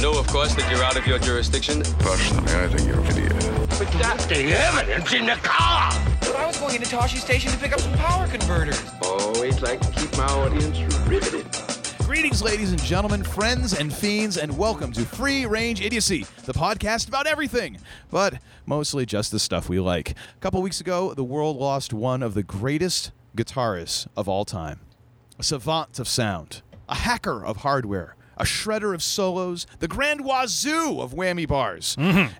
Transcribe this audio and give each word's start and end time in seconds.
You 0.00 0.10
know, 0.10 0.18
of 0.18 0.28
course, 0.28 0.54
that 0.54 0.70
you're 0.70 0.82
out 0.82 0.96
of 0.96 1.06
your 1.06 1.18
jurisdiction. 1.18 1.82
Personally, 1.98 2.50
I 2.54 2.68
think 2.68 2.88
you're 2.88 2.98
an 3.00 3.06
idiot. 3.08 3.34
But 3.68 3.86
that's 4.00 4.24
the 4.24 4.50
evidence 4.50 5.12
in 5.12 5.26
the 5.26 5.34
car. 5.42 5.92
But 6.20 6.36
I 6.36 6.46
was 6.46 6.56
going 6.56 6.76
into 6.76 6.88
Tosche 6.88 7.18
Station 7.18 7.52
to 7.52 7.58
pick 7.58 7.74
up 7.74 7.80
some 7.80 7.92
power 7.98 8.26
converters. 8.26 8.82
Always 9.02 9.60
like 9.60 9.78
to 9.82 9.92
keep 10.00 10.16
my 10.16 10.24
audience 10.24 10.78
riveted. 11.06 11.44
Greetings, 12.06 12.40
ladies 12.40 12.70
and 12.70 12.82
gentlemen, 12.82 13.22
friends 13.22 13.74
and 13.74 13.92
fiends, 13.92 14.38
and 14.38 14.56
welcome 14.56 14.90
to 14.92 15.04
Free 15.04 15.44
Range 15.44 15.82
Idiocy, 15.82 16.24
the 16.46 16.54
podcast 16.54 17.06
about 17.06 17.26
everything, 17.26 17.76
but 18.10 18.38
mostly 18.64 19.04
just 19.04 19.30
the 19.30 19.38
stuff 19.38 19.68
we 19.68 19.80
like. 19.80 20.12
A 20.12 20.40
couple 20.40 20.62
weeks 20.62 20.80
ago, 20.80 21.12
the 21.12 21.24
world 21.24 21.58
lost 21.58 21.92
one 21.92 22.22
of 22.22 22.32
the 22.32 22.42
greatest 22.42 23.12
guitarists 23.36 24.06
of 24.16 24.30
all 24.30 24.46
time, 24.46 24.80
a 25.38 25.42
savant 25.42 25.98
of 25.98 26.08
sound, 26.08 26.62
a 26.88 26.94
hacker 26.94 27.44
of 27.44 27.58
hardware, 27.58 28.16
a 28.40 28.44
shredder 28.44 28.94
of 28.94 29.02
solos, 29.02 29.66
the 29.80 29.88
grand 29.88 30.24
wazoo 30.24 31.00
of 31.00 31.12
whammy 31.12 31.46
bars. 31.46 31.94
Mm-hmm. 31.96 32.32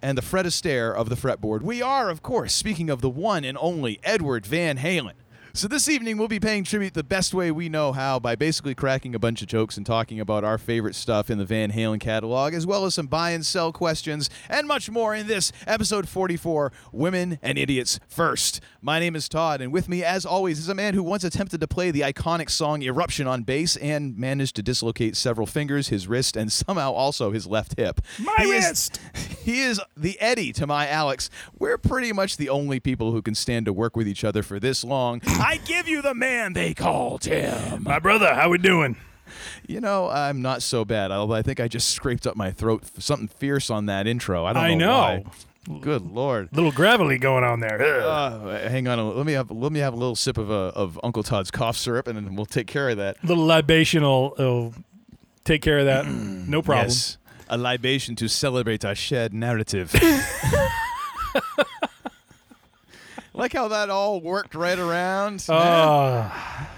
And 0.00 0.16
the 0.16 0.22
Fred 0.22 0.46
Astaire 0.46 0.94
of 0.94 1.08
the 1.08 1.16
fretboard. 1.16 1.62
We 1.62 1.82
are, 1.82 2.08
of 2.08 2.22
course, 2.22 2.54
speaking 2.54 2.88
of 2.88 3.00
the 3.00 3.10
one 3.10 3.44
and 3.44 3.58
only 3.60 3.98
Edward 4.04 4.46
Van 4.46 4.78
Halen. 4.78 5.14
So 5.54 5.66
this 5.66 5.88
evening 5.88 6.18
we'll 6.18 6.28
be 6.28 6.38
paying 6.38 6.62
tribute 6.62 6.94
the 6.94 7.02
best 7.02 7.34
way 7.34 7.50
we 7.50 7.68
know 7.68 7.92
how 7.92 8.18
by 8.20 8.36
basically 8.36 8.74
cracking 8.76 9.14
a 9.14 9.18
bunch 9.18 9.42
of 9.42 9.48
jokes 9.48 9.76
and 9.76 9.84
talking 9.84 10.20
about 10.20 10.44
our 10.44 10.56
favorite 10.58 10.94
stuff 10.94 11.30
in 11.30 11.38
the 11.38 11.44
Van 11.44 11.72
Halen 11.72 11.98
catalog, 11.98 12.54
as 12.54 12.64
well 12.66 12.84
as 12.84 12.94
some 12.94 13.06
buy 13.08 13.30
and 13.30 13.44
sell 13.44 13.72
questions 13.72 14.30
and 14.48 14.68
much 14.68 14.88
more 14.88 15.14
in 15.16 15.26
this 15.26 15.50
episode 15.66 16.08
44, 16.08 16.70
Women 16.92 17.38
and 17.42 17.58
Idiots 17.58 17.98
First. 18.06 18.60
My 18.80 19.00
name 19.00 19.16
is 19.16 19.28
Todd, 19.28 19.60
and 19.60 19.72
with 19.72 19.88
me, 19.88 20.04
as 20.04 20.24
always, 20.24 20.60
is 20.60 20.68
a 20.68 20.74
man 20.74 20.94
who 20.94 21.02
once 21.02 21.24
attempted 21.24 21.60
to 21.60 21.66
play 21.66 21.90
the 21.90 22.02
iconic 22.02 22.50
song 22.50 22.82
Eruption 22.82 23.26
on 23.26 23.42
bass 23.42 23.76
and 23.76 24.16
managed 24.16 24.54
to 24.56 24.62
dislocate 24.62 25.16
several 25.16 25.46
fingers, 25.46 25.88
his 25.88 26.06
wrist, 26.06 26.36
and 26.36 26.52
somehow 26.52 26.92
also 26.92 27.32
his 27.32 27.46
left 27.48 27.76
hip. 27.76 28.00
My 28.20 28.34
He 28.38 28.44
is- 28.50 28.64
wrist! 28.64 29.00
he 29.44 29.62
is 29.62 29.80
the 29.96 30.20
Eddie 30.20 30.52
to 30.52 30.66
my 30.66 30.86
Alex. 30.86 31.30
We're 31.58 31.78
pretty 31.78 32.12
much 32.12 32.36
the 32.36 32.48
only 32.50 32.78
people 32.78 33.10
who 33.10 33.22
can 33.22 33.34
stand 33.34 33.66
to 33.66 33.72
work 33.72 33.96
with 33.96 34.06
each 34.06 34.22
other 34.22 34.42
for 34.44 34.60
this 34.60 34.84
long. 34.84 35.20
I 35.38 35.60
give 35.64 35.88
you 35.88 36.02
the 36.02 36.14
man 36.14 36.52
they 36.52 36.74
call 36.74 37.18
Tim. 37.18 37.82
My 37.82 37.98
brother, 37.98 38.34
how 38.34 38.48
we 38.48 38.58
doing? 38.58 38.96
You 39.66 39.80
know, 39.80 40.08
I'm 40.08 40.42
not 40.42 40.62
so 40.62 40.84
bad. 40.84 41.10
Although 41.10 41.34
I 41.34 41.42
think 41.42 41.60
I 41.60 41.68
just 41.68 41.90
scraped 41.90 42.26
up 42.26 42.36
my 42.36 42.50
throat 42.50 42.84
for 42.84 43.00
something 43.00 43.28
fierce 43.28 43.70
on 43.70 43.86
that 43.86 44.06
intro. 44.06 44.44
I 44.44 44.52
don't 44.52 44.62
I 44.62 44.74
know. 44.74 44.86
know. 44.86 45.22
why. 45.66 45.78
Good 45.80 46.02
lord. 46.06 46.48
Little 46.52 46.72
gravelly 46.72 47.18
going 47.18 47.44
on 47.44 47.60
there. 47.60 47.78
Uh, 48.02 48.68
hang 48.68 48.88
on. 48.88 48.98
A, 48.98 49.10
let 49.10 49.26
me 49.26 49.34
have 49.34 49.50
let 49.50 49.70
me 49.70 49.80
have 49.80 49.92
a 49.92 49.96
little 49.96 50.16
sip 50.16 50.38
of 50.38 50.50
uh, 50.50 50.72
of 50.74 50.98
Uncle 51.04 51.22
Todd's 51.22 51.50
cough 51.50 51.76
syrup, 51.76 52.08
and 52.08 52.16
then 52.16 52.34
we'll 52.36 52.46
take 52.46 52.66
care 52.66 52.88
of 52.88 52.96
that. 52.96 53.22
Little 53.22 53.44
libation 53.44 54.02
will, 54.02 54.34
will 54.38 54.74
take 55.44 55.60
care 55.60 55.78
of 55.78 55.84
that. 55.84 56.06
No 56.06 56.62
problem. 56.62 56.86
Yes, 56.88 57.18
a 57.50 57.58
libation 57.58 58.16
to 58.16 58.28
celebrate 58.28 58.82
our 58.82 58.94
shared 58.94 59.34
narrative. 59.34 59.94
like 63.38 63.54
how 63.54 63.68
that 63.68 63.88
all 63.88 64.20
worked 64.20 64.54
right 64.54 64.78
around. 64.78 65.42
Ah, 65.48 66.68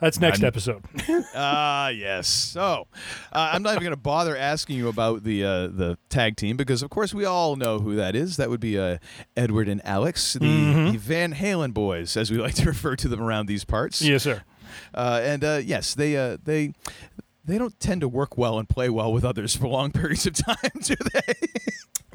that's 0.00 0.18
next 0.20 0.40
I'm- 0.40 0.46
episode. 0.48 0.84
Ah, 1.36 1.88
yes. 1.88 2.28
So, 2.28 2.86
uh, 3.32 3.50
I'm 3.52 3.62
not 3.62 3.70
even 3.72 3.82
going 3.82 3.90
to 3.92 3.96
bother 3.96 4.36
asking 4.36 4.76
you 4.76 4.88
about 4.88 5.24
the 5.24 5.44
uh, 5.44 5.66
the 5.68 5.98
tag 6.08 6.36
team 6.36 6.56
because, 6.56 6.82
of 6.82 6.90
course, 6.90 7.12
we 7.12 7.24
all 7.24 7.56
know 7.56 7.78
who 7.80 7.96
that 7.96 8.14
is. 8.16 8.36
That 8.36 8.48
would 8.50 8.60
be 8.60 8.78
uh, 8.78 8.98
Edward 9.36 9.68
and 9.68 9.84
Alex, 9.84 10.34
the, 10.34 10.40
Mm-hmm. 10.46 10.92
the 10.92 10.98
Van 10.98 11.34
Halen 11.34 11.74
boys, 11.74 12.16
as 12.16 12.30
we 12.30 12.38
like 12.46 12.54
to 12.54 12.66
refer 12.66 12.96
to 12.96 13.08
them 13.08 13.20
around 13.20 13.46
these 13.46 13.64
parts. 13.64 14.00
yes, 14.00 14.22
sir. 14.22 14.42
Uh, 14.94 15.20
and 15.22 15.44
uh, 15.44 15.60
yes, 15.64 15.94
they 15.94 16.16
uh, 16.16 16.36
they 16.44 16.72
they 17.44 17.58
don't 17.58 17.78
tend 17.80 18.00
to 18.00 18.08
work 18.08 18.38
well 18.38 18.58
and 18.58 18.68
play 18.68 18.88
well 18.88 19.12
with 19.12 19.24
others 19.24 19.54
for 19.56 19.68
long 19.68 19.90
periods 20.00 20.26
of 20.26 20.34
time, 20.34 20.56
do 20.82 20.94
they? 21.12 21.34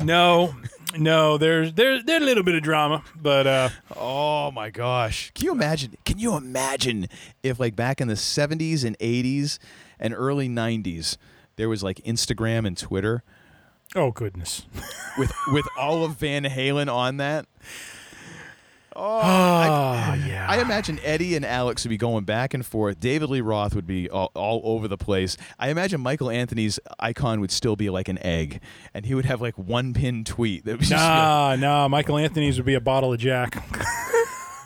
No, 0.03 0.55
no. 0.97 1.37
There's 1.37 1.73
there's 1.73 2.03
there's 2.03 2.21
a 2.21 2.25
little 2.25 2.43
bit 2.43 2.55
of 2.55 2.63
drama, 2.63 3.03
but 3.15 3.47
uh, 3.47 3.69
Oh 3.95 4.51
my 4.51 4.69
gosh. 4.69 5.31
Can 5.35 5.45
you 5.45 5.51
imagine? 5.51 5.97
Can 6.05 6.19
you 6.19 6.35
imagine 6.35 7.07
if 7.43 7.59
like 7.59 7.75
back 7.75 8.01
in 8.01 8.07
the 8.07 8.15
70s 8.15 8.83
and 8.83 8.97
80s 8.99 9.59
and 9.99 10.13
early 10.13 10.49
90s 10.49 11.17
there 11.55 11.69
was 11.69 11.83
like 11.83 11.97
Instagram 11.97 12.65
and 12.65 12.77
Twitter 12.77 13.23
oh 13.95 14.11
goodness. 14.11 14.65
with 15.17 15.31
with 15.47 15.65
all 15.77 16.03
of 16.05 16.17
Van 16.17 16.43
Halen 16.43 16.91
on 16.91 17.17
that? 17.17 17.45
Oh, 19.01 19.21
Ah, 19.23 20.13
yeah. 20.27 20.45
I 20.49 20.59
imagine 20.61 20.99
Eddie 21.03 21.35
and 21.37 21.45
Alex 21.45 21.85
would 21.85 21.89
be 21.89 21.97
going 21.97 22.25
back 22.25 22.53
and 22.53 22.65
forth. 22.65 22.99
David 22.99 23.29
Lee 23.29 23.39
Roth 23.41 23.73
would 23.73 23.87
be 23.87 24.09
all, 24.09 24.29
all 24.35 24.61
over 24.65 24.87
the 24.89 24.97
place. 24.97 25.37
I 25.57 25.69
imagine 25.69 26.01
Michael 26.01 26.29
Anthony's 26.29 26.79
icon 26.99 27.39
would 27.39 27.51
still 27.51 27.75
be 27.77 27.89
like 27.89 28.09
an 28.09 28.17
egg, 28.25 28.59
and 28.93 29.05
he 29.05 29.15
would 29.15 29.23
have 29.25 29.39
like 29.41 29.57
one 29.57 29.93
pin 29.93 30.23
tweet 30.25 30.65
that 30.65 30.77
was 30.79 30.89
just 30.89 31.01
like, 31.01 31.09
Nah, 31.09 31.55
nah. 31.55 31.87
Michael 31.87 32.17
Anthony's 32.17 32.57
would 32.57 32.65
be 32.65 32.73
a 32.75 32.81
bottle 32.81 33.13
of 33.13 33.19
Jack. 33.19 33.55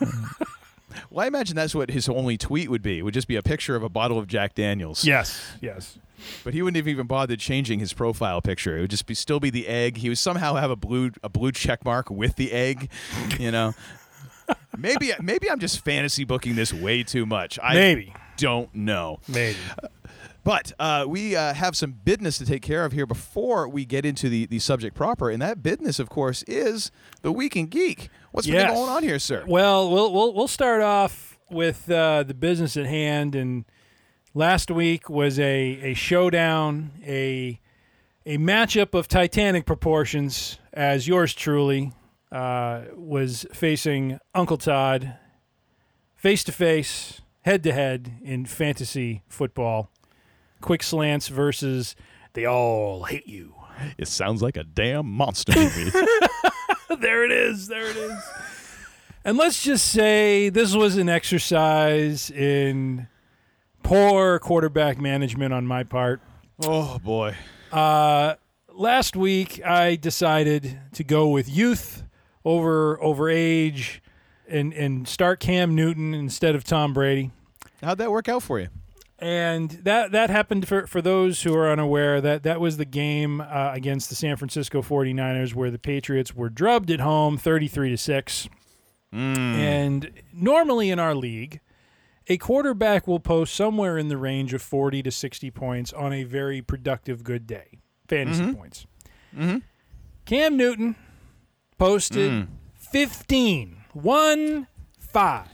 well, 1.10 1.24
I 1.24 1.26
imagine 1.26 1.54
that's 1.56 1.74
what 1.74 1.90
his 1.90 2.08
only 2.08 2.36
tweet 2.36 2.68
would 2.70 2.82
be. 2.82 2.98
It 2.98 3.02
would 3.02 3.14
just 3.14 3.28
be 3.28 3.36
a 3.36 3.42
picture 3.42 3.76
of 3.76 3.82
a 3.82 3.88
bottle 3.88 4.18
of 4.18 4.26
Jack 4.26 4.54
Daniels. 4.54 5.04
yes, 5.04 5.52
yes. 5.60 5.98
But 6.42 6.54
he 6.54 6.62
wouldn't 6.62 6.76
have 6.78 6.88
even 6.88 7.06
bothered 7.06 7.38
changing 7.38 7.80
his 7.80 7.92
profile 7.92 8.40
picture. 8.40 8.78
It 8.78 8.80
would 8.82 8.90
just 8.90 9.04
be 9.04 9.12
still 9.14 9.40
be 9.40 9.50
the 9.50 9.68
egg. 9.68 9.98
He 9.98 10.08
would 10.08 10.16
somehow 10.16 10.54
have 10.54 10.70
a 10.70 10.76
blue 10.76 11.10
a 11.22 11.28
blue 11.28 11.52
check 11.52 11.84
mark 11.84 12.08
with 12.08 12.36
the 12.36 12.50
egg, 12.52 12.88
you 13.38 13.50
know. 13.50 13.74
Maybe 14.78 15.12
maybe 15.20 15.50
I'm 15.50 15.58
just 15.58 15.84
fantasy 15.84 16.24
booking 16.24 16.54
this 16.54 16.72
way 16.72 17.02
too 17.02 17.26
much. 17.26 17.58
I 17.62 17.74
Maybe. 17.74 18.14
don't 18.36 18.74
know. 18.74 19.20
Maybe. 19.28 19.58
But 20.44 20.72
uh, 20.78 21.06
we 21.08 21.34
uh, 21.34 21.54
have 21.54 21.74
some 21.74 21.92
business 21.92 22.36
to 22.36 22.44
take 22.44 22.60
care 22.60 22.84
of 22.84 22.92
here 22.92 23.06
before 23.06 23.66
we 23.66 23.86
get 23.86 24.04
into 24.04 24.28
the, 24.28 24.44
the 24.44 24.58
subject 24.58 24.94
proper, 24.94 25.30
and 25.30 25.40
that 25.40 25.62
business, 25.62 25.98
of 25.98 26.10
course, 26.10 26.42
is 26.42 26.90
the 27.22 27.32
Week 27.32 27.56
in 27.56 27.66
Geek. 27.66 28.10
What's 28.30 28.46
been 28.46 28.68
going 28.68 28.90
on 28.90 29.02
here, 29.02 29.18
sir? 29.18 29.44
Well, 29.48 29.90
we'll 29.90 30.12
we'll 30.12 30.34
we'll 30.34 30.48
start 30.48 30.82
off 30.82 31.38
with 31.50 31.90
uh, 31.90 32.24
the 32.24 32.34
business 32.34 32.76
at 32.76 32.84
hand. 32.84 33.34
And 33.34 33.64
last 34.34 34.70
week 34.70 35.08
was 35.08 35.38
a 35.38 35.42
a 35.82 35.94
showdown, 35.94 36.90
a 37.06 37.58
a 38.26 38.36
matchup 38.36 38.92
of 38.92 39.08
titanic 39.08 39.64
proportions, 39.64 40.58
as 40.74 41.08
yours 41.08 41.32
truly 41.32 41.92
uh, 42.34 42.82
was 42.96 43.46
facing 43.52 44.18
Uncle 44.34 44.58
Todd 44.58 45.14
face 46.16 46.42
to 46.44 46.52
face, 46.52 47.20
head 47.42 47.62
to 47.62 47.72
head 47.72 48.18
in 48.24 48.44
fantasy 48.44 49.22
football. 49.28 49.88
Quick 50.60 50.82
slants 50.82 51.28
versus 51.28 51.94
they 52.32 52.44
all 52.44 53.04
hate 53.04 53.28
you. 53.28 53.54
It 53.96 54.08
sounds 54.08 54.42
like 54.42 54.56
a 54.56 54.64
damn 54.64 55.06
monster 55.06 55.52
movie. 55.54 55.90
there 57.00 57.24
it 57.24 57.30
is. 57.30 57.68
There 57.68 57.86
it 57.86 57.96
is. 57.96 58.18
And 59.24 59.38
let's 59.38 59.62
just 59.62 59.86
say 59.88 60.48
this 60.48 60.74
was 60.74 60.96
an 60.96 61.08
exercise 61.08 62.30
in 62.30 63.06
poor 63.84 64.40
quarterback 64.40 65.00
management 65.00 65.54
on 65.54 65.66
my 65.66 65.84
part. 65.84 66.20
oh 66.64 66.98
boy. 66.98 67.36
Uh, 67.70 68.34
last 68.72 69.14
week, 69.14 69.64
I 69.64 69.94
decided 69.94 70.80
to 70.94 71.04
go 71.04 71.28
with 71.28 71.48
youth 71.48 72.02
over 72.44 73.02
over 73.02 73.28
age, 73.28 74.02
and 74.48 74.72
and 74.72 75.08
start 75.08 75.40
Cam 75.40 75.74
Newton 75.74 76.14
instead 76.14 76.54
of 76.54 76.64
Tom 76.64 76.92
Brady. 76.92 77.30
How'd 77.82 77.98
that 77.98 78.10
work 78.10 78.28
out 78.28 78.42
for 78.42 78.60
you? 78.60 78.68
And 79.18 79.70
that 79.84 80.12
that 80.12 80.28
happened 80.28 80.66
for, 80.66 80.86
for 80.86 81.00
those 81.00 81.42
who 81.42 81.54
are 81.54 81.70
unaware 81.70 82.20
that 82.20 82.42
that 82.42 82.60
was 82.60 82.76
the 82.76 82.84
game 82.84 83.40
uh, 83.40 83.70
against 83.72 84.08
the 84.08 84.14
San 84.14 84.36
Francisco 84.36 84.82
49ers 84.82 85.54
where 85.54 85.70
the 85.70 85.78
Patriots 85.78 86.34
were 86.34 86.50
drubbed 86.50 86.90
at 86.90 87.00
home 87.00 87.38
33 87.38 87.90
to 87.90 87.96
6. 87.96 88.48
Mm. 89.12 89.36
And 89.36 90.10
normally 90.32 90.90
in 90.90 90.98
our 90.98 91.14
league, 91.14 91.60
a 92.26 92.36
quarterback 92.36 93.06
will 93.06 93.20
post 93.20 93.54
somewhere 93.54 93.96
in 93.96 94.08
the 94.08 94.16
range 94.16 94.52
of 94.52 94.60
40 94.62 95.04
to 95.04 95.10
60 95.10 95.50
points 95.52 95.92
on 95.92 96.12
a 96.12 96.24
very 96.24 96.60
productive 96.60 97.22
good 97.22 97.46
day. 97.46 97.78
Fantasy 98.08 98.42
mm-hmm. 98.42 98.54
points. 98.54 98.86
Mm-hmm. 99.34 99.58
Cam 100.24 100.56
Newton 100.56 100.96
posted 101.78 102.30
mm. 102.30 102.46
15. 102.78 103.76
1 103.92 104.66
5. 104.98 105.48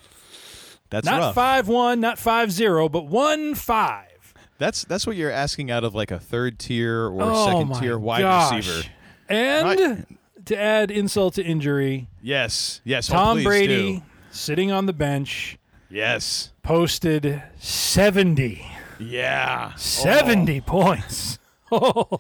That's 0.91 1.07
Not 1.07 1.21
rough. 1.21 1.35
five 1.37 1.69
one, 1.69 2.01
not 2.01 2.19
five 2.19 2.51
zero, 2.51 2.89
but 2.89 3.07
one 3.07 3.55
five. 3.55 4.35
That's 4.59 4.83
that's 4.85 5.07
what 5.07 5.15
you're 5.17 5.31
asking 5.31 5.71
out 5.71 5.85
of 5.85 5.95
like 5.95 6.11
a 6.11 6.19
third 6.19 6.59
tier 6.59 7.07
or 7.07 7.23
oh 7.23 7.47
second 7.47 7.81
tier 7.81 7.97
wide 7.97 8.23
gosh. 8.23 8.57
receiver. 8.67 8.89
And 9.29 9.67
Right. 9.67 10.07
to 10.47 10.59
add 10.59 10.91
insult 10.91 11.35
to 11.35 11.45
injury, 11.45 12.09
Yes, 12.21 12.81
yes. 12.85 13.09
oh, 13.09 13.15
Tom 13.15 13.37
please 13.37 13.45
Brady 13.45 13.93
do. 13.99 14.03
sitting 14.33 14.73
on 14.73 14.87
the 14.87 14.93
bench 14.93 15.59
Yes. 15.89 16.51
posted 16.65 17.41
70. 17.61 18.67
Yeah. 18.99 19.73
70 19.77 20.61
points. 20.63 21.39
Oh. 21.73 22.19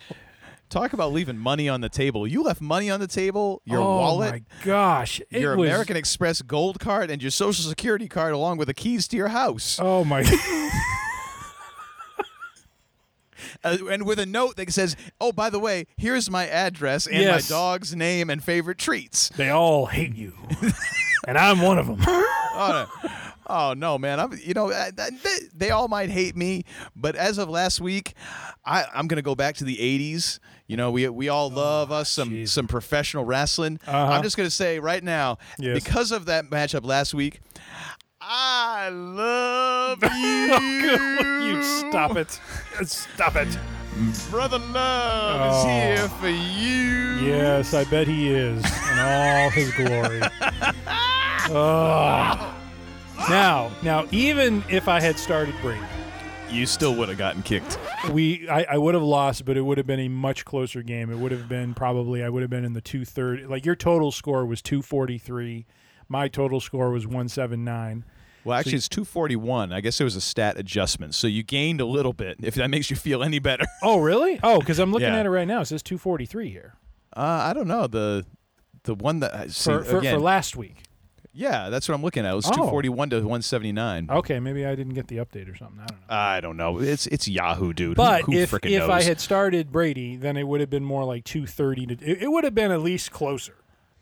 Talk 0.71 0.93
about 0.93 1.13
leaving 1.13 1.37
money 1.37 1.69
on 1.69 1.81
the 1.81 1.89
table. 1.89 2.29
You 2.29 2.45
left 2.45 2.61
money 2.61 2.91
on 2.91 3.01
the 3.01 3.09
table, 3.09 3.61
your 3.65 3.81
oh 3.81 3.97
wallet, 3.99 4.33
my 4.33 4.43
gosh. 4.65 5.21
It 5.29 5.41
your 5.43 5.57
was, 5.57 5.69
American 5.69 5.97
Express 5.97 6.43
gold 6.43 6.79
card, 6.79 7.11
and 7.11 7.21
your 7.21 7.33
Social 7.33 7.65
Security 7.65 8.07
card, 8.07 8.33
along 8.33 8.59
with 8.59 8.69
the 8.69 8.75
keys 8.75 9.09
to 9.09 9.17
your 9.17 9.29
house. 9.29 9.79
Oh 9.83 10.05
my 10.05 10.23
Uh, 13.65 13.77
and 13.91 14.07
with 14.07 14.19
a 14.19 14.27
note 14.27 14.57
that 14.57 14.71
says, 14.73 14.97
"Oh, 15.21 15.33
by 15.33 15.51
the 15.51 15.59
way, 15.59 15.87
here's 15.97 16.31
my 16.31 16.47
address 16.47 17.07
and 17.07 17.17
Yes. 17.17 17.51
my 17.51 17.55
dog's 17.57 17.97
name 17.97 18.31
and 18.31 18.43
favorite 18.45 18.79
treats." 18.79 19.31
They 19.31 19.49
all 19.51 19.87
hate 19.87 20.15
you. 20.15 20.35
and 21.27 21.37
I'm 21.37 21.61
one 21.61 21.79
of 21.79 21.87
them. 21.87 21.97
oh, 22.01 22.87
no. 23.03 23.11
Oh, 23.53 23.75
no, 23.75 23.99
man! 23.99 24.21
I'm, 24.21 24.33
you 24.43 24.55
know, 24.55 24.69
they, 24.71 25.11
they 25.55 25.71
all 25.71 25.89
might 25.89 26.09
hate 26.11 26.37
me, 26.37 26.65
but 26.95 27.17
as 27.17 27.37
of 27.39 27.49
last 27.49 27.81
week, 27.81 28.15
I, 28.65 28.85
I'm 28.95 29.09
gonna 29.09 29.23
go 29.23 29.35
back 29.35 29.57
to 29.57 29.65
the 29.65 29.77
'80s. 29.77 30.39
You 30.69 30.77
know, 30.77 30.93
we 30.93 31.09
we 31.09 31.29
all 31.29 31.51
love 31.51 31.91
us 31.91 32.09
some 32.09 32.47
some 32.47 32.69
professional 32.69 33.25
wrestling. 33.25 33.81
Oh, 33.89 33.93
Uh-huh. 33.93 34.13
I'm 34.13 34.23
just 34.23 34.37
gonna 34.37 34.51
say 34.51 34.79
right 34.79 35.03
now, 35.03 35.39
Yes. 35.59 35.75
because 35.83 36.13
of 36.13 36.27
that 36.27 36.45
matchup 36.49 36.85
last 36.85 37.13
week, 37.13 37.41
I 38.21 38.89
love 38.91 39.99
you. 40.17 41.57
you 41.57 41.63
stop 41.65 42.17
it. 42.17 42.39
Stop 42.87 43.35
it. 43.35 43.59
Brother 44.31 44.59
Love 44.59 45.41
Oh. 45.43 45.59
is 45.59 45.65
here 45.65 46.09
for 46.21 46.29
you. 46.29 47.27
Yes, 47.27 47.75
I 47.75 47.83
bet 47.85 48.07
he 48.07 48.29
is 48.29 48.65
in 48.65 48.99
all 49.01 49.51
his 49.51 49.73
glory. 49.73 50.21
Oh. 51.53 52.60
Now, 53.29 53.71
now, 53.83 54.07
even 54.11 54.65
if 54.69 54.89
I 54.89 55.01
had 55.01 55.19
started 55.19 55.55
Brady, 55.61 55.81
You 56.51 56.67
still 56.67 56.95
would 56.97 57.09
have 57.09 57.19
gotten 57.19 57.43
kicked. 57.43 57.79
we 58.11 58.49
I, 58.49 58.65
I 58.71 58.79
would 58.79 58.95
have 58.95 59.03
lost, 59.05 59.45
but 59.45 59.57
it 59.57 59.61
would 59.63 59.79
have 59.79 59.87
been 59.87 60.01
a 60.01 60.09
much 60.09 60.45
closer 60.45 60.83
game. 60.83 61.11
It 61.13 61.19
would 61.19 61.31
have 61.33 61.49
been 61.49 61.75
probably 61.75 62.25
I 62.25 62.29
would 62.29 62.43
have 62.43 62.51
been 62.51 62.65
in 62.65 62.73
the 62.73 62.81
two 62.81 63.05
thirty. 63.05 63.45
Like 63.47 63.65
your 63.65 63.77
total 63.77 64.11
score 64.11 64.45
was 64.47 64.61
two 64.63 64.83
forty 64.83 65.19
three, 65.19 65.67
my 66.09 66.27
total 66.29 66.59
score 66.61 66.91
was 66.91 67.07
one 67.07 67.29
seven 67.29 67.63
nine. 67.65 68.05
Well, 68.43 68.59
actually, 68.59 68.77
it's 68.77 68.89
241. 68.89 69.71
I 69.71 69.83
guess 69.83 69.99
there 69.99 70.07
was 70.07 70.17
a 70.17 70.21
stat 70.21 70.59
adjustment, 70.59 71.15
so 71.15 71.27
you 71.27 71.43
gained 71.43 71.79
a 71.83 71.85
little 71.85 72.15
bit. 72.15 72.39
If 72.43 72.55
that 72.55 72.71
makes 72.71 72.89
you 72.89 72.97
feel 72.97 73.23
any 73.23 73.39
better, 73.39 73.67
Oh, 73.83 73.99
really? 74.01 74.41
Oh, 74.43 74.61
because 74.61 74.79
I'm 74.79 74.93
looking 74.93 75.09
Yeah. 75.09 75.19
at 75.19 75.27
it 75.27 75.31
right 75.31 75.47
now. 75.47 75.61
It 75.61 75.67
says 75.67 75.83
two 75.83 75.99
forty 75.99 76.25
three 76.25 76.49
here 76.51 76.73
uh, 77.15 77.21
I 77.21 77.53
don't 77.53 77.69
know 77.69 77.87
the 77.87 78.25
the 78.85 78.95
one 78.95 79.21
that 79.21 79.35
I 79.35 79.47
see, 79.49 79.71
for 79.71 79.85
for, 79.85 79.99
again, 79.99 80.15
for 80.15 80.21
last 80.21 80.57
week. 80.57 80.83
Yeah, 81.33 81.69
that's 81.71 81.89
what 81.89 81.95
I'm 81.95 82.03
looking 82.03 82.25
at. 82.27 82.33
It 82.33 82.37
was 82.37 82.47
Oh. 82.47 82.51
241 82.53 83.11
to 83.11 83.17
179. 83.17 84.09
Okay, 84.11 84.41
maybe 84.41 84.67
I 84.67 84.75
didn't 84.75 84.95
get 84.95 85.09
the 85.09 85.19
update 85.19 85.51
or 85.53 85.57
something. 85.57 85.81
I 85.81 85.87
don't 85.87 85.99
know. 86.01 86.07
I 86.09 86.41
don't 86.41 86.57
know. 86.57 86.81
It's 86.81 87.07
it's 87.07 87.29
Yahoo, 87.29 87.73
dude. 87.73 87.97
But 87.97 88.23
who, 88.23 88.33
if 88.33 88.51
frickin' 88.51 88.71
if 88.71 88.81
knows? 88.81 88.91
I 88.91 89.03
had 89.03 89.21
started 89.21 89.71
Brady, 89.73 90.17
then 90.17 90.37
it 90.37 90.47
would 90.49 90.61
have 90.61 90.71
been 90.71 90.85
more 90.85 91.05
like 91.05 91.25
two 91.25 91.47
thirty 91.47 91.87
to. 91.87 91.95
It, 91.95 92.23
it 92.23 92.29
would 92.29 92.45
have 92.45 92.55
been 92.55 92.71
at 92.73 92.81
least 92.81 93.11
closer. 93.13 93.57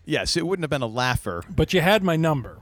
yes, 0.04 0.36
it 0.36 0.46
wouldn't 0.46 0.62
have 0.64 0.70
been 0.70 0.82
a 0.82 0.86
laugher. 0.86 1.42
But 1.54 1.72
you 1.74 1.80
had 1.80 2.02
my 2.02 2.16
number. 2.16 2.58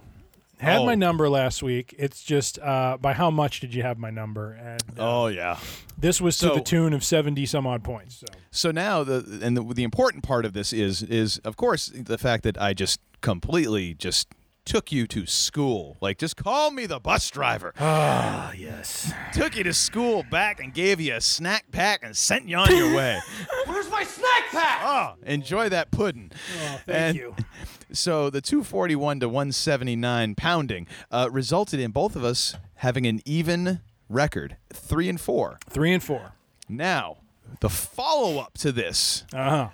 Had 0.59 0.79
Oh. 0.81 0.87
my 0.87 0.95
number 0.95 1.29
last 1.29 1.63
week. 1.63 1.95
It's 1.99 2.23
just 2.23 2.59
uh, 2.61 2.97
by 2.99 3.13
how 3.13 3.31
much 3.31 3.61
did 3.61 3.75
you 3.75 3.83
have 3.83 3.99
my 3.99 4.09
number? 4.11 4.53
And 4.53 4.83
uh, 4.99 5.25
Oh 5.25 5.27
yeah. 5.27 5.59
this 5.99 6.19
was 6.19 6.39
to 6.39 6.47
so- 6.49 6.55
the 6.55 6.61
tune 6.63 6.93
of 6.95 7.05
seventy 7.05 7.45
some 7.45 7.67
odd 7.67 7.85
points. 7.85 8.17
So 8.17 8.27
So 8.51 8.71
now 8.71 9.05
the 9.05 9.39
and 9.43 9.55
the, 9.57 9.63
the 9.63 9.85
important 9.85 10.25
part 10.25 10.45
of 10.47 10.55
this 10.55 10.73
is 10.73 11.03
is 11.03 11.39
of 11.45 11.57
course 11.57 11.93
the 11.95 12.17
fact 12.19 12.43
that 12.45 12.61
I 12.61 12.73
just 12.73 13.01
completely 13.21 13.93
just 13.95 14.29
took 14.67 14.93
you 14.93 15.07
to 15.07 15.25
school. 15.25 15.97
Like 16.03 16.19
just 16.19 16.37
call 16.37 16.71
me 16.71 16.85
the 16.85 17.01
bus 17.01 17.31
driver. 17.31 17.73
ah 17.81 18.53
yes. 18.53 19.13
took 19.33 19.57
you 19.57 19.63
to 19.65 19.73
school 19.73 20.23
back 20.31 20.61
and 20.61 20.75
gave 20.75 21.01
you 21.01 21.15
a 21.15 21.21
snack 21.23 21.71
pack 21.73 22.01
and 22.03 22.15
sent 22.15 22.47
you 22.49 22.59
on 22.59 22.77
your 22.77 22.95
way. 22.95 23.19
Where's 23.67 23.91
my 23.91 24.05
snack 24.05 24.45
pack? 24.51 24.83
oh, 24.85 25.15
enjoy 25.25 25.71
that 25.71 25.91
pudding. 25.91 26.31
Oh, 26.35 26.81
thank 26.85 26.89
And 26.89 27.17
you. 27.17 27.35
So 27.93 28.31
the 28.31 28.41
241 28.41 29.21
to 29.21 29.29
179 29.29 30.35
pounding 30.35 30.87
uh, 31.11 31.29
resulted 31.31 31.79
in 31.79 31.93
both 31.93 32.17
of 32.17 32.25
us 32.25 32.57
having 32.75 33.07
an 33.07 33.21
even 33.25 33.81
record, 34.09 34.57
three 34.73 35.09
and 35.09 35.21
four. 35.21 35.59
Three 35.71 35.95
and 35.95 36.03
four. 36.03 36.33
Now, 36.69 37.19
the 37.61 37.71
follow 37.71 38.39
up 38.41 38.59
to 38.59 38.73
this 38.73 39.25
Uh 39.33 39.51
huh. 39.51 39.69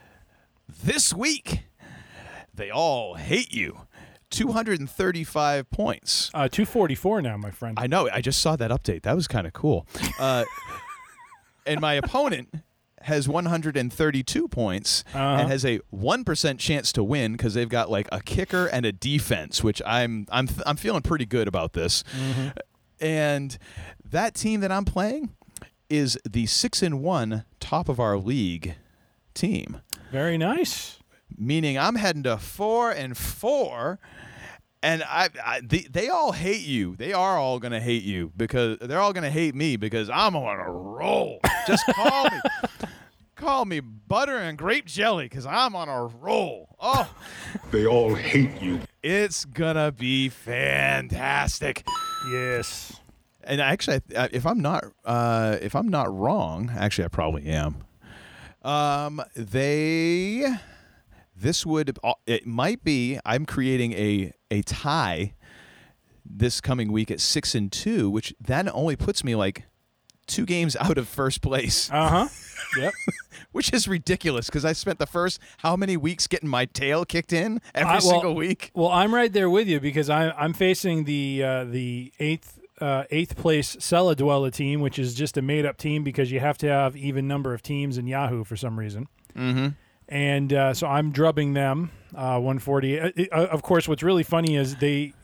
this 0.84 1.14
week, 1.14 1.60
they 2.54 2.70
all 2.70 3.14
hate 3.14 3.52
you. 3.54 3.78
235 4.32 5.70
points. 5.70 6.30
Uh, 6.34 6.48
two 6.48 6.64
forty 6.64 6.94
four 6.94 7.22
now, 7.22 7.36
my 7.36 7.50
friend. 7.50 7.78
I 7.78 7.86
know. 7.86 8.08
I 8.12 8.20
just 8.20 8.40
saw 8.40 8.56
that 8.56 8.70
update. 8.70 9.02
That 9.02 9.14
was 9.14 9.28
kind 9.28 9.46
of 9.46 9.52
cool. 9.52 9.86
Uh, 10.18 10.44
and 11.66 11.80
my 11.80 11.94
opponent 11.94 12.52
has 13.02 13.28
132 13.28 14.46
points 14.48 15.02
Uh-huh. 15.12 15.18
and 15.40 15.50
has 15.50 15.64
a 15.64 15.80
1% 15.92 16.58
chance 16.60 16.92
to 16.92 17.02
win 17.02 17.32
because 17.32 17.52
they've 17.54 17.68
got 17.68 17.90
like 17.90 18.06
a 18.12 18.20
kicker 18.20 18.66
and 18.66 18.86
a 18.86 18.92
defense, 18.92 19.62
which 19.64 19.82
I'm 19.84 20.26
I'm 20.30 20.48
I'm 20.66 20.76
feeling 20.76 21.02
pretty 21.02 21.26
good 21.26 21.48
about 21.48 21.72
this. 21.72 22.04
Mm-hmm. 22.16 22.48
And 23.00 23.58
that 24.08 24.34
team 24.34 24.60
that 24.60 24.70
I'm 24.70 24.84
playing 24.84 25.30
is 25.90 26.16
the 26.28 26.46
6 26.46 26.80
and 26.82 27.02
1 27.02 27.44
top 27.58 27.88
of 27.88 27.98
our 27.98 28.16
league 28.16 28.76
team, 29.34 29.80
Very 30.12 30.38
nice. 30.38 30.98
Meaning 31.38 31.78
I'm 31.78 31.94
heading 31.96 32.22
to 32.24 32.36
4 32.38 32.90
and 32.92 33.16
4 33.16 33.98
and 34.84 35.02
I, 35.04 35.28
I 35.44 35.60
they, 35.62 35.80
they 35.90 36.08
all 36.08 36.32
hate 36.32 36.62
you. 36.66 36.96
They 36.96 37.12
are 37.12 37.38
all 37.38 37.58
gonna 37.60 37.78
hate 37.80 38.02
you 38.02 38.32
because 38.36 38.78
they're 38.80 39.00
all 39.00 39.12
gonna 39.12 39.30
hate 39.30 39.54
me 39.54 39.76
because 39.76 40.10
I'm 40.10 40.34
on 40.34 40.58
a 40.58 40.70
roll. 40.72 41.38
Just 41.68 41.86
call 41.86 42.24
me, 42.24 42.40
call 43.36 43.64
me 43.64 43.78
butter 43.78 44.36
and 44.38 44.58
grape 44.58 44.86
jelly 44.86 45.26
because 45.26 45.46
I'm 45.46 45.76
on 45.76 45.88
a 45.88 46.04
roll. 46.06 46.74
Oh, 46.80 47.08
They 47.70 47.86
all 47.86 48.14
hate 48.16 48.60
you. 48.60 48.80
it's 49.04 49.44
gonna 49.44 49.92
be 49.92 50.28
fantastic. 50.28 51.86
Yes. 52.32 52.98
And 53.44 53.60
actually, 53.60 54.00
if 54.10 54.44
I'm 54.46 54.60
not, 54.60 54.84
uh, 55.04 55.58
if 55.60 55.74
I'm 55.76 55.88
not 55.88 56.12
wrong, 56.12 56.72
actually, 56.76 57.04
I 57.04 57.08
probably 57.08 57.46
am. 57.46 57.84
Um, 58.62 59.20
they, 59.34 60.44
this 61.42 61.66
would, 61.66 61.98
it 62.26 62.46
might 62.46 62.82
be. 62.84 63.18
I'm 63.24 63.44
creating 63.46 63.92
a 63.92 64.32
a 64.50 64.62
tie 64.62 65.34
this 66.24 66.60
coming 66.60 66.92
week 66.92 67.10
at 67.10 67.20
six 67.20 67.54
and 67.54 67.70
two, 67.70 68.08
which 68.10 68.34
then 68.40 68.68
only 68.68 68.96
puts 68.96 69.24
me 69.24 69.34
like 69.34 69.64
two 70.26 70.46
games 70.46 70.76
out 70.76 70.96
of 70.98 71.08
first 71.08 71.42
place, 71.42 71.90
Uh 71.90 72.08
huh. 72.08 72.28
yep. 72.80 72.92
which 73.50 73.72
is 73.72 73.88
ridiculous 73.88 74.46
because 74.46 74.64
I 74.64 74.72
spent 74.72 74.98
the 74.98 75.06
first 75.06 75.40
how 75.58 75.76
many 75.76 75.96
weeks 75.96 76.26
getting 76.28 76.48
my 76.48 76.64
tail 76.64 77.04
kicked 77.04 77.32
in 77.32 77.60
every 77.74 77.90
I- 77.90 77.94
well- 77.94 78.00
single 78.00 78.34
week. 78.34 78.70
Well, 78.74 78.88
I'm 78.88 79.14
right 79.14 79.32
there 79.32 79.50
with 79.50 79.66
you 79.68 79.80
because 79.80 80.08
I, 80.08 80.30
I'm 80.30 80.52
facing 80.52 81.04
the 81.04 81.42
uh, 81.42 81.64
the 81.64 82.12
eighth 82.20 82.58
uh, 82.80 83.04
eighth 83.10 83.36
place 83.36 83.76
Cella 83.80 84.14
Dwella 84.16 84.52
team, 84.52 84.80
which 84.80 84.98
is 84.98 85.14
just 85.14 85.36
a 85.36 85.42
made 85.42 85.66
up 85.66 85.76
team 85.76 86.02
because 86.04 86.30
you 86.32 86.40
have 86.40 86.56
to 86.58 86.68
have 86.68 86.96
even 86.96 87.26
number 87.28 87.52
of 87.52 87.62
teams 87.62 87.98
in 87.98 88.06
Yahoo 88.06 88.44
for 88.44 88.56
some 88.56 88.78
reason. 88.78 89.08
Mm-hmm. 89.36 89.68
And 90.12 90.52
uh, 90.52 90.74
so 90.74 90.86
I'm 90.86 91.10
drubbing 91.10 91.54
them 91.54 91.90
uh, 92.14 92.36
140. 92.38 93.00
Uh, 93.00 93.10
uh, 93.32 93.46
of 93.46 93.62
course, 93.62 93.88
what's 93.88 94.02
really 94.02 94.22
funny 94.22 94.56
is 94.56 94.76
they. 94.76 95.14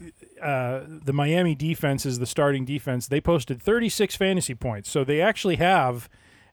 Uh, 0.43 0.85
the 0.87 1.13
Miami 1.13 1.55
defense 1.57 2.07
is 2.07 2.21
the 2.21 2.27
starting 2.27 2.65
defense. 2.65 3.09
They 3.09 3.21
posted 3.21 3.61
36 3.61 4.15
fantasy 4.15 4.55
points, 4.55 4.89
so 4.89 5.03
they 5.03 5.21
actually 5.21 5.57
have 5.57 6.09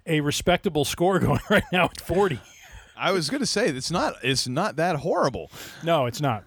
a 0.07 0.21
respectable 0.21 0.85
score 0.85 1.19
going 1.27 1.39
right 1.51 1.63
now 1.71 1.85
at 1.85 2.01
40. 2.01 2.39
I 2.97 3.11
was 3.11 3.29
gonna 3.29 3.45
say 3.45 3.67
it's 3.69 3.91
not 3.91 4.15
it's 4.23 4.47
not 4.47 4.75
that 4.77 4.97
horrible. 4.97 5.51
No, 5.83 6.07
it's 6.07 6.19
not. 6.19 6.43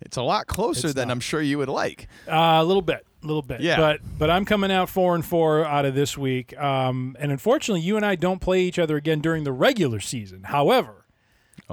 It's 0.00 0.16
a 0.16 0.22
lot 0.22 0.46
closer 0.46 0.88
It's 0.88 0.94
than 0.94 1.08
not. 1.08 1.12
I'm 1.14 1.20
sure 1.20 1.42
you 1.42 1.58
would 1.58 1.68
like. 1.68 2.08
Uh, 2.26 2.58
a 2.60 2.64
little 2.64 2.82
bit, 2.82 3.04
a 3.22 3.26
little 3.26 3.42
bit. 3.42 3.60
Yeah. 3.60 3.76
But 3.76 4.00
but 4.18 4.30
I'm 4.30 4.44
coming 4.44 4.72
out 4.72 4.88
four 4.88 5.14
and 5.14 5.24
four 5.24 5.64
out 5.64 5.84
of 5.84 5.94
this 5.94 6.16
week. 6.16 6.58
Um, 6.58 7.16
and 7.20 7.30
unfortunately, 7.30 7.82
you 7.82 7.96
and 7.96 8.06
I 8.06 8.14
don't 8.14 8.40
play 8.40 8.62
each 8.62 8.78
other 8.78 8.96
again 8.96 9.20
during 9.20 9.44
the 9.44 9.52
regular 9.52 10.00
season. 10.00 10.44
However, 10.44 11.04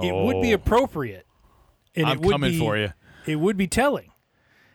it 0.02 0.14
would 0.14 0.40
be 0.42 0.52
Oh. 0.52 0.56
appropriate. 0.56 1.26
And 1.94 2.06
I'm 2.06 2.18
it 2.18 2.24
would 2.24 2.32
coming 2.32 2.50
be- 2.52 2.58
for 2.58 2.76
you. 2.76 2.92
It 3.26 3.36
would 3.36 3.56
be 3.56 3.66
telling 3.66 4.12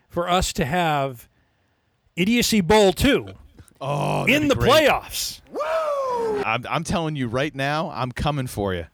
for 0.09 0.29
us 0.29 0.51
to 0.53 0.65
have 0.65 1.27
Idiocy 2.15 2.61
Bowl 2.61 2.91
two 2.93 3.27
Oh, 3.79 4.25
in 4.25 4.47
the 4.47 4.55
great. 4.55 4.69
playoffs. 4.89 5.41
I'm, 6.45 6.65
I'm 6.69 6.83
telling 6.83 7.15
you 7.15 7.27
right 7.27 7.53
now, 7.55 7.91
I'm 7.93 8.11
coming 8.11 8.47
for 8.47 8.73
you. 8.73 8.85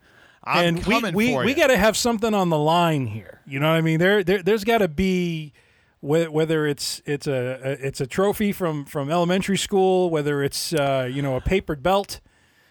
I'm 0.44 0.64
and 0.76 0.86
we 0.86 0.94
coming 0.94 1.14
we, 1.14 1.32
for 1.32 1.44
we 1.44 1.50
you. 1.50 1.56
got 1.56 1.66
to 1.68 1.76
have 1.76 1.96
something 1.96 2.32
on 2.32 2.48
the 2.48 2.58
line 2.58 3.06
here. 3.06 3.40
You 3.46 3.60
know 3.60 3.68
what 3.70 3.76
I 3.76 3.80
mean? 3.80 3.98
There, 3.98 4.22
there 4.24 4.42
there's 4.42 4.64
got 4.64 4.78
to 4.78 4.88
be 4.88 5.52
whether 6.00 6.66
it's 6.66 7.02
it's 7.04 7.26
a, 7.26 7.60
a 7.62 7.70
it's 7.86 8.00
a 8.00 8.06
trophy 8.06 8.52
from 8.52 8.84
from 8.86 9.10
elementary 9.10 9.58
school, 9.58 10.08
whether 10.10 10.42
it's 10.42 10.72
uh, 10.72 11.08
you 11.10 11.20
know 11.20 11.36
a 11.36 11.40
papered 11.40 11.82
belt. 11.82 12.20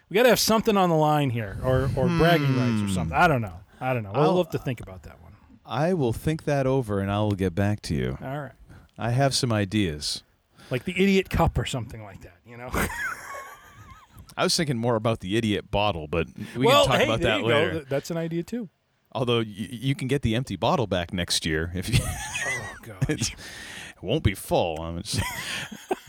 We 0.09 0.15
got 0.15 0.23
to 0.23 0.29
have 0.29 0.39
something 0.39 0.77
on 0.77 0.89
the 0.89 0.95
line 0.95 1.29
here, 1.29 1.57
or 1.63 1.89
or 1.95 2.07
bragging 2.07 2.55
rights 2.55 2.81
or 2.81 2.85
hmm. 2.85 2.93
something. 2.93 3.17
I 3.17 3.27
don't 3.27 3.41
know. 3.41 3.59
I 3.79 3.93
don't 3.93 4.03
know. 4.03 4.11
We'll 4.13 4.23
I'll- 4.23 4.37
have 4.37 4.49
to 4.51 4.59
think 4.59 4.81
about 4.81 5.03
that 5.03 5.21
one. 5.21 5.27
I 5.69 5.93
will 5.93 6.13
think 6.13 6.45
that 6.45 6.65
over 6.65 7.01
and 7.01 7.11
I 7.11 7.19
will 7.19 7.31
get 7.31 7.53
back 7.53 7.81
to 7.83 7.93
you. 7.93 8.17
All 8.21 8.39
right. 8.39 8.53
I 8.97 9.11
have 9.11 9.35
some 9.35 9.51
ideas. 9.51 10.23
Like 10.71 10.85
the 10.85 10.93
idiot 10.93 11.29
cup 11.29 11.57
or 11.57 11.65
something 11.65 12.03
like 12.03 12.21
that, 12.21 12.37
you 12.45 12.55
know? 12.55 12.69
I 14.37 14.43
was 14.43 14.55
thinking 14.55 14.77
more 14.77 14.95
about 14.95 15.19
the 15.19 15.35
idiot 15.35 15.69
bottle, 15.69 16.07
but 16.07 16.27
we 16.55 16.65
well, 16.65 16.83
can 16.83 16.91
talk 16.91 16.97
hey, 16.99 17.03
about 17.05 17.19
there 17.19 17.31
that 17.31 17.39
you 17.41 17.45
later. 17.47 17.67
go. 17.67 17.73
Th- 17.79 17.89
That's 17.89 18.11
an 18.11 18.17
idea 18.17 18.43
too. 18.43 18.69
Although 19.11 19.39
y- 19.39 19.45
you 19.47 19.95
can 19.95 20.07
get 20.07 20.21
the 20.21 20.35
empty 20.35 20.55
bottle 20.55 20.87
back 20.87 21.11
next 21.11 21.45
year 21.45 21.71
if 21.75 21.89
you. 21.89 21.99
Oh 22.03 22.75
god. 22.83 23.09
it 23.09 23.33
won't 24.01 24.23
be 24.23 24.35
full. 24.35 24.81
I'm 24.81 25.01
just, 25.01 25.21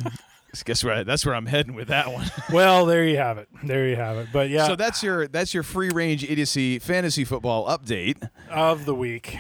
guess 0.64 0.83
where 0.83 0.95
I, 0.95 1.02
that's 1.02 1.25
where 1.26 1.35
I'm 1.35 1.47
heading 1.47 1.75
with 1.75 1.88
that 1.88 2.12
one. 2.12 2.26
well, 2.52 2.87
there 2.87 3.05
you 3.05 3.17
have 3.19 3.38
it. 3.38 3.49
There 3.64 3.87
you 3.88 3.97
have 3.97 4.17
it. 4.17 4.28
But 4.33 4.49
yeah, 4.50 4.67
So 4.67 4.76
that's 4.76 5.02
your 5.02 5.28
that's 5.28 5.55
your 5.55 5.62
free 5.62 5.90
range 5.90 6.25
idiocy 6.25 6.78
fantasy 6.78 7.25
football 7.25 7.67
update. 7.67 8.28
of 8.50 8.85
the 8.85 8.95
week. 8.95 9.37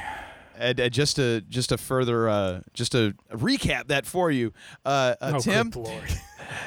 And, 0.56 0.80
uh, 0.80 0.88
just 0.88 1.16
to 1.16 1.40
just 1.42 1.68
to 1.70 1.78
further 1.78 2.28
uh, 2.28 2.60
just 2.74 2.92
to 2.92 3.14
recap 3.32 3.88
that 3.88 4.06
for 4.06 4.30
you, 4.30 4.52
uh, 4.84 5.14
uh, 5.20 5.32
oh, 5.36 5.38
Tim, 5.38 5.70
good 5.70 5.84
lord. 5.84 6.20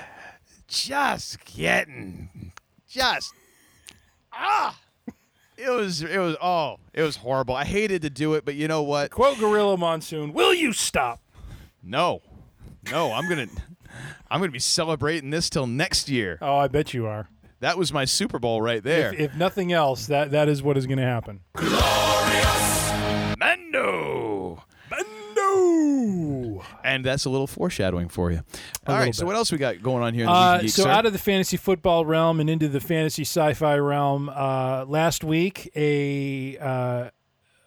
just 0.68 1.44
getting 1.46 2.52
just 2.88 3.34
ah. 4.34 4.78
It 5.58 5.70
was 5.70 6.02
it 6.02 6.18
was 6.18 6.36
oh 6.42 6.78
it 6.94 7.04
was 7.04 7.18
horrible. 7.18 7.56
I 7.56 7.66
hated 7.66 8.02
to 8.02 8.10
do 8.10 8.34
it, 8.34 8.46
but 8.46 8.56
you 8.56 8.68
know 8.68 8.82
what? 8.82 9.12
Quote 9.12 9.38
Gorilla 9.38 9.78
Monsoon. 9.78 10.34
Will 10.34 10.54
you 10.56 10.74
stop? 10.74 11.22
No, 11.84 12.22
no, 12.90 13.12
I'm 13.12 13.30
gonna 13.30 13.48
I'm 14.30 14.40
gonna 14.40 14.52
be 14.52 14.60
celebrating 14.60 15.30
this 15.30 15.50
till 15.50 15.68
next 15.68 16.10
year. 16.10 16.38
Oh, 16.42 16.58
I 16.58 16.68
bet 16.68 16.94
you 16.94 17.06
are. 17.08 17.28
That 17.62 17.78
was 17.78 17.94
my 17.94 18.06
Super 18.06 18.40
Bowl 18.40 18.60
right 18.62 18.84
there. 18.84 19.14
If, 19.14 19.20
if 19.20 19.36
nothing 19.36 19.72
else, 19.72 20.08
that 20.08 20.32
that 20.32 20.50
is 20.50 20.64
what 20.64 20.78
is 20.78 20.88
going 20.88 20.98
to 20.98 21.04
happen. 21.04 21.42
Glorious 21.56 22.92
Mando. 23.38 24.64
No. 25.36 26.64
And 26.84 27.06
that's 27.06 27.26
a 27.26 27.30
little 27.30 27.48
foreshadowing 27.48 28.10
for 28.10 28.32
you. 28.32 28.38
All 28.38 28.44
little 28.96 29.06
right, 29.06 29.16
so 29.16 29.26
what 29.26 29.36
else 29.36 29.52
we 29.52 29.58
got 29.58 29.82
going 29.82 30.04
on 30.04 30.14
here? 30.14 30.24
In 30.24 30.30
the 30.30 30.34
Uh, 30.34 30.68
so 30.68 30.88
out 30.88 31.06
of 31.06 31.14
the 31.14 31.20
fantasy 31.20 31.58
football 31.58 32.06
realm 32.06 32.40
and 32.40 32.50
into 32.50 32.68
the 32.68 32.80
fantasy 32.80 33.22
sci-fi 33.24 33.78
realm, 33.78 34.30
uh, 34.30 34.86
last 34.88 35.24
week 35.24 35.72
a 35.76 36.58
uh, 36.58 37.10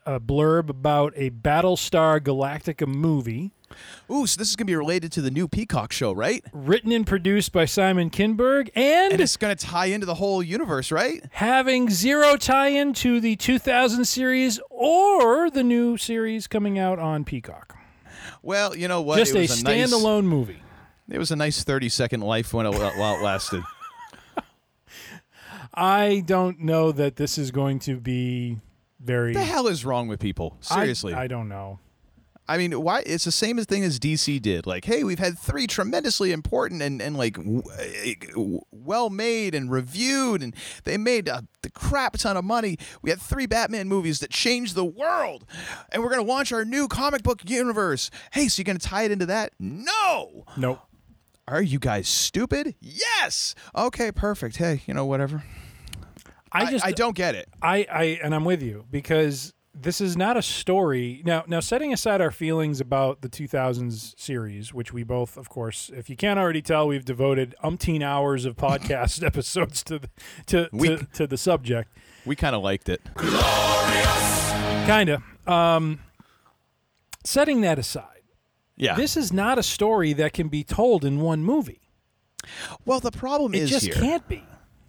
a 0.07 0.21
blurb 0.21 0.69
about 0.69 1.13
a 1.17 1.31
Battlestar 1.31 2.21
Galactica 2.21 2.87
movie 2.87 3.53
Ooh, 4.11 4.27
so 4.27 4.39
this 4.39 4.49
is 4.51 4.57
gonna 4.57 4.67
be 4.67 4.77
related 4.77 5.11
to 5.13 5.21
the 5.23 5.31
new 5.31 5.49
Peacock 5.49 5.93
show, 5.93 6.13
right? 6.13 6.45
written 6.53 6.93
and 6.93 7.07
produced 7.07 7.53
by 7.53 7.65
Simon 7.65 8.11
Kinberg 8.11 8.71
and, 8.75 9.13
And 9.13 9.21
it's 9.21 9.37
gonna 9.37 9.57
tie 9.57 9.87
into 9.87 10.07
the 10.07 10.15
whole 10.17 10.43
universe, 10.43 10.91
right? 10.93 11.25
having 11.33 11.91
zero 11.91 12.37
tie-in 12.37 12.93
to 12.95 13.21
the 13.21 13.37
2000 13.37 14.05
series 14.05 14.61
or 14.71 15.51
the 15.51 15.63
new 15.65 15.97
series 15.97 16.47
coming 16.47 16.79
out 16.79 16.99
on 16.99 17.25
Peacock. 17.25 17.77
Well, 18.43 18.77
you 18.77 18.89
know 18.89 19.01
what? 19.03 19.17
Just 19.19 19.33
it 19.33 19.37
a 19.37 19.41
was 19.43 19.65
nice- 19.65 19.91
standalone 19.93 20.25
movie. 20.25 20.61
It 21.09 21.19
was 21.19 21.31
a 21.31 21.37
nice 21.37 21.63
thirty-second 21.65 22.21
life 22.23 22.55
when 22.55 22.65
it, 22.67 22.71
while 22.71 23.17
it 23.19 23.23
lasted. 23.23 23.63
I 25.75 26.23
don't 26.25 26.61
know 26.61 26.93
that 26.93 27.17
this 27.17 27.37
is 27.37 27.51
going 27.51 27.79
to 27.81 27.99
be 27.99 28.59
very. 29.01 29.33
the 29.35 29.45
hell 29.45 29.67
is 29.67 29.85
wrong 29.85 30.09
with 30.09 30.21
people? 30.21 30.57
I- 30.71 30.75
Seriously. 30.81 31.13
I, 31.15 31.27
don't 31.27 31.49
know. 31.49 31.81
I 32.47 32.59
mean, 32.59 32.73
why? 32.83 33.03
It's 33.07 33.25
the 33.25 33.33
same 33.33 33.57
thing 33.59 33.85
as 33.85 33.99
DC 33.99 34.41
did. 34.43 34.67
Like, 34.67 34.85
hey, 34.85 35.03
we've 35.03 35.19
had 35.19 35.39
three 35.39 35.67
tremendously 35.67 36.31
important 36.31 36.83
and, 36.83 37.01
and 37.01 37.17
like 37.17 37.37
w- 37.37 38.61
well 38.71 39.09
made 39.09 39.55
and 39.55 39.71
reviewed, 39.71 40.43
and 40.43 40.55
they 40.85 40.99
made 40.99 41.27
a 41.29 41.45
the 41.63 41.71
crap 41.71 42.19
ton 42.19 42.37
of 42.37 42.45
money. 42.45 42.77
We 43.01 43.09
had 43.09 43.21
three 43.21 43.47
Batman 43.47 43.89
movies 43.89 44.21
that 44.21 44.31
changed 44.31 44.75
the 44.75 44.85
world, 44.85 45.47
and 45.91 46.03
we're 46.03 46.11
gonna 46.11 46.23
launch 46.23 46.53
our 46.53 46.65
new 46.65 46.87
comic 46.87 47.23
book 47.23 47.41
universe. 47.49 48.11
Hey, 48.33 48.49
so 48.49 48.61
you're 48.61 48.65
gonna 48.65 48.79
tie 48.79 49.05
it 49.05 49.11
into 49.11 49.27
that? 49.27 49.53
No. 49.59 50.45
Nope. 50.57 50.81
Are 51.49 51.63
you 51.63 51.79
guys 51.79 52.09
stupid? 52.09 52.75
Yes. 52.81 53.55
Okay, 53.75 54.13
perfect. 54.13 54.57
Hey, 54.57 54.83
you 54.87 54.95
know 54.95 55.07
whatever. 55.07 55.45
I 56.53 56.65
I, 56.65 56.71
just 56.71 56.85
I 56.87 56.93
don't 56.93 57.17
get 57.17 57.35
it. 57.35 57.49
I, 57.63 57.87
I 57.91 58.05
and 58.23 58.35
I'm 58.35 58.45
with 58.45 58.63
you 58.63 58.85
because 58.91 59.53
this 59.75 60.01
is 60.01 60.17
not 60.17 60.37
a 60.37 60.43
story. 60.43 61.23
Now 61.25 61.45
now 61.47 61.61
setting 61.61 61.93
aside 61.93 62.21
our 62.21 62.31
feelings 62.31 62.81
about 62.81 63.21
the 63.23 63.29
2000s 63.29 64.19
series, 64.19 64.73
which 64.73 64.93
we 64.93 65.03
both 65.03 65.37
of 65.37 65.49
course, 65.49 65.91
if 65.95 66.09
you 66.09 66.17
can't 66.17 66.39
already 66.39 66.63
tell, 66.63 66.87
we've 66.89 67.05
devoted 67.05 67.55
umpteen 67.63 68.03
hours 68.03 68.45
of 68.45 68.57
podcast 68.57 69.25
episodes 69.27 69.83
to 69.85 69.99
the, 69.99 70.09
to, 70.47 70.69
We- 70.73 70.89
to 70.89 71.07
to 71.15 71.27
the 71.27 71.37
subject. 71.37 71.91
We 72.25 72.37
kind 72.37 72.55
of 72.55 72.63
liked 72.63 72.89
it. 72.89 73.03
Glorious. 73.15 74.51
Kind 74.87 75.09
of. 75.11 75.23
Um 75.49 76.01
setting 77.25 77.61
that 77.63 77.79
aside. 77.79 78.11
Yeah. 78.77 78.95
This 78.97 79.17
is 79.17 79.33
not 79.33 79.59
a 79.59 79.63
story 79.63 80.13
that 80.15 80.33
can 80.33 80.49
be 80.49 80.65
told 80.65 81.05
in 81.05 81.21
one 81.21 81.43
movie. 81.45 81.81
well, 82.85 83.01
the 83.01 83.11
problem 83.13 83.55
It 83.55 83.63
is 83.63 83.71
it 83.71 83.73
just 83.75 83.87
here. 83.87 83.95
can't 83.95 84.29
be. 84.29 84.43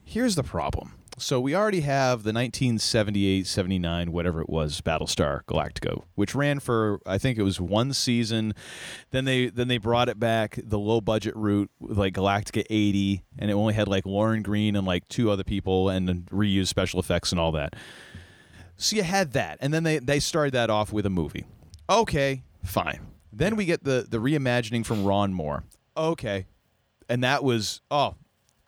Here's 0.04 0.36
the 0.36 0.44
problem. 0.44 0.94
So 1.18 1.40
we 1.40 1.56
already 1.56 1.82
have 1.82 2.24
the 2.24 2.34
1978, 2.34 3.48
79, 3.48 4.12
whatever 4.12 4.42
it 4.42 4.50
was, 4.50 4.82
Battlestar 4.82 5.44
Galactica, 5.46 6.04
which 6.16 6.36
ran 6.36 6.60
for 6.60 7.00
I 7.06 7.18
think 7.18 7.38
it 7.38 7.44
was 7.44 7.62
one 7.62 7.94
season. 7.94 8.54
Then 9.12 9.24
they 9.24 9.48
then 9.48 9.70
they 9.70 9.78
brought 9.78 10.10
it 10.10 10.20
back 10.20 10.60
the 10.62 10.78
low 10.78 11.00
budget 11.00 11.34
route 11.38 11.72
with 11.80 11.98
like 11.98 12.14
Galactica 12.14 12.66
80, 12.70 13.24
and 13.40 13.50
it 13.50 13.54
only 13.54 13.74
had 13.74 13.88
like 13.88 14.06
Lorne 14.06 14.42
Greene 14.42 14.76
and 14.76 14.86
like 14.86 15.08
two 15.08 15.32
other 15.32 15.46
people 15.46 15.88
and 15.88 16.26
reused 16.32 16.68
special 16.68 17.00
effects 17.00 17.32
and 17.32 17.40
all 17.40 17.54
that. 17.54 17.76
So 18.76 18.98
you 18.98 19.04
had 19.04 19.32
that, 19.34 19.58
and 19.62 19.74
then 19.74 19.84
they 19.84 20.00
they 20.00 20.20
started 20.20 20.54
that 20.54 20.70
off 20.70 20.92
with 20.92 21.06
a 21.06 21.10
movie. 21.10 21.46
Okay, 21.90 22.44
fine. 22.66 23.00
Then 23.32 23.56
we 23.56 23.64
get 23.64 23.86
the 23.86 24.06
the 24.10 24.18
reimagining 24.18 24.86
from 24.86 25.06
Ron 25.06 25.34
Moore. 25.34 25.64
Okay, 25.96 26.46
and 27.08 27.24
that 27.24 27.42
was 27.42 27.80
oh 27.90 28.16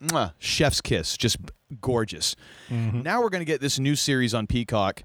mwah, 0.01 0.33
chef's 0.39 0.81
kiss. 0.81 1.17
Just 1.17 1.37
gorgeous. 1.81 2.35
Now 2.69 3.21
we're 3.21 3.29
going 3.29 3.41
to 3.41 3.45
get 3.45 3.61
this 3.61 3.79
new 3.79 3.95
series 3.95 4.33
on 4.33 4.47
peacock. 4.47 5.03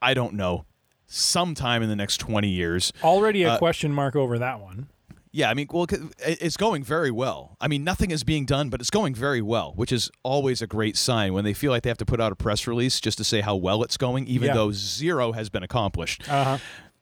I 0.00 0.14
don't 0.14 0.34
know. 0.34 0.64
Sometime 1.06 1.82
in 1.82 1.88
the 1.88 1.96
next 1.96 2.18
20 2.18 2.48
years. 2.48 2.92
Already 3.02 3.42
a 3.42 3.52
Uh, 3.54 3.58
question 3.58 3.92
mark 3.92 4.14
over 4.14 4.38
that 4.38 4.60
one. 4.60 4.88
yeah 5.30 5.50
i 5.50 5.54
mean 5.54 5.66
well, 5.70 5.86
it's 6.18 6.56
going 6.56 6.82
very 6.82 7.10
well. 7.10 7.56
I 7.60 7.68
mean 7.68 7.84
nothing 7.84 8.10
is 8.10 8.24
being 8.24 8.44
done 8.46 8.68
but 8.70 8.80
it's 8.80 8.90
going 8.90 9.14
very 9.14 9.42
well 9.42 9.72
which 9.76 9.92
is 9.92 10.10
always 10.22 10.62
a 10.62 10.66
great 10.66 10.96
sign 10.96 11.32
when 11.34 11.44
they 11.44 11.52
feel 11.54 11.70
like 11.70 11.82
they 11.82 11.90
have 11.90 11.98
to 11.98 12.06
put 12.06 12.20
out 12.20 12.32
a 12.32 12.36
press 12.36 12.66
release 12.66 12.98
just 13.00 13.18
to 13.18 13.24
say 13.24 13.40
how 13.42 13.54
well 13.56 13.82
it's 13.82 13.96
going 13.96 14.26
even 14.26 14.48
Yeah. 14.48 14.54
though 14.54 14.72
zero 14.72 15.32
has 15.32 15.48
been 15.50 15.62
accomplished. 15.62 16.28
Uh-huh. 16.28 16.58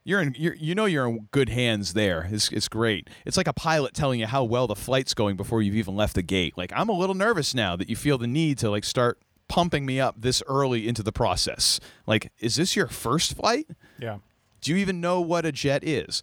You're 0.07 0.21
in 0.21 0.37
you're, 0.39 0.55
you 0.55 0.75
know 0.77 0.85
you're 0.85 1.09
in 1.09 1.29
good 1.33 1.49
hands 1.49 1.93
there. 1.93 2.29
It's, 2.31 2.51
it's 2.53 2.69
great. 2.69 3.11
It's 3.27 3.37
like 3.37 3.49
a 3.49 3.53
pilot 3.53 3.93
telling 3.93 4.21
you 4.21 4.27
how 4.27 4.45
well 4.45 4.69
the 4.69 4.77
flight's 4.77 5.15
going 5.15 5.37
before 5.37 5.63
you've 5.63 5.75
even 5.75 5.97
left 5.97 6.15
the 6.15 6.23
gate. 6.23 6.57
Like 6.57 6.73
i'm 6.75 6.89
a 6.89 6.93
little 6.93 7.15
nervous 7.15 7.55
now 7.55 7.75
that 7.75 7.91
you 7.91 7.97
feel 7.97 8.17
the 8.17 8.29
need 8.29 8.57
to 8.59 8.71
like 8.71 8.85
start 8.85 9.19
pumping 9.49 9.85
me 9.85 10.01
up 10.01 10.15
this 10.17 10.45
early 10.47 10.87
into 10.87 11.03
the 11.03 11.11
process. 11.13 11.81
Like 12.07 12.31
is 12.39 12.55
this 12.55 12.77
your 12.77 12.87
first 12.87 13.37
flight? 13.37 13.67
Yeah. 13.99 14.19
do 14.61 14.71
you 14.71 14.79
even 14.79 15.01
know 15.01 15.21
what 15.21 15.45
a 15.45 15.51
jet 15.53 15.83
is? 15.85 16.23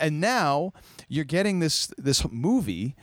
And 0.00 0.20
now 0.20 0.72
you're 1.08 1.24
getting 1.26 1.60
this 1.60 1.92
this 1.96 2.28
movie 2.30 2.96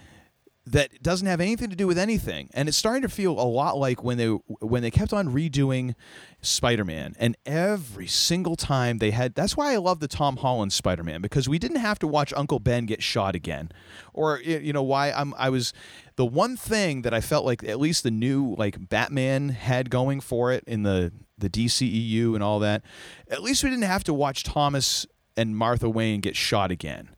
that 0.71 1.01
doesn't 1.01 1.27
have 1.27 1.39
anything 1.39 1.69
to 1.69 1.75
do 1.75 1.87
with 1.87 1.97
anything. 1.97 2.49
And 2.53 2.67
it's 2.67 2.77
starting 2.77 3.01
to 3.03 3.09
feel 3.09 3.39
a 3.39 3.47
lot 3.47 3.77
like 3.77 4.03
when 4.03 4.17
they 4.17 4.27
when 4.27 4.81
they 4.81 4.91
kept 4.91 5.13
on 5.13 5.29
redoing 5.29 5.95
Spider-Man. 6.41 7.15
And 7.17 7.37
every 7.45 8.07
single 8.07 8.55
time 8.55 8.97
they 8.97 9.11
had 9.11 9.33
that's 9.33 9.55
why 9.55 9.73
I 9.73 9.77
love 9.77 9.99
the 9.99 10.07
Tom 10.07 10.37
Holland 10.37 10.73
Spider-Man 10.73 11.21
because 11.21 11.47
we 11.47 11.57
didn't 11.57 11.77
have 11.77 11.99
to 11.99 12.07
watch 12.07 12.33
Uncle 12.33 12.59
Ben 12.59 12.85
get 12.85 13.01
shot 13.01 13.33
again. 13.33 13.71
Or 14.13 14.39
you 14.39 14.73
know 14.73 14.83
why 14.83 15.11
I'm 15.11 15.33
I 15.37 15.49
was 15.49 15.73
the 16.17 16.25
one 16.25 16.57
thing 16.57 17.03
that 17.03 17.13
I 17.13 17.21
felt 17.21 17.45
like 17.45 17.63
at 17.63 17.79
least 17.79 18.03
the 18.03 18.11
new 18.11 18.53
like 18.57 18.89
Batman 18.89 19.49
had 19.49 19.89
going 19.89 20.19
for 20.19 20.51
it 20.51 20.63
in 20.67 20.83
the 20.83 21.13
the 21.37 21.49
DCEU 21.49 22.33
and 22.33 22.43
all 22.43 22.59
that 22.59 22.83
at 23.29 23.41
least 23.41 23.63
we 23.63 23.69
didn't 23.69 23.85
have 23.85 24.03
to 24.05 24.13
watch 24.13 24.43
Thomas 24.43 25.05
and 25.37 25.55
Martha 25.55 25.89
Wayne 25.89 26.19
get 26.19 26.35
shot 26.35 26.71
again. 26.71 27.09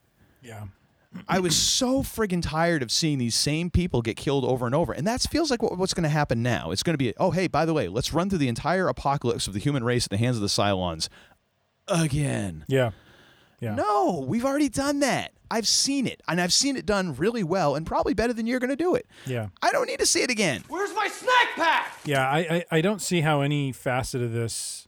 Yeah. 0.42 0.64
I 1.28 1.40
was 1.40 1.56
so 1.56 2.02
friggin' 2.02 2.42
tired 2.42 2.82
of 2.82 2.90
seeing 2.90 3.18
these 3.18 3.34
same 3.34 3.70
people 3.70 4.00
get 4.00 4.16
killed 4.16 4.44
over 4.44 4.66
and 4.66 4.74
over. 4.74 4.92
And 4.92 5.06
that 5.06 5.22
feels 5.22 5.50
like 5.50 5.62
what, 5.62 5.76
what's 5.76 5.94
going 5.94 6.04
to 6.04 6.08
happen 6.08 6.42
now. 6.42 6.70
It's 6.70 6.82
going 6.82 6.94
to 6.94 6.98
be, 6.98 7.12
oh, 7.18 7.32
hey, 7.32 7.48
by 7.48 7.64
the 7.64 7.74
way, 7.74 7.88
let's 7.88 8.12
run 8.12 8.30
through 8.30 8.38
the 8.38 8.48
entire 8.48 8.86
apocalypse 8.88 9.48
of 9.48 9.54
the 9.54 9.60
human 9.60 9.82
race 9.82 10.06
at 10.06 10.10
the 10.10 10.18
hands 10.18 10.36
of 10.36 10.42
the 10.42 10.48
Cylons 10.48 11.08
again. 11.88 12.64
Yeah. 12.68 12.92
Yeah. 13.60 13.74
No, 13.74 14.24
we've 14.26 14.44
already 14.44 14.68
done 14.68 15.00
that. 15.00 15.32
I've 15.50 15.66
seen 15.66 16.06
it, 16.06 16.22
and 16.28 16.40
I've 16.40 16.52
seen 16.52 16.76
it 16.76 16.86
done 16.86 17.16
really 17.16 17.42
well 17.42 17.74
and 17.74 17.84
probably 17.84 18.14
better 18.14 18.32
than 18.32 18.46
you're 18.46 18.60
going 18.60 18.70
to 18.70 18.76
do 18.76 18.94
it. 18.94 19.06
Yeah. 19.26 19.48
I 19.60 19.72
don't 19.72 19.86
need 19.86 19.98
to 19.98 20.06
see 20.06 20.22
it 20.22 20.30
again. 20.30 20.62
Where's 20.68 20.94
my 20.94 21.08
snack 21.08 21.48
pack? 21.56 21.98
Yeah, 22.04 22.26
I, 22.26 22.38
I, 22.38 22.64
I 22.70 22.80
don't 22.80 23.02
see 23.02 23.20
how 23.20 23.40
any 23.40 23.72
facet 23.72 24.22
of 24.22 24.32
this 24.32 24.86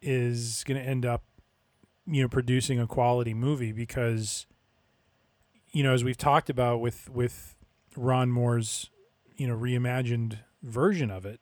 is 0.00 0.62
going 0.66 0.80
to 0.80 0.88
end 0.88 1.04
up, 1.04 1.24
you 2.06 2.22
know, 2.22 2.28
producing 2.28 2.78
a 2.78 2.86
quality 2.86 3.34
movie 3.34 3.72
because, 3.72 4.46
you 5.72 5.82
know, 5.82 5.92
as 5.92 6.02
we've 6.04 6.16
talked 6.18 6.48
about 6.50 6.80
with 6.80 7.08
with 7.10 7.56
Ron 7.96 8.30
Moore's, 8.30 8.90
you 9.36 9.46
know, 9.46 9.56
reimagined 9.56 10.38
version 10.62 11.10
of 11.10 11.24
it, 11.26 11.40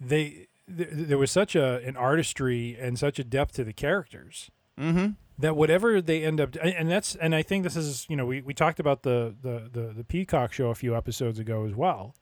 they 0.00 0.46
th- 0.74 0.88
there 0.92 1.18
was 1.18 1.30
such 1.30 1.54
a 1.54 1.76
an 1.86 1.96
artistry 1.96 2.76
and 2.80 2.98
such 2.98 3.18
a 3.18 3.24
depth 3.24 3.54
to 3.54 3.64
the 3.64 3.72
characters 3.72 4.50
Mm-hmm. 4.78 5.08
that 5.38 5.56
whatever 5.56 6.00
they 6.00 6.24
end 6.24 6.40
up 6.40 6.56
and 6.62 6.90
that's 6.90 7.14
and 7.16 7.34
I 7.34 7.42
think 7.42 7.64
this 7.64 7.76
is 7.76 8.06
you 8.08 8.16
know 8.16 8.24
we, 8.24 8.40
we 8.40 8.54
talked 8.54 8.80
about 8.80 9.02
the, 9.02 9.34
the 9.42 9.68
the 9.70 9.92
the 9.92 10.04
Peacock 10.04 10.54
show 10.54 10.70
a 10.70 10.74
few 10.74 10.96
episodes 10.96 11.38
ago 11.38 11.66
as 11.66 11.74
well, 11.74 12.14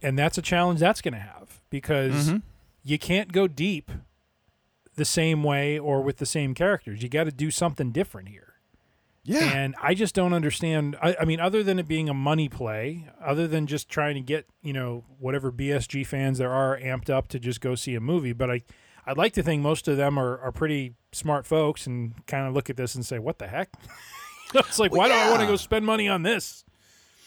and 0.00 0.16
that's 0.16 0.38
a 0.38 0.42
challenge 0.42 0.78
that's 0.78 1.00
going 1.00 1.14
to 1.14 1.20
have 1.20 1.60
because 1.70 2.28
Mhm. 2.30 2.42
you 2.84 2.98
can't 3.00 3.32
go 3.32 3.48
deep 3.48 3.90
the 4.94 5.04
same 5.04 5.42
way 5.42 5.76
or 5.76 6.02
with 6.02 6.18
the 6.18 6.26
same 6.26 6.54
characters. 6.54 7.02
You 7.02 7.08
got 7.08 7.24
to 7.24 7.32
do 7.32 7.50
something 7.50 7.90
different 7.90 8.28
here. 8.28 8.45
Yeah. 9.26 9.44
And 9.44 9.74
I 9.82 9.94
just 9.94 10.14
don't 10.14 10.32
understand. 10.32 10.96
I, 11.02 11.16
I 11.20 11.24
mean, 11.24 11.40
other 11.40 11.62
than 11.62 11.78
it 11.78 11.88
being 11.88 12.08
a 12.08 12.14
money 12.14 12.48
play, 12.48 13.08
other 13.24 13.46
than 13.48 13.66
just 13.66 13.88
trying 13.88 14.14
to 14.14 14.20
get 14.20 14.46
you 14.62 14.72
know 14.72 15.04
whatever 15.18 15.50
BSG 15.52 16.06
fans 16.06 16.38
there 16.38 16.52
are 16.52 16.78
amped 16.78 17.10
up 17.10 17.28
to 17.28 17.38
just 17.38 17.60
go 17.60 17.74
see 17.74 17.94
a 17.94 18.00
movie, 18.00 18.32
but 18.32 18.50
I, 18.50 18.62
I'd 19.04 19.16
like 19.18 19.32
to 19.34 19.42
think 19.42 19.62
most 19.62 19.88
of 19.88 19.96
them 19.96 20.18
are, 20.18 20.38
are 20.38 20.52
pretty 20.52 20.94
smart 21.12 21.46
folks 21.46 21.86
and 21.86 22.14
kind 22.26 22.46
of 22.46 22.54
look 22.54 22.70
at 22.70 22.76
this 22.76 22.94
and 22.94 23.04
say, 23.04 23.18
"What 23.18 23.38
the 23.38 23.48
heck?" 23.48 23.70
it's 24.54 24.78
like, 24.78 24.92
Well, 24.92 25.00
why 25.00 25.08
do 25.08 25.14
I 25.14 25.28
want 25.30 25.40
to 25.42 25.46
go 25.46 25.56
spend 25.56 25.84
money 25.84 26.08
on 26.08 26.22
this? 26.22 26.64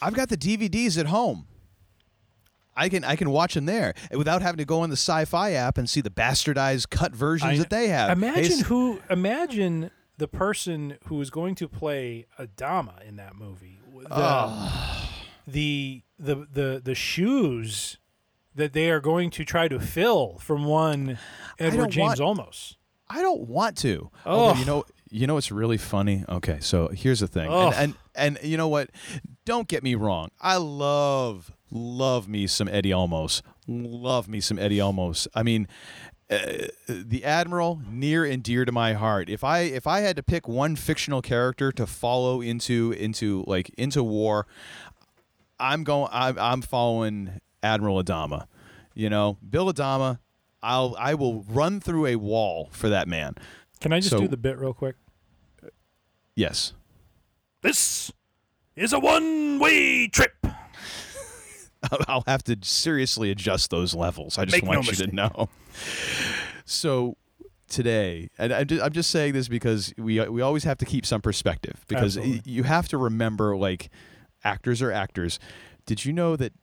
I've 0.02 0.14
got 0.14 0.30
the 0.30 0.38
DVDs 0.38 0.98
at 0.98 1.08
home. 1.08 1.46
I 2.76 2.88
can 2.88 3.04
I 3.04 3.18
can 3.18 3.30
watch 3.30 3.56
them 3.56 3.66
there 3.66 3.94
without 4.12 4.42
having 4.42 4.60
to 4.60 4.66
go 4.66 4.80
on 4.82 4.90
the 4.90 4.96
Sci-Fi 4.96 5.52
app 5.52 5.78
and 5.78 5.90
see 5.90 6.00
the 6.00 6.10
bastardized 6.10 6.90
cut 6.90 7.14
versions 7.14 7.52
I- 7.54 7.58
that 7.58 7.70
they 7.70 7.90
have. 7.90 8.12
Imagine 8.12 8.44
It's- 8.44 8.62
who. 8.62 9.02
Imagine 9.10 9.92
the 10.20 10.28
person 10.28 10.98
who 11.06 11.20
is 11.22 11.30
going 11.30 11.56
to 11.56 11.68
play 11.68 12.26
Adama 12.38 13.02
in 13.08 13.16
that 13.16 13.36
movie. 13.36 13.80
The, 14.10 14.72
the 15.48 16.04
the 16.20 16.36
the 16.52 16.82
the 16.84 16.96
shoes 16.96 17.98
that 18.56 18.74
they 18.74 18.90
are 18.90 19.00
going 19.00 19.30
to 19.32 19.46
try 19.46 19.68
to 19.68 19.80
fill 19.80 20.38
from 20.40 20.66
one 20.66 21.18
Edward 21.58 21.92
James 21.92 22.20
want- 22.20 22.40
Olmos. 22.40 22.76
I 23.10 23.22
don't 23.22 23.48
want 23.48 23.76
to. 23.78 24.12
Oh. 24.26 24.32
Although, 24.40 24.60
you 24.60 24.66
know, 24.66 24.86
you 25.10 25.26
know 25.26 25.34
what's 25.34 25.52
really 25.52 25.78
funny? 25.78 26.24
Okay, 26.30 26.60
so 26.60 26.90
here's 26.90 27.22
the 27.22 27.28
thing, 27.28 27.50
Ugh. 27.50 27.74
and, 27.76 27.96
and 28.16 28.38
and 28.38 28.48
you 28.48 28.56
know 28.58 28.68
what? 28.68 28.92
Don't 29.46 29.68
get 29.68 29.82
me 29.82 29.96
wrong. 29.96 30.30
I 30.40 30.58
love 30.58 31.52
love 31.72 32.28
me 32.28 32.46
some 32.46 32.68
Eddie 32.68 32.92
Olmos. 32.92 33.42
Love 33.68 34.28
me 34.28 34.40
some 34.42 34.60
Eddie 34.60 34.78
Olmos. 34.78 35.28
I 35.34 35.42
mean, 35.44 35.68
uh, 36.30 36.68
the 36.88 37.24
Admiral 37.26 37.82
near 37.90 38.24
and 38.24 38.44
dear 38.44 38.64
to 38.66 38.72
my 38.72 38.94
heart. 38.94 39.30
If 39.30 39.44
I 39.44 39.60
if 39.62 39.88
I 39.88 40.02
had 40.02 40.16
to 40.16 40.24
pick 40.24 40.48
one 40.48 40.76
fictional 40.76 41.22
character 41.22 41.72
to 41.72 41.88
follow 41.88 42.42
into 42.42 42.92
into 42.92 43.44
like 43.48 43.70
into 43.78 44.04
war, 44.04 44.46
I'm 45.60 45.84
going. 45.84 46.10
I'm, 46.12 46.38
I'm 46.38 46.62
following 46.62 47.40
Admiral 47.64 48.04
Adama. 48.04 48.46
You 48.94 49.10
know, 49.10 49.38
Bill 49.48 49.72
Adama. 49.74 50.20
I'll 50.62 50.96
I 51.00 51.14
will 51.14 51.44
run 51.44 51.80
through 51.80 52.06
a 52.06 52.16
wall 52.18 52.70
for 52.72 52.90
that 52.90 53.08
man. 53.08 53.36
Can 53.80 53.94
I 53.94 54.00
just 54.00 54.12
So- 54.12 54.20
do 54.20 54.28
the 54.28 54.38
bit 54.38 54.58
real 54.58 54.74
quick? 54.74 54.96
Yes. 56.36 56.74
This 57.62 58.12
is 58.76 58.94
a 58.94 59.00
one-way 59.00 60.08
trip. 60.08 60.39
I'll 62.08 62.24
have 62.28 62.44
to 62.46 62.58
seriously 62.62 63.32
adjust 63.32 63.70
those 63.70 63.94
levels. 63.96 64.38
I 64.38 64.46
just 64.46 64.58
Make 64.58 64.64
no 64.64 64.70
want 64.72 64.88
you 64.88 65.06
to 65.08 65.16
know. 65.16 65.50
So 66.66 67.16
today, 67.70 68.30
and 68.38 68.52
I'm 68.54 68.68
just, 68.68 68.84
I'm 68.84 68.92
just 68.92 69.12
saying 69.12 69.34
this 69.34 69.48
because 69.48 69.94
we 69.98 70.20
we 70.28 70.42
always 70.42 70.64
have 70.66 70.78
to 70.80 70.86
keep 70.86 71.06
some 71.06 71.22
perspective 71.22 71.86
because 71.88 72.18
Absolutely. 72.18 72.52
you 72.52 72.64
have 72.64 72.88
to 72.90 72.98
remember 72.98 73.56
like 73.56 73.90
actors 74.44 74.82
are 74.82 74.92
actors. 74.92 75.40
Did 75.86 76.06
you 76.06 76.14
know 76.14 76.36
that 76.36 76.54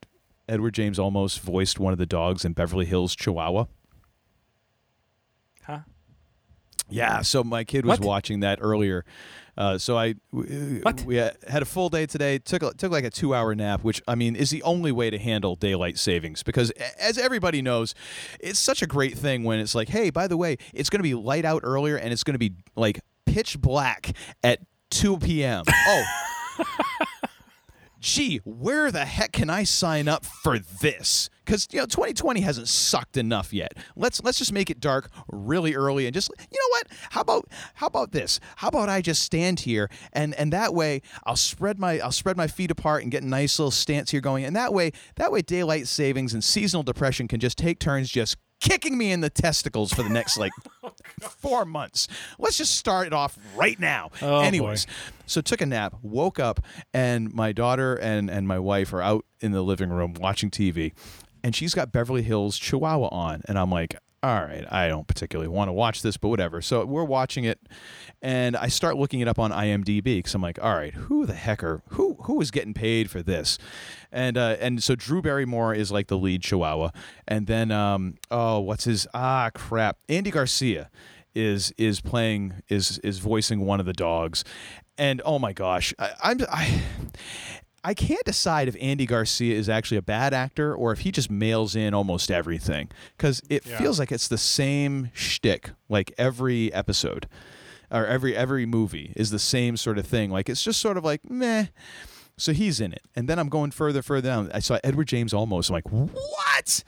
Edward 0.47 0.73
James 0.73 0.97
Olmos 0.99 1.39
voiced 1.39 1.79
one 1.79 1.93
of 1.93 1.99
the 1.99 2.05
dogs 2.05 2.45
in 2.45 2.53
Beverly 2.53 2.85
Hills 2.85 3.15
Chihuahua? 3.15 3.65
Huh? 5.63 5.79
Yeah, 6.89 7.21
so 7.21 7.43
my 7.43 7.63
kid 7.63 7.85
was 7.85 7.99
What? 7.99 8.07
watching 8.07 8.39
that 8.41 8.59
earlier. 8.61 9.03
Uh, 9.57 9.77
so 9.77 9.97
I 9.97 10.13
w- 10.31 10.81
What? 10.83 11.03
we 11.03 11.19
uh, 11.19 11.31
had 11.47 11.61
a 11.61 11.65
full 11.65 11.89
day 11.89 12.05
today. 12.05 12.37
Took 12.37 12.77
took 12.77 12.91
like 12.91 13.03
a 13.05 13.09
two 13.09 13.33
hour 13.33 13.55
nap, 13.55 13.83
which 13.83 14.01
I 14.07 14.15
mean 14.15 14.35
is 14.35 14.51
the 14.51 14.61
only 14.63 14.91
way 14.91 15.09
to 15.09 15.17
handle 15.17 15.55
daylight 15.55 15.97
savings 15.97 16.43
because 16.43 16.69
as 16.99 17.17
everybody 17.17 17.61
knows, 17.61 17.95
it's 18.39 18.59
such 18.59 18.81
a 18.81 18.87
great 18.87 19.17
thing 19.17 19.43
when 19.43 19.59
it's 19.59 19.73
like, 19.73 19.89
hey, 19.89 20.11
by 20.11 20.27
the 20.27 20.37
way, 20.37 20.57
it's 20.73 20.89
going 20.91 20.99
to 20.99 21.03
be 21.03 21.15
light 21.15 21.43
out 21.45 21.61
earlier 21.63 21.95
and 21.97 22.13
it's 22.13 22.23
going 22.23 22.35
to 22.35 22.39
be 22.39 22.53
like 22.75 22.99
pitch 23.25 23.59
black 23.59 24.11
at 24.43 24.59
two 24.91 25.17
p.m. 25.17 25.63
Oh. 25.87 26.03
Gee, 27.99 28.37
where 28.45 28.91
the 28.91 29.05
heck 29.05 29.31
can 29.31 29.49
I 29.49 29.63
sign 29.63 30.07
up 30.07 30.23
for 30.23 30.59
this? 30.59 31.29
Because 31.47 31.65
you 31.71 31.79
know, 31.79 31.85
2020 31.85 32.41
hasn't 32.41 32.67
sucked 32.67 33.15
enough 33.15 33.53
yet. 33.53 33.73
Let's 33.95 34.21
let's 34.21 34.37
just 34.37 34.51
make 34.51 34.69
it 34.69 34.81
dark 34.81 35.09
really 35.31 35.75
early 35.75 36.05
and 36.05 36.13
just 36.13 36.29
you 36.37 36.59
know 36.59 36.69
what? 36.71 36.87
How 37.11 37.21
about 37.21 37.47
how 37.75 37.87
about 37.87 38.11
this? 38.11 38.41
How 38.57 38.67
about 38.67 38.89
I 38.89 39.01
just 39.01 39.21
stand 39.21 39.61
here 39.61 39.89
and 40.11 40.35
and 40.35 40.51
that 40.51 40.73
way 40.73 41.01
I'll 41.23 41.37
spread 41.37 41.79
my 41.79 41.99
I'll 41.99 42.11
spread 42.11 42.35
my 42.35 42.47
feet 42.47 42.69
apart 42.69 43.03
and 43.03 43.11
get 43.11 43.23
a 43.23 43.27
nice 43.27 43.57
little 43.57 43.71
stance 43.71 44.11
here 44.11 44.19
going. 44.19 44.43
And 44.43 44.57
that 44.57 44.73
way 44.73 44.91
that 45.15 45.31
way 45.31 45.41
daylight 45.41 45.87
savings 45.87 46.33
and 46.33 46.43
seasonal 46.43 46.83
depression 46.83 47.29
can 47.29 47.39
just 47.39 47.57
take 47.57 47.79
turns 47.79 48.09
just 48.09 48.35
kicking 48.59 48.97
me 48.97 49.11
in 49.11 49.21
the 49.21 49.29
testicles 49.29 49.93
for 49.93 50.03
the 50.03 50.09
next 50.09 50.37
like 50.37 50.51
oh, 50.83 50.91
four 51.21 51.65
months. 51.65 52.07
Let's 52.39 52.57
just 52.57 52.75
start 52.75 53.07
it 53.07 53.13
off 53.13 53.37
right 53.55 53.79
now. 53.79 54.11
Oh, 54.21 54.39
Anyways, 54.39 54.87
so 55.25 55.41
took 55.41 55.61
a 55.61 55.65
nap, 55.65 55.95
woke 56.01 56.39
up, 56.39 56.59
and 56.93 57.33
my 57.33 57.51
daughter 57.51 57.95
and 57.95 58.29
and 58.29 58.47
my 58.47 58.59
wife 58.59 58.93
are 58.93 59.01
out 59.01 59.25
in 59.39 59.51
the 59.51 59.61
living 59.61 59.89
room 59.89 60.15
watching 60.19 60.49
TV, 60.49 60.93
and 61.43 61.55
she's 61.55 61.73
got 61.73 61.91
Beverly 61.91 62.23
Hills 62.23 62.57
Chihuahua 62.57 63.09
on, 63.09 63.41
and 63.47 63.57
I'm 63.57 63.71
like. 63.71 63.95
All 64.23 64.41
right, 64.41 64.65
I 64.73 64.87
don't 64.87 65.07
particularly 65.07 65.47
want 65.47 65.67
to 65.69 65.73
watch 65.73 66.01
this, 66.01 66.17
but 66.17 66.29
whatever. 66.29 66.59
So 66.59 66.83
we're 66.83 67.03
watching 67.03 67.43
it, 67.43 67.59
and 68.19 68.57
I 68.57 68.67
start 68.67 68.97
looking 68.97 69.19
it 69.19 69.27
up 69.27 69.37
on 69.37 69.51
IMDb 69.51 70.03
because 70.03 70.33
I'm 70.33 70.41
like, 70.41 70.57
all 70.59 70.73
right, 70.73 70.91
who 70.91 71.27
the 71.27 71.35
heck 71.35 71.63
are 71.63 71.83
who 71.89 72.15
who 72.21 72.41
is 72.41 72.49
getting 72.49 72.73
paid 72.73 73.11
for 73.11 73.21
this? 73.21 73.59
And 74.11 74.35
uh, 74.35 74.57
and 74.59 74.81
so 74.83 74.95
Drew 74.95 75.21
Barrymore 75.21 75.75
is 75.75 75.91
like 75.91 76.07
the 76.07 76.17
lead 76.17 76.41
Chihuahua, 76.41 76.89
and 77.27 77.45
then 77.45 77.69
um 77.69 78.15
oh 78.31 78.59
what's 78.59 78.85
his 78.85 79.07
ah 79.13 79.51
crap 79.53 79.99
Andy 80.09 80.31
Garcia 80.31 80.89
is 81.35 81.71
is 81.77 82.01
playing 82.01 82.55
is 82.69 82.97
is 82.99 83.19
voicing 83.19 83.65
one 83.65 83.79
of 83.79 83.85
the 83.85 83.93
dogs, 83.93 84.43
and 84.97 85.21
oh 85.23 85.37
my 85.37 85.53
gosh, 85.53 85.93
I, 85.99 86.11
I'm 86.23 86.37
I. 86.51 86.81
I 87.83 87.93
can't 87.93 88.23
decide 88.25 88.67
if 88.67 88.75
Andy 88.81 89.05
Garcia 89.05 89.55
is 89.55 89.69
actually 89.69 89.97
a 89.97 90.01
bad 90.01 90.33
actor 90.33 90.73
or 90.75 90.91
if 90.91 90.99
he 90.99 91.11
just 91.11 91.29
mails 91.31 91.75
in 91.75 91.93
almost 91.93 92.29
everything 92.31 92.89
because 93.17 93.41
it 93.49 93.63
feels 93.63 93.99
like 93.99 94.11
it's 94.11 94.27
the 94.27 94.37
same 94.37 95.09
shtick 95.13 95.71
like 95.87 96.11
every 96.17 96.73
episode 96.73 97.27
or 97.89 98.05
every 98.05 98.35
every 98.35 98.65
movie 98.65 99.13
is 99.15 99.29
the 99.31 99.39
same 99.39 99.77
sort 99.77 99.97
of 99.97 100.05
thing. 100.05 100.29
Like 100.31 100.49
it's 100.49 100.63
just 100.63 100.81
sort 100.81 100.97
of 100.97 101.05
like 101.05 101.29
meh. 101.29 101.67
So 102.39 102.51
he's 102.53 102.79
in 102.79 102.93
it, 102.93 103.01
and 103.15 103.27
then 103.27 103.39
I'm 103.39 103.49
going 103.49 103.71
further, 103.71 104.03
further 104.03 104.29
down. 104.29 104.51
I 104.53 104.59
saw 104.59 104.77
Edward 104.83 105.07
James 105.07 105.33
Olmos. 105.33 105.69
I'm 105.69 105.73
like, 105.73 105.89
what? 105.89 106.83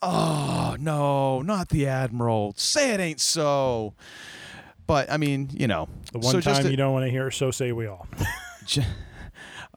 Oh 0.00 0.76
no, 0.78 1.42
not 1.42 1.68
the 1.70 1.86
Admiral. 1.86 2.54
Say 2.56 2.94
it 2.94 3.00
ain't 3.00 3.20
so. 3.20 3.94
But 4.86 5.10
I 5.10 5.16
mean, 5.18 5.50
you 5.52 5.66
know, 5.66 5.88
The 6.12 6.20
one 6.20 6.32
so 6.32 6.40
time 6.40 6.62
to- 6.62 6.70
you 6.70 6.76
don't 6.76 6.92
want 6.94 7.04
to 7.04 7.10
hear, 7.10 7.30
so 7.30 7.50
say 7.50 7.72
we 7.72 7.86
all. 7.86 8.06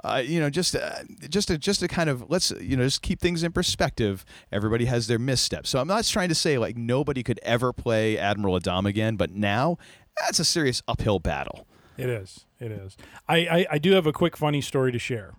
Uh, 0.04 0.22
you 0.26 0.40
know, 0.40 0.50
just 0.50 0.76
uh, 0.76 1.04
just 1.30 1.48
to 1.50 1.58
just 1.58 1.80
to 1.82 1.88
kind 1.88 2.10
of 2.10 2.30
let's 2.30 2.52
you 2.60 2.76
know 2.76 2.84
just 2.84 3.02
keep 3.02 3.20
things 3.20 3.44
in 3.44 3.52
perspective. 3.52 4.26
Everybody 4.52 4.86
has 4.86 5.08
their 5.08 5.20
missteps, 5.20 5.70
so 5.70 5.80
I'm 5.80 5.88
not 5.88 6.06
trying 6.06 6.30
to 6.30 6.36
say 6.36 6.58
like 6.58 6.76
nobody 6.76 7.22
could 7.22 7.40
ever 7.44 7.72
play 7.72 8.18
Admiral 8.18 8.58
Adam 8.58 8.86
again, 8.86 9.16
but 9.16 9.32
now 9.32 9.78
that's 10.20 10.40
a 10.40 10.46
serious 10.46 10.82
uphill 10.88 11.20
battle. 11.20 11.68
It 11.98 12.10
is. 12.10 12.46
It 12.60 12.72
is. 12.72 12.98
I, 13.28 13.38
I, 13.38 13.66
I 13.72 13.78
do 13.78 13.92
have 13.92 14.08
a 14.08 14.14
quick 14.14 14.36
funny 14.36 14.62
story 14.62 14.92
to 14.92 15.00
share. 15.00 15.36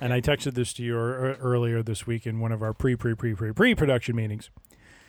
And 0.00 0.12
I 0.12 0.20
texted 0.20 0.54
this 0.54 0.72
to 0.74 0.82
you 0.82 0.96
earlier 0.96 1.82
this 1.82 2.06
week 2.06 2.26
in 2.26 2.40
one 2.40 2.52
of 2.52 2.62
our 2.62 2.72
pre 2.72 2.96
pre 2.96 3.14
pre 3.14 3.34
pre 3.34 3.52
pre 3.52 3.74
production 3.74 4.16
meetings. 4.16 4.50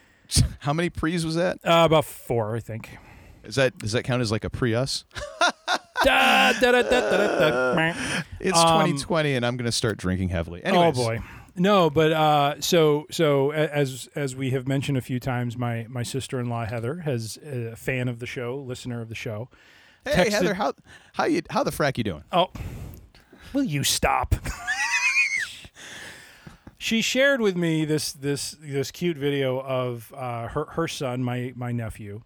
How 0.60 0.74
many 0.74 0.90
pre's 0.90 1.26
was 1.26 1.36
that? 1.36 1.58
Uh, 1.64 1.84
about 1.86 2.06
four, 2.06 2.56
I 2.56 2.60
think. 2.60 2.98
Is 3.44 3.56
that 3.56 3.78
does 3.78 3.92
that 3.94 4.04
count 4.04 4.22
as 4.22 4.32
like 4.32 4.44
a 4.44 4.50
Prius? 4.50 5.06
Da, 5.40 5.78
da, 6.04 6.54
da, 6.60 6.72
da. 6.82 7.94
It's 8.40 8.58
Um, 8.58 8.82
2020, 8.82 9.36
and 9.36 9.46
I'm 9.46 9.58
going 9.58 9.66
to 9.66 9.72
start 9.72 9.98
drinking 9.98 10.30
heavily. 10.30 10.64
Anyways, 10.64 10.98
Oh 10.98 11.04
boy. 11.04 11.20
No, 11.58 11.90
but 11.90 12.12
uh, 12.12 12.60
so 12.60 13.06
so 13.10 13.52
as 13.52 14.10
as 14.14 14.36
we 14.36 14.50
have 14.52 14.68
mentioned 14.68 14.98
a 14.98 15.02
few 15.02 15.22
times, 15.22 15.56
my 15.56 15.86
my 15.90 16.04
sister 16.04 16.38
in 16.40 16.50
law 16.50 16.66
Heather 16.66 16.98
has 17.00 17.38
a 17.38 17.78
fan 17.78 18.10
of 18.10 18.20
the 18.20 18.26
show, 18.26 18.58
listener 18.58 19.02
of 19.02 19.08
the 19.08 19.16
show. 19.16 19.48
Hey 20.04 20.26
texted- 20.26 20.32
Heather, 20.32 20.54
how 20.56 20.74
how 21.14 21.24
you 21.26 21.44
how 21.50 21.64
the 21.64 21.72
frack 21.72 21.98
you 21.98 22.04
doing? 22.04 22.24
Oh, 22.34 22.52
will 23.54 23.64
you 23.64 23.86
stop? 23.86 24.36
she 26.78 27.02
shared 27.02 27.40
with 27.40 27.56
me 27.56 27.86
this 27.86 28.12
this 28.12 28.58
this 28.62 28.92
cute 28.92 29.18
video 29.18 29.60
of 29.62 30.14
uh, 30.16 30.50
her 30.50 30.66
her 30.72 30.88
son, 30.90 31.24
my 31.24 31.54
my 31.56 31.72
nephew, 31.72 32.22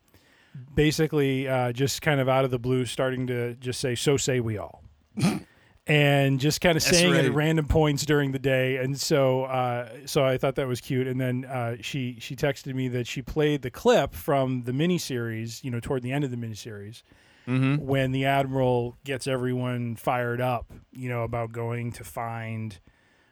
basically 0.76 1.48
uh, 1.48 1.72
just 1.72 2.02
kind 2.02 2.20
of 2.20 2.30
out 2.30 2.46
of 2.46 2.52
the 2.52 2.60
blue, 2.60 2.86
starting 2.86 3.28
to 3.28 3.56
just 3.56 3.80
say, 3.80 3.96
"So 3.96 4.18
say 4.18 4.40
we 4.40 4.58
all." 4.58 4.84
and 5.88 6.40
just 6.40 6.62
kind 6.62 6.78
of 6.78 6.84
That's 6.84 6.98
saying 6.98 7.16
it 7.16 7.26
at 7.26 7.34
random 7.34 7.68
points 7.68 8.06
during 8.06 8.32
the 8.32 8.40
day. 8.40 8.78
And 8.78 9.00
so, 9.00 9.46
uh, 9.46 9.90
so 10.06 10.24
I 10.24 10.38
thought 10.38 10.56
that 10.56 10.68
was 10.68 10.82
cute. 10.82 11.08
And 11.08 11.20
then 11.20 11.46
uh, 11.46 11.78
she 11.82 12.18
she 12.20 12.36
texted 12.36 12.74
me 12.76 12.88
that 12.90 13.08
she 13.08 13.22
played 13.22 13.64
the 13.64 13.72
clip 13.72 14.14
from 14.14 14.64
the 14.64 14.72
miniseries, 14.72 15.64
you 15.64 15.72
know, 15.72 15.80
toward 15.80 16.04
the 16.04 16.12
end 16.12 16.24
of 16.24 16.32
the 16.32 16.38
miniseries, 16.38 17.02
Mm-hmm. 17.48 17.84
when 17.84 18.12
the 18.12 18.26
admiral 18.26 18.96
gets 19.04 19.26
everyone 19.26 19.96
fired 19.96 20.40
up, 20.40 20.72
you 20.92 21.10
know, 21.10 21.24
about 21.24 21.52
going 21.52 21.92
to 21.94 22.04
find, 22.04 22.78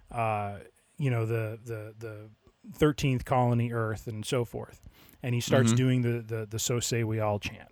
uh, 0.09 0.55
you 0.97 1.11
know, 1.11 1.27
the 1.27 1.59
the 1.63 1.93
the 1.99 2.29
thirteenth 2.73 3.25
colony 3.25 3.71
Earth 3.71 4.07
and 4.07 4.25
so 4.25 4.43
forth, 4.43 4.81
and 5.23 5.33
he 5.35 5.41
starts 5.41 5.73
Mhm. 5.73 5.77
doing 5.77 6.01
the 6.01 6.21
the 6.21 6.45
the 6.49 6.59
"So 6.59 6.79
say 6.79 7.03
we 7.03 7.19
all" 7.19 7.39
chant. 7.39 7.69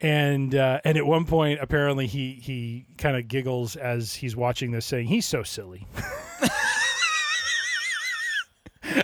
And 0.00 0.54
uh, 0.54 0.80
and 0.84 0.98
at 0.98 1.06
one 1.06 1.24
point, 1.24 1.58
apparently, 1.62 2.06
he 2.06 2.34
he 2.34 2.86
kind 2.98 3.16
of 3.16 3.28
giggles 3.28 3.76
as 3.76 4.14
he's 4.16 4.36
watching 4.36 4.70
this, 4.70 4.84
saying, 4.84 5.06
"He's 5.06 5.24
so 5.26 5.42
silly." 5.42 5.86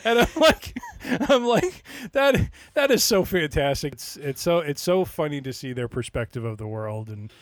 and 0.05 0.19
I'm 0.21 0.29
like, 0.37 0.77
I'm 1.29 1.45
like 1.45 1.83
that. 2.13 2.51
That 2.75 2.91
is 2.91 3.03
so 3.03 3.25
fantastic. 3.25 3.95
It's 3.95 4.17
it's 4.17 4.41
so 4.43 4.59
it's 4.59 4.83
so 4.83 5.05
funny 5.05 5.41
to 5.41 5.53
see 5.53 5.73
their 5.73 5.89
perspective 5.89 6.45
of 6.45 6.59
the 6.59 6.67
world, 6.67 7.09
and 7.09 7.33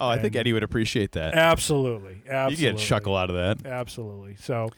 Oh, 0.00 0.08
I 0.08 0.18
think 0.18 0.34
Eddie 0.34 0.52
would 0.52 0.64
appreciate 0.64 1.12
that. 1.12 1.34
absolutely, 1.34 2.22
You 2.26 2.56
get 2.56 2.74
a 2.74 2.78
chuckle 2.78 3.14
out 3.16 3.30
of 3.30 3.36
that. 3.36 3.64
Absolutely. 3.70 4.34
So, 4.36 4.70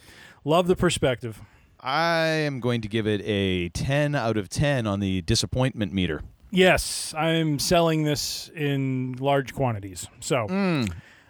love 0.45 0.67
the 0.67 0.77
perspective. 0.77 1.41
I 1.85 2.19
am 2.27 2.61
going 2.61 2.81
to 2.81 2.89
give 2.89 3.07
it 3.07 3.21
a 3.27 3.69
10 3.69 4.15
out 4.15 4.37
of 4.39 4.49
10 4.49 4.87
on 4.87 5.01
the 5.01 5.21
disappointment 5.23 5.93
meter. 5.93 6.23
Yes, 6.51 7.13
I'm 7.17 7.59
selling 7.59 8.05
this 8.05 8.51
in 8.57 9.17
large 9.19 9.53
quantities. 9.55 10.07
So, 10.21 10.47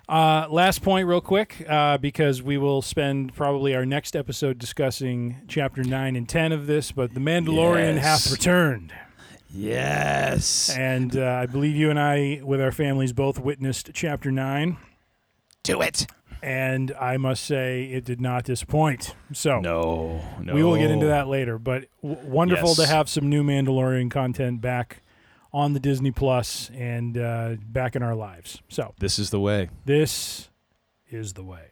uh, 0.09 0.47
last 0.51 0.83
point, 0.83 1.09
real 1.09 1.21
quick, 1.23 1.65
uh, 1.69 1.99
because 1.99 2.43
we 2.43 2.57
will 2.59 2.83
spend 2.83 3.35
probably 3.35 3.75
our 3.75 3.85
next 3.87 4.15
episode 4.15 4.59
discussing 4.59 5.39
chapter 5.49 5.83
9 5.83 6.15
and 6.15 6.29
10 6.29 6.53
of 6.53 6.67
this, 6.67 6.93
but 6.93 7.15
The 7.15 7.21
Mandalorian 7.21 7.95
Yes. 7.97 8.05
hath 8.05 8.31
returned. 8.33 8.93
Yes. 9.51 10.71
And 10.77 11.17
uh, 11.17 11.25
I 11.43 11.47
believe 11.47 11.75
you 11.75 11.89
and 11.91 11.99
I, 11.99 12.41
with 12.45 12.61
our 12.61 12.73
families, 12.73 13.13
both 13.13 13.39
witnessed 13.39 13.91
chapter 13.95 14.31
9. 14.31 14.77
Do 15.63 15.81
it. 15.81 16.07
And 16.45 16.93
I 17.01 17.17
must 17.17 17.43
say, 17.45 17.85
it 17.85 18.05
did 18.05 18.21
not 18.21 18.45
disappoint. 18.45 19.15
So, 19.33 19.61
No, 19.61 20.21
no. 20.43 20.55
we 20.55 20.63
will 20.63 20.77
get 20.77 20.91
into 20.91 21.07
that 21.07 21.27
later. 21.27 21.59
But 21.59 21.87
w- 22.03 22.21
wonderful 22.29 22.75
to 22.75 22.87
have 22.87 23.09
some 23.09 23.31
new 23.31 23.43
Mandalorian 23.43 24.11
content 24.11 24.61
back 24.61 25.03
on 25.55 25.73
the 25.73 25.81
Disney 25.81 26.11
Plus 26.11 26.71
and 26.75 27.17
uh, 27.17 27.55
back 27.67 27.97
in 27.97 28.03
our 28.03 28.15
lives. 28.15 28.61
So 28.69 28.93
This 28.99 29.19
is 29.19 29.31
the 29.31 29.41
way. 29.41 29.71
this 29.87 30.51
is 31.09 31.33
the 31.33 31.45
way. 31.45 31.69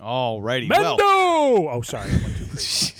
All 0.00 0.42
righty. 0.42 0.68
Mendo! 0.68 0.96
Well, 0.98 1.68
oh, 1.70 1.82
sorry. 1.82 2.10
I 2.10 2.14
went 2.14 2.36
too 2.38 2.46
crazy. 2.46 2.92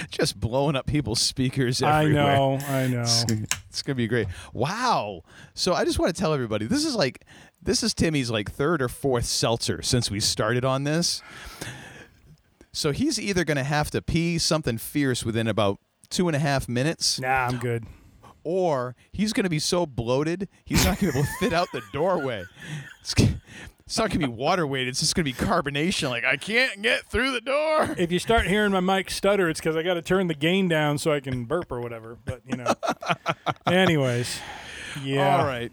just 0.10 0.40
blowing 0.40 0.76
up 0.76 0.86
people's 0.86 1.20
speakers 1.20 1.82
I 1.82 2.04
know. 2.06 2.58
I 2.68 2.86
know. 2.86 3.04
It's 3.68 3.82
gonna 3.82 3.96
be 3.96 4.08
great. 4.08 4.28
Wow. 4.54 5.20
So 5.52 5.74
I 5.74 5.84
just 5.84 5.98
want 5.98 6.14
to 6.14 6.18
tell 6.18 6.32
everybody 6.32 6.64
this 6.64 6.86
is 6.86 6.94
like 6.96 7.26
this 7.66 7.82
is 7.82 7.92
Timmy's 7.92 8.30
like 8.30 8.50
third 8.50 8.80
or 8.80 8.88
fourth 8.88 9.26
seltzer 9.26 9.82
since 9.82 10.10
we 10.10 10.18
started 10.20 10.64
on 10.64 10.84
this. 10.84 11.22
So 12.72 12.92
he's 12.92 13.20
either 13.20 13.44
gonna 13.44 13.64
have 13.64 13.90
to 13.90 14.00
pee 14.02 14.38
something 14.38 14.78
fierce 14.78 15.24
within 15.24 15.46
about 15.48 15.78
two 16.10 16.28
and 16.28 16.36
a 16.36 16.38
half 16.40 16.68
minutes, 16.68 17.20
Nah, 17.20 17.46
I'm 17.48 17.58
good. 17.58 17.84
or 18.44 18.94
he's 19.12 19.32
gonna 19.32 19.48
be 19.50 19.58
so 19.58 19.84
bloated 19.86 20.48
he's 20.64 20.84
not 20.84 20.98
gonna 20.98 21.12
be 21.12 21.18
able 21.18 21.26
to 21.26 21.34
fit 21.40 21.52
out 21.52 21.68
the 21.72 21.82
doorway. 21.92 22.44
It's, 23.00 23.14
it's 23.86 23.98
not 23.98 24.10
gonna 24.10 24.26
be 24.26 24.32
water 24.32 24.66
weight. 24.66 24.88
It's 24.88 25.00
just 25.00 25.14
gonna 25.14 25.24
be 25.24 25.32
carbonation. 25.32 26.10
Like 26.10 26.24
I 26.24 26.36
can't 26.36 26.82
get 26.82 27.06
through 27.06 27.32
the 27.32 27.40
door. 27.40 27.94
If 27.98 28.12
you 28.12 28.18
start 28.18 28.46
hearing 28.46 28.72
my 28.72 28.80
mic 28.80 29.10
stutter, 29.10 29.48
it's 29.48 29.60
because 29.60 29.74
I 29.76 29.82
got 29.82 29.94
to 29.94 30.02
turn 30.02 30.26
the 30.26 30.34
gain 30.34 30.68
down 30.68 30.98
so 30.98 31.12
I 31.12 31.20
can 31.20 31.44
burp 31.44 31.70
or 31.72 31.80
whatever. 31.80 32.18
But, 32.24 32.42
you 32.46 32.56
know. 32.56 32.74
Anyways. 33.66 34.40
Yeah. 35.02 35.38
All 35.38 35.46
right. 35.46 35.70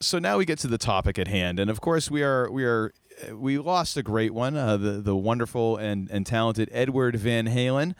So 0.00 0.18
now 0.18 0.36
we 0.38 0.44
get 0.44 0.58
to 0.60 0.68
the 0.68 0.78
topic 0.78 1.18
at 1.18 1.28
hand, 1.28 1.58
and 1.58 1.70
of 1.70 1.80
course 1.80 2.10
we 2.10 2.22
are 2.22 2.50
we 2.50 2.64
are 2.64 2.92
we 3.32 3.56
lost 3.58 3.96
a 3.96 4.02
great 4.02 4.34
one, 4.34 4.56
uh, 4.56 4.76
the 4.76 4.90
the 5.00 5.16
wonderful 5.16 5.76
and 5.78 6.10
and 6.10 6.26
talented 6.26 6.68
Edward 6.72 7.16
Van 7.16 7.46
Halen, 7.46 7.94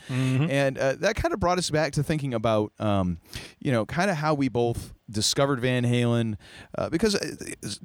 and 0.50 0.76
uh, 0.76 0.94
that 0.96 1.16
kind 1.16 1.32
of 1.32 1.40
brought 1.40 1.56
us 1.58 1.70
back 1.70 1.92
to 1.94 2.02
thinking 2.02 2.34
about 2.34 2.72
um, 2.78 3.18
you 3.58 3.72
know 3.72 3.86
kind 3.86 4.10
of 4.10 4.16
how 4.18 4.34
we 4.34 4.48
both 4.48 4.92
discovered 5.10 5.60
Van 5.60 5.84
Halen, 5.84 6.36
uh, 6.76 6.88
because 6.88 7.14
uh, 7.14 7.34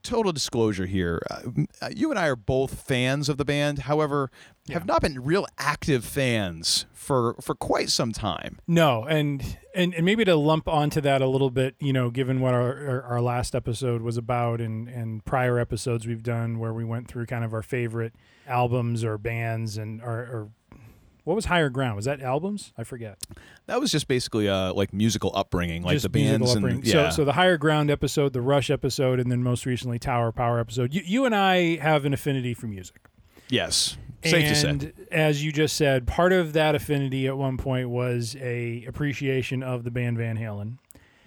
total 0.03 0.31
disclosure 0.31 0.85
here, 0.85 1.21
uh, 1.29 1.41
uh, 1.81 1.89
you 1.95 2.09
and 2.09 2.19
I 2.19 2.27
are 2.27 2.35
both 2.35 2.81
fans 2.81 3.29
of 3.29 3.37
the 3.37 3.45
band, 3.45 3.79
however, 3.79 4.31
have 4.69 4.85
not 4.85 5.01
been 5.01 5.23
real 5.23 5.45
active 5.57 6.05
fans 6.05 6.85
for 6.93 7.35
for 7.41 7.55
quite 7.55 7.89
some 7.89 8.11
time. 8.11 8.59
No, 8.67 9.03
and, 9.03 9.57
and 9.73 9.93
and 9.93 10.05
maybe 10.05 10.23
to 10.25 10.35
lump 10.35 10.67
onto 10.67 11.01
that 11.01 11.21
a 11.21 11.27
little 11.27 11.49
bit, 11.49 11.75
you 11.79 11.93
know, 11.93 12.09
given 12.09 12.41
what 12.41 12.53
our, 12.53 12.87
our, 12.87 13.01
our 13.03 13.21
last 13.21 13.55
episode 13.55 14.01
was 14.01 14.17
about 14.17 14.61
and, 14.61 14.87
and 14.87 15.25
prior 15.25 15.59
episodes 15.59 16.07
we've 16.07 16.23
done 16.23 16.59
where 16.59 16.73
we 16.73 16.83
went 16.83 17.07
through 17.07 17.25
kind 17.25 17.43
of 17.43 17.53
our 17.53 17.63
favorite 17.63 18.13
albums 18.47 19.03
or 19.03 19.17
bands 19.17 19.77
and 19.77 20.01
our, 20.01 20.19
or 20.19 20.49
what 21.23 21.35
was 21.35 21.45
Higher 21.45 21.69
Ground? 21.69 21.95
Was 21.95 22.05
that 22.05 22.21
albums? 22.21 22.73
I 22.77 22.83
forget. 22.83 23.17
That 23.67 23.79
was 23.79 23.91
just 23.91 24.07
basically 24.07 24.49
uh, 24.49 24.73
like 24.73 24.91
musical 24.93 25.31
upbringing, 25.35 25.83
like 25.83 25.93
Just 25.93 26.03
the 26.03 26.09
bands 26.09 26.53
and 26.55 26.85
yeah. 26.85 27.09
So, 27.09 27.17
so 27.17 27.25
the 27.25 27.33
Higher 27.33 27.57
Ground 27.57 27.91
episode, 27.91 28.33
the 28.33 28.41
Rush 28.41 28.69
episode, 28.69 29.19
and 29.19 29.31
then 29.31 29.43
most 29.43 29.65
recently 29.65 29.99
Tower 29.99 30.31
Power 30.31 30.59
episode. 30.59 30.93
You, 30.93 31.01
you 31.05 31.25
and 31.25 31.35
I 31.35 31.77
have 31.77 32.05
an 32.05 32.13
affinity 32.13 32.53
for 32.53 32.67
music. 32.67 33.01
Yes, 33.49 33.97
safe 34.23 34.47
to 34.47 34.55
say. 34.55 34.69
and 34.69 34.93
as 35.11 35.43
you 35.43 35.51
just 35.51 35.75
said, 35.75 36.07
part 36.07 36.31
of 36.33 36.53
that 36.53 36.73
affinity 36.73 37.27
at 37.27 37.37
one 37.37 37.57
point 37.57 37.89
was 37.89 38.35
a 38.39 38.85
appreciation 38.85 39.61
of 39.61 39.83
the 39.83 39.91
band 39.91 40.17
Van 40.17 40.37
Halen, 40.37 40.77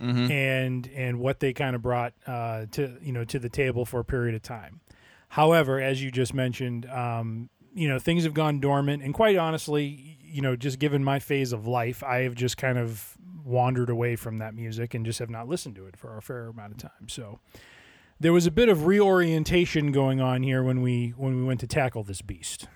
Mm-hmm. 0.02 0.30
and 0.33 0.90
and 0.96 1.20
what 1.20 1.38
they 1.38 1.52
kind 1.52 1.76
of 1.76 1.80
brought 1.83 2.14
uh, 2.26 2.66
to 2.72 2.96
you 3.00 3.12
know 3.12 3.24
to 3.24 3.38
the 3.38 3.48
table 3.48 3.85
for 3.85 4.00
a 4.00 4.04
period 4.04 4.35
of 4.35 4.42
time. 4.42 4.80
However, 5.28 5.80
as 5.80 6.02
you 6.02 6.11
just 6.11 6.35
mentioned, 6.35 6.85
um, 6.87 7.48
you 7.74 7.88
know 7.88 7.98
things 7.98 8.24
have 8.24 8.34
gone 8.34 8.60
dormant, 8.60 9.02
and 9.02 9.12
quite 9.12 9.37
honestly, 9.37 10.18
you 10.22 10.40
know, 10.42 10.56
just 10.56 10.78
given 10.78 11.04
my 11.04 11.18
phase 11.18 11.52
of 11.52 11.66
life, 11.66 12.02
I 12.02 12.18
have 12.22 12.34
just 12.34 12.56
kind 12.56 12.78
of 12.78 13.16
wandered 13.44 13.90
away 13.90 14.16
from 14.16 14.38
that 14.38 14.54
music 14.54 14.94
and 14.94 15.04
just 15.04 15.18
have 15.18 15.28
not 15.30 15.48
listened 15.48 15.76
to 15.76 15.87
it 15.87 15.96
for 15.96 16.16
a 16.16 16.22
fair 16.22 16.48
amount 16.48 16.72
of 16.72 16.78
time. 16.78 17.08
So 17.08 17.40
there 18.18 18.32
was 18.32 18.46
a 18.46 18.50
bit 18.50 18.68
of 18.68 18.87
reorientation 18.87 19.92
going 19.92 20.20
on 20.20 20.42
here 20.42 20.62
when 20.62 20.80
we 20.80 21.10
when 21.16 21.37
we 21.37 21.44
went 21.44 21.60
to 21.60 21.66
tackle 21.66 22.02
this 22.04 22.22
beast. 22.22 22.68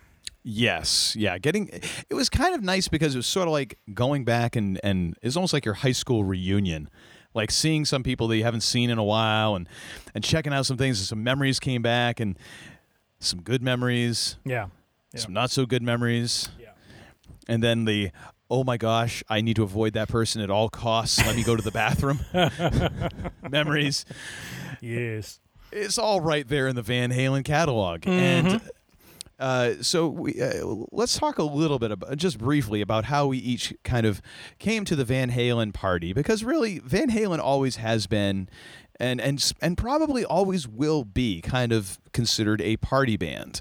Yes, 0.44 1.14
yeah. 1.16 1.38
Getting 1.38 1.68
it 1.68 2.14
was 2.14 2.28
kind 2.28 2.54
of 2.54 2.62
nice 2.62 2.88
because 2.88 3.14
it 3.14 3.18
was 3.18 3.26
sort 3.26 3.48
of 3.48 3.52
like 3.52 3.78
going 3.94 4.24
back 4.24 4.56
and 4.56 4.80
and 4.82 5.16
it's 5.22 5.36
almost 5.36 5.52
like 5.52 5.64
your 5.64 5.74
high 5.74 5.92
school 5.92 6.24
reunion, 6.24 6.88
like 7.34 7.50
seeing 7.50 7.84
some 7.84 8.02
people 8.02 8.28
that 8.28 8.36
you 8.36 8.44
haven't 8.44 8.62
seen 8.62 8.88
in 8.90 8.98
a 8.98 9.04
while 9.04 9.54
and 9.54 9.68
and 10.14 10.22
checking 10.24 10.52
out 10.52 10.66
some 10.66 10.76
things. 10.76 10.98
And 11.00 11.06
some 11.06 11.22
memories 11.24 11.60
came 11.60 11.82
back 11.82 12.20
and 12.20 12.38
some 13.20 13.42
good 13.42 13.62
memories, 13.62 14.36
Yeah. 14.44 14.68
Yeah. 15.12 15.20
some 15.20 15.32
not 15.32 15.50
so 15.50 15.64
good 15.66 15.82
memories, 15.82 16.48
Yeah. 16.60 16.70
and 17.48 17.62
then 17.62 17.84
the 17.84 18.10
oh 18.50 18.64
my 18.64 18.76
gosh, 18.78 19.22
I 19.28 19.42
need 19.42 19.56
to 19.56 19.62
avoid 19.62 19.92
that 19.92 20.08
person 20.08 20.40
at 20.40 20.48
all 20.50 20.68
costs. 20.70 21.18
Let 21.18 21.36
me 21.36 21.42
go 21.42 21.54
to 21.54 21.62
the 21.62 21.70
bathroom. 21.70 22.20
memories. 23.50 24.04
Yes. 24.80 25.40
it's 25.70 25.98
all 25.98 26.20
right 26.20 26.46
there 26.48 26.66
in 26.68 26.74
the 26.76 26.82
Van 26.82 27.10
Halen 27.12 27.44
catalog. 27.44 28.06
And 28.06 28.62
uh, 29.38 29.74
so 29.82 30.08
we, 30.08 30.40
uh, 30.40 30.64
let's 30.90 31.18
talk 31.18 31.38
a 31.38 31.42
little 31.42 31.78
bit 31.78 31.90
about, 31.90 32.16
just 32.16 32.38
briefly 32.38 32.80
about 32.80 33.04
how 33.04 33.26
we 33.26 33.36
each 33.38 33.74
kind 33.84 34.06
of 34.06 34.22
came 34.58 34.84
to 34.86 34.96
the 34.96 35.04
Van 35.04 35.30
Halen 35.30 35.74
party 35.74 36.12
because 36.14 36.42
really 36.42 36.78
Van 36.78 37.10
Halen 37.10 37.38
always 37.40 37.76
has 37.76 38.06
been 38.06 38.48
and 39.00 39.20
and 39.20 39.52
and 39.60 39.76
probably 39.76 40.24
always 40.24 40.66
will 40.66 41.04
be 41.04 41.40
kind 41.40 41.70
of 41.72 41.98
considered 42.12 42.60
a 42.62 42.76
party 42.78 43.16
band. 43.16 43.60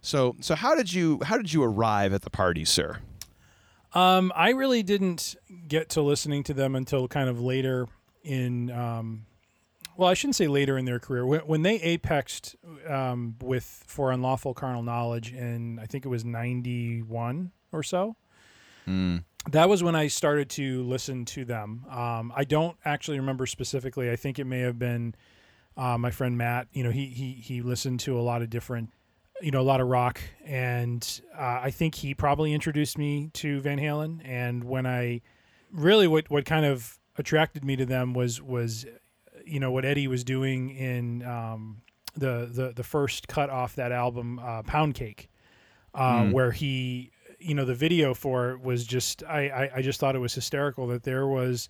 So 0.00 0.36
so 0.40 0.54
how 0.54 0.74
did 0.74 0.92
you 0.92 1.20
how 1.24 1.36
did 1.36 1.52
you 1.52 1.62
arrive 1.62 2.12
at 2.12 2.22
the 2.22 2.30
party, 2.30 2.64
sir? 2.64 2.98
Um, 3.94 4.32
I 4.36 4.50
really 4.50 4.82
didn't 4.82 5.34
get 5.66 5.88
to 5.90 6.02
listening 6.02 6.42
to 6.44 6.54
them 6.54 6.74
until 6.74 7.08
kind 7.08 7.28
of 7.28 7.40
later 7.40 7.86
in. 8.22 8.70
Um, 8.70 9.26
well, 9.96 10.08
I 10.08 10.14
shouldn't 10.14 10.36
say 10.36 10.46
later 10.46 10.78
in 10.78 10.84
their 10.84 11.00
career. 11.00 11.26
When, 11.26 11.40
when 11.40 11.62
they 11.62 11.78
apexed 11.80 12.54
um, 12.88 13.34
with 13.42 13.82
for 13.86 14.12
unlawful 14.12 14.54
carnal 14.54 14.82
knowledge, 14.82 15.32
in 15.32 15.78
I 15.78 15.86
think 15.86 16.04
it 16.04 16.08
was 16.08 16.24
ninety 16.24 17.02
one 17.02 17.50
or 17.72 17.82
so. 17.82 18.16
That 19.50 19.68
was 19.68 19.82
when 19.82 19.94
I 19.96 20.08
started 20.08 20.50
to 20.50 20.82
listen 20.82 21.24
to 21.26 21.44
them. 21.44 21.84
Um, 21.90 22.32
I 22.36 22.44
don't 22.44 22.76
actually 22.84 23.18
remember 23.18 23.46
specifically. 23.46 24.10
I 24.10 24.16
think 24.16 24.38
it 24.38 24.44
may 24.44 24.60
have 24.60 24.78
been 24.78 25.14
uh, 25.76 25.96
my 25.96 26.10
friend 26.10 26.36
Matt. 26.36 26.68
You 26.72 26.84
know, 26.84 26.90
he 26.90 27.06
he 27.06 27.32
he 27.32 27.62
listened 27.62 28.00
to 28.00 28.18
a 28.18 28.22
lot 28.22 28.42
of 28.42 28.50
different, 28.50 28.90
you 29.40 29.50
know, 29.50 29.60
a 29.60 29.62
lot 29.62 29.80
of 29.80 29.88
rock, 29.88 30.20
and 30.44 31.20
uh, 31.36 31.60
I 31.62 31.70
think 31.70 31.94
he 31.94 32.14
probably 32.14 32.52
introduced 32.52 32.98
me 32.98 33.30
to 33.34 33.60
Van 33.60 33.78
Halen. 33.78 34.20
And 34.24 34.64
when 34.64 34.86
I 34.86 35.20
really 35.72 36.06
what 36.08 36.30
what 36.30 36.44
kind 36.44 36.66
of 36.66 36.98
attracted 37.16 37.64
me 37.64 37.76
to 37.76 37.86
them 37.86 38.14
was 38.14 38.40
was 38.40 38.86
you 39.44 39.60
know 39.60 39.70
what 39.70 39.84
Eddie 39.84 40.08
was 40.08 40.24
doing 40.24 40.70
in 40.70 41.22
um, 41.24 41.82
the 42.16 42.48
the 42.52 42.72
the 42.74 42.84
first 42.84 43.28
cut 43.28 43.50
off 43.50 43.76
that 43.76 43.92
album, 43.92 44.38
uh, 44.38 44.62
Pound 44.62 44.94
Cake, 44.94 45.30
uh, 45.94 46.26
where 46.26 46.50
he, 46.50 47.10
you 47.38 47.54
know, 47.54 47.64
the 47.64 47.74
video 47.74 48.14
for 48.14 48.50
it 48.50 48.60
was 48.60 48.86
just 48.86 49.22
I, 49.24 49.48
I 49.48 49.70
I 49.76 49.82
just 49.82 50.00
thought 50.00 50.16
it 50.16 50.20
was 50.20 50.34
hysterical 50.34 50.86
that 50.88 51.04
there 51.04 51.26
was 51.26 51.68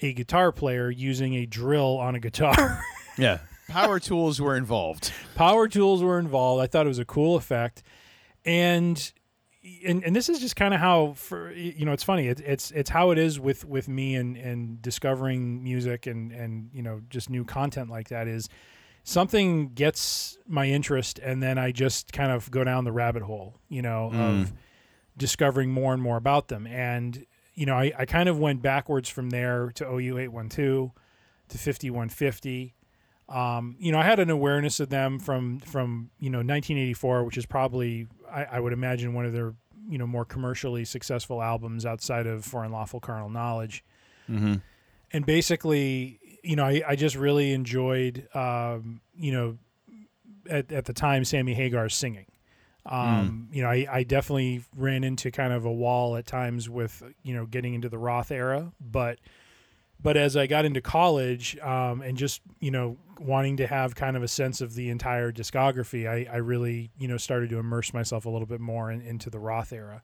a 0.00 0.12
guitar 0.12 0.52
player 0.52 0.90
using 0.90 1.34
a 1.34 1.46
drill 1.46 1.98
on 1.98 2.14
a 2.14 2.20
guitar. 2.20 2.82
Yeah. 3.16 3.38
Power 3.68 4.00
tools 4.00 4.40
were 4.40 4.56
involved. 4.56 5.12
power 5.34 5.68
tools 5.68 6.02
were 6.02 6.18
involved. 6.18 6.62
I 6.62 6.66
thought 6.66 6.86
it 6.86 6.88
was 6.88 6.98
a 6.98 7.04
cool 7.04 7.36
effect, 7.36 7.82
and 8.44 9.12
and, 9.84 10.02
and 10.04 10.16
this 10.16 10.28
is 10.28 10.40
just 10.40 10.56
kind 10.56 10.72
of 10.72 10.80
how 10.80 11.12
for 11.12 11.52
you 11.52 11.84
know 11.84 11.92
it's 11.92 12.02
funny. 12.02 12.28
It, 12.28 12.40
it's 12.40 12.70
it's 12.70 12.90
how 12.90 13.10
it 13.10 13.18
is 13.18 13.38
with 13.38 13.64
with 13.64 13.88
me 13.88 14.14
and 14.14 14.36
and 14.36 14.80
discovering 14.80 15.62
music 15.62 16.06
and 16.06 16.32
and 16.32 16.70
you 16.72 16.82
know 16.82 17.02
just 17.10 17.28
new 17.28 17.44
content 17.44 17.90
like 17.90 18.08
that 18.08 18.26
is 18.26 18.48
something 19.04 19.70
gets 19.74 20.38
my 20.46 20.66
interest 20.66 21.18
and 21.18 21.42
then 21.42 21.58
I 21.58 21.72
just 21.72 22.12
kind 22.12 22.32
of 22.32 22.50
go 22.50 22.64
down 22.64 22.84
the 22.84 22.92
rabbit 22.92 23.22
hole. 23.22 23.58
You 23.68 23.82
know 23.82 24.10
mm. 24.12 24.42
of 24.42 24.52
discovering 25.16 25.70
more 25.70 25.92
and 25.92 26.02
more 26.02 26.16
about 26.16 26.48
them 26.48 26.66
and. 26.66 27.24
You 27.54 27.66
know, 27.66 27.74
I, 27.74 27.90
I 27.98 28.04
kind 28.04 28.28
of 28.28 28.38
went 28.38 28.62
backwards 28.62 29.08
from 29.08 29.30
there 29.30 29.72
to 29.74 29.84
OU 29.84 30.18
eight 30.18 30.28
one 30.28 30.48
two, 30.48 30.92
to 31.48 31.58
fifty 31.58 31.90
one 31.90 32.08
fifty, 32.08 32.76
um, 33.28 33.76
you 33.78 33.92
know, 33.92 33.98
I 33.98 34.04
had 34.04 34.20
an 34.20 34.30
awareness 34.30 34.80
of 34.80 34.88
them 34.88 35.18
from 35.18 35.60
from 35.60 36.10
you 36.18 36.30
know 36.30 36.38
1984, 36.38 37.24
which 37.24 37.36
is 37.36 37.46
probably 37.46 38.06
I, 38.30 38.44
I 38.44 38.60
would 38.60 38.72
imagine 38.72 39.12
one 39.14 39.26
of 39.26 39.32
their 39.32 39.54
you 39.88 39.98
know 39.98 40.06
more 40.06 40.24
commercially 40.24 40.84
successful 40.84 41.42
albums 41.42 41.84
outside 41.84 42.26
of 42.26 42.44
For 42.44 42.64
Unlawful 42.64 43.00
Carnal 43.00 43.28
Knowledge. 43.30 43.84
And 45.10 45.24
basically, 45.24 46.20
you 46.42 46.54
know, 46.56 46.64
I, 46.64 46.82
I 46.86 46.96
just 46.96 47.16
really 47.16 47.52
enjoyed, 47.52 48.28
um, 48.34 49.00
you 49.16 49.32
know, 49.32 49.58
at, 50.50 50.70
at 50.70 50.84
the 50.84 50.92
time 50.92 51.24
Sammy 51.24 51.54
Hagar's 51.54 51.94
singing. 51.94 52.26
Um, 52.84 53.48
You 53.52 53.62
know, 53.62 53.68
I, 53.70 53.86
I 53.90 54.02
definitely 54.02 54.64
ran 54.76 55.04
into 55.04 55.30
kind 55.30 55.52
of 55.52 55.64
a 55.64 55.72
wall 55.72 56.16
at 56.16 56.26
times 56.26 56.68
with 56.70 57.02
you 57.22 57.34
know 57.34 57.44
getting 57.46 57.74
into 57.74 57.88
the 57.88 57.98
Roth 57.98 58.30
era, 58.30 58.72
but 58.80 59.18
but 60.02 60.16
as 60.16 60.36
I 60.36 60.46
got 60.46 60.64
into 60.64 60.80
college 60.80 61.58
um, 61.58 62.02
and 62.02 62.16
just 62.16 62.40
you 62.60 62.70
know 62.70 62.96
wanting 63.18 63.56
to 63.56 63.66
have 63.66 63.94
kind 63.94 64.16
of 64.16 64.22
a 64.22 64.28
sense 64.28 64.60
of 64.60 64.74
the 64.74 64.90
entire 64.90 65.32
discography, 65.32 66.08
I, 66.08 66.32
I 66.32 66.36
really 66.36 66.90
you 66.98 67.08
know 67.08 67.16
started 67.16 67.50
to 67.50 67.58
immerse 67.58 67.92
myself 67.92 68.24
a 68.26 68.30
little 68.30 68.46
bit 68.46 68.60
more 68.60 68.90
in, 68.90 69.00
into 69.00 69.30
the 69.30 69.38
Roth 69.38 69.72
era. 69.72 70.02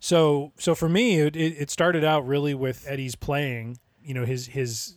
So 0.00 0.52
so 0.58 0.74
for 0.74 0.88
me, 0.88 1.20
it, 1.20 1.36
it 1.36 1.70
started 1.70 2.04
out 2.04 2.26
really 2.26 2.54
with 2.54 2.84
Eddie's 2.88 3.14
playing, 3.14 3.78
you 4.02 4.14
know 4.14 4.24
his 4.24 4.46
his 4.46 4.96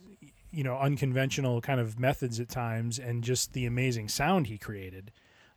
you 0.50 0.64
know 0.64 0.76
unconventional 0.76 1.60
kind 1.60 1.80
of 1.80 1.98
methods 1.98 2.40
at 2.40 2.48
times, 2.48 2.98
and 2.98 3.22
just 3.22 3.52
the 3.52 3.66
amazing 3.66 4.08
sound 4.08 4.48
he 4.48 4.58
created. 4.58 5.12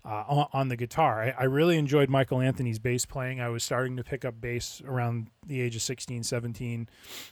Uh, 0.05 0.23
on, 0.27 0.47
on 0.53 0.67
the 0.67 0.75
guitar, 0.75 1.23
I, 1.23 1.33
I 1.39 1.43
really 1.45 1.77
enjoyed 1.79 2.09
Michael 2.09 2.39
Anthony's 2.39 2.77
bass 2.77 3.07
playing. 3.07 3.41
I 3.41 3.49
was 3.49 3.63
starting 3.63 3.97
to 3.97 4.03
pick 4.03 4.23
up 4.23 4.39
bass 4.39 4.79
around 4.85 5.31
the 5.47 5.59
age 5.61 5.75
of 5.75 5.81
16, 5.81 6.21
17, 6.21 6.87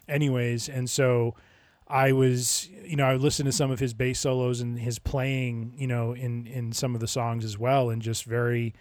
anyways, 0.07 0.69
and 0.69 0.89
so 0.89 1.35
I 1.87 2.11
was, 2.13 2.69
you 2.83 2.95
know, 2.95 3.05
I 3.05 3.15
listened 3.15 3.45
to 3.47 3.51
some 3.51 3.69
of 3.69 3.79
his 3.79 3.93
bass 3.93 4.19
solos 4.19 4.61
and 4.61 4.79
his 4.79 4.99
playing, 4.99 5.73
you 5.77 5.87
know, 5.87 6.13
in 6.13 6.47
in 6.47 6.71
some 6.71 6.95
of 6.95 7.01
the 7.01 7.07
songs 7.07 7.43
as 7.45 7.57
well, 7.57 7.89
and 7.89 8.01
just 8.01 8.23
very, 8.23 8.73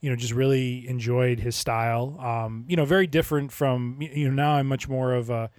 you 0.00 0.10
know, 0.10 0.16
just 0.16 0.32
really 0.32 0.88
enjoyed 0.88 1.38
his 1.38 1.54
style. 1.54 2.16
Um, 2.18 2.64
you 2.66 2.76
know, 2.76 2.84
very 2.84 3.06
different 3.06 3.52
from, 3.52 3.98
you 4.00 4.28
know, 4.28 4.34
now 4.34 4.54
I'm 4.54 4.66
much 4.66 4.88
more 4.88 5.12
of 5.14 5.30
a, 5.30 5.50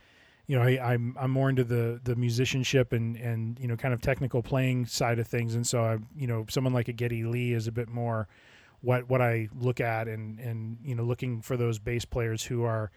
you 0.47 0.57
know, 0.57 0.63
I, 0.63 0.93
I'm 0.93 1.15
I'm 1.19 1.31
more 1.31 1.49
into 1.49 1.63
the 1.63 1.99
the 2.03 2.15
musicianship 2.15 2.93
and 2.93 3.17
and 3.17 3.59
you 3.59 3.67
know, 3.67 3.75
kind 3.75 3.93
of 3.93 4.01
technical 4.01 4.41
playing 4.41 4.85
side 4.85 5.19
of 5.19 5.27
things, 5.27 5.55
and 5.55 5.67
so 5.67 5.83
I, 5.83 5.97
you 6.15 6.27
know, 6.27 6.45
someone 6.49 6.73
like 6.73 6.87
a 6.87 6.93
Geddy 6.93 7.23
Lee 7.23 7.53
is 7.53 7.67
a 7.67 7.71
bit 7.71 7.89
more 7.89 8.27
what 8.81 9.09
what 9.09 9.21
I 9.21 9.49
look 9.59 9.81
at 9.81 10.07
and 10.07 10.39
and 10.39 10.77
you 10.83 10.95
know, 10.95 11.03
looking 11.03 11.41
for 11.41 11.57
those 11.57 11.79
bass 11.79 12.05
players 12.05 12.43
who 12.43 12.63
are 12.63 12.91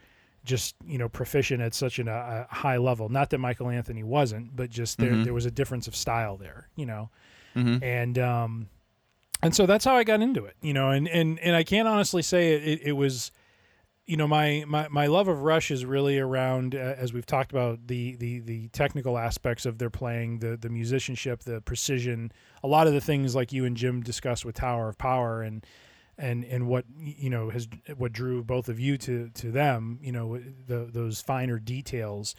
just 0.44 0.74
you 0.86 0.96
know 0.96 1.08
proficient 1.08 1.60
at 1.60 1.74
such 1.74 1.98
an, 1.98 2.08
uh, 2.08 2.46
a 2.50 2.54
high 2.54 2.76
level. 2.76 3.08
Not 3.08 3.30
that 3.30 3.38
Michael 3.38 3.68
Anthony 3.68 4.02
wasn't, 4.02 4.54
but 4.54 4.70
just 4.70 4.98
there 4.98 5.10
mm-hmm. 5.10 5.24
there 5.24 5.34
was 5.34 5.46
a 5.46 5.50
difference 5.50 5.88
of 5.88 5.96
style 5.96 6.36
there, 6.36 6.68
you 6.76 6.86
know, 6.86 7.10
mm-hmm. 7.56 7.82
and 7.82 8.18
um, 8.18 8.68
and 9.42 9.54
so 9.54 9.66
that's 9.66 9.84
how 9.84 9.96
I 9.96 10.04
got 10.04 10.20
into 10.20 10.44
it, 10.44 10.56
you 10.60 10.72
know, 10.72 10.90
and 10.90 11.08
and 11.08 11.38
and 11.40 11.56
I 11.56 11.64
can't 11.64 11.88
honestly 11.88 12.22
say 12.22 12.54
it, 12.54 12.64
it, 12.64 12.80
it 12.86 12.92
was. 12.92 13.32
You 14.10 14.16
know, 14.16 14.26
my, 14.26 14.64
my, 14.66 14.88
my 14.88 15.06
love 15.06 15.28
of 15.28 15.42
Rush 15.42 15.70
is 15.70 15.84
really 15.84 16.18
around, 16.18 16.74
uh, 16.74 16.78
as 16.78 17.12
we've 17.12 17.24
talked 17.24 17.52
about, 17.52 17.86
the, 17.86 18.16
the, 18.16 18.40
the 18.40 18.66
technical 18.70 19.16
aspects 19.16 19.64
of 19.66 19.78
their 19.78 19.88
playing, 19.88 20.40
the, 20.40 20.56
the 20.56 20.68
musicianship, 20.68 21.44
the 21.44 21.60
precision, 21.60 22.32
a 22.64 22.66
lot 22.66 22.88
of 22.88 22.92
the 22.92 23.00
things 23.00 23.36
like 23.36 23.52
you 23.52 23.64
and 23.64 23.76
Jim 23.76 24.02
discussed 24.02 24.44
with 24.44 24.56
Tower 24.56 24.88
of 24.88 24.98
Power, 24.98 25.42
and 25.42 25.64
and 26.18 26.44
and 26.44 26.66
what 26.66 26.86
you 26.98 27.30
know 27.30 27.50
has 27.50 27.68
what 27.96 28.12
drew 28.12 28.42
both 28.42 28.68
of 28.68 28.80
you 28.80 28.98
to 28.98 29.28
to 29.30 29.52
them 29.52 30.00
you 30.02 30.10
know 30.10 30.40
the, 30.66 30.88
those 30.92 31.20
finer 31.20 31.60
details. 31.60 32.34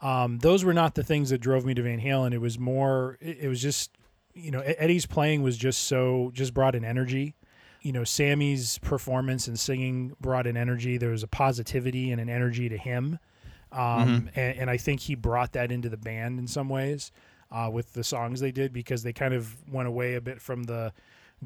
Um, 0.00 0.38
those 0.38 0.64
were 0.64 0.74
not 0.74 0.96
the 0.96 1.04
things 1.04 1.30
that 1.30 1.38
drove 1.38 1.64
me 1.64 1.72
to 1.74 1.82
Van 1.82 2.00
Halen. 2.00 2.32
It 2.32 2.40
was 2.40 2.58
more 2.58 3.16
it, 3.20 3.38
it 3.42 3.48
was 3.48 3.62
just 3.62 3.96
you 4.34 4.50
know 4.50 4.60
Eddie's 4.60 5.06
playing 5.06 5.42
was 5.42 5.56
just 5.56 5.84
so 5.84 6.32
just 6.34 6.52
brought 6.52 6.74
an 6.74 6.84
energy 6.84 7.36
you 7.82 7.92
know 7.92 8.04
Sammy's 8.04 8.78
performance 8.78 9.48
and 9.48 9.58
singing 9.58 10.16
brought 10.20 10.46
an 10.46 10.56
energy 10.56 10.96
there 10.96 11.10
was 11.10 11.22
a 11.22 11.28
positivity 11.28 12.10
and 12.10 12.20
an 12.20 12.28
energy 12.28 12.68
to 12.68 12.76
him 12.76 13.18
um, 13.72 14.28
and, 14.34 14.58
and 14.58 14.70
I 14.70 14.76
think 14.76 15.00
he 15.00 15.14
brought 15.14 15.52
that 15.52 15.72
into 15.72 15.88
the 15.88 15.96
band 15.96 16.38
in 16.38 16.46
some 16.46 16.68
ways 16.68 17.10
uh, 17.50 17.70
with 17.72 17.92
the 17.94 18.04
songs 18.04 18.40
they 18.40 18.52
did 18.52 18.72
because 18.72 19.02
they 19.02 19.12
kind 19.12 19.34
of 19.34 19.56
went 19.68 19.88
away 19.88 20.14
a 20.14 20.20
bit 20.20 20.40
from 20.40 20.64
the 20.64 20.92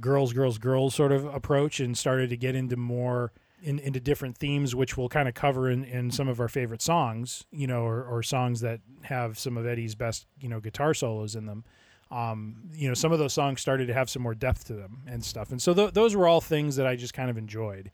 girls, 0.01 0.33
girls, 0.33 0.59
girls 0.59 0.95
sort 0.95 1.13
of 1.13 1.25
approach 1.25 1.81
and 1.81 1.97
started 1.97 2.31
to 2.31 2.37
get 2.37 2.55
into 2.55 2.77
more 2.77 3.33
in, 3.63 3.79
into 3.79 4.01
different 4.01 4.37
themes, 4.37 4.75
which 4.75 4.97
we'll 4.97 5.09
kind 5.09 5.29
of 5.29 5.35
cover 5.35 5.71
in, 5.71 5.85
in 5.85 6.11
some 6.11 6.29
of 6.29 6.41
our 6.41 6.49
favorite 6.49 6.83
songs, 6.83 7.45
you 7.51 7.67
know, 7.67 7.83
or, 7.83 8.05
or 8.05 8.23
songs 8.23 8.61
that 8.61 8.81
have 9.03 9.39
some 9.39 9.57
of 9.57 9.67
Eddie's 9.67 9.95
best, 9.95 10.27
you 10.41 10.49
know, 10.49 10.61
guitar 10.61 10.95
solos 10.95 11.35
in 11.35 11.47
them. 11.47 11.65
Um, 12.11 12.71
you 12.73 12.87
know, 12.89 12.95
some 12.95 13.11
of 13.13 13.19
those 13.19 13.33
songs 13.33 13.61
started 13.61 13.87
to 13.89 13.95
have 13.95 14.09
some 14.09 14.23
more 14.23 14.35
depth 14.35 14.65
to 14.67 14.75
them 14.75 15.03
and 15.07 15.25
stuff. 15.25 15.51
And 15.51 15.61
so 15.61 15.75
th- 15.75 15.93
those 15.93 16.15
were 16.15 16.29
all 16.29 16.41
things 16.41 16.77
that 16.77 16.87
I 16.87 16.95
just 16.97 17.15
kind 17.15 17.29
of 17.31 17.37
enjoyed. 17.37 17.91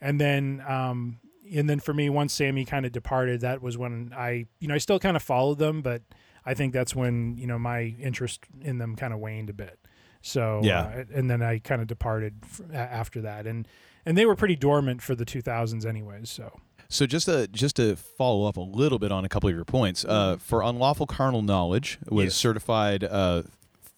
And 0.00 0.20
then, 0.20 0.62
um, 0.66 1.18
and 1.52 1.68
then 1.68 1.80
for 1.80 1.92
me, 1.92 2.08
once 2.08 2.32
Sammy 2.32 2.64
kind 2.64 2.86
of 2.86 2.92
departed, 2.92 3.40
that 3.40 3.60
was 3.60 3.76
when 3.76 4.12
I, 4.16 4.46
you 4.60 4.68
know, 4.68 4.74
I 4.74 4.78
still 4.78 4.98
kind 5.00 5.16
of 5.16 5.22
followed 5.22 5.58
them, 5.58 5.82
but 5.82 6.02
I 6.46 6.54
think 6.54 6.72
that's 6.72 6.94
when, 6.94 7.36
you 7.36 7.46
know, 7.48 7.58
my 7.58 7.82
interest 8.00 8.44
in 8.60 8.78
them 8.78 8.94
kind 8.94 9.12
of 9.12 9.18
waned 9.18 9.50
a 9.50 9.54
bit. 9.54 9.78
So 10.22 10.60
Yeah. 10.62 10.80
uh, 10.82 11.04
and 11.12 11.28
then 11.30 11.42
I 11.42 11.58
kind 11.58 11.80
of 11.80 11.88
departed 11.88 12.34
f- 12.44 12.60
after 12.72 13.20
that, 13.22 13.46
and 13.46 13.66
and 14.06 14.16
they 14.16 14.24
were 14.24 14.36
pretty 14.36 14.56
dormant 14.56 15.02
for 15.02 15.14
the 15.14 15.24
2000s, 15.26 15.84
anyways. 15.84 16.30
So 16.30 16.60
So 16.90 17.04
just 17.06 17.26
to 17.26 17.46
just 17.48 17.76
to 17.76 17.96
follow 17.96 18.46
up 18.46 18.56
a 18.56 18.62
little 18.62 18.98
bit 18.98 19.12
on 19.12 19.24
a 19.24 19.28
couple 19.28 19.48
of 19.50 19.54
your 19.54 19.64
points, 19.66 20.04
uh, 20.06 20.36
for 20.38 20.62
unlawful 20.62 21.06
carnal 21.06 21.42
knowledge 21.42 21.98
was 22.08 22.24
Yes. 22.26 22.34
certified 22.34 23.04
uh, 23.04 23.42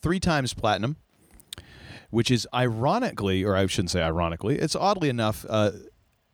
three 0.03 0.19
times 0.19 0.55
platinum, 0.55 0.97
which 2.11 2.31
is 2.33 2.49
ironically, 2.53 3.45
or 3.45 3.55
I 3.55 3.67
shouldn't 3.67 3.91
say 3.91 4.03
ironically, 4.03 4.59
it's 4.59 4.75
oddly 4.75 5.09
enough 5.09 5.47
uh, 5.49 5.71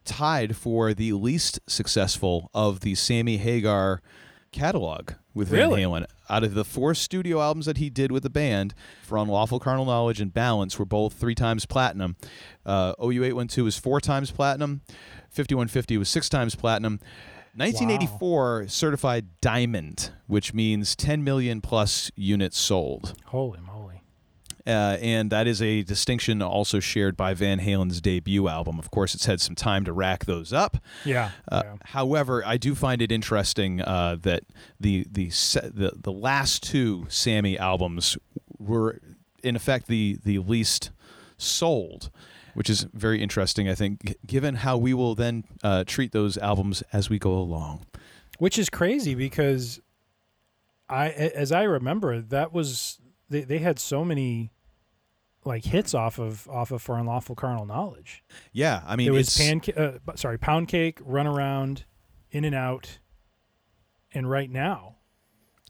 tied 0.07 0.57
for 0.57 0.95
the 0.95 1.13
least 1.13 1.61
successful 1.67 2.51
of 2.55 2.81
the 2.81 2.95
Sammy 2.95 3.37
Hagar 3.37 4.01
catalog 4.57 5.11
with 5.35 5.49
Van 5.49 5.71
Halen. 5.71 6.07
Out 6.29 6.43
of 6.43 6.55
the 6.55 6.65
four 6.65 6.95
studio 6.95 7.41
albums 7.41 7.67
that 7.67 7.77
he 7.77 7.91
did 7.91 8.11
with 8.11 8.23
the 8.23 8.31
band, 8.31 8.75
for 9.03 9.19
Unlawful 9.19 9.61
Carnal 9.61 9.85
Knowledge 9.85 10.21
and 10.21 10.33
Balance 10.33 10.79
were 10.79 10.85
both 10.87 11.13
three 11.13 11.35
times 11.35 11.67
platinum. 11.67 12.17
Uh, 12.65 12.95
OU812 12.97 13.63
was 13.63 13.79
four 13.79 14.01
times 14.01 14.31
platinum. 14.31 14.81
5150 15.31 15.99
was 15.99 16.09
six 16.09 16.29
times 16.29 16.55
platinum. 16.55 16.99
1984 17.55 18.69
certified 18.69 19.27
diamond, 19.41 20.11
which 20.27 20.53
means 20.53 20.95
10 20.97 21.23
million 21.25 21.61
plus 21.61 22.11
units 22.15 22.59
sold. 22.59 23.15
holy 23.27 23.61
moly, 23.61 23.76
Uh, 24.67 24.97
and 25.01 25.31
that 25.31 25.47
is 25.47 25.63
a 25.63 25.83
distinction 25.83 26.43
also 26.43 26.81
shared 26.81 27.17
by 27.17 27.35
Van 27.35 27.59
Halen's 27.61 28.01
debut 28.01 28.49
album. 28.49 28.79
Of 28.79 28.91
course, 28.91 29.15
it's 29.15 29.27
had 29.27 29.41
some 29.41 29.55
time 29.55 29.85
to 29.85 29.93
rack 29.93 30.25
those 30.25 30.53
up. 30.53 30.79
yeah, 31.05 31.31
Uh, 31.51 31.63
yeah. 31.65 31.75
However, 31.85 32.43
I 32.45 32.57
do 32.57 32.75
find 32.75 33.01
it 33.01 33.13
interesting 33.13 33.81
uh, 33.81 34.17
that 34.23 34.43
the 34.81 35.07
the, 35.11 35.27
the 35.29 35.93
the 35.97 36.13
last 36.13 36.63
two 36.65 37.07
Sammy 37.09 37.57
albums 37.59 38.19
were, 38.59 39.01
in 39.43 39.55
effect, 39.55 39.87
the 39.87 40.19
the 40.25 40.39
least 40.39 40.91
sold, 41.39 42.11
which 42.55 42.69
is 42.71 42.87
very 42.93 43.23
interesting. 43.23 43.69
I 43.69 43.75
think, 43.75 44.05
g- 44.05 44.15
given 44.27 44.57
how 44.57 44.77
we 44.77 44.93
will 44.95 45.15
then 45.15 45.45
uh, 45.63 45.85
treat 45.87 46.11
those 46.13 46.37
albums 46.39 46.83
as 46.93 47.09
we 47.09 47.19
go 47.19 47.35
along. 47.35 47.87
which 48.39 48.59
is 48.59 48.69
crazy 48.69 49.15
because 49.15 49.81
I, 50.89 51.11
as 51.11 51.53
I 51.53 51.63
remember, 51.63 52.21
that 52.21 52.53
was 52.53 52.99
they, 53.29 53.43
they 53.43 53.59
had 53.59 53.79
so 53.79 54.05
many 54.05 54.51
like 55.47 55.65
hits 55.65 55.95
off 55.95 56.19
of 56.19 56.49
off 56.49 56.71
of 56.73 56.83
for 56.83 56.99
unlawful 56.99 57.35
carnal 57.35 57.65
knowledge. 57.67 58.23
Yeah, 58.53 58.83
I 58.87 58.97
mean, 58.97 59.07
There 59.07 59.15
was 59.15 59.39
it's- 59.41 59.65
pan, 59.75 59.75
uh, 59.77 59.99
sorry, 60.17 60.39
pound 60.39 60.69
cake, 60.69 60.99
run 61.05 61.27
around, 61.27 61.85
in 62.31 62.45
and 62.45 62.55
out, 62.55 62.99
and 64.13 64.29
right 64.29 64.51
now. 64.51 64.97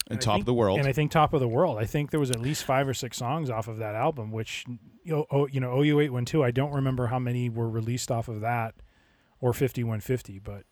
And 0.08 0.18
I 0.18 0.20
Top 0.20 0.34
think- 0.34 0.42
of 0.42 0.46
the 0.46 0.54
World. 0.54 0.78
And 0.78 0.86
I 0.88 0.92
think 0.92 1.10
Top 1.10 1.34
of 1.34 1.40
the 1.40 1.48
World. 1.48 1.78
I 1.78 1.84
think 1.84 2.10
there 2.12 2.20
was 2.20 2.30
at 2.30 2.38
least 2.40 2.62
five 2.64 2.86
or 2.88 2.94
six 2.94 3.16
songs 3.16 3.50
off 3.50 3.66
of 3.68 3.78
that 3.78 3.94
album, 3.96 4.30
which 4.30 4.64
you 5.02 5.12
know, 5.12 5.26
oh, 5.30 5.46
you 5.48 5.60
know 5.60 5.76
OU 5.82 6.00
eight 6.00 6.12
one 6.12 6.24
two. 6.24 6.42
I 6.44 6.50
don't 6.52 6.72
remember 6.72 7.08
how 7.08 7.18
many 7.18 7.48
were 7.48 7.68
released 7.68 8.10
off 8.10 8.28
of 8.28 8.40
that 8.40 8.74
or 9.40 9.52
fifty 9.52 9.82
one 9.84 10.00
fifty, 10.00 10.38
but 10.38 10.62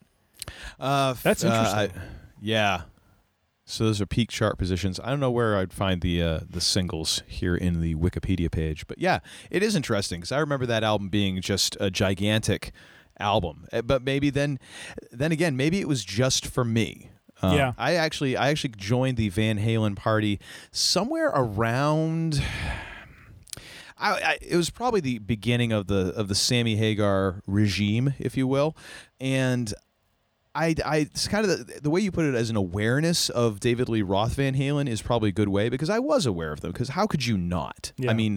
Uh, 0.79 1.15
That's 1.23 1.45
uh, 1.45 1.49
interesting. 1.49 2.01
I- 2.01 2.05
yeah. 2.41 2.83
So 3.67 3.85
those 3.85 4.01
are 4.01 4.07
peak 4.07 4.31
chart 4.31 4.59
positions. 4.59 5.01
I 5.03 5.09
don't 5.11 5.21
know 5.21 5.31
where 5.31 5.57
I'd 5.57 5.73
find 5.73 6.01
the 6.03 6.23
uh, 6.23 6.41
the 6.49 6.61
singles 6.61 7.23
here 7.27 7.57
in 7.57 7.81
the 7.81 7.95
Wikipedia 7.95 8.51
page, 8.51 8.87
but 8.87 8.99
yeah, 8.99 9.21
it 9.51 9.63
is 9.63 9.75
interesting 9.75 10.21
because 10.21 10.33
I 10.33 10.39
remember 10.39 10.67
that 10.67 10.85
album 10.85 11.09
being 11.09 11.41
just 11.41 11.77
a 11.81 11.91
gigantic 11.91 12.73
album. 13.19 13.67
Uh, 13.73 13.81
But 13.81 14.03
maybe 14.03 14.29
then, 14.29 14.59
then 15.11 15.33
again, 15.33 15.57
maybe 15.57 15.81
it 15.81 15.89
was 15.89 16.05
just 16.05 16.47
for 16.47 16.65
me. 16.65 17.11
Um, 17.43 17.55
Yeah. 17.57 17.73
I 17.79 17.95
actually 17.95 18.37
I 18.37 18.51
actually 18.51 18.75
joined 18.77 19.17
the 19.17 19.31
Van 19.31 19.59
Halen 19.59 19.97
party 19.97 20.41
somewhere 20.71 21.29
around. 21.35 22.43
I, 23.97 24.11
I, 24.13 24.39
it 24.43 24.57
was 24.57 24.71
probably 24.71 25.01
the 25.01 25.19
beginning 25.21 25.73
of 25.73 25.87
the 25.87 26.13
of 26.17 26.29
the 26.29 26.35
Sammy 26.35 26.77
Hagar 26.77 27.41
regime, 27.47 28.15
if 28.19 28.37
you 28.37 28.47
will, 28.47 28.77
and 29.21 29.73
I, 30.55 30.75
I 30.85 30.97
it's 30.99 31.27
kind 31.29 31.45
of 31.45 31.67
the, 31.67 31.81
the 31.81 31.91
way 31.91 32.01
you 32.01 32.13
put 32.13 32.25
it 32.25 32.35
as 32.35 32.51
an 32.51 32.57
awareness 32.57 33.29
of 33.29 33.61
David 33.61 33.89
Lee 33.89 34.03
Roth 34.03 34.35
Van 34.35 34.55
Halen 34.55 34.89
is 34.89 35.03
probably 35.03 35.31
a 35.31 35.33
good 35.33 35.49
way 35.49 35.69
because 35.69 35.91
I 35.91 35.99
was 35.99 36.27
aware 36.27 36.53
of 36.53 36.61
them 36.61 36.73
because 36.73 36.91
how 36.91 37.07
could 37.07 37.27
you 37.27 37.37
not? 37.37 37.93
Yeah. 37.97 38.11
I 38.11 38.15
mean, 38.15 38.35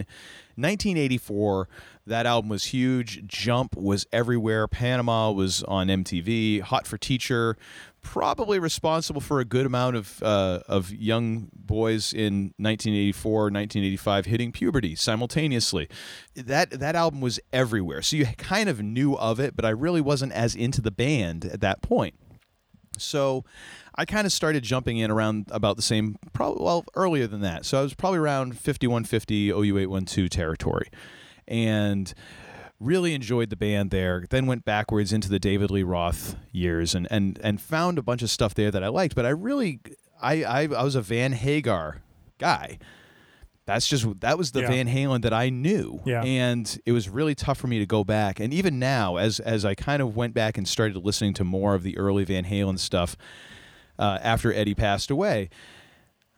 1984, 0.56 1.68
that 2.08 2.26
album 2.26 2.50
was 2.50 2.66
huge. 2.66 3.26
Jump 3.26 3.76
was 3.76 4.06
everywhere. 4.12 4.66
Panama 4.68 5.30
was 5.30 5.62
on 5.64 5.88
MTV. 5.88 6.60
Hot 6.62 6.86
for 6.86 6.98
Teacher, 6.98 7.56
probably 8.02 8.58
responsible 8.58 9.20
for 9.20 9.40
a 9.40 9.44
good 9.44 9.66
amount 9.66 9.96
of 9.96 10.22
uh, 10.22 10.60
of 10.66 10.92
young 10.92 11.50
boys 11.54 12.12
in 12.12 12.54
1984, 12.56 13.42
1985 13.42 14.26
hitting 14.26 14.52
puberty 14.52 14.94
simultaneously. 14.94 15.88
That 16.34 16.70
that 16.70 16.96
album 16.96 17.20
was 17.20 17.38
everywhere, 17.52 18.02
so 18.02 18.16
you 18.16 18.26
kind 18.38 18.68
of 18.68 18.82
knew 18.82 19.14
of 19.16 19.38
it, 19.40 19.54
but 19.54 19.64
I 19.64 19.70
really 19.70 20.00
wasn't 20.00 20.32
as 20.32 20.54
into 20.54 20.80
the 20.80 20.90
band 20.90 21.44
at 21.44 21.60
that 21.60 21.82
point. 21.82 22.14
So 22.96 23.44
I 23.94 24.04
kind 24.04 24.26
of 24.26 24.32
started 24.32 24.62
jumping 24.62 24.98
in 24.98 25.10
around 25.10 25.48
about 25.50 25.76
the 25.76 25.82
same, 25.82 26.16
probably 26.32 26.64
well 26.64 26.84
earlier 26.94 27.26
than 27.26 27.40
that. 27.40 27.64
So 27.64 27.78
I 27.78 27.82
was 27.82 27.94
probably 27.94 28.18
around 28.18 28.54
5150 28.54 29.50
OU812 29.50 30.28
territory, 30.28 30.88
and 31.48 32.12
really 32.80 33.12
enjoyed 33.14 33.50
the 33.50 33.56
band 33.56 33.90
there. 33.90 34.24
Then 34.30 34.46
went 34.46 34.64
backwards 34.64 35.12
into 35.12 35.28
the 35.28 35.38
David 35.40 35.70
Lee 35.70 35.82
Roth 35.82 36.36
years 36.52 36.94
and 36.94 37.08
and 37.10 37.38
and 37.42 37.60
found 37.60 37.98
a 37.98 38.02
bunch 38.02 38.22
of 38.22 38.30
stuff 38.30 38.54
there 38.54 38.70
that 38.70 38.84
I 38.84 38.88
liked. 38.88 39.14
But 39.16 39.26
I 39.26 39.30
really, 39.30 39.80
I 40.22 40.44
I, 40.44 40.60
I 40.62 40.82
was 40.84 40.94
a 40.94 41.02
Van 41.02 41.32
Hagar 41.32 42.02
guy. 42.38 42.78
That's 43.66 43.86
just 43.86 44.06
that 44.20 44.38
was 44.38 44.52
the 44.52 44.62
Yeah. 44.62 44.68
Van 44.68 44.88
Halen 44.88 45.20
that 45.22 45.34
I 45.34 45.50
knew, 45.50 46.00
Yeah. 46.06 46.22
and 46.24 46.80
it 46.86 46.92
was 46.92 47.10
really 47.10 47.34
tough 47.34 47.58
for 47.58 47.66
me 47.66 47.78
to 47.80 47.84
go 47.86 48.02
back. 48.02 48.40
And 48.40 48.54
even 48.54 48.78
now, 48.78 49.16
as 49.16 49.40
as 49.40 49.64
I 49.66 49.74
kind 49.74 50.00
of 50.00 50.16
went 50.16 50.32
back 50.32 50.56
and 50.56 50.66
started 50.66 50.96
listening 51.04 51.34
to 51.34 51.44
more 51.44 51.74
of 51.74 51.82
the 51.82 51.98
early 51.98 52.24
Van 52.24 52.44
Halen 52.46 52.78
stuff 52.78 53.14
uh, 53.98 54.18
after 54.22 54.54
Eddie 54.54 54.74
passed 54.74 55.10
away, 55.10 55.50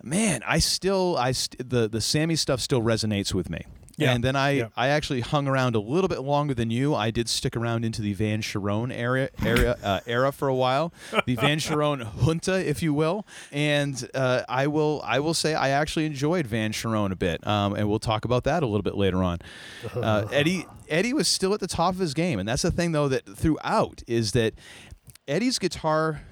man, 0.03 0.43
I 0.45 0.59
still 0.59 1.17
I 1.17 1.31
st- 1.31 1.69
the 1.71 1.89
the 1.89 2.01
Sammy 2.01 2.35
stuff 2.35 2.61
still 2.61 2.81
resonates 2.83 3.33
with 3.33 3.49
me. 3.49 3.61
Yeah. 3.97 4.13
And 4.15 4.25
then 4.25 4.35
I, 4.37 4.51
Yeah. 4.51 4.69
I 4.77 4.89
actually 4.89 5.21
hung 5.21 5.47
around 5.47 5.75
a 5.75 5.81
little 5.81 6.09
bit 6.09 6.21
longer 6.23 6.55
than 6.55 6.71
you. 6.71 6.95
I 6.95 7.11
did 7.11 7.29
stick 7.29 7.57
around 7.57 7.85
into 7.85 8.01
the 8.01 8.13
Van 8.15 8.41
Cherone 8.41 8.93
area 8.95 9.29
area 9.45 9.77
uh, 9.83 10.01
era 10.07 10.33
for 10.33 10.49
a 10.49 10.55
while, 10.55 10.93
the 11.27 11.35
Van 11.37 11.59
Cherone 11.59 12.05
junta, 12.25 12.67
if 12.69 12.83
you 12.83 12.95
will. 12.95 13.27
And 13.53 14.09
uh, 14.15 14.43
I 14.49 14.67
will 14.69 15.03
I 15.05 15.21
will 15.21 15.35
say 15.35 15.55
I 15.55 15.71
actually 15.71 16.07
enjoyed 16.07 16.47
Van 16.47 16.73
Cherone 16.73 17.11
a 17.13 17.17
bit, 17.17 17.47
um, 17.47 17.75
and 17.75 17.89
we'll 17.89 17.99
talk 17.99 18.25
about 18.25 18.45
that 18.45 18.63
a 18.63 18.67
little 18.67 18.83
bit 18.83 18.97
later 18.97 19.23
on. 19.23 19.39
Uh, 20.01 20.27
Eddie 20.33 20.67
Eddie 20.89 21.13
was 21.13 21.29
still 21.29 21.53
at 21.53 21.61
the 21.61 21.67
top 21.67 21.93
of 21.95 22.01
his 22.01 22.15
game, 22.15 22.39
and 22.39 22.49
that's 22.49 22.63
the 22.63 22.71
thing 22.71 22.93
though 22.93 23.09
that 23.09 23.27
throughout 23.37 24.03
is 24.07 24.33
that 24.33 24.55
Eddie's 25.29 25.59
guitar 25.59 26.23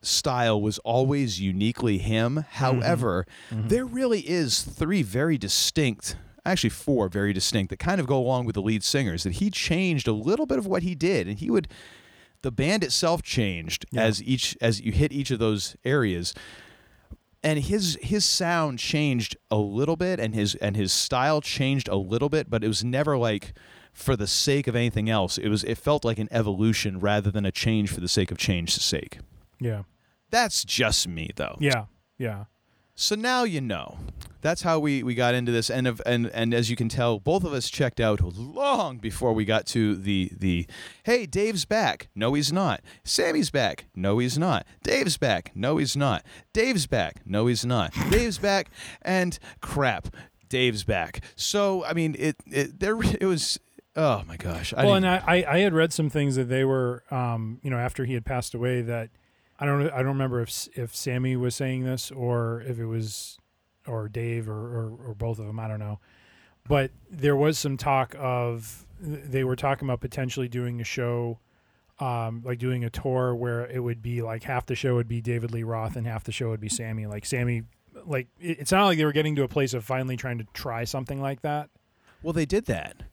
style 0.00 0.60
was 0.60 0.78
always 0.80 1.40
uniquely 1.40 1.98
him. 1.98 2.44
However, 2.50 3.26
there 3.50 3.84
really 3.84 4.20
is 4.20 4.62
three 4.62 5.02
very 5.02 5.36
distinct, 5.38 6.16
actually 6.44 6.70
four 6.70 7.08
very 7.08 7.32
distinct 7.32 7.70
that 7.70 7.78
kind 7.78 8.00
of 8.00 8.06
go 8.06 8.18
along 8.18 8.44
with 8.44 8.54
the 8.54 8.62
lead 8.62 8.82
singers 8.84 9.22
that 9.22 9.34
he 9.34 9.50
changed 9.50 10.06
a 10.06 10.12
little 10.12 10.46
bit 10.46 10.58
of 10.58 10.66
what 10.66 10.82
he 10.82 10.94
did 10.94 11.26
and 11.26 11.38
he 11.38 11.50
would 11.50 11.68
the 12.42 12.52
band 12.52 12.84
itself 12.84 13.22
changed 13.22 13.86
as 13.96 14.22
each 14.22 14.56
as 14.60 14.80
you 14.80 14.92
hit 14.92 15.12
each 15.12 15.30
of 15.30 15.38
those 15.38 15.76
areas. 15.84 16.34
And 17.42 17.58
his 17.58 17.98
his 18.02 18.24
sound 18.24 18.78
changed 18.78 19.36
a 19.50 19.56
little 19.56 19.96
bit 19.96 20.20
and 20.20 20.34
his 20.34 20.54
and 20.56 20.76
his 20.76 20.92
style 20.92 21.40
changed 21.40 21.88
a 21.88 21.96
little 21.96 22.28
bit 22.28 22.50
but 22.50 22.62
it 22.62 22.68
was 22.68 22.84
never 22.84 23.16
like 23.16 23.54
for 23.94 24.14
the 24.14 24.26
sake 24.26 24.66
of 24.66 24.76
anything 24.76 25.08
else. 25.08 25.38
It 25.38 25.48
was 25.48 25.64
it 25.64 25.78
felt 25.78 26.04
like 26.04 26.18
an 26.18 26.28
evolution 26.30 27.00
rather 27.00 27.30
than 27.30 27.46
a 27.46 27.52
change 27.52 27.90
for 27.90 28.00
the 28.00 28.08
sake 28.08 28.30
of 28.30 28.36
change's 28.36 28.82
sake. 28.82 29.18
Yeah, 29.58 29.84
that's 30.30 30.64
just 30.64 31.08
me 31.08 31.30
though. 31.36 31.56
Yeah, 31.60 31.86
yeah. 32.18 32.44
So 32.94 33.14
now 33.14 33.44
you 33.44 33.60
know. 33.60 33.98
That's 34.44 34.60
how 34.60 34.78
we, 34.78 35.02
we 35.02 35.14
got 35.14 35.34
into 35.34 35.52
this. 35.52 35.70
And 35.70 35.86
of, 35.86 36.02
and 36.04 36.26
and 36.26 36.52
as 36.52 36.68
you 36.68 36.76
can 36.76 36.90
tell 36.90 37.18
both 37.18 37.44
of 37.44 37.54
us 37.54 37.70
checked 37.70 37.98
out 37.98 38.20
long 38.20 38.98
before 38.98 39.32
we 39.32 39.46
got 39.46 39.64
to 39.68 39.96
the 39.96 40.30
the 40.36 40.66
hey 41.04 41.24
Dave's 41.24 41.64
back. 41.64 42.08
No 42.14 42.34
he's 42.34 42.52
not. 42.52 42.82
Sammy's 43.04 43.50
back. 43.50 43.86
No 43.96 44.18
he's 44.18 44.36
not. 44.36 44.66
Dave's 44.82 45.16
back. 45.16 45.50
No 45.54 45.78
he's 45.78 45.96
not. 45.96 46.26
Dave's 46.52 46.86
back. 46.86 47.22
No 47.24 47.46
he's 47.46 47.64
not. 47.64 47.94
Dave's 48.10 48.36
back. 48.36 48.68
And 49.00 49.38
crap 49.62 50.08
Dave's 50.50 50.84
back. 50.84 51.24
So 51.36 51.82
I 51.86 51.94
mean 51.94 52.14
it 52.18 52.36
it 52.46 52.80
there 52.80 53.02
it 53.02 53.24
was 53.24 53.58
oh 53.96 54.24
my 54.28 54.36
gosh. 54.36 54.74
I 54.76 54.84
well, 54.84 54.94
and 54.94 55.06
I, 55.08 55.22
I 55.26 55.44
I 55.54 55.58
had 55.60 55.72
read 55.72 55.92
some 55.94 56.10
things 56.10 56.36
that 56.36 56.50
they 56.50 56.64
were, 56.64 57.02
um, 57.10 57.60
you 57.62 57.70
know, 57.70 57.78
after 57.78 58.04
he 58.04 58.14
had 58.14 58.26
passed 58.26 58.54
away. 58.54 58.82
That 58.82 59.08
I 59.58 59.66
don't 59.66 59.88
I 59.90 59.98
don't 59.98 60.08
remember 60.08 60.40
if 60.40 60.68
if 60.76 60.94
Sammy 60.94 61.36
was 61.36 61.54
saying 61.54 61.84
this 61.84 62.10
or 62.10 62.62
if 62.62 62.78
it 62.78 62.86
was 62.86 63.38
or 63.86 64.08
Dave 64.08 64.48
or 64.48 64.52
or, 64.52 64.96
or 65.08 65.14
both 65.14 65.38
of 65.38 65.46
them. 65.46 65.60
I 65.60 65.68
don't 65.68 65.78
know, 65.80 66.00
but 66.68 66.90
there 67.10 67.36
was 67.36 67.58
some 67.58 67.76
talk 67.76 68.14
of 68.18 68.86
they 69.00 69.44
were 69.44 69.56
talking 69.56 69.86
about 69.86 70.00
potentially 70.00 70.48
doing 70.48 70.80
a 70.80 70.84
show. 70.84 71.38
Um, 72.00 72.42
like 72.44 72.58
doing 72.58 72.82
a 72.82 72.90
tour 72.90 73.36
where 73.36 73.66
it 73.66 73.78
would 73.78 74.02
be 74.02 74.20
like 74.20 74.42
half 74.42 74.66
the 74.66 74.74
show 74.74 74.96
would 74.96 75.06
be 75.06 75.20
David 75.20 75.52
Lee 75.52 75.62
Roth 75.62 75.94
and 75.94 76.08
half 76.08 76.24
the 76.24 76.32
show 76.32 76.48
would 76.48 76.60
be 76.60 76.68
Sammy. 76.68 77.06
Like 77.06 77.24
Sammy, 77.24 77.62
like 78.04 78.26
it, 78.40 78.62
it 78.62 78.68
sounded 78.68 78.86
like 78.86 78.98
they 78.98 79.04
were 79.04 79.12
getting 79.12 79.36
to 79.36 79.44
a 79.44 79.48
place 79.48 79.74
of 79.74 79.84
finally 79.84 80.16
trying 80.16 80.38
to 80.38 80.44
try 80.54 80.82
something 80.82 81.20
like 81.20 81.42
that. 81.42 81.70
well 82.20 82.32
they 82.32 82.46
did 82.46 82.64
that 82.64 83.04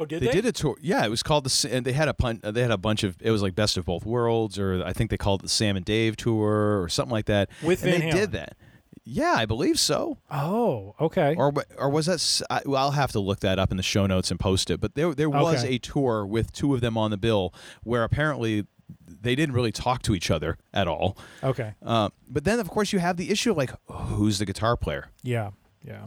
Oh, 0.00 0.06
did 0.06 0.22
they, 0.22 0.26
they? 0.26 0.32
did 0.32 0.46
a 0.46 0.52
tour. 0.52 0.76
Yeah, 0.80 1.04
it 1.04 1.10
was 1.10 1.22
called 1.22 1.44
the. 1.44 1.68
And 1.70 1.84
they 1.84 1.92
had 1.92 2.08
a 2.08 2.14
pun- 2.14 2.40
They 2.42 2.62
had 2.62 2.70
a 2.70 2.78
bunch 2.78 3.04
of. 3.04 3.16
It 3.20 3.30
was 3.30 3.42
like 3.42 3.54
best 3.54 3.76
of 3.76 3.84
both 3.84 4.04
worlds, 4.06 4.58
or 4.58 4.82
I 4.84 4.92
think 4.92 5.10
they 5.10 5.16
called 5.18 5.40
it 5.40 5.44
the 5.44 5.48
Sam 5.48 5.76
and 5.76 5.84
Dave 5.84 6.16
tour, 6.16 6.82
or 6.82 6.88
something 6.88 7.12
like 7.12 7.26
that. 7.26 7.50
With 7.62 7.82
and 7.84 7.92
Van 7.92 8.00
they 8.00 8.06
Halen. 8.08 8.12
did 8.12 8.32
that. 8.32 8.56
Yeah, 9.04 9.34
I 9.36 9.44
believe 9.46 9.78
so. 9.78 10.18
Oh, 10.30 10.94
okay. 11.00 11.34
Or 11.36 11.52
or 11.76 11.90
was 11.90 12.06
that? 12.06 12.42
I, 12.50 12.62
well, 12.64 12.82
I'll 12.82 12.90
have 12.92 13.12
to 13.12 13.20
look 13.20 13.40
that 13.40 13.58
up 13.58 13.70
in 13.70 13.76
the 13.76 13.82
show 13.82 14.06
notes 14.06 14.30
and 14.30 14.38
post 14.40 14.70
it. 14.70 14.80
But 14.80 14.94
there 14.94 15.14
there 15.14 15.30
was 15.30 15.64
Okay. 15.64 15.74
a 15.74 15.78
tour 15.78 16.24
with 16.26 16.52
two 16.52 16.74
of 16.74 16.80
them 16.80 16.96
on 16.96 17.10
the 17.10 17.16
bill 17.18 17.52
where 17.82 18.04
apparently 18.04 18.66
they 19.08 19.34
didn't 19.34 19.54
really 19.54 19.72
talk 19.72 20.02
to 20.02 20.14
each 20.14 20.30
other 20.30 20.56
at 20.72 20.86
all. 20.88 21.16
Okay. 21.42 21.74
Uh, 21.84 22.08
but 22.28 22.44
then 22.44 22.58
of 22.60 22.68
course 22.70 22.92
you 22.92 22.98
have 23.00 23.16
the 23.16 23.30
issue 23.30 23.50
of 23.52 23.56
like 23.56 23.70
who's 23.90 24.38
the 24.38 24.46
guitar 24.46 24.76
player. 24.76 25.10
Yeah. 25.22 25.50
Yeah. 25.84 26.06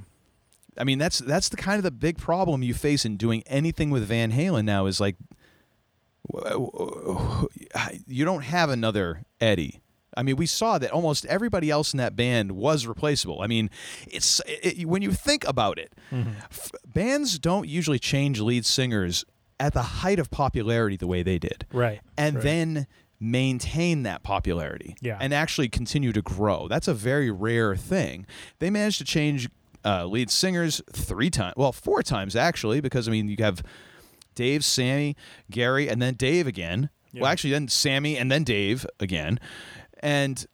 I 0.77 0.83
mean, 0.83 0.97
that's 0.99 1.19
that's 1.19 1.49
the 1.49 1.57
kind 1.57 1.77
of 1.77 1.83
the 1.83 1.91
big 1.91 2.17
problem 2.17 2.63
you 2.63 2.73
face 2.73 3.05
in 3.05 3.17
doing 3.17 3.43
anything 3.47 3.89
with 3.89 4.03
Van 4.07 4.31
Halen 4.31 4.65
now 4.65 4.85
is 4.85 4.99
like 4.99 5.15
you 8.07 8.25
don't 8.25 8.43
have 8.43 8.69
another 8.69 9.23
Eddie. 9.41 9.81
I 10.15 10.21
mean, 10.21 10.35
we 10.35 10.45
saw 10.45 10.77
that 10.77 10.91
almost 10.91 11.25
everybody 11.25 11.71
else 11.71 11.91
in 11.93 11.97
that 11.97 12.15
band 12.15 12.51
was 12.51 12.85
replaceable. 12.85 13.41
I 13.41 13.47
mean, 13.47 13.69
it's 14.07 14.41
it, 14.47 14.87
when 14.87 15.01
you 15.01 15.11
think 15.11 15.47
about 15.47 15.79
it, 15.79 15.93
mm-hmm. 16.11 16.33
f- 16.51 16.71
bands 16.85 17.39
don't 17.39 17.67
usually 17.67 17.97
change 17.99 18.39
lead 18.39 18.65
singers 18.65 19.25
at 19.59 19.73
the 19.73 19.81
height 19.81 20.19
of 20.19 20.29
popularity 20.29 20.97
the 20.97 21.07
way 21.07 21.23
they 21.23 21.39
did, 21.39 21.65
Right. 21.71 22.01
and 22.17 22.35
right. 22.35 22.43
then 22.43 22.87
maintain 23.19 24.03
that 24.03 24.21
popularity 24.21 24.95
Yeah. 25.01 25.17
and 25.19 25.33
actually 25.33 25.69
continue 25.69 26.11
to 26.11 26.21
grow. 26.21 26.67
That's 26.67 26.87
a 26.87 26.93
very 26.93 27.31
rare 27.31 27.75
thing. 27.75 28.25
They 28.59 28.69
managed 28.69 28.97
to 28.99 29.05
change 29.05 29.49
uh, 29.85 30.05
lead 30.05 30.29
singers 30.29 30.81
three 30.91 31.29
times, 31.29 31.53
well, 31.57 31.71
four 31.71 32.03
times 32.03 32.35
actually, 32.35 32.81
because 32.81 33.07
I 33.07 33.11
mean, 33.11 33.27
you 33.27 33.37
have 33.39 33.63
Dave, 34.35 34.63
Sammy, 34.65 35.15
Gary, 35.51 35.87
and 35.87 36.01
then 36.01 36.15
Dave 36.15 36.47
again. 36.47 36.89
Well, 37.13 37.27
actually, 37.27 37.51
then 37.51 37.67
Sammy 37.67 38.17
and 38.17 38.31
then 38.31 38.43
Dave 38.43 38.87
again, 38.99 39.39
and 39.99 40.45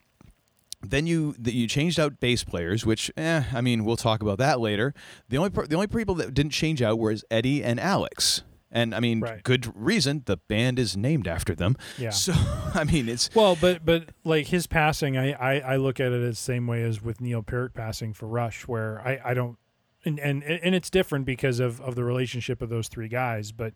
then 0.82 1.06
you 1.06 1.34
you 1.42 1.66
changed 1.66 1.98
out 1.98 2.20
bass 2.20 2.44
players, 2.44 2.84
which 2.84 3.10
eh, 3.16 3.44
I 3.52 3.60
mean 3.60 3.84
we'll 3.84 3.96
talk 3.96 4.22
about 4.22 4.38
that 4.38 4.60
later. 4.60 4.94
The 5.28 5.38
only 5.38 5.50
the 5.50 5.74
only 5.74 5.86
people 5.86 6.14
that 6.16 6.34
didn't 6.34 6.52
change 6.52 6.82
out 6.82 6.98
were 6.98 7.14
Eddie 7.30 7.64
and 7.64 7.80
Alex, 7.80 8.42
And 8.72 8.94
I 8.94 9.00
mean, 9.00 9.20
Right. 9.20 9.42
good 9.42 9.72
reason. 9.74 10.22
The 10.26 10.36
band 10.36 10.78
is 10.78 10.96
named 10.96 11.26
after 11.26 11.54
them. 11.54 11.76
Yeah. 11.98 12.10
So 12.14 12.32
I 12.74 12.84
mean, 12.84 13.08
it's 13.08 13.28
Well, 13.34 13.56
but 13.60 13.84
but 13.84 14.10
like 14.24 14.46
his 14.48 14.66
passing, 14.66 15.16
I, 15.18 15.32
I, 15.32 15.58
I 15.60 15.76
look 15.76 15.98
at 16.00 16.12
it 16.12 16.22
as 16.22 16.38
the 16.38 16.42
same 16.42 16.66
way 16.66 16.82
as 16.82 17.02
with 17.02 17.20
Neil 17.20 17.42
Peart 17.42 17.74
passing 17.74 18.12
for 18.12 18.26
Rush, 18.26 18.68
where 18.68 19.00
I, 19.04 19.20
I 19.30 19.34
don't 19.34 19.58
and, 20.04 20.18
and 20.20 20.42
and 20.44 20.74
it's 20.74 20.88
different 20.88 21.26
because 21.26 21.58
of, 21.60 21.80
of 21.80 21.94
the 21.94 22.04
relationship 22.04 22.62
of 22.62 22.68
those 22.70 22.88
three 22.88 23.08
guys, 23.08 23.52
but 23.52 23.74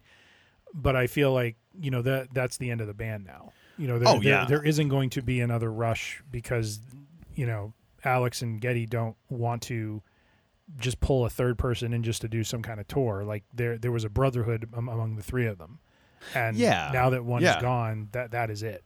but 0.72 0.96
I 0.96 1.06
feel 1.06 1.32
like 1.32 1.56
you 1.78 1.90
know 1.90 2.02
that 2.02 2.32
that's 2.32 2.56
the 2.56 2.70
end 2.70 2.80
of 2.80 2.86
the 2.86 2.94
band 2.94 3.24
now. 3.26 3.52
You 3.76 3.88
know, 3.88 3.98
there, 3.98 4.08
Oh, 4.08 4.20
there- 4.20 4.22
yeah. 4.22 4.44
there 4.46 4.62
isn't 4.64 4.88
going 4.88 5.10
to 5.10 5.22
be 5.22 5.40
another 5.40 5.72
Rush 5.72 6.22
because 6.30 6.80
you 7.34 7.46
know 7.46 7.74
Alex 8.04 8.42
and 8.42 8.60
Geddy 8.60 8.86
don't 8.86 9.16
want 9.28 9.62
to 9.62 10.02
just 10.78 11.00
pull 11.00 11.24
a 11.24 11.30
third 11.30 11.58
person 11.58 11.92
in 11.92 12.02
just 12.02 12.20
to 12.22 12.28
do 12.28 12.42
some 12.44 12.62
kind 12.62 12.80
of 12.80 12.88
tour. 12.88 13.24
Like 13.24 13.44
there 13.52 13.78
there 13.78 13.92
was 13.92 14.04
a 14.04 14.08
brotherhood 14.10 14.68
am- 14.76 14.88
among 14.88 15.16
the 15.16 15.22
three 15.22 15.46
of 15.46 15.58
them, 15.58 15.78
and 16.34 16.56
Yeah. 16.56 16.90
now 16.92 17.10
that 17.10 17.24
one 17.24 17.42
Yeah. 17.42 17.56
is 17.56 17.62
gone, 17.62 18.08
that 18.12 18.30
that 18.32 18.50
is 18.50 18.62
it. 18.62 18.84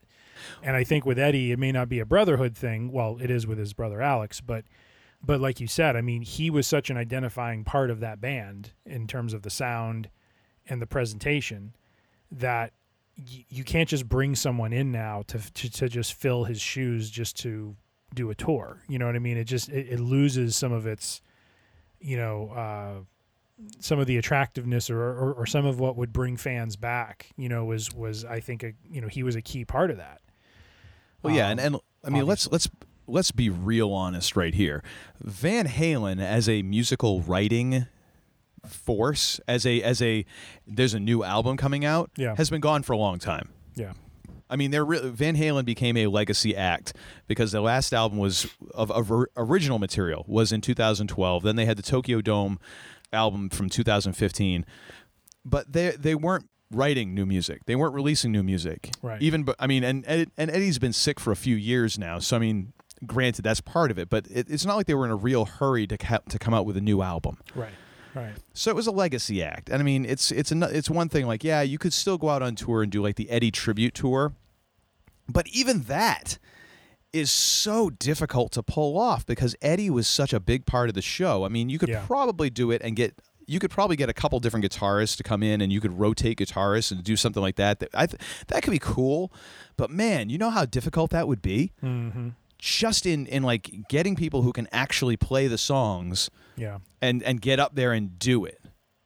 And 0.63 0.77
I 0.77 0.85
think 0.85 1.05
with 1.05 1.19
Eddie, 1.19 1.51
it 1.53 1.59
may 1.59 1.73
not 1.73 1.89
be 1.89 1.99
a 1.99 2.07
brotherhood 2.07 2.57
thing. 2.57 2.93
Well, 2.93 3.19
it 3.21 3.31
is 3.31 3.47
with 3.47 3.59
his 3.59 3.73
brother 3.73 4.01
Alex, 4.03 4.41
but 4.41 4.65
but 5.21 5.41
like 5.41 5.59
you 5.59 5.67
said, 5.67 5.97
I 5.97 6.01
mean, 6.01 6.23
he 6.23 6.49
was 6.49 6.65
such 6.67 6.91
an 6.91 6.97
identifying 6.97 7.65
part 7.65 7.91
of 7.91 7.99
that 8.01 8.21
band 8.21 8.71
in 8.87 9.09
terms 9.09 9.35
of 9.35 9.43
the 9.43 9.51
sound 9.51 10.11
and 10.69 10.81
the 10.81 10.87
presentation 10.87 11.75
that 12.31 12.73
y- 13.17 13.45
you 13.49 13.65
can't 13.65 13.89
just 13.89 14.09
bring 14.09 14.37
someone 14.37 14.73
in 14.73 14.93
now 14.93 15.23
to, 15.27 15.39
to 15.55 15.69
to 15.71 15.89
just 15.89 16.13
fill 16.15 16.45
his 16.45 16.61
shoes 16.61 17.11
just 17.11 17.37
to 17.41 17.75
do 18.15 18.31
a 18.31 18.35
tour. 18.35 18.83
You 18.89 18.99
know 19.01 19.07
what 19.07 19.17
I 19.17 19.19
mean? 19.19 19.37
It 19.37 19.45
just 19.45 19.69
it, 19.71 19.89
it 19.89 19.99
loses 20.01 20.55
some 20.55 20.71
of 20.73 20.87
its, 20.87 21.21
you 22.01 22.17
know, 22.17 22.49
uh, 22.51 22.95
some 23.81 23.99
of 23.99 24.07
the 24.07 24.17
attractiveness 24.17 24.89
or, 24.91 25.01
or 25.01 25.33
or 25.35 25.47
some 25.47 25.67
of 25.67 25.81
what 25.81 25.97
would 25.97 26.13
bring 26.13 26.37
fans 26.37 26.77
back. 26.77 27.31
You 27.37 27.49
know, 27.49 27.65
was 27.65 27.93
was 27.95 28.25
I 28.25 28.41
think 28.41 28.63
a 28.63 28.73
you 28.91 29.01
know 29.01 29.09
he 29.09 29.23
was 29.23 29.35
a 29.37 29.43
key 29.43 29.65
part 29.65 29.91
of 29.91 29.97
that. 29.97 30.21
well, 31.23 31.35
yeah, 31.35 31.47
Um, 31.47 31.51
and, 31.53 31.61
and 31.61 31.77
I 32.05 32.11
mean, 32.11 32.27
let's 32.27 32.49
let's 32.51 32.69
let's 33.07 33.33
be 33.33 33.51
real 33.51 33.93
honest 33.93 34.37
right 34.37 34.55
here. 34.55 34.83
Van 35.21 35.67
Halen 35.67 36.21
as 36.21 36.49
a 36.49 36.63
musical 36.63 37.21
writing 37.23 37.87
force, 38.67 39.41
as 39.49 39.65
a 39.67 39.83
as 39.83 40.01
a 40.03 40.25
there's 40.67 40.95
a 40.95 41.01
new 41.01 41.23
album 41.25 41.57
coming 41.57 41.85
out, 41.85 42.11
Yeah. 42.17 42.35
has 42.37 42.51
been 42.51 42.61
gone 42.61 42.83
for 42.83 42.93
a 42.93 42.99
long 42.99 43.19
time. 43.19 43.49
Yeah. 43.75 43.93
I 44.51 44.57
mean, 44.57 44.71
they're 44.71 44.85
re- 44.85 45.11
Van 45.11 45.37
Halen 45.37 45.65
became 45.65 45.97
a 45.97 46.07
legacy 46.07 46.57
act 46.57 46.95
because 47.27 47.53
the 47.53 47.61
last 47.61 47.93
album 47.93 48.19
was 48.19 48.47
of, 48.75 48.91
of 48.91 49.13
original 49.37 49.79
material 49.79 50.25
was 50.29 50.53
in 50.53 50.61
2012. 50.61 51.43
Then 51.43 51.57
they 51.57 51.67
had 51.67 51.77
the 51.77 51.83
Tokyo 51.83 52.21
Dome 52.21 52.59
album 53.13 53.49
from 53.51 53.69
2015, 53.69 54.65
but 55.45 55.73
they 55.73 55.91
they 55.91 56.15
weren't 56.15 56.49
writing 56.71 57.15
new 57.15 57.27
music. 57.27 57.65
They 57.67 57.77
weren't 57.77 57.95
releasing 57.95 58.33
new 58.33 58.43
music. 58.43 58.91
Right. 59.03 59.21
Even 59.23 59.45
but 59.45 59.57
I 59.59 59.67
mean, 59.67 59.85
and 59.85 60.05
and 60.07 60.31
Eddie's 60.51 60.79
been 60.79 60.93
sick 60.93 61.21
for 61.21 61.33
a 61.33 61.37
few 61.37 61.57
years 61.57 61.99
now. 61.99 62.19
So 62.19 62.37
I 62.37 62.39
mean, 62.39 62.73
granted 63.07 63.43
that's 63.43 63.61
part 63.61 63.91
of 63.91 63.99
it, 63.99 64.09
but 64.11 64.27
it, 64.29 64.47
it's 64.51 64.65
not 64.65 64.77
like 64.77 64.87
they 64.87 64.95
were 64.95 65.05
in 65.05 65.11
a 65.11 65.17
real 65.17 65.45
hurry 65.45 65.87
to 65.87 65.97
ca- 65.99 66.21
to 66.29 66.39
come 66.39 66.55
out 66.55 66.67
with 66.67 66.77
a 66.77 66.81
new 66.83 67.03
album. 67.03 67.39
Right. 67.55 67.73
Right. 68.15 68.35
So 68.55 68.71
it 68.71 68.75
was 68.77 68.87
a 68.87 68.91
legacy 68.93 69.43
act, 69.43 69.69
and 69.69 69.81
I 69.81 69.85
mean, 69.85 70.05
it's 70.05 70.31
it's 70.33 70.51
an, 70.51 70.63
it's 70.63 70.89
one 70.91 71.09
thing. 71.09 71.27
Like, 71.27 71.45
yeah, 71.45 71.63
you 71.63 71.79
could 71.79 71.93
still 71.93 72.19
go 72.19 72.29
out 72.31 72.43
on 72.43 72.55
tour 72.55 72.83
and 72.83 72.91
do 72.91 73.03
like 73.03 73.17
the 73.17 73.29
Eddie 73.31 73.51
tribute 73.51 73.95
tour, 73.95 74.33
but 75.29 75.47
even 75.49 75.83
that 75.85 76.39
is 77.13 77.31
so 77.31 77.89
difficult 77.91 78.53
to 78.53 78.63
pull 78.63 78.99
off 78.99 79.25
because 79.25 79.57
Eddie 79.63 79.89
was 79.91 80.07
such 80.07 80.33
a 80.33 80.41
big 80.41 80.67
part 80.67 80.89
of 80.91 80.95
the 80.95 81.01
show. 81.03 81.45
I 81.45 81.49
mean, 81.49 81.69
you 81.71 81.79
could 81.79 81.89
Yeah. 81.89 82.05
probably 82.07 82.51
do 82.51 82.71
it 82.71 82.83
and 82.85 82.95
get 82.97 83.15
you 83.47 83.59
could 83.59 83.71
probably 83.71 83.97
get 83.97 84.11
a 84.11 84.13
couple 84.13 84.39
different 84.41 84.63
guitarists 84.67 85.17
to 85.17 85.23
come 85.23 85.43
in 85.43 85.63
and 85.63 85.73
you 85.73 85.81
could 85.81 85.99
rotate 85.99 86.37
guitarists 86.39 86.93
and 86.93 87.03
do 87.03 87.17
something 87.17 87.43
like 87.43 87.57
that. 87.57 87.81
That 87.81 87.89
I 87.95 88.05
th- 88.07 88.21
that 88.49 88.63
could 88.63 88.73
be 88.73 88.79
cool, 88.79 89.33
but 89.79 89.91
man, 89.91 90.29
you 90.29 90.37
know 90.37 90.51
how 90.51 90.67
difficult 90.67 91.11
that 91.13 91.27
would 91.27 91.41
be. 91.41 91.73
Mm-hmm. 91.83 92.29
Just 92.59 93.07
in 93.07 93.27
in 93.27 93.43
like 93.43 93.71
getting 93.89 94.17
people 94.17 94.43
who 94.43 94.53
can 94.53 94.67
actually 94.73 95.17
play 95.17 95.47
the 95.47 95.59
songs 95.59 96.29
Yeah. 96.57 96.79
and 97.01 97.23
and 97.23 97.41
get 97.41 97.61
up 97.61 97.75
there 97.77 97.93
and 97.93 98.19
do 98.19 98.45
it. 98.45 98.61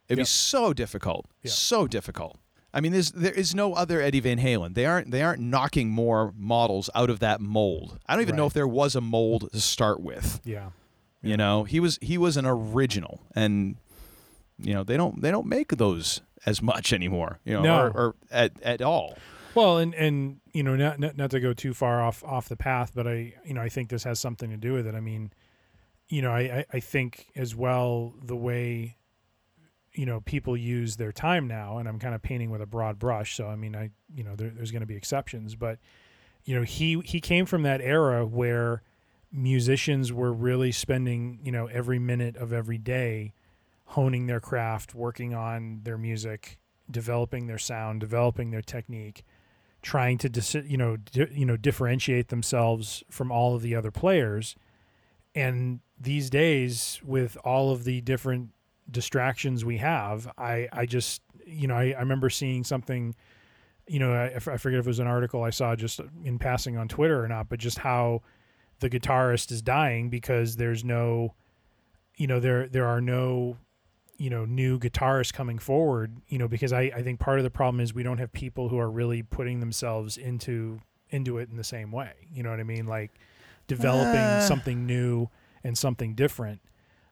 It'd 0.08 0.18
be 0.18 0.24
so 0.24 0.72
difficult, 0.72 1.26
Yeah. 1.42 1.50
so 1.50 1.86
difficult. 1.86 2.38
I 2.74 2.80
mean, 2.80 2.92
there's 2.92 3.10
there 3.12 3.32
is 3.32 3.54
no 3.54 3.74
other 3.74 4.00
Eddie 4.00 4.20
Van 4.20 4.38
Halen. 4.38 4.74
They 4.74 4.86
aren't 4.86 5.10
they 5.10 5.22
aren't 5.22 5.40
knocking 5.42 5.90
more 5.90 6.32
models 6.36 6.88
out 6.94 7.10
of 7.10 7.18
that 7.20 7.40
mold. 7.42 7.98
I 8.06 8.14
don't 8.14 8.22
even 8.22 8.36
know 8.36 8.46
if 8.46 8.54
there 8.54 8.66
was 8.68 8.94
a 8.96 9.00
mold 9.02 9.50
to 9.52 9.60
start 9.60 10.00
with. 10.00 10.40
Yeah. 10.44 10.70
You 11.22 11.36
know, 11.36 11.64
he 11.64 11.78
was 11.78 11.98
he 12.00 12.16
was 12.16 12.36
an 12.38 12.46
original, 12.46 13.20
and 13.34 13.76
you 14.58 14.72
know 14.72 14.82
they 14.82 14.96
don't 14.96 15.20
they 15.20 15.30
don't 15.30 15.46
make 15.46 15.76
those 15.76 16.22
as 16.46 16.62
much 16.62 16.92
anymore. 16.92 17.38
You 17.44 17.54
know, 17.54 17.62
No. 17.62 17.80
or, 17.82 17.90
or 17.90 18.14
at 18.30 18.52
at 18.62 18.80
all. 18.80 19.18
Well, 19.54 19.78
and 19.78 19.94
and 19.94 20.40
you 20.52 20.62
know, 20.62 20.76
not, 20.76 20.98
not 20.98 21.16
not 21.16 21.30
to 21.32 21.40
go 21.40 21.52
too 21.52 21.74
far 21.74 22.02
off 22.02 22.24
off 22.24 22.48
the 22.48 22.56
path, 22.56 22.92
but 22.94 23.06
I 23.06 23.34
you 23.44 23.54
know 23.54 23.60
I 23.60 23.68
think 23.68 23.90
this 23.90 24.04
has 24.04 24.18
something 24.18 24.50
to 24.50 24.56
do 24.56 24.72
with 24.72 24.86
it. 24.86 24.94
I 24.94 25.00
mean, 25.00 25.32
you 26.08 26.22
know, 26.22 26.30
I 26.30 26.64
I, 26.72 26.80
think 26.80 27.28
as 27.36 27.54
well 27.54 28.14
the 28.22 28.36
way 28.36 28.96
you 29.92 30.06
know 30.06 30.20
people 30.20 30.56
use 30.56 30.96
their 30.96 31.12
time 31.12 31.46
now, 31.46 31.78
and 31.78 31.88
I'm 31.88 31.98
kind 31.98 32.14
of 32.14 32.22
painting 32.22 32.50
with 32.50 32.62
a 32.62 32.66
broad 32.66 32.98
brush. 32.98 33.36
So 33.36 33.46
I 33.46 33.56
mean, 33.56 33.76
I 33.76 33.90
you 34.14 34.24
know 34.24 34.36
there, 34.36 34.50
there's 34.50 34.70
going 34.70 34.80
to 34.80 34.86
be 34.86 34.96
exceptions, 34.96 35.54
but 35.54 35.78
you 36.44 36.54
know 36.54 36.62
he 36.62 37.00
he 37.04 37.20
came 37.20 37.44
from 37.44 37.62
that 37.62 37.80
era 37.80 38.24
where 38.24 38.82
musicians 39.30 40.12
were 40.12 40.32
really 40.32 40.72
spending 40.72 41.40
you 41.42 41.52
know 41.52 41.66
every 41.66 41.98
minute 41.98 42.36
of 42.36 42.52
every 42.52 42.78
day 42.78 43.32
honing 43.84 44.26
their 44.26 44.40
craft, 44.40 44.94
working 44.94 45.34
on 45.34 45.80
their 45.82 45.98
music, 45.98 46.58
developing 46.90 47.46
their 47.46 47.58
sound, 47.58 48.00
developing 48.00 48.50
their 48.50 48.62
technique, 48.62 49.22
trying 49.82 50.16
to 50.18 50.28
dis- 50.28 50.54
you 50.54 50.76
know 50.76 50.96
di- 50.96 51.28
you 51.32 51.44
know 51.44 51.56
differentiate 51.56 52.28
themselves 52.28 53.02
from 53.10 53.30
all 53.30 53.54
of 53.54 53.62
the 53.62 53.74
other 53.74 53.90
players. 53.90 54.56
And 55.34 55.80
these 55.98 56.30
days, 56.30 57.00
with 57.04 57.36
all 57.44 57.72
of 57.72 57.84
the 57.84 58.00
different 58.00 58.50
distractions 58.90 59.64
we 59.64 59.78
have, 59.78 60.30
I 60.38 60.68
I 60.72 60.86
just 60.86 61.22
you 61.46 61.66
know 61.66 61.74
I, 61.74 61.94
I 61.96 62.00
remember 62.00 62.30
seeing 62.30 62.64
something. 62.64 63.14
You 63.88 63.98
know, 63.98 64.12
I, 64.12 64.26
I 64.36 64.38
forget 64.38 64.78
if 64.78 64.86
it 64.86 64.90
was 64.90 65.00
an 65.00 65.08
article 65.08 65.42
I 65.42 65.50
saw 65.50 65.74
just 65.74 66.00
in 66.24 66.38
passing 66.38 66.76
on 66.76 66.86
Twitter 66.86 67.22
or 67.22 67.26
not, 67.26 67.48
but 67.48 67.58
just 67.58 67.78
how 67.78 68.22
the 68.78 68.88
guitarist 68.88 69.50
is 69.50 69.60
dying 69.60 70.08
because 70.08 70.56
there's 70.56 70.84
no, 70.84 71.34
you 72.16 72.28
know, 72.28 72.38
there 72.38 72.68
there 72.68 72.86
are 72.86 73.00
no 73.00 73.56
you 74.22 74.30
know 74.30 74.44
new 74.44 74.78
guitarists 74.78 75.32
coming 75.32 75.58
forward 75.58 76.16
you 76.28 76.38
know 76.38 76.46
because 76.46 76.72
I, 76.72 76.82
I 76.98 77.02
think 77.02 77.18
part 77.18 77.38
of 77.40 77.44
the 77.44 77.50
problem 77.50 77.80
is 77.80 77.92
we 77.92 78.04
don't 78.04 78.18
have 78.18 78.32
people 78.32 78.68
who 78.68 78.78
are 78.78 78.90
really 78.90 79.22
putting 79.22 79.58
themselves 79.58 80.16
into 80.16 80.80
into 81.10 81.38
it 81.38 81.50
in 81.50 81.56
the 81.56 81.64
same 81.64 81.90
way. 81.90 82.12
You 82.32 82.42
know 82.44 82.50
what 82.50 82.60
i 82.60 82.62
mean? 82.62 82.86
Like 82.86 83.10
developing 83.66 84.20
Uh. 84.20 84.40
something 84.40 84.86
new 84.86 85.28
and 85.64 85.76
something 85.76 86.14
different. 86.14 86.60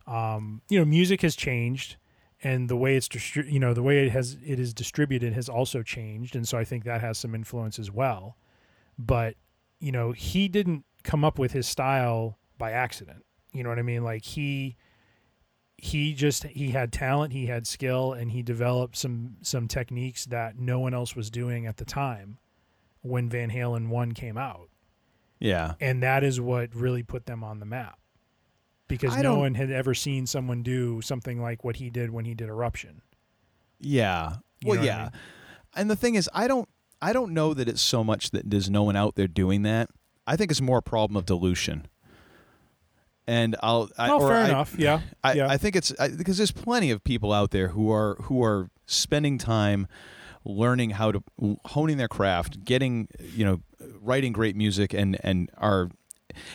Um, 0.06 0.62
you 0.68 0.78
know 0.78 0.84
music 0.84 1.20
has 1.22 1.34
changed 1.36 1.96
and 2.42 2.68
the 2.68 2.76
way 2.76 2.96
it's 2.96 3.08
distri- 3.08 3.50
you 3.50 3.58
know 3.58 3.74
the 3.74 3.82
way 3.82 4.06
it 4.06 4.12
has 4.12 4.38
it 4.46 4.58
is 4.60 4.72
distributed 4.72 5.32
has 5.32 5.48
also 5.48 5.82
changed. 5.82 6.36
And 6.36 6.46
so 6.46 6.58
i 6.58 6.64
think 6.64 6.84
that 6.84 7.00
has 7.00 7.18
some 7.18 7.34
influence 7.34 7.78
as 7.80 7.90
well. 7.90 8.36
But 8.98 9.34
you 9.80 9.90
know 9.90 10.12
he 10.12 10.46
didn't 10.48 10.84
come 11.02 11.24
up 11.24 11.38
with 11.40 11.52
his 11.52 11.66
style 11.66 12.38
by 12.56 12.70
accident. 12.70 13.24
You 13.52 13.62
know 13.64 13.68
what 13.68 13.78
i 13.80 13.82
mean? 13.82 14.04
Like 14.04 14.24
he 14.24 14.76
he 15.82 16.12
just 16.14 16.44
he 16.44 16.70
had 16.70 16.92
talent 16.92 17.32
he 17.32 17.46
had 17.46 17.66
skill 17.66 18.12
and 18.12 18.32
he 18.32 18.42
developed 18.42 18.96
some 18.96 19.36
some 19.42 19.66
techniques 19.66 20.26
that 20.26 20.58
no 20.58 20.78
one 20.78 20.92
else 20.94 21.16
was 21.16 21.30
doing 21.30 21.66
at 21.66 21.76
the 21.78 21.84
time 21.84 22.38
when 23.02 23.28
van 23.28 23.50
halen 23.50 23.88
1 23.88 24.12
came 24.12 24.36
out 24.36 24.68
Yeah. 25.38 25.74
and 25.80 26.02
that 26.02 26.22
is 26.22 26.40
what 26.40 26.74
really 26.74 27.02
put 27.02 27.26
them 27.26 27.42
on 27.42 27.60
the 27.60 27.66
map 27.66 27.98
because 28.88 29.16
I 29.16 29.22
no 29.22 29.38
one 29.38 29.54
had 29.54 29.70
ever 29.70 29.94
seen 29.94 30.26
someone 30.26 30.62
do 30.62 31.00
something 31.00 31.40
like 31.40 31.64
what 31.64 31.76
he 31.76 31.90
did 31.90 32.10
when 32.10 32.24
he 32.24 32.34
did 32.34 32.48
eruption 32.48 33.02
Yeah. 33.80 34.36
You 34.60 34.68
Well, 34.68 34.78
what 34.78 34.82
I 34.82 34.86
yeah. 34.86 35.02
mean? 35.04 35.10
And 35.76 35.90
the 35.90 35.96
thing 35.96 36.16
is, 36.16 36.28
I 36.34 36.48
don't, 36.48 36.68
I 37.00 37.12
don't 37.14 37.32
know 37.32 37.54
that 37.54 37.68
it's 37.68 37.80
so 37.80 38.02
much 38.04 38.30
that 38.32 38.50
there's 38.50 38.68
no 38.68 38.82
one 38.82 38.96
out 38.96 39.14
there 39.14 39.28
doing 39.28 39.62
that. 39.62 39.88
I 40.26 40.36
think 40.36 40.50
it's 40.50 40.60
more 40.60 40.78
a 40.78 40.82
problem 40.82 41.16
of 41.16 41.24
dilution. 41.24 41.86
And 43.30 43.54
I'll. 43.62 43.88
I, 43.96 44.10
oh 44.10 44.20
or 44.20 44.28
fair 44.28 44.36
I- 44.38 44.48
enough 44.48 44.74
yeah 44.78 45.00
I, 45.22 45.32
yeah 45.34 45.48
I 45.48 45.56
think 45.56 45.76
it's 45.76 45.92
because 46.16 46.36
there's 46.36 46.50
plenty 46.52 46.90
of 46.90 47.04
people 47.04 47.32
out 47.32 47.50
there 47.52 47.68
who 47.68 47.90
are 47.92 48.16
who 48.22 48.42
are 48.42 48.70
spending 48.86 49.38
time 49.38 49.86
learning 50.44 50.90
how 50.90 51.12
to 51.12 51.22
honing 51.66 51.96
their 51.98 52.08
craft, 52.08 52.64
getting 52.64 53.06
you 53.34 53.44
know, 53.44 53.60
writing 54.00 54.32
great 54.32 54.56
music, 54.56 54.92
and 54.94 55.16
and 55.22 55.50
are. 55.58 55.90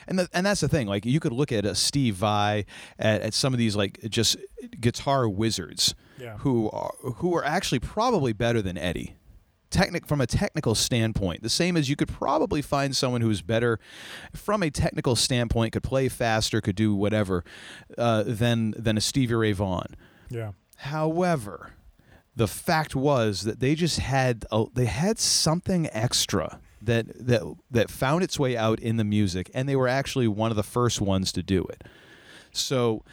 And 0.08 0.18
the, 0.18 0.30
and 0.34 0.46
that's 0.46 0.62
the 0.62 0.70
thing. 0.70 0.88
Like 0.88 1.06
you 1.06 1.20
could 1.20 1.34
look 1.34 1.52
at 1.52 1.66
a 1.66 1.76
Steve 1.76 2.16
Vai, 2.16 2.66
at, 2.98 3.22
at 3.22 3.34
some 3.34 3.54
of 3.54 3.58
these 3.60 3.76
like 3.76 4.00
just 4.10 4.38
guitar 4.80 5.28
wizards, 5.30 5.94
Yeah. 6.18 6.38
who 6.40 6.70
are 6.72 6.94
who 7.16 7.36
are 7.36 7.44
actually 7.46 7.80
probably 7.80 8.32
better 8.34 8.62
than 8.62 8.78
Eddie, 8.78 9.16
technic 9.76 10.08
from 10.08 10.22
a 10.22 10.28
technical 10.28 10.76
standpoint. 10.76 11.44
The 11.44 11.50
same 11.50 11.76
as 11.76 11.90
you 11.90 11.96
could 11.96 12.08
probably 12.08 12.62
find 12.62 12.96
someone 12.96 13.22
who's 13.22 13.42
better 13.42 13.80
from 14.34 14.64
a 14.64 14.70
technical 14.70 15.16
standpoint, 15.16 15.74
could 15.74 15.84
play 15.84 16.10
faster, 16.10 16.62
could 16.62 16.76
do 16.76 16.96
whatever, 16.96 17.44
uh, 17.98 18.24
than 18.26 18.74
than 18.78 18.98
a 18.98 19.02
Stevie 19.02 19.36
Ray 19.36 19.52
Vaughan. 19.52 19.96
yeah 20.30 20.52
However, 20.78 21.74
the 22.36 22.48
fact 22.48 22.96
was 22.96 23.44
that 23.44 23.60
they 23.60 23.76
just 23.76 24.00
had 24.00 24.46
a, 24.52 24.66
they 24.74 24.86
had 24.86 25.20
something 25.20 25.88
extra 25.92 26.60
that 26.82 27.06
that 27.28 27.42
that 27.72 27.90
found 27.90 28.24
its 28.24 28.40
way 28.40 28.58
out 28.58 28.80
in 28.80 28.98
the 28.98 29.04
music, 29.04 29.50
and 29.54 29.68
they 29.68 29.76
were 29.76 29.88
actually 29.88 30.28
one 30.28 30.52
of 30.52 30.58
the 30.58 30.64
first 30.64 31.02
ones 31.02 31.32
to 31.34 31.44
do 31.44 31.64
it. 31.66 31.84
So, 32.52 33.04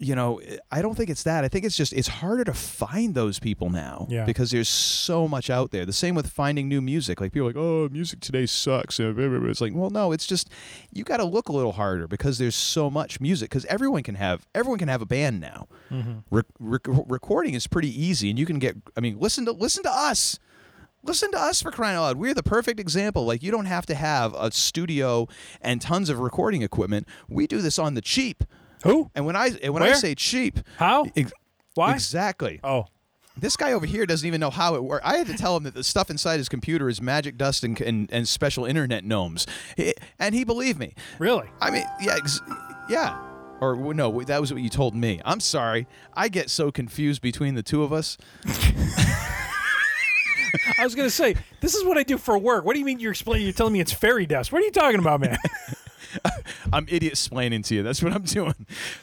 you 0.00 0.14
know, 0.14 0.40
I 0.70 0.80
don't 0.80 0.94
think 0.94 1.10
it's 1.10 1.24
that. 1.24 1.44
I 1.44 1.48
think 1.48 1.64
it's 1.64 1.76
just 1.76 1.92
it's 1.92 2.06
harder 2.06 2.44
to 2.44 2.54
find 2.54 3.16
those 3.16 3.40
people 3.40 3.68
now 3.68 4.06
Yeah. 4.08 4.24
because 4.24 4.52
there's 4.52 4.68
so 4.68 5.26
much 5.26 5.50
out 5.50 5.72
there. 5.72 5.84
The 5.84 5.92
same 5.92 6.14
with 6.14 6.28
finding 6.30 6.68
new 6.68 6.80
music. 6.80 7.20
Like 7.20 7.32
people 7.32 7.48
are 7.48 7.50
like, 7.52 7.56
"Oh, 7.56 7.88
music 7.90 8.20
today 8.20 8.46
sucks." 8.46 9.00
It's 9.00 9.60
like, 9.60 9.72
well, 9.74 9.90
no, 9.90 10.12
it's 10.12 10.26
just 10.26 10.50
you 10.92 11.02
got 11.02 11.16
to 11.16 11.24
look 11.24 11.48
a 11.48 11.52
little 11.52 11.72
harder 11.72 12.06
because 12.06 12.38
there's 12.38 12.54
so 12.54 12.88
much 12.88 13.20
music. 13.20 13.50
Because 13.50 13.64
everyone 13.64 14.04
can 14.04 14.14
have 14.14 14.46
everyone 14.54 14.78
can 14.78 14.86
have 14.88 15.02
a 15.02 15.06
band 15.06 15.40
now. 15.40 15.66
Mm-hmm. 15.90 16.18
Re- 16.30 16.42
rec- 16.60 16.86
recording 17.08 17.54
is 17.54 17.66
pretty 17.66 17.90
easy, 17.90 18.30
and 18.30 18.38
you 18.38 18.46
can 18.46 18.60
get. 18.60 18.76
I 18.96 19.00
mean, 19.00 19.18
listen 19.18 19.44
to 19.46 19.52
listen 19.52 19.82
to 19.82 19.90
us. 19.90 20.38
Listen 21.02 21.30
to 21.32 21.38
us 21.40 21.60
for 21.62 21.70
crying 21.70 21.96
out 21.96 22.02
loud. 22.02 22.16
We're 22.18 22.34
the 22.34 22.42
perfect 22.42 22.78
example. 22.78 23.24
Like 23.24 23.42
you 23.42 23.50
don't 23.50 23.66
have 23.66 23.86
to 23.86 23.94
have 23.96 24.32
a 24.34 24.50
studio 24.52 25.26
and 25.60 25.80
tons 25.80 26.08
of 26.10 26.18
recording 26.20 26.62
equipment. 26.62 27.08
We 27.28 27.46
do 27.48 27.60
this 27.62 27.78
on 27.80 27.94
the 27.94 28.00
cheap. 28.00 28.44
Who? 28.84 29.10
And 29.14 29.26
when 29.26 29.36
I 29.36 29.50
and 29.62 29.72
when 29.74 29.82
I 29.82 29.92
say 29.92 30.14
cheap, 30.14 30.60
How? 30.76 31.06
ex- 31.16 31.32
Why? 31.74 31.92
exactly. 31.94 32.60
Oh, 32.62 32.86
This 33.36 33.56
guy 33.56 33.72
over 33.72 33.86
here 33.86 34.04
doesn't 34.06 34.26
even 34.26 34.40
know 34.40 34.50
how 34.50 34.74
it 34.74 34.82
works. 34.84 35.04
I 35.06 35.16
had 35.16 35.26
to 35.28 35.34
tell 35.36 35.56
him 35.56 35.62
that 35.64 35.74
the 35.74 35.84
stuff 35.84 36.10
inside 36.10 36.38
his 36.38 36.48
computer 36.48 36.88
is 36.88 37.00
magic 37.00 37.36
dust 37.36 37.62
and, 37.64 37.80
and, 37.80 38.08
and 38.12 38.26
special 38.28 38.64
internet 38.64 39.04
gnomes, 39.04 39.46
and 40.18 40.34
he 40.34 40.44
believed 40.44 40.78
me. 40.78 40.94
really? 41.18 41.48
I 41.60 41.70
mean, 41.70 41.84
yeah, 42.00 42.16
ex- 42.16 42.40
yeah. 42.88 43.16
Or 43.60 43.74
w- 43.74 43.94
no, 43.94 44.22
that 44.22 44.40
was 44.40 44.52
what 44.52 44.62
you 44.62 44.68
told 44.68 44.94
me. 44.94 45.20
I'm 45.24 45.40
sorry. 45.40 45.86
I 46.14 46.28
get 46.28 46.48
so 46.50 46.70
confused 46.70 47.20
between 47.22 47.54
the 47.56 47.62
two 47.62 47.82
of 47.82 47.92
us. 47.92 48.16
I 50.78 50.84
was 50.84 50.94
gonna 50.94 51.10
say 51.10 51.34
this 51.60 51.74
is 51.74 51.84
what 51.84 51.98
I 51.98 52.02
do 52.04 52.16
for 52.18 52.38
work. 52.38 52.64
What 52.64 52.72
do 52.74 52.78
you 52.78 52.84
mean 52.84 53.00
you're 53.00 53.10
explaining? 53.12 53.44
You're 53.46 53.52
telling 53.52 53.72
me 53.72 53.80
it's 53.80 53.92
fairy 53.92 54.26
dust. 54.26 54.52
What 54.52 54.62
are 54.62 54.64
you 54.64 54.70
talking 54.70 54.98
about, 55.00 55.20
man? 55.20 55.36
I'm 56.72 56.86
idiot 56.88 57.12
explaining 57.12 57.62
to 57.64 57.74
you. 57.74 57.82
That's 57.82 58.02
what 58.02 58.12
I'm 58.12 58.22
doing. 58.22 58.54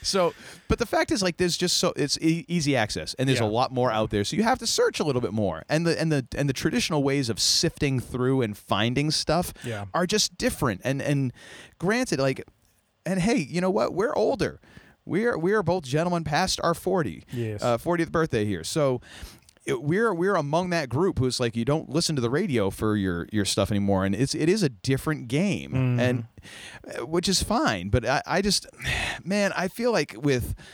So, 0.02 0.34
but 0.68 0.78
the 0.78 0.86
fact 0.86 1.10
is, 1.10 1.22
like, 1.22 1.36
there's 1.36 1.56
just 1.56 1.78
so 1.78 1.92
it's 1.96 2.18
e- 2.20 2.44
easy 2.48 2.76
access, 2.76 3.14
and 3.14 3.28
there's 3.28 3.40
Yeah. 3.40 3.46
a 3.46 3.48
lot 3.48 3.72
more 3.72 3.90
out 3.90 4.10
there. 4.10 4.24
So 4.24 4.36
you 4.36 4.42
have 4.42 4.58
to 4.60 4.66
search 4.66 5.00
a 5.00 5.04
little 5.04 5.20
bit 5.22 5.32
more, 5.32 5.64
and 5.68 5.86
the 5.86 5.98
and 6.00 6.10
the 6.12 6.26
and 6.36 6.48
the 6.48 6.52
traditional 6.52 7.02
ways 7.02 7.28
of 7.28 7.38
sifting 7.40 8.00
through 8.00 8.42
and 8.42 8.56
finding 8.56 9.10
stuff 9.10 9.52
Yeah. 9.64 9.86
are 9.94 10.06
just 10.06 10.36
different. 10.38 10.80
And 10.84 11.00
and 11.02 11.32
granted, 11.78 12.18
like, 12.20 12.42
and 13.04 13.20
hey, 13.20 13.36
you 13.38 13.60
know 13.60 13.70
what? 13.70 13.94
We're 13.94 14.14
older. 14.14 14.60
We 15.04 15.24
are 15.26 15.38
we 15.38 15.52
are 15.52 15.62
both 15.62 15.84
gentlemen 15.84 16.24
past 16.24 16.60
our 16.64 16.74
40. 16.74 17.24
Yes. 17.32 17.62
Uh, 17.62 17.78
40th 17.78 18.10
birthday 18.10 18.44
here. 18.44 18.64
So. 18.64 19.00
It, 19.66 19.82
we're 19.82 20.14
we're 20.14 20.36
among 20.36 20.70
that 20.70 20.88
group 20.88 21.18
who's 21.18 21.40
like 21.40 21.56
you 21.56 21.64
don't 21.64 21.88
listen 21.90 22.14
to 22.16 22.22
the 22.22 22.30
radio 22.30 22.70
for 22.70 22.96
your 22.96 23.26
your 23.32 23.44
stuff 23.44 23.70
anymore, 23.70 24.04
and 24.04 24.14
it's 24.14 24.34
it 24.34 24.48
is 24.48 24.62
a 24.62 24.68
different 24.68 25.26
game, 25.28 25.74
and 26.00 26.24
uh, 26.86 27.04
which 27.04 27.28
is 27.28 27.42
fine. 27.42 27.88
But 27.88 28.06
I, 28.06 28.22
I 28.26 28.42
just, 28.42 28.66
man, 29.24 29.52
I 29.56 29.68
feel 29.68 29.92
like 29.92 30.14
with. 30.18 30.54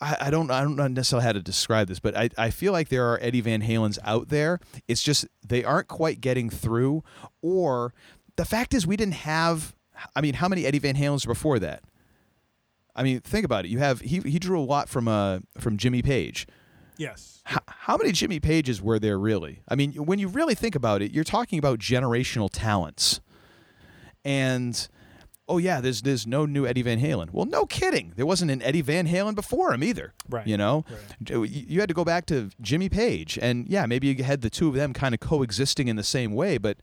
I, 0.00 0.16
I 0.22 0.30
don't 0.30 0.50
I 0.50 0.60
don't 0.62 0.76
know 0.76 0.88
necessarily 0.88 1.24
how 1.24 1.32
to 1.32 1.40
describe 1.42 1.86
this, 1.88 2.00
but 2.00 2.16
I, 2.16 2.28
I 2.36 2.50
feel 2.50 2.72
like 2.72 2.88
there 2.88 3.06
are 3.12 3.18
Eddie 3.22 3.40
Van 3.40 3.62
Halens 3.62 3.98
out 4.04 4.28
there. 4.28 4.58
It's 4.88 5.02
just 5.02 5.26
they 5.46 5.64
aren't 5.64 5.88
quite 5.88 6.20
getting 6.20 6.50
through, 6.50 7.04
or 7.42 7.94
the 8.36 8.44
fact 8.44 8.74
is 8.74 8.86
we 8.86 8.96
didn't 8.96 9.14
have. 9.14 9.74
I 10.16 10.20
mean, 10.20 10.34
how 10.34 10.48
many 10.48 10.66
Eddie 10.66 10.80
Van 10.80 10.96
Halens 10.96 11.24
before 11.24 11.58
that? 11.60 11.82
I 12.96 13.02
mean, 13.02 13.20
think 13.20 13.44
about 13.44 13.64
it. 13.64 13.68
You 13.68 13.78
have 13.78 14.00
he 14.00 14.20
he 14.20 14.38
drew 14.38 14.58
a 14.60 14.62
lot 14.64 14.88
from 14.88 15.08
uh 15.08 15.40
from 15.58 15.76
Jimmy 15.76 16.02
Page. 16.02 16.46
yes. 16.96 17.42
H- 17.50 17.58
how 17.66 17.96
many 17.98 18.12
Jimmy 18.12 18.40
Pages 18.40 18.80
were 18.80 18.98
there 18.98 19.18
really? 19.18 19.62
I 19.68 19.74
mean, 19.74 19.92
when 19.92 20.18
you 20.18 20.28
really 20.28 20.54
think 20.54 20.74
about 20.74 21.02
it, 21.02 21.12
you're 21.12 21.24
talking 21.24 21.58
about 21.58 21.78
generational 21.78 22.48
talents. 22.50 23.20
And 24.24 24.88
oh 25.48 25.58
yeah, 25.58 25.80
there's 25.80 26.02
there's 26.02 26.26
no 26.26 26.46
new 26.46 26.66
Eddie 26.66 26.82
Van 26.82 27.00
Halen. 27.00 27.30
Well, 27.32 27.44
no 27.46 27.66
kidding. 27.66 28.12
There 28.16 28.24
wasn't 28.26 28.50
an 28.50 28.62
Eddie 28.62 28.80
Van 28.80 29.06
Halen 29.06 29.34
before 29.34 29.74
him 29.74 29.84
either. 29.84 30.14
Right, 30.28 30.46
You 30.46 30.56
know, 30.56 30.84
right. 30.88 31.28
you 31.30 31.44
you 31.44 31.80
had 31.80 31.88
to 31.88 31.94
go 31.94 32.04
back 32.04 32.26
to 32.26 32.50
Jimmy 32.60 32.88
Page, 32.88 33.38
and 33.42 33.68
yeah, 33.68 33.86
maybe 33.86 34.06
you 34.06 34.24
had 34.24 34.40
the 34.40 34.50
two 34.50 34.68
of 34.68 34.74
them 34.74 34.92
kind 34.92 35.14
of 35.14 35.20
coexisting 35.20 35.88
in 35.88 35.96
the 35.96 36.04
same 36.04 36.32
way, 36.32 36.58
but. 36.58 36.78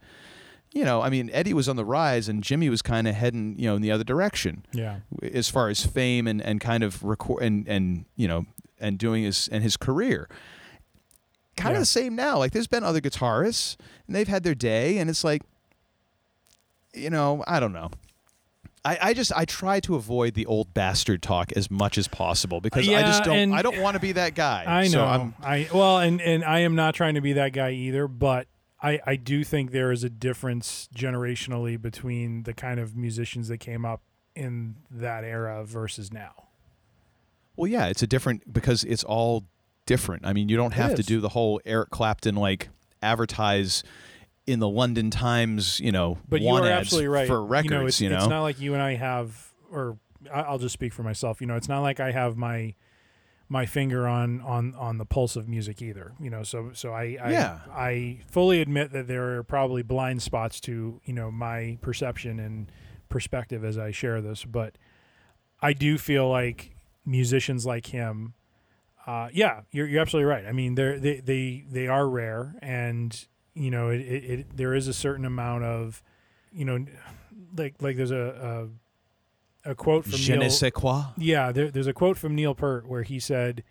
You 0.74 0.86
know, 0.86 1.02
I 1.02 1.10
mean, 1.10 1.30
Eddie 1.34 1.54
was 1.54 1.68
on 1.68 1.76
the 1.76 1.84
rise, 1.84 2.30
and 2.30 2.42
Jimmy 2.44 2.70
was 2.70 2.82
kind 2.82 3.06
of 3.08 3.14
heading, 3.16 3.56
you 3.60 3.68
know, 3.68 3.76
in 3.76 3.82
the 3.82 3.92
other 3.92 4.06
direction 4.06 4.66
Yeah. 4.72 5.00
as 5.22 5.50
far 5.50 5.68
as 5.68 5.86
fame 5.86 6.28
and, 6.28 6.42
and 6.42 6.62
kind 6.62 6.82
of 6.84 7.04
record 7.04 7.44
and, 7.44 7.68
and 7.68 8.06
you 8.16 8.28
know 8.28 8.46
and 8.80 8.98
doing 8.98 9.24
his 9.24 9.48
and 9.50 9.64
his 9.64 9.76
career. 9.78 10.30
Kind 11.58 11.74
Yeah. 11.74 11.78
of 11.78 11.82
the 11.82 11.86
same 11.86 12.16
now. 12.16 12.38
Like 12.38 12.54
there's 12.54 12.68
been 12.68 12.84
other 12.86 13.02
guitarists 13.02 13.76
and 14.08 14.16
they've 14.16 14.28
had 14.30 14.44
their 14.44 14.56
day, 14.56 14.98
and 14.98 15.10
it's 15.10 15.24
like, 15.26 15.42
you 16.94 17.10
know, 17.10 17.44
I 17.48 17.60
don't 17.60 17.74
know. 17.74 17.92
I, 18.84 18.98
I 19.02 19.14
just 19.14 19.32
I 19.36 19.46
try 19.46 19.80
to 19.82 19.96
avoid 19.96 20.34
the 20.34 20.46
old 20.48 20.74
bastard 20.74 21.22
talk 21.22 21.52
as 21.52 21.70
much 21.70 21.98
as 22.00 22.08
possible 22.08 22.62
because 22.62 22.88
I 22.90 23.02
just 23.04 23.24
don't 23.24 23.54
I 23.54 23.62
don't 23.62 23.80
want 23.82 23.94
to 23.96 24.00
be 24.00 24.14
that 24.14 24.34
guy. 24.34 24.64
I 24.66 24.84
know. 24.86 24.90
So 24.90 25.04
I'm, 25.06 25.36
I 25.44 25.70
well, 25.74 26.00
and 26.00 26.20
and 26.20 26.44
I 26.44 26.60
am 26.60 26.74
not 26.76 26.96
trying 26.96 27.14
to 27.16 27.22
be 27.22 27.34
that 27.34 27.50
guy 27.54 27.72
either, 27.72 28.08
but 28.08 28.48
I 28.82 29.00
I 29.06 29.16
do 29.16 29.44
think 29.44 29.72
there 29.72 29.92
is 29.92 30.04
a 30.04 30.10
difference 30.10 30.90
generationally 30.96 31.82
between 31.82 32.44
the 32.44 32.54
kind 32.54 32.80
of 32.80 32.96
musicians 32.96 33.48
that 33.50 33.58
came 33.60 33.86
up 33.86 34.02
in 34.36 34.76
that 34.90 35.24
era 35.24 35.64
versus 35.66 36.12
now. 36.12 36.34
well, 37.56 37.70
yeah, 37.70 37.88
it's 37.88 38.02
a 38.02 38.08
different 38.08 38.52
because 38.52 38.84
it's 38.84 39.04
all 39.04 39.46
different. 39.86 40.26
I 40.26 40.34
mean, 40.34 40.50
you 40.50 40.58
don't 40.58 40.74
have 40.74 40.96
to 40.96 41.04
do 41.04 41.20
the 41.20 41.30
whole 41.30 41.60
Eric 41.66 41.90
Clapton 41.90 42.36
like 42.36 42.70
advertise 43.04 43.84
in 44.48 44.60
the 44.60 44.70
London 44.70 45.12
Times, 45.12 45.80
you 45.80 45.92
know, 45.92 46.18
But 46.28 46.42
you 46.42 46.50
are 46.50 46.66
ads 46.66 46.82
absolutely 46.88 47.08
right. 47.10 47.28
for 47.28 47.44
records. 47.44 47.72
you 47.72 47.78
know, 47.80 47.86
it's, 47.86 48.02
you 48.02 48.10
know, 48.10 48.18
it's 48.18 48.28
not 48.28 48.42
like 48.42 48.60
you 48.60 48.74
and 48.74 48.82
I 48.82 48.96
have, 48.96 49.52
or 49.72 49.98
I'll 50.34 50.58
just 50.58 50.74
speak 50.74 50.94
for 50.94 51.04
myself. 51.04 51.42
You 51.42 51.48
know, 51.48 51.56
it's 51.56 51.70
not 51.70 51.82
like 51.82 52.00
I 52.00 52.12
have 52.12 52.38
my 52.38 52.74
my 53.52 53.66
finger 53.66 54.08
on 54.08 54.40
on 54.42 54.74
on 54.76 54.98
the 54.98 55.04
pulse 55.06 55.36
of 55.36 55.50
music 55.50 55.82
either. 55.82 56.14
You 56.22 56.30
know, 56.30 56.42
so 56.42 56.70
so 56.74 56.94
I 56.94 57.18
I, 57.22 57.32
Yeah. 57.32 57.60
I 57.70 58.20
fully 58.32 58.62
admit 58.62 58.94
that 58.94 59.08
there 59.08 59.36
are 59.38 59.44
probably 59.44 59.84
blind 59.84 60.22
spots 60.22 60.62
to 60.62 61.02
you 61.04 61.14
know 61.14 61.30
my 61.32 61.78
perception 61.82 62.40
and 62.40 62.72
perspective 63.10 63.66
as 63.66 63.78
I 63.78 63.92
share 63.92 64.22
this, 64.22 64.46
but 64.46 64.78
I 65.62 65.74
do 65.74 65.98
feel 65.98 66.30
like 66.30 66.78
musicians 67.06 67.66
like 67.66 67.88
him. 67.88 68.36
Uh, 69.06 69.28
yeah, 69.34 69.62
you're, 69.72 69.88
you're 69.88 70.02
absolutely 70.02 70.30
right. 70.32 70.46
I 70.46 70.54
mean, 70.54 70.76
they're, 70.76 70.98
they 70.98 71.20
they 71.20 71.66
they 71.70 71.88
are 71.88 72.08
rare, 72.08 72.56
and 72.62 73.28
you 73.54 73.70
know, 73.70 73.90
it, 73.90 74.00
it, 74.00 74.24
it 74.40 74.58
there 74.58 74.74
is 74.74 74.88
a 74.88 74.94
certain 74.94 75.26
amount 75.26 75.66
of, 75.66 76.02
you 76.54 76.64
know, 76.64 76.86
like 77.58 77.76
like 77.82 77.98
there's 77.98 78.12
a 78.12 78.16
a, 78.70 78.70
a 79.66 79.76
quote 79.76 80.04
from 80.06 80.14
Je 80.20 80.34
ne 80.34 80.40
Neil, 80.40 80.50
sais 80.50 80.72
quoi. 80.72 81.04
yeah, 81.18 81.52
there, 81.52 81.70
there's 81.72 81.88
a 81.88 81.94
quote 81.94 82.18
from 82.18 82.36
Neil 82.36 82.56
Peart 82.56 82.88
where 82.88 83.04
he 83.04 83.20
said, 83.20 83.64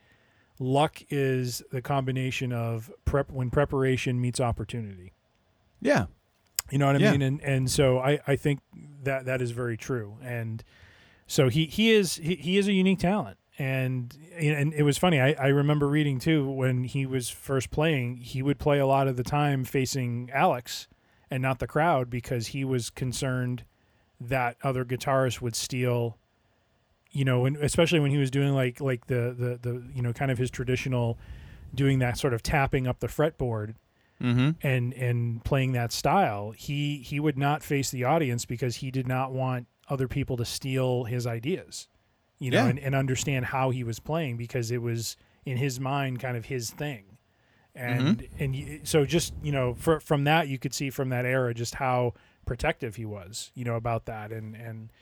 "Luck 0.58 1.02
is 1.10 1.62
the 1.72 1.82
combination 1.82 2.52
of 2.52 2.90
prep 3.04 3.30
when 3.30 3.50
preparation 3.50 4.20
meets 4.20 4.40
opportunity." 4.40 5.12
Yeah, 5.80 6.06
You 6.70 6.78
know 6.78 6.86
what 6.86 6.96
I 6.96 6.98
Yeah. 6.98 7.12
mean? 7.12 7.22
And 7.22 7.40
and 7.42 7.70
so 7.70 7.98
I, 7.98 8.20
I 8.26 8.36
think 8.36 8.60
that 9.02 9.24
that 9.24 9.40
is 9.42 9.50
very 9.50 9.76
true. 9.76 10.18
And 10.22 10.62
so 11.26 11.48
he 11.48 11.66
he 11.66 11.90
is 11.90 12.16
he, 12.16 12.36
he 12.36 12.58
is 12.58 12.68
a 12.68 12.72
unique 12.72 12.98
talent. 13.00 13.38
And 13.58 14.16
and 14.38 14.72
it 14.72 14.84
was 14.84 14.96
funny. 14.96 15.20
I, 15.20 15.32
I 15.32 15.48
remember 15.48 15.86
reading 15.88 16.18
too 16.18 16.48
when 16.50 16.84
he 16.84 17.04
was 17.06 17.28
first 17.28 17.70
playing, 17.70 18.16
he 18.18 18.42
would 18.42 18.58
play 18.58 18.78
a 18.78 18.86
lot 18.86 19.06
of 19.08 19.16
the 19.16 19.22
time 19.24 19.64
facing 19.64 20.30
Alex 20.32 20.86
and 21.30 21.42
not 21.42 21.58
the 21.58 21.66
crowd 21.66 22.08
because 22.10 22.48
he 22.48 22.64
was 22.64 22.88
concerned 22.90 23.64
that 24.20 24.56
other 24.62 24.84
guitarists 24.84 25.40
would 25.40 25.56
steal 25.56 26.16
you 27.12 27.24
know, 27.24 27.44
and 27.44 27.56
especially 27.56 27.98
when 27.98 28.12
he 28.12 28.18
was 28.18 28.30
doing 28.30 28.52
like 28.54 28.80
like 28.80 29.06
the 29.08 29.34
the 29.36 29.58
the 29.60 29.82
you 29.94 30.00
know 30.02 30.12
kind 30.12 30.30
of 30.30 30.38
his 30.38 30.50
traditional 30.50 31.18
doing 31.74 31.98
that 31.98 32.16
sort 32.16 32.32
of 32.32 32.40
tapping 32.42 32.86
up 32.86 33.00
the 33.00 33.08
fretboard 33.08 33.74
mm-hmm. 34.22 34.50
and 34.62 34.92
and 34.94 35.44
playing 35.44 35.72
that 35.72 35.90
style, 35.90 36.52
he 36.52 36.98
he 36.98 37.18
would 37.18 37.36
not 37.36 37.64
face 37.64 37.90
the 37.90 38.04
audience 38.04 38.44
because 38.44 38.76
he 38.76 38.92
did 38.92 39.08
not 39.08 39.32
want 39.32 39.66
other 39.88 40.06
people 40.06 40.36
to 40.36 40.44
steal 40.44 41.02
his 41.04 41.26
ideas, 41.26 41.88
you 42.38 42.48
know, 42.48 42.58
Yeah. 42.62 42.68
and, 42.70 42.78
and 42.78 42.94
understand 42.94 43.46
how 43.46 43.70
he 43.70 43.82
was 43.82 43.98
playing 43.98 44.36
because 44.36 44.70
it 44.70 44.80
was 44.80 45.16
in 45.44 45.56
his 45.56 45.80
mind 45.80 46.20
kind 46.20 46.36
of 46.36 46.44
his 46.44 46.70
thing, 46.70 47.18
and 47.74 48.18
Mm-hmm. 48.18 48.42
and 48.78 48.88
so 48.88 49.04
just 49.04 49.34
you 49.42 49.50
know 49.50 49.74
for, 49.74 49.98
from 49.98 50.22
that 50.24 50.46
you 50.46 50.60
could 50.60 50.74
see 50.74 50.90
from 50.90 51.08
that 51.08 51.24
era 51.24 51.52
just 51.54 51.74
how 51.74 52.14
protective 52.46 52.96
he 52.96 53.04
was, 53.04 53.50
you 53.54 53.64
know, 53.64 53.76
about 53.76 54.06
that 54.06 54.32
and 54.32 54.54
and 54.54 54.92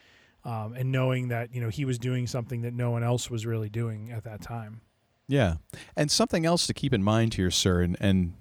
um, 0.45 0.75
and 0.75 0.93
knowing 0.93 1.29
that 1.29 1.55
you 1.55 1.61
know 1.61 1.69
he 1.69 1.85
was 1.85 1.99
doing 1.99 2.27
something 2.27 2.63
that 2.63 2.73
no 2.75 2.91
one 2.91 3.03
else 3.03 3.31
was 3.31 3.45
really 3.47 3.69
doing 3.69 4.11
at 4.11 4.25
that 4.25 4.41
time. 4.41 4.81
yeah. 5.27 5.57
And 5.97 6.11
something 6.11 6.47
else 6.47 6.67
to 6.69 6.75
keep 6.75 6.93
in 6.95 7.03
mind 7.03 7.35
here, 7.35 7.51
sir, 7.51 7.83
and 7.83 7.97
and 8.01 8.35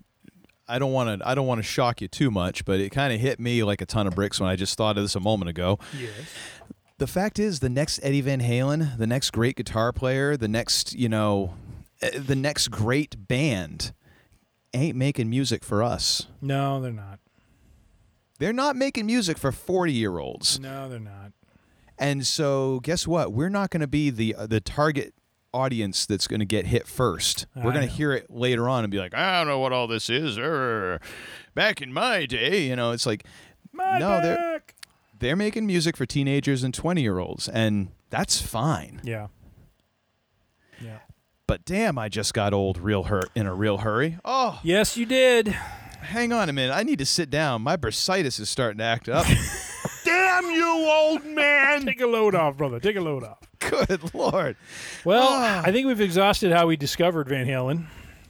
I 0.67 0.79
don't 0.79 0.91
want 0.91 1.19
to 1.19 1.27
I 1.27 1.33
don't 1.35 1.47
want 1.47 1.59
to 1.59 1.63
shock 1.63 2.01
you 2.01 2.07
too 2.07 2.29
much, 2.29 2.65
but 2.65 2.79
it 2.79 2.91
kind 2.91 3.13
of 3.13 3.19
hit 3.19 3.39
me 3.39 3.63
like 3.63 3.81
a 3.81 3.85
ton 3.85 4.07
of 4.07 4.15
bricks 4.15 4.39
when 4.39 4.49
I 4.49 4.55
just 4.55 4.77
thought 4.77 4.97
of 4.97 5.03
this 5.03 5.15
a 5.15 5.19
moment 5.19 5.49
ago. 5.49 5.79
Yes. 5.99 6.11
The 6.99 7.07
fact 7.07 7.37
is, 7.37 7.59
the 7.59 7.69
next 7.69 7.99
Eddie 8.01 8.21
Van 8.21 8.41
Halen, 8.41 8.97
the 8.97 9.05
next 9.05 9.29
great 9.31 9.55
guitar 9.55 9.93
player, 9.93 10.35
the 10.35 10.47
next 10.47 10.93
you 10.93 11.09
know 11.09 11.53
uh, 12.01 12.09
the 12.15 12.35
next 12.35 12.69
great 12.69 13.27
band 13.27 13.93
ain't 14.73 14.95
making 14.95 15.29
music 15.29 15.63
for 15.63 15.81
us. 15.83 16.27
No, 16.41 16.81
they're 16.81 16.91
not. 16.91 17.19
They're 18.39 18.53
not 18.53 18.75
making 18.75 19.05
music 19.05 19.37
for 19.37 19.51
40 19.51 19.91
year 19.93 20.19
olds. 20.19 20.59
No, 20.59 20.87
they're 20.89 20.99
not. 20.99 21.31
And 21.97 22.25
so, 22.27 22.79
guess 22.81 23.07
what? 23.07 23.33
We're 23.33 23.49
not 23.49 23.71
going 23.71 23.81
to 23.81 23.87
be 23.87 24.09
the 24.11 24.35
uh, 24.35 24.45
the 24.47 24.59
target 24.59 25.13
audience 25.53 26.05
that's 26.05 26.27
going 26.27 26.39
to 26.41 26.45
get 26.45 26.67
hit 26.67 26.85
first. 26.87 27.47
We're 27.55 27.71
going 27.71 27.87
to 27.87 27.91
hear 27.93 28.13
it 28.13 28.29
later 28.29 28.69
on 28.69 28.83
and 28.83 28.91
be 28.91 28.99
like, 28.99 29.15
I 29.15 29.39
don't 29.39 29.47
know 29.47 29.57
what 29.57 29.73
all 29.73 29.87
this 29.87 30.07
is. 30.09 30.37
Err. 30.37 30.99
Back 31.55 31.81
in 31.81 31.91
my 31.91 32.27
day, 32.27 32.67
you 32.67 32.75
know, 32.75 32.91
it's 32.91 33.07
like, 33.07 33.25
My 33.71 33.97
no, 33.97 34.21
they're 34.21 34.61
they're 35.19 35.35
making 35.35 35.65
music 35.65 35.97
for 35.97 36.05
teenagers 36.05 36.63
and 36.63 36.71
20 36.73 37.01
year 37.01 37.17
olds, 37.17 37.47
and 37.49 37.89
that's 38.11 38.39
fine. 38.39 39.01
Yeah. 39.03 39.27
Yeah. 40.79 40.99
But 41.47 41.65
damn, 41.65 41.97
I 41.97 42.09
just 42.09 42.35
got 42.35 42.53
old 42.53 42.77
real 42.77 43.03
hurt 43.03 43.29
in 43.33 43.47
a 43.47 43.55
real 43.55 43.79
hurry. 43.79 44.19
Oh, 44.23 44.59
Yes, 44.63 44.97
you 44.97 45.07
did. 45.07 45.57
Hang 46.01 46.31
on 46.33 46.49
a 46.49 46.53
minute. 46.53 46.73
I 46.73 46.83
need 46.83 46.99
to 46.99 47.05
sit 47.05 47.29
down. 47.29 47.61
My 47.61 47.77
bursitis 47.77 48.39
is 48.39 48.49
starting 48.49 48.77
to 48.79 48.83
act 48.83 49.09
up. 49.09 49.25
Damn 50.05 50.45
you, 50.51 50.67
old 50.89 51.25
man! 51.25 51.85
Take 51.85 52.01
a 52.01 52.07
load 52.07 52.33
off, 52.35 52.55
brother. 52.57 52.79
Take 52.79 52.95
a 52.95 53.01
load 53.01 53.23
off. 53.23 53.39
Good 53.59 54.13
lord. 54.13 54.55
Well, 55.03 55.27
Ah. 55.29 55.61
I 55.65 55.71
think 55.71 55.87
we've 55.87 55.99
exhausted 56.01 56.51
how 56.53 56.67
we 56.67 56.77
discovered 56.77 57.27
Van 57.27 57.45
Halen. 57.45 57.85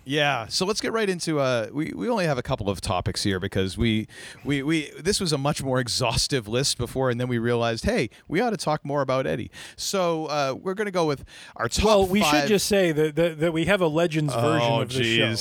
Yeah, 0.09 0.47
so 0.47 0.65
let's 0.65 0.80
get 0.80 0.93
right 0.93 1.09
into 1.09 1.38
uh 1.41 1.68
we, 1.74 1.91
we 1.93 2.07
only 2.07 2.26
have 2.26 2.38
a 2.38 2.41
couple 2.41 2.70
of 2.70 2.80
topics 2.80 3.24
here 3.24 3.41
because 3.41 3.78
we 3.78 4.07
we 4.45 4.63
we 4.63 4.89
this 4.97 5.20
was 5.20 5.34
a 5.34 5.38
much 5.38 5.61
more 5.61 5.82
exhaustive 5.82 6.47
list 6.47 6.78
before 6.78 7.09
and 7.09 7.20
then 7.20 7.28
we 7.28 7.38
realized, 7.39 7.84
hey, 7.84 8.09
we 8.30 8.39
ought 8.39 8.51
to 8.51 8.57
talk 8.57 8.86
more 8.86 9.01
about 9.01 9.28
Eddie. 9.28 9.51
So 9.76 10.28
uh 10.28 10.55
we're 10.57 10.76
going 10.76 10.86
to 10.86 10.91
go 10.91 11.05
with 11.05 11.26
our 11.57 11.68
top 11.68 11.86
Well, 11.86 12.07
we 12.07 12.24
should 12.24 12.47
just 12.47 12.68
say 12.68 12.93
that, 12.93 13.15
that 13.18 13.39
that 13.41 13.51
we 13.51 13.65
have 13.65 13.82
a 13.82 13.88
Legends 13.88 14.34
version 14.34 14.72
Oh 14.72 14.82
of 14.82 14.93
the 14.93 15.03
show. 15.03 15.36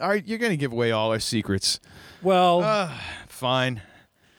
All 0.00 0.08
right, 0.08 0.26
you're 0.26 0.38
going 0.38 0.50
to 0.52 0.56
give 0.56 0.72
away 0.72 0.90
all 0.92 1.10
our 1.10 1.18
secrets. 1.20 1.80
Well, 2.22 2.62
uh, 2.62 2.90
Fine. 3.28 3.82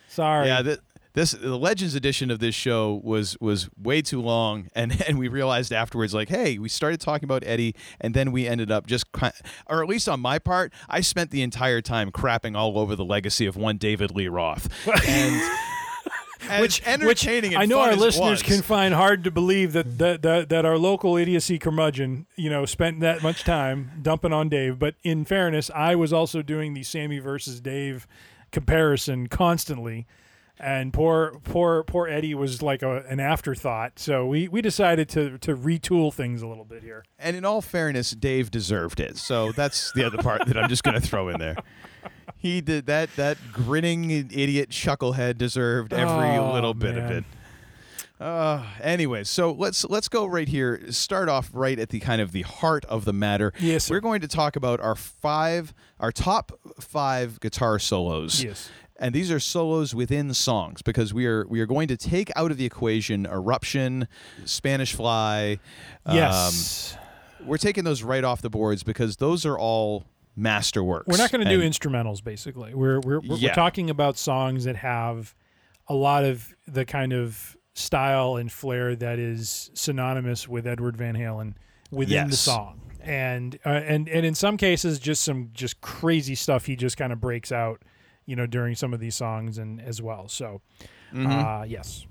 sorry. 0.08 0.48
Yeah, 0.48 0.62
th- 0.62 0.80
this 1.14 1.32
the 1.32 1.58
Legends 1.58 1.96
edition 1.96 2.30
of 2.30 2.38
this 2.40 2.54
show 2.54 3.02
was 3.04 3.38
was 3.42 3.70
way 3.82 4.02
too 4.04 4.22
long, 4.22 4.70
and 4.76 5.02
and 5.08 5.18
we 5.18 5.28
realized 5.28 5.72
afterwards, 5.74 6.14
like, 6.14 6.30
hey, 6.30 6.58
we 6.60 6.70
started 6.70 7.00
talking 7.00 7.26
about 7.26 7.44
Eddie, 7.46 7.76
and 8.00 8.14
then 8.14 8.32
we 8.32 8.48
ended 8.48 8.72
up 8.72 8.86
just, 8.88 9.12
cra- 9.12 9.34
or 9.68 9.82
at 9.82 9.90
least 9.90 10.08
on 10.10 10.20
my 10.20 10.38
part, 10.40 10.74
I 10.90 11.02
spent 11.02 11.32
the 11.32 11.42
entire 11.42 11.82
time 11.82 12.12
crapping 12.12 12.56
all 12.56 12.78
over 12.78 12.96
the 12.96 13.06
legacy 13.06 13.46
of 13.46 13.56
one 13.56 13.78
David 13.78 14.12
Lee 14.16 14.28
Roth, 14.28 14.68
and. 15.08 15.42
Which, 16.60 16.82
entertaining 16.86 17.52
which 17.52 17.60
I 17.60 17.66
know 17.66 17.80
our 17.80 17.96
listeners 17.96 18.42
was. 18.42 18.44
can 18.44 18.62
find 18.62 18.94
hard 18.94 19.24
to 19.24 19.32
believe 19.32 19.74
that, 19.74 19.98
that 19.98 20.22
that 20.22 20.50
that 20.50 20.66
our 20.66 20.78
local 20.78 21.18
idiocy 21.18 21.60
curmudgeon, 21.60 22.26
you 22.36 22.50
know, 22.50 22.66
spent 22.66 23.00
that 23.02 23.24
much 23.24 23.44
time 23.44 23.92
dumping 24.02 24.34
on 24.34 24.50
Dave. 24.50 24.80
But 24.80 24.96
in 25.04 25.26
fairness, 25.26 25.70
I 25.74 25.96
was 25.96 26.14
also 26.14 26.42
doing 26.42 26.74
the 26.74 26.84
Sammy 26.84 27.20
versus 27.20 27.60
Dave 27.60 28.08
comparison 28.52 29.28
constantly, 29.28 30.08
and 30.60 30.94
poor 30.94 31.40
poor 31.44 31.84
poor 31.84 32.08
Eddie 32.08 32.34
was 32.34 32.62
like 32.62 32.82
a, 32.82 33.04
an 33.08 33.20
afterthought. 33.20 34.00
So 34.00 34.26
we 34.26 34.48
we 34.48 34.62
decided 34.62 35.10
to 35.10 35.38
to 35.40 35.56
retool 35.56 36.14
things 36.14 36.42
a 36.42 36.48
little 36.48 36.66
bit 36.66 36.84
here. 36.84 37.04
And 37.20 37.36
in 37.36 37.46
all 37.46 37.62
fairness, 37.62 38.12
Dave 38.12 38.52
deserved 38.52 39.00
it. 39.00 39.18
So 39.18 39.52
that's 39.52 39.92
the 39.94 40.04
other 40.04 40.18
part 40.18 40.46
that 40.48 40.58
I'm 40.58 40.70
just 40.70 40.84
going 40.84 41.00
to 41.00 41.06
throw 41.06 41.30
in 41.30 41.40
there. 41.40 41.58
He 42.38 42.62
did 42.62 42.86
that. 42.86 43.10
That 43.16 43.38
grinning 43.52 44.10
idiot 44.12 44.70
chucklehead 44.70 45.38
deserved 45.38 45.94
every 45.94 46.38
Oh, 46.38 46.54
little 46.54 46.74
bit 46.74 46.98
of 46.98 47.04
man. 47.06 47.12
it. 47.14 47.24
Uh, 48.20 48.64
anyway, 48.82 49.24
so 49.24 49.52
let's 49.52 49.86
let's 49.86 50.08
go 50.10 50.26
right 50.26 50.48
here. 50.48 50.92
Start 50.92 51.30
off 51.30 51.50
right 51.54 51.78
at 51.78 51.90
the 51.90 52.00
kind 52.00 52.20
of 52.22 52.32
the 52.32 52.42
heart 52.42 52.84
of 52.86 53.06
the 53.06 53.14
matter. 53.14 53.54
Yes, 53.60 53.86
sir. 53.86 53.94
we're 53.96 54.00
going 54.00 54.22
to 54.22 54.28
talk 54.28 54.56
about 54.56 54.80
our 54.80 54.96
five, 54.96 55.72
our 56.00 56.12
top 56.12 56.52
five 56.80 57.40
guitar 57.40 57.78
solos. 57.78 58.44
Yes. 58.44 58.70
and 59.00 59.14
these 59.14 59.30
are 59.32 59.40
solos 59.40 59.94
within 59.94 60.34
songs 60.34 60.82
because 60.82 61.14
we 61.14 61.28
are 61.28 61.46
we 61.48 61.60
are 61.62 61.68
going 61.68 61.88
to 61.90 61.98
take 61.98 62.32
out 62.36 62.50
of 62.50 62.58
the 62.58 62.66
equation 62.66 63.28
Eruption, 63.28 64.08
Spanish 64.46 64.94
Fly. 64.96 65.60
um, 66.06 66.16
Yes, 66.16 66.98
we're 67.46 67.58
taking 67.60 67.84
those 67.84 68.02
right 68.02 68.24
off 68.24 68.42
the 68.42 68.50
boards 68.50 68.82
because 68.82 69.18
those 69.18 69.46
are 69.46 69.60
all 69.60 70.06
masterworks. 70.38 71.08
we're 71.08 71.18
not 71.18 71.32
going 71.32 71.44
to 71.46 71.50
do 71.50 71.62
instrumentals. 71.62 72.24
Basically, 72.24 72.74
we're 72.74 73.00
we're 73.00 73.20
we're, 73.22 73.36
Yeah. 73.38 73.50
we're 73.50 73.56
talking 73.56 73.90
about 73.90 74.18
songs 74.18 74.66
that 74.66 74.76
have 74.78 75.36
a 75.88 75.94
lot 75.96 76.24
of 76.26 76.54
the 76.68 76.86
kind 76.86 77.14
of 77.14 77.56
style 77.74 78.36
and 78.36 78.52
flair 78.52 78.96
that 78.96 79.20
is 79.20 79.72
synonymous 79.74 80.48
with 80.48 80.66
Edward 80.68 80.98
Van 80.98 81.16
Halen 81.16 81.54
within 81.92 82.30
the 82.30 82.36
song. 82.36 82.82
And 83.02 83.58
uh, 83.66 83.70
and 83.70 84.10
and 84.10 84.26
in 84.26 84.36
some 84.36 84.58
cases, 84.58 85.00
just 85.00 85.24
some 85.24 85.50
just 85.54 85.80
crazy 85.82 86.36
stuff 86.36 86.66
he 86.66 86.76
just 86.76 86.98
kind 86.98 87.14
of 87.14 87.22
breaks 87.22 87.52
out, 87.54 87.82
you 88.26 88.36
know, 88.36 88.46
during 88.46 88.76
some 88.76 88.94
of 88.94 89.00
these 89.00 89.16
songs 89.16 89.58
and 89.58 89.82
as 89.82 90.02
well. 90.02 90.28
So, 90.28 90.62
Mm-hmm. 91.14 91.28
uh, 91.32 91.64
yes, 91.64 92.06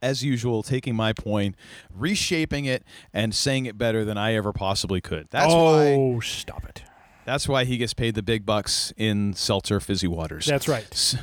as 0.00 0.22
usual, 0.22 0.62
taking 0.62 0.94
my 0.94 1.12
point, 1.12 1.56
reshaping 1.92 2.66
it, 2.66 2.84
and 3.12 3.34
saying 3.34 3.66
it 3.66 3.76
better 3.76 4.04
than 4.04 4.16
I 4.16 4.34
ever 4.34 4.52
possibly 4.52 5.00
could. 5.00 5.26
That's 5.30 5.52
why. 5.52 5.94
oh, 5.98 6.20
stop 6.20 6.64
it. 6.68 6.82
That's 7.24 7.48
why 7.48 7.64
he 7.64 7.76
gets 7.76 7.94
paid 7.94 8.14
the 8.14 8.22
big 8.22 8.44
bucks 8.44 8.92
in 8.96 9.34
seltzer 9.34 9.80
fizzy 9.80 10.06
waters. 10.08 10.46
That's 10.46 10.68
right. 10.68 11.16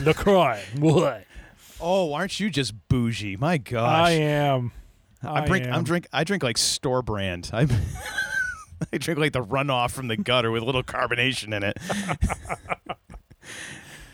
LaCroix. 0.00 0.60
What? 0.78 1.24
Oh, 1.80 2.12
aren't 2.12 2.38
you 2.40 2.50
just 2.50 2.74
bougie? 2.88 3.36
My 3.36 3.58
gosh. 3.58 4.08
I 4.08 4.10
am. 4.12 4.72
I 5.22 5.42
I 5.42 5.46
drink. 5.46 5.66
am. 5.66 5.72
I'm 5.74 5.84
drink. 5.84 6.06
I 6.12 6.24
drink 6.24 6.42
like 6.42 6.58
store 6.58 7.02
brand. 7.02 7.50
I. 7.52 7.66
I 8.92 8.98
drink 8.98 9.18
like 9.18 9.32
the 9.32 9.42
runoff 9.42 9.92
from 9.92 10.08
the 10.08 10.16
gutter 10.16 10.50
with 10.50 10.62
a 10.62 10.66
little 10.66 10.82
carbonation 10.82 11.54
in 11.54 11.62
it. 11.62 11.78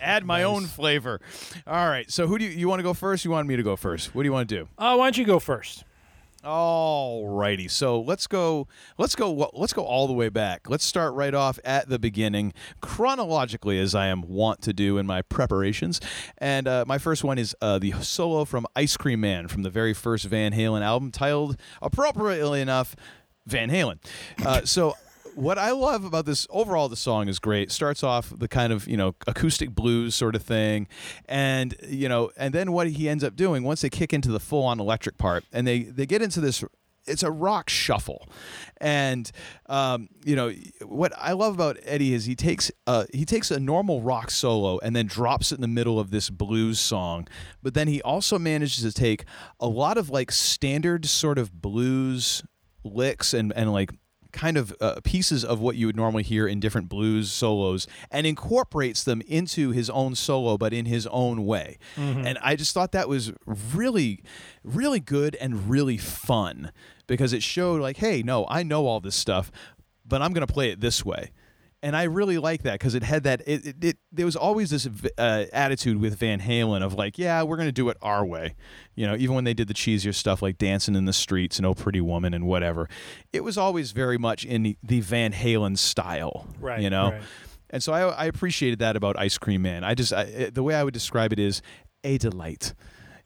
Add 0.01 0.25
my 0.25 0.45
own 0.45 0.67
flavor. 0.67 1.21
All 1.67 1.89
right. 1.89 2.11
So 2.11 2.27
who 2.27 2.39
do 2.39 2.45
you, 2.45 2.51
you 2.51 2.69
want 2.69 2.79
to 2.79 2.83
go 2.85 2.95
first? 2.95 3.25
You 3.25 3.31
want 3.33 3.49
me 3.49 3.57
to 3.57 3.63
go 3.63 3.75
first? 3.75 4.15
What 4.15 4.23
do 4.23 4.27
you 4.29 4.33
want 4.33 4.49
to 4.49 4.55
do? 4.55 4.69
Uh, 4.79 4.95
why 4.97 5.07
don't 5.07 5.19
you 5.19 5.25
go 5.25 5.39
first? 5.39 5.85
All 6.43 7.29
righty. 7.29 7.69
So 7.69 8.01
let's 8.01 8.27
go. 8.27 8.67
Let's 8.97 9.15
go. 9.15 9.51
Let's 9.53 9.75
go 9.75 9.85
all 9.85 10.07
the 10.07 10.15
way 10.15 10.31
back. 10.31 10.71
Let's 10.71 10.85
start 10.85 11.13
right 11.13 11.35
off 11.35 11.59
at 11.67 11.91
the 11.91 11.99
beginning, 11.99 12.55
chronologically, 12.81 13.79
as 13.79 13.95
I 13.95 14.07
am 14.07 14.23
wont 14.23 14.63
to 14.63 14.73
do 14.73 14.97
in 14.97 15.07
my 15.07 15.21
preparations. 15.21 16.01
And 16.39 16.67
uh, 16.67 16.85
my 16.87 16.97
first 16.97 17.25
one 17.25 17.37
is 17.39 17.55
uh, 17.61 17.79
the 17.79 17.93
solo 18.01 18.47
from 18.47 18.67
Ice 18.75 18.97
Cream 18.97 19.21
Man 19.21 19.49
from 19.49 19.65
the 19.65 19.71
very 19.71 19.93
first 19.93 20.25
Van 20.25 20.53
Halen 20.53 20.81
album, 20.81 21.11
titled 21.11 21.59
appropriately 21.83 22.63
enough, 22.63 22.97
Van 23.47 23.69
Halen. 23.71 23.99
Uh, 24.45 24.65
so. 24.65 24.95
What 25.35 25.59
I 25.59 25.71
love 25.71 26.05
about 26.05 26.27
this 26.27 26.47
overall, 26.51 26.89
the 26.89 26.97
song 26.97 27.29
is 27.29 27.39
great. 27.39 27.71
Starts 27.71 28.03
off 28.03 28.33
the 28.37 28.49
kind 28.49 28.73
of 28.73 28.87
you 28.89 28.97
know 28.97 29.15
acoustic 29.27 29.71
blues 29.71 30.15
sort 30.15 30.35
of 30.35 30.43
thing, 30.43 30.89
and 31.27 31.75
you 31.87 32.09
know, 32.09 32.31
and 32.37 32.55
then 32.55 32.73
what 32.73 32.89
he 32.89 33.09
ends 33.09 33.25
up 33.25 33.37
doing 33.37 33.63
once 33.63 33.81
they 33.81 33.91
kick 33.91 34.13
into 34.13 34.31
the 34.31 34.41
full 34.41 34.65
on 34.65 34.81
electric 34.81 35.19
part, 35.19 35.45
and 35.53 35.67
they 35.67 35.85
they 35.85 36.07
get 36.07 36.23
into 36.23 36.41
this 36.41 36.65
it's 37.07 37.23
a 37.23 37.31
rock 37.31 37.69
shuffle. 37.69 38.29
And 38.79 39.31
um, 39.67 40.09
you 40.25 40.37
know 40.37 40.53
what 40.83 41.13
i 41.19 41.33
love 41.33 41.55
about 41.55 41.79
eddie 41.83 42.15
is 42.15 42.25
he 42.25 42.35
takes 42.35 42.71
uh, 42.87 43.05
he 43.13 43.25
takes 43.25 43.51
a 43.51 43.61
normal 43.61 44.03
rock 44.03 44.31
solo 44.31 44.79
and 44.83 44.95
then 44.95 45.07
drops 45.07 45.53
it 45.53 45.57
in 45.57 45.61
the 45.61 45.69
middle 45.69 45.99
of 45.99 46.11
this 46.11 46.31
blues 46.31 46.81
song. 46.81 47.29
But 47.63 47.75
then 47.75 47.89
he 47.89 48.01
also 48.03 48.39
manages 48.39 48.83
to 48.83 48.93
take 48.93 49.25
a 49.59 49.67
lot 49.67 49.99
of 49.99 50.11
like 50.11 50.31
standard 50.33 51.07
sort 51.07 51.39
of 51.39 51.61
blues 51.61 52.43
licks 52.85 53.35
and 53.35 53.53
and 53.55 53.73
like 53.73 53.91
kind 54.33 54.57
of 54.57 54.75
uh, 54.81 55.01
pieces 55.05 55.45
of 55.45 55.61
what 55.61 55.77
you 55.77 55.87
would 55.87 55.97
normally 55.97 56.23
hear 56.23 56.47
in 56.47 56.61
different 56.61 56.89
blues 56.89 57.31
solos 57.33 57.87
and 58.11 58.27
incorporates 58.27 59.05
them 59.05 59.21
into 59.27 59.71
his 59.71 59.91
own 59.91 60.15
solo 60.15 60.57
but 60.57 60.73
in 60.73 60.87
his 60.87 61.07
own 61.09 61.45
way. 61.47 61.79
And 62.27 62.39
i 62.43 62.57
just 62.57 62.73
thought 62.75 62.93
that 62.93 63.09
was 63.09 63.33
really 63.47 64.23
really 64.65 65.01
good 65.01 65.35
and 65.37 65.69
really 65.71 65.97
fun 65.99 66.73
because 67.07 67.33
it 67.33 67.43
showed 67.43 67.81
like 67.81 67.97
hey 67.99 68.23
no 68.23 68.47
i 68.49 68.63
know 68.63 68.87
all 68.87 69.01
this 69.01 69.17
stuff 69.17 69.51
but 70.07 70.23
i'm 70.23 70.33
going 70.33 70.47
to 70.47 70.53
play 70.53 70.71
it 70.71 70.81
this 70.81 71.05
way 71.05 71.31
and 71.83 71.97
I 71.97 72.03
really 72.05 72.37
like 72.39 72.63
that 72.65 72.75
because 72.75 72.95
it 72.95 73.03
had 73.03 73.23
that. 73.25 73.41
It, 73.47 73.67
it, 73.67 73.85
it 73.85 73.99
there 74.13 74.27
was 74.27 74.37
always 74.37 74.71
this 74.71 74.87
uh, 75.19 75.45
attitude 75.53 75.99
with 76.01 76.19
Van 76.19 76.41
Halen 76.41 76.83
of 76.83 76.95
like, 76.95 77.17
yeah, 77.19 77.43
we're 77.43 77.57
gonna 77.57 77.73
do 77.73 77.89
it 77.89 77.97
our 78.03 78.25
way, 78.25 78.55
you 78.95 79.07
know. 79.07 79.17
Even 79.17 79.35
when 79.35 79.45
they 79.45 79.55
did 79.55 79.69
the 79.69 79.75
cheesier 79.75 80.15
stuff 80.15 80.43
like 80.43 80.59
"Dancing 80.59 80.95
in 80.95 81.07
the 81.07 81.13
Streets" 81.13 81.57
and 81.59 81.65
"Oh 81.67 81.75
Pretty 81.75 82.01
Woman" 82.01 82.35
and 82.35 82.47
whatever, 82.47 82.89
it 83.33 83.43
was 83.45 83.57
always 83.57 83.93
very 83.93 84.19
much 84.19 84.45
in 84.45 84.63
the, 84.63 84.77
the 84.83 85.01
Van 85.01 85.33
Halen 85.33 85.79
style, 85.79 86.47
Right, 86.59 86.81
You 86.81 86.91
know, 86.91 87.13
right. 87.13 87.23
and 87.71 87.83
so 87.83 87.93
I, 87.93 88.03
I 88.09 88.25
appreciated 88.27 88.79
that 88.81 88.97
about 88.97 89.19
Ice 89.19 89.39
Cream 89.39 89.63
Man. 89.63 89.83
I 89.85 89.95
just 89.95 90.13
I, 90.13 90.23
it- 90.23 90.55
the 90.55 90.63
way 90.63 90.75
I 90.75 90.85
would 90.85 90.95
describe 90.95 91.33
it 91.33 91.39
is 91.39 91.63
a 92.05 92.19
delight. 92.19 92.75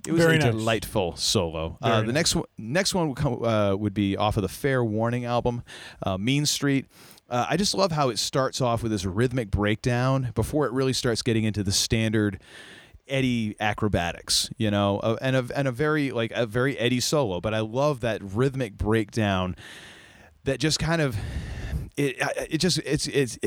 It 0.07 0.13
was 0.13 0.23
Very 0.23 0.37
a 0.37 0.41
nice. 0.41 0.53
delightful 0.53 1.17
solo. 1.17 1.79
Uh, 1.81 2.01
the 2.01 2.07
nice. 2.09 2.15
next 2.15 2.37
one, 2.37 2.45
next 2.59 2.95
one 2.95 3.09
would, 3.09 3.17
come, 3.17 3.43
uh, 3.43 3.75
would 3.75 3.95
be 3.95 4.19
off 4.19 4.37
of 4.37 4.43
the 4.43 4.51
Fair 4.51 4.85
Warning 4.85 5.25
album, 5.25 5.63
uh, 6.03 6.19
Mean 6.19 6.45
Street. 6.45 6.85
Uh, 7.29 7.47
I 7.49 7.57
just 7.57 7.75
love 7.75 7.93
how 7.93 8.11
it 8.11 8.19
starts 8.19 8.61
off 8.61 8.83
with 8.83 8.93
this 8.93 9.05
rhythmic 9.05 9.51
breakdown 9.51 10.33
before 10.35 10.67
it 10.67 10.73
really 10.73 10.93
starts 10.93 11.23
getting 11.23 11.45
into 11.45 11.63
the 11.63 11.73
standard 11.73 12.41
Eddie 13.09 13.57
acrobatics, 13.61 14.51
you 14.57 14.71
know, 14.71 14.99
uh, 14.99 15.17
and 15.21 15.37
a 15.37 15.47
and 15.55 15.69
a 15.69 15.73
very 15.73 16.11
like 16.11 16.33
a 16.33 16.47
very 16.47 16.79
Eddie 16.79 17.01
solo. 17.01 17.41
But 17.41 17.55
I 17.55 17.61
love 17.61 18.01
that 18.01 18.23
rhythmic 18.23 18.77
breakdown 18.77 19.57
that 20.45 20.59
just 20.59 20.79
kind 20.79 21.03
of 21.03 21.17
it 21.97 22.17
it 22.51 22.59
just 22.59 22.79
it's 22.79 23.07
it's. 23.09 23.39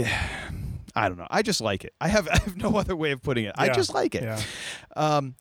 I 0.95 1.09
don't 1.09 1.19
know. 1.19 1.27
I 1.29 1.43
just 1.43 1.61
like 1.61 1.85
it. 1.85 1.93
I 2.01 2.07
have 2.07 2.27
I 2.31 2.39
have 2.39 2.57
no 2.57 2.75
other 2.75 2.95
way 2.95 3.11
of 3.11 3.21
putting 3.21 3.45
it. 3.45 3.53
I 3.55 3.69
just 3.69 3.93
like 3.93 4.15
it. 4.15 4.23
Yeah. 4.23 4.41
Um, 4.95 5.35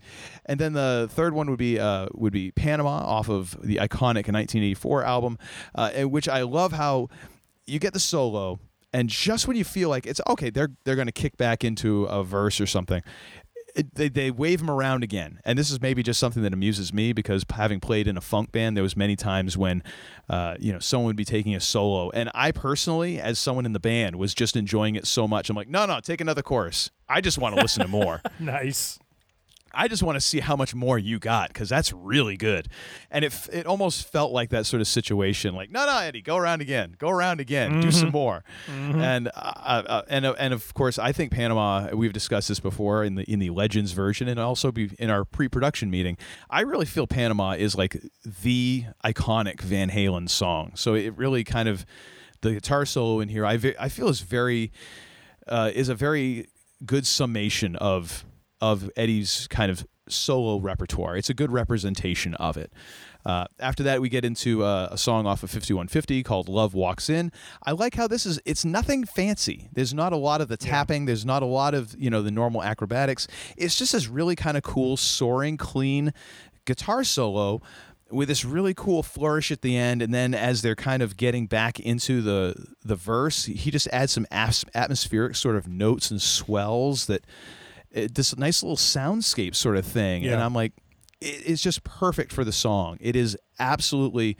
and 0.45 0.61
then 0.61 0.75
the 0.75 1.09
third 1.11 1.33
one 1.33 1.49
would 1.49 1.59
be 1.59 1.81
uh, 1.81 2.09
would 2.13 2.33
be 2.33 2.51
Panama 2.51 2.99
off 2.99 3.31
of 3.31 3.57
the 3.63 3.77
iconic 3.77 4.29
1984 4.29 5.05
album, 5.05 5.39
uh, 5.75 5.91
in 5.95 6.11
which 6.11 6.29
I 6.29 6.43
love 6.43 6.73
how 6.73 7.09
you 7.67 7.79
get 7.79 7.93
the 7.93 8.01
solo, 8.01 8.61
and 8.93 9.09
just 9.09 9.47
when 9.47 9.57
you 9.57 9.65
feel 9.65 9.89
like 9.89 10.07
it's 10.07 10.21
okay, 10.29 10.51
they're 10.51 10.71
they're 10.85 10.95
going 10.95 11.07
to 11.07 11.13
kick 11.13 11.37
back 11.37 11.65
into 11.65 12.05
a 12.05 12.25
verse 12.25 12.61
or 12.61 12.67
something. 12.67 13.03
It, 13.75 13.95
they, 13.95 14.09
they 14.09 14.31
wave 14.31 14.63
him 14.63 14.71
around 14.71 15.05
again, 15.05 15.39
and 15.45 15.59
this 15.59 15.71
is 15.71 15.83
maybe 15.83 16.03
just 16.03 16.19
something 16.19 16.43
that 16.45 16.55
amuses 16.55 16.95
me 16.95 17.13
because 17.13 17.45
having 17.53 17.79
played 17.79 18.09
in 18.09 18.17
a 18.17 18.23
funk 18.23 18.51
band, 18.51 18.75
there 18.75 18.83
was 18.83 18.97
many 18.97 19.17
times 19.17 19.59
when, 19.59 19.83
uh, 20.31 20.55
you 20.59 20.73
know, 20.73 20.79
someone 20.79 21.09
would 21.09 21.17
be 21.17 21.27
taking 21.27 21.55
a 21.55 21.61
solo, 21.61 22.09
and 22.13 22.31
I 22.35 22.53
personally, 22.53 23.21
as 23.21 23.39
someone 23.39 23.67
in 23.67 23.75
the 23.75 23.81
band, 23.81 24.17
was 24.17 24.33
just 24.33 24.57
enjoying 24.57 24.95
it 24.95 25.07
so 25.07 25.29
much. 25.29 25.51
I'm 25.51 25.57
like, 25.57 25.69
no, 25.69 25.85
no, 25.85 26.01
take 26.01 26.23
another 26.23 26.41
chorus. 26.41 26.91
I 27.07 27.21
just 27.21 27.37
want 27.37 27.55
to 27.55 27.61
listen 27.61 27.83
to 27.83 27.89
more. 27.89 28.23
Nice. 28.41 28.99
I 29.77 29.89
just 29.89 30.03
want 30.03 30.17
to 30.17 30.21
see 30.21 30.41
how 30.41 30.57
much 30.57 30.75
more 30.75 30.99
you 30.99 31.19
got 31.19 31.49
because 31.49 31.69
that's 31.69 31.93
really 31.93 32.37
good. 32.37 32.69
And 33.11 33.25
it 33.25 33.33
it 33.53 33.67
almost 33.67 34.11
felt 34.11 34.33
like 34.33 34.51
that 34.51 34.67
sort 34.67 34.81
of 34.81 34.89
situation. 34.89 35.55
Like, 35.55 35.71
no, 35.71 35.85
no, 35.87 35.99
Eddie, 35.99 36.23
go 36.23 36.37
around 36.37 36.63
again, 36.63 36.97
go 36.99 37.11
around 37.11 37.41
again, 37.41 37.81
do 37.81 37.91
some 37.91 38.11
more. 38.11 38.43
And 38.69 39.29
uh, 39.29 39.31
uh, 39.35 40.03
and 40.09 40.25
uh, 40.27 40.35
and 40.39 40.55
of 40.55 40.73
course, 40.75 40.99
I 40.99 41.13
think 41.13 41.31
Panama. 41.33 41.91
We've 41.95 42.13
discussed 42.13 42.49
this 42.49 42.61
before 42.61 43.05
in 43.05 43.15
the 43.17 43.23
in 43.31 43.39
the 43.39 43.51
Legends 43.51 43.93
version, 43.93 44.29
and 44.29 44.41
also 44.41 44.73
be 44.73 44.91
in 44.99 45.11
our 45.11 45.25
pre-production 45.25 45.91
meeting. 45.91 46.17
I 46.51 46.63
really 46.63 46.87
feel 46.87 47.07
Panama 47.07 47.53
is 47.53 47.77
like 47.77 48.01
the 48.25 48.85
iconic 49.05 49.61
Van 49.61 49.91
Halen 49.91 50.29
song. 50.29 50.73
So 50.75 50.95
it 50.95 51.17
really 51.17 51.45
kind 51.45 51.69
of 51.69 51.85
the 52.41 52.53
guitar 52.53 52.87
solo 52.87 53.21
in 53.21 53.29
here. 53.29 53.45
I 53.45 53.57
ve- 53.57 53.75
I 53.79 53.89
feel 53.89 54.09
is 54.09 54.21
very 54.21 54.73
uh, 55.47 55.71
is 55.75 55.89
a 55.89 55.95
very 55.95 56.49
good 56.85 57.07
summation 57.07 57.77
of 57.77 58.25
of 58.61 58.91
Eddie's 58.97 59.47
kind 59.49 59.71
of 59.71 59.87
solo 60.09 60.59
repertoire. 60.59 61.17
It's 61.17 61.31
a 61.31 61.35
good 61.35 61.51
representation 61.51 62.35
of 62.35 62.57
it. 62.57 62.73
Uh, 63.25 63.47
after 63.59 63.83
that, 63.83 64.01
we 64.01 64.09
get 64.09 64.25
into 64.25 64.63
uh, 64.63 64.89
a 64.93 64.97
song 64.97 65.27
off 65.27 65.43
of 65.43 65.51
5150 65.51 66.23
called 66.23 66.49
"Love 66.49 66.75
Walks 66.75 67.11
In." 67.11 67.33
I 67.65 67.73
like 67.73 67.97
how 67.97 68.07
this 68.07 68.25
is. 68.25 68.41
It's 68.45 68.65
nothing 68.65 69.05
fancy. 69.05 69.69
There's 69.73 69.93
not 69.93 70.13
a 70.13 70.17
lot 70.17 70.41
of 70.41 70.47
the 70.47 70.57
tapping. 70.57 71.07
There's 71.07 71.25
not 71.25 71.43
a 71.43 71.47
lot 71.47 71.75
of 71.75 71.97
you 71.99 72.09
know 72.09 72.23
the 72.23 72.31
normal 72.31 72.63
acrobatics. 72.63 73.27
It's 73.57 73.77
just 73.77 73.93
this 73.93 74.07
really 74.07 74.37
kind 74.37 74.57
of 74.57 74.63
cool, 74.63 74.97
soaring, 74.97 75.57
clean 75.57 76.13
guitar 76.65 77.03
solo 77.03 77.63
with 78.11 78.29
this 78.29 78.45
really 78.45 78.75
cool 78.75 79.03
flourish 79.03 79.51
at 79.51 79.63
the 79.63 79.77
end 79.77 80.01
and 80.01 80.15
then 80.15 80.33
as 80.33 80.63
they're 80.63 80.77
kind 80.77 81.03
of 81.03 81.17
getting 81.17 81.47
back 81.47 81.81
into 81.81 82.23
the 82.23 82.55
the 82.85 82.95
verse 82.95 83.47
he 83.47 83.71
just 83.71 83.89
adds 83.89 84.13
some 84.13 84.27
as- 84.31 84.65
atmospheric 84.75 85.35
sort 85.35 85.57
of 85.57 85.67
notes 85.67 86.11
and 86.11 86.23
swells 86.23 87.07
that 87.07 87.25
it, 87.97 88.15
this 88.15 88.37
nice 88.37 88.63
little 88.63 88.77
soundscape 88.77 89.55
sort 89.55 89.77
of 89.77 89.85
thing 89.85 90.25
and 90.27 90.43
i'm 90.43 90.55
like 90.55 90.73
it, 91.21 91.43
it's 91.47 91.63
just 91.63 91.83
perfect 91.85 92.33
for 92.33 92.45
the 92.45 92.53
song 92.53 92.97
it 93.01 93.17
is 93.17 93.37
absolutely 93.59 94.37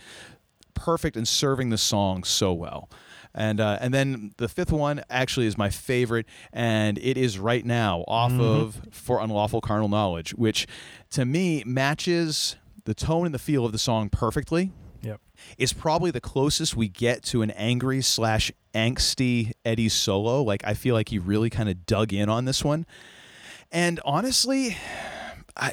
perfect 0.75 1.17
in 1.17 1.25
serving 1.25 1.71
the 1.71 1.79
song 1.79 2.23
so 2.23 2.53
well 2.53 2.89
and 3.37 3.61
uh, 3.61 3.77
and 3.83 3.93
then 3.93 4.33
the 4.39 4.49
fifth 4.49 4.73
one 4.73 5.03
actually 5.11 5.47
is 5.47 5.59
my 5.59 5.69
favorite, 5.69 6.25
and 6.55 6.99
it 6.99 7.19
is 7.19 7.39
right 7.39 7.65
now 7.65 8.03
off 8.09 8.33
of 8.33 8.81
For 8.91 9.21
Unlawful 9.21 9.61
Carnal 9.61 9.91
Knowledge, 9.91 10.33
which 10.35 10.67
to 11.11 11.27
me 11.27 11.63
matches 11.67 12.57
the 12.87 12.95
tone 12.95 13.27
and 13.27 13.35
the 13.35 13.39
feel 13.39 13.67
of 13.67 13.73
the 13.73 13.79
song 13.79 14.09
perfectly. 14.09 14.73
Yep. 15.03 15.21
Is 15.59 15.75
probably 15.75 16.11
the 16.11 16.21
closest 16.21 16.77
we 16.77 16.89
get 16.89 17.23
to 17.25 17.43
an 17.43 17.51
angry 17.51 18.01
slash 18.01 18.51
angsty 18.75 19.53
Eddie 19.67 19.91
solo. 19.91 20.43
Like 20.43 20.63
I 20.65 20.73
feel 20.73 20.95
like 20.95 21.11
he 21.11 21.19
really 21.19 21.51
kind 21.51 21.69
of 21.69 21.85
dug 21.85 22.15
in 22.15 22.31
on 22.31 22.47
this 22.47 22.65
one, 22.65 22.87
and 23.73 24.01
honestly, 24.05 24.77
I, 25.57 25.73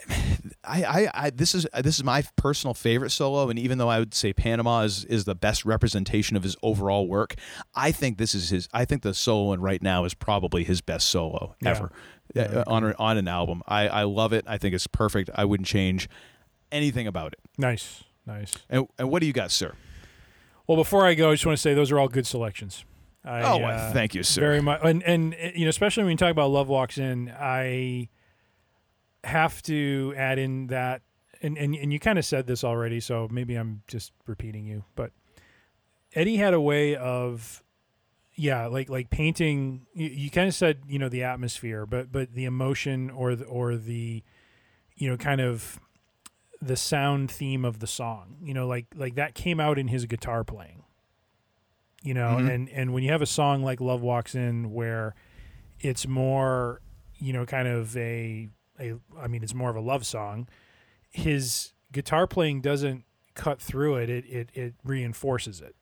I, 0.63 1.09
I, 1.13 1.29
this 1.29 1.53
is 1.53 1.67
this 1.81 1.97
is 1.97 2.03
my 2.03 2.23
personal 2.37 2.73
favorite 2.73 3.09
solo, 3.09 3.49
and 3.49 3.59
even 3.59 3.77
though 3.77 3.89
I 3.89 3.99
would 3.99 4.13
say 4.13 4.31
Panama 4.33 4.81
is 4.81 5.03
is 5.05 5.25
the 5.25 5.35
best 5.35 5.65
representation 5.65 6.37
of 6.37 6.43
his 6.43 6.55
overall 6.63 7.07
work, 7.07 7.35
I 7.75 7.91
think 7.91 8.17
this 8.17 8.33
is 8.33 8.49
his. 8.49 8.69
I 8.73 8.85
think 8.85 9.01
the 9.01 9.13
solo 9.13 9.51
in 9.53 9.61
right 9.61 9.81
now 9.81 10.05
is 10.05 10.13
probably 10.13 10.63
his 10.63 10.81
best 10.81 11.09
solo 11.09 11.55
Yeah. 11.61 11.69
ever 11.71 11.91
uh, 12.57 12.63
on 12.67 12.83
a- 12.85 12.95
on 12.97 13.17
an 13.17 13.27
album. 13.27 13.61
I 13.67 13.87
I 13.89 14.03
love 14.03 14.31
it. 14.33 14.45
I 14.47 14.57
think 14.57 14.73
it's 14.73 14.87
perfect. 14.87 15.29
I 15.35 15.43
wouldn't 15.45 15.67
change 15.67 16.07
anything 16.71 17.05
about 17.07 17.33
it. 17.33 17.39
Nice. 17.57 18.03
Nice. 18.25 18.53
And, 18.69 18.87
and 18.97 19.09
what 19.11 19.19
do 19.19 19.25
you 19.27 19.33
got, 19.33 19.51
sir? 19.51 19.73
Well, 20.65 20.77
before 20.77 21.05
I 21.05 21.13
go, 21.13 21.31
I 21.31 21.33
just 21.33 21.45
want 21.45 21.57
to 21.57 21.61
say 21.61 21.73
those 21.73 21.91
are 21.91 21.99
all 21.99 22.07
good 22.07 22.25
selections. 22.25 22.85
I, 23.25 23.41
Oh, 23.43 23.57
why, 23.57 23.91
thank 23.93 24.15
you, 24.15 24.23
sir. 24.23 24.41
Very 24.41 24.61
much, 24.61 24.81
and 24.83 25.01
and 25.03 25.33
uh, 25.33 25.49
you 25.55 25.65
know, 25.65 25.69
especially 25.69 26.03
when 26.03 26.11
you 26.11 26.17
talk 26.17 26.31
about 26.31 26.49
Love 26.51 26.67
Walks 26.67 26.97
In, 26.97 27.31
I 27.39 28.09
have 29.23 29.61
to 29.63 30.13
add 30.17 30.39
in 30.39 30.67
that, 30.67 31.01
and 31.41 31.57
and, 31.57 31.73
and 31.75 31.93
you 31.93 31.99
kind 31.99 32.19
of 32.19 32.25
said 32.25 32.47
this 32.47 32.63
already, 32.63 32.99
so 32.99 33.27
maybe 33.31 33.55
I'm 33.55 33.81
just 33.87 34.11
repeating 34.27 34.65
you, 34.65 34.83
but 34.95 35.11
Eddie 36.15 36.35
had 36.37 36.53
a 36.53 36.61
way 36.61 36.95
of, 36.95 37.63
yeah, 38.35 38.67
like 38.67 38.89
like 38.89 39.09
painting. 39.09 39.87
You, 39.93 40.09
you 40.09 40.29
kind 40.29 40.47
of 40.47 40.53
said 40.53 40.81
you 40.87 40.99
know 40.99 41.09
the 41.09 41.23
atmosphere, 41.23 41.85
but 41.85 42.11
but 42.11 42.33
the 42.33 42.45
emotion 42.45 43.09
or 43.09 43.35
the, 43.35 43.45
or 43.45 43.77
the, 43.77 44.21
you 44.95 45.09
know, 45.09 45.15
kind 45.17 45.39
of 45.39 45.79
the 46.61 46.75
sound 46.75 47.31
theme 47.31 47.63
of 47.65 47.79
the 47.79 47.87
song. 47.87 48.35
You 48.43 48.53
know, 48.53 48.67
like 48.67 48.87
like 48.95 49.15
that 49.15 49.33
came 49.33 49.59
out 49.61 49.79
in 49.79 49.87
his 49.87 50.05
guitar 50.05 50.43
playing. 50.43 50.82
You 52.03 52.13
know, 52.13 52.35
Mhm. 52.39 52.53
and 52.53 52.69
and 52.69 52.93
when 52.93 53.01
you 53.03 53.11
have 53.11 53.21
a 53.21 53.25
song 53.25 53.63
like 53.63 53.79
Love 53.81 54.01
Walks 54.01 54.35
In 54.35 54.71
where 54.73 55.15
it's 55.79 56.05
more, 56.05 56.81
you 57.17 57.33
know, 57.33 57.45
kind 57.45 57.67
of 57.67 57.95
a 57.97 58.49
a 58.79 58.93
I 59.17 59.27
mean 59.27 59.41
it's 59.43 59.53
more 59.55 59.69
of 59.69 59.75
a 59.75 59.81
love 59.81 60.05
song, 60.05 60.47
his 61.09 61.73
guitar 61.91 62.27
playing 62.27 62.61
doesn't 62.61 63.05
cut 63.35 63.61
through 63.61 63.95
it. 63.95 64.09
It 64.09 64.25
it 64.25 64.49
it 64.53 64.73
reinforces 64.83 65.61
it. 65.61 65.75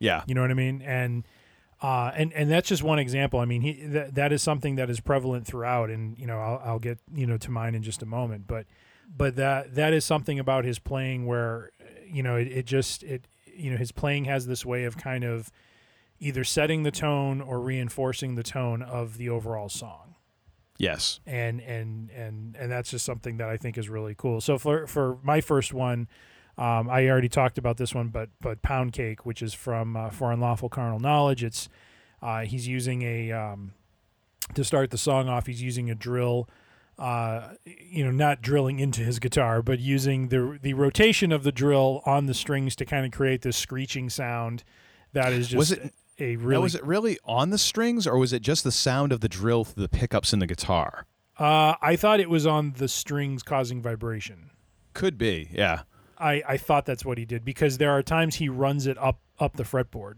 Yeah. 0.00 0.22
You 0.26 0.34
know 0.34 0.42
what 0.42 0.50
I 0.50 0.54
mean? 0.54 0.82
And 0.82 1.24
uh, 1.80 2.10
and 2.16 2.32
and 2.32 2.50
that's 2.50 2.68
just 2.68 2.82
one 2.82 2.98
example. 2.98 3.38
I 3.38 3.44
mean, 3.44 3.62
he 3.62 3.72
that, 3.86 4.16
that 4.16 4.32
is 4.32 4.42
something 4.42 4.74
that 4.74 4.90
is 4.90 4.98
prevalent 4.98 5.46
throughout, 5.46 5.90
and 5.90 6.18
you 6.18 6.26
know, 6.26 6.40
I'll, 6.40 6.60
I'll 6.64 6.78
get 6.80 6.98
you 7.14 7.26
know 7.26 7.36
to 7.38 7.50
mine 7.52 7.76
in 7.76 7.82
just 7.84 8.02
a 8.02 8.06
moment. 8.06 8.48
But 8.48 8.66
but 9.16 9.36
that 9.36 9.76
that 9.76 9.92
is 9.92 10.04
something 10.04 10.40
about 10.40 10.64
his 10.64 10.80
playing 10.80 11.26
where 11.26 11.70
you 12.04 12.24
know 12.24 12.34
it, 12.34 12.48
it 12.48 12.66
just 12.66 13.04
it 13.04 13.28
you 13.58 13.70
know 13.70 13.76
his 13.76 13.92
playing 13.92 14.24
has 14.26 14.46
this 14.46 14.64
way 14.64 14.84
of 14.84 14.96
kind 14.96 15.24
of 15.24 15.50
either 16.20 16.44
setting 16.44 16.82
the 16.82 16.90
tone 16.90 17.40
or 17.40 17.60
reinforcing 17.60 18.34
the 18.34 18.42
tone 18.42 18.82
of 18.82 19.18
the 19.18 19.28
overall 19.28 19.68
song 19.68 20.14
Yes. 20.78 21.18
and 21.26 21.60
and 21.60 22.10
and 22.10 22.56
and 22.56 22.70
that's 22.70 22.90
just 22.90 23.04
something 23.04 23.36
that 23.38 23.48
I 23.48 23.56
think 23.56 23.76
is 23.76 23.88
really 23.88 24.14
cool. 24.16 24.40
So 24.40 24.58
for 24.58 24.86
for 24.86 25.18
my 25.24 25.40
first 25.40 25.74
one, 25.74 26.08
um, 26.56 26.88
I 26.88 27.08
already 27.08 27.28
talked 27.28 27.58
about 27.58 27.76
this 27.78 27.94
one, 27.94 28.08
but 28.08 28.30
but 28.40 28.62
Pound 28.62 28.92
Cake, 28.92 29.26
which 29.26 29.42
is 29.42 29.54
from 29.54 29.96
uh, 29.96 30.10
For 30.10 30.30
Unlawful 30.30 30.68
Carnal 30.68 31.00
Knowledge, 31.00 31.42
it's 31.42 31.68
uh, 32.22 32.40
he's 32.42 32.68
using 32.68 33.02
a 33.02 33.32
um, 33.32 33.72
to 34.54 34.62
start 34.62 34.90
the 34.90 34.98
song 34.98 35.28
off. 35.28 35.46
He's 35.46 35.62
using 35.62 35.90
a 35.90 35.94
drill. 35.96 36.48
Uh, 36.98 37.54
you 37.64 38.04
know, 38.04 38.10
not 38.10 38.42
drilling 38.42 38.80
into 38.80 39.02
his 39.02 39.18
guitar, 39.20 39.62
but 39.62 39.78
using 39.78 40.28
the 40.28 40.58
the 40.60 40.74
rotation 40.74 41.30
of 41.30 41.44
the 41.44 41.52
drill 41.52 42.02
on 42.04 42.26
the 42.26 42.34
strings 42.34 42.74
to 42.76 42.84
kind 42.84 43.06
of 43.06 43.12
create 43.12 43.42
this 43.42 43.56
screeching 43.56 44.10
sound. 44.10 44.64
That 45.12 45.32
is 45.32 45.46
just 45.48 45.56
Was 45.58 45.72
it- 45.72 45.94
a 46.18 46.34
Now, 46.34 46.44
really 46.44 46.62
was 46.64 46.74
it 46.74 46.84
really 46.84 47.16
on 47.24 47.50
the 47.50 47.58
strings, 47.58 48.04
or 48.06 48.18
was 48.18 48.32
it 48.32 48.42
just 48.42 48.64
the 48.64 48.72
sound 48.72 49.12
of 49.12 49.20
the 49.20 49.28
drill 49.28 49.64
through 49.64 49.82
the 49.82 49.88
pickups 49.88 50.32
in 50.32 50.40
the 50.40 50.46
guitar? 50.48 51.06
Uh, 51.38 51.74
I 51.80 51.94
thought 51.94 52.18
it 52.18 52.28
was 52.28 52.44
on 52.48 52.72
the 52.78 52.88
strings 52.88 53.44
causing 53.44 53.80
vibration. 53.80 54.50
Could 54.92 55.16
be. 55.16 55.48
Yeah. 55.52 55.82
I, 56.18 56.42
I 56.48 56.56
thought 56.56 56.84
that's 56.84 57.04
what 57.04 57.16
he 57.16 57.24
did 57.24 57.44
because 57.44 57.78
there 57.78 57.92
are 57.92 58.02
times 58.02 58.34
he 58.34 58.48
runs 58.48 58.88
it 58.88 58.98
up 58.98 59.20
up 59.38 59.54
the 59.56 59.62
fretboard. 59.62 60.14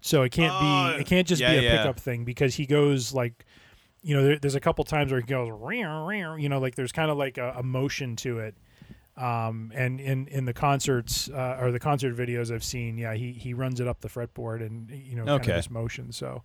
So 0.00 0.22
it 0.22 0.32
can't 0.32 0.52
Oh, 0.56 0.94
be 0.96 1.02
it 1.02 1.06
can't 1.06 1.26
just 1.28 1.42
yeah, 1.42 1.52
be 1.52 1.58
a 1.58 1.62
yeah. 1.62 1.76
pickup 1.82 2.00
thing 2.00 2.24
because 2.24 2.54
he 2.54 2.64
goes 2.64 3.12
like 3.12 3.44
you 4.02 4.14
know 4.14 4.24
there, 4.24 4.38
there's 4.38 4.54
a 4.54 4.60
couple 4.60 4.84
times 4.84 5.10
where 5.12 5.20
he 5.20 5.26
goes 5.26 5.50
"Rear, 5.50 6.04
rear," 6.04 6.38
you 6.38 6.48
know 6.48 6.58
like 6.58 6.74
there's 6.74 6.92
kind 6.92 7.10
of 7.10 7.16
like 7.16 7.38
a, 7.38 7.54
a 7.58 7.62
motion 7.62 8.16
to 8.16 8.38
it. 8.38 8.54
Um, 9.16 9.72
and 9.74 9.98
in, 10.00 10.28
in 10.28 10.44
the 10.44 10.52
concerts 10.52 11.28
uh, 11.28 11.58
or 11.60 11.72
the 11.72 11.80
concert 11.80 12.16
videos 12.16 12.54
I've 12.54 12.62
seen, 12.62 12.96
yeah, 12.96 13.14
he, 13.14 13.32
he 13.32 13.52
runs 13.52 13.80
it 13.80 13.88
up 13.88 14.00
the 14.00 14.08
fretboard 14.08 14.64
and 14.64 14.88
you 14.90 15.16
know 15.16 15.24
kind 15.24 15.40
Okay. 15.40 15.50
of 15.50 15.56
this 15.56 15.70
motion. 15.70 16.12
So 16.12 16.44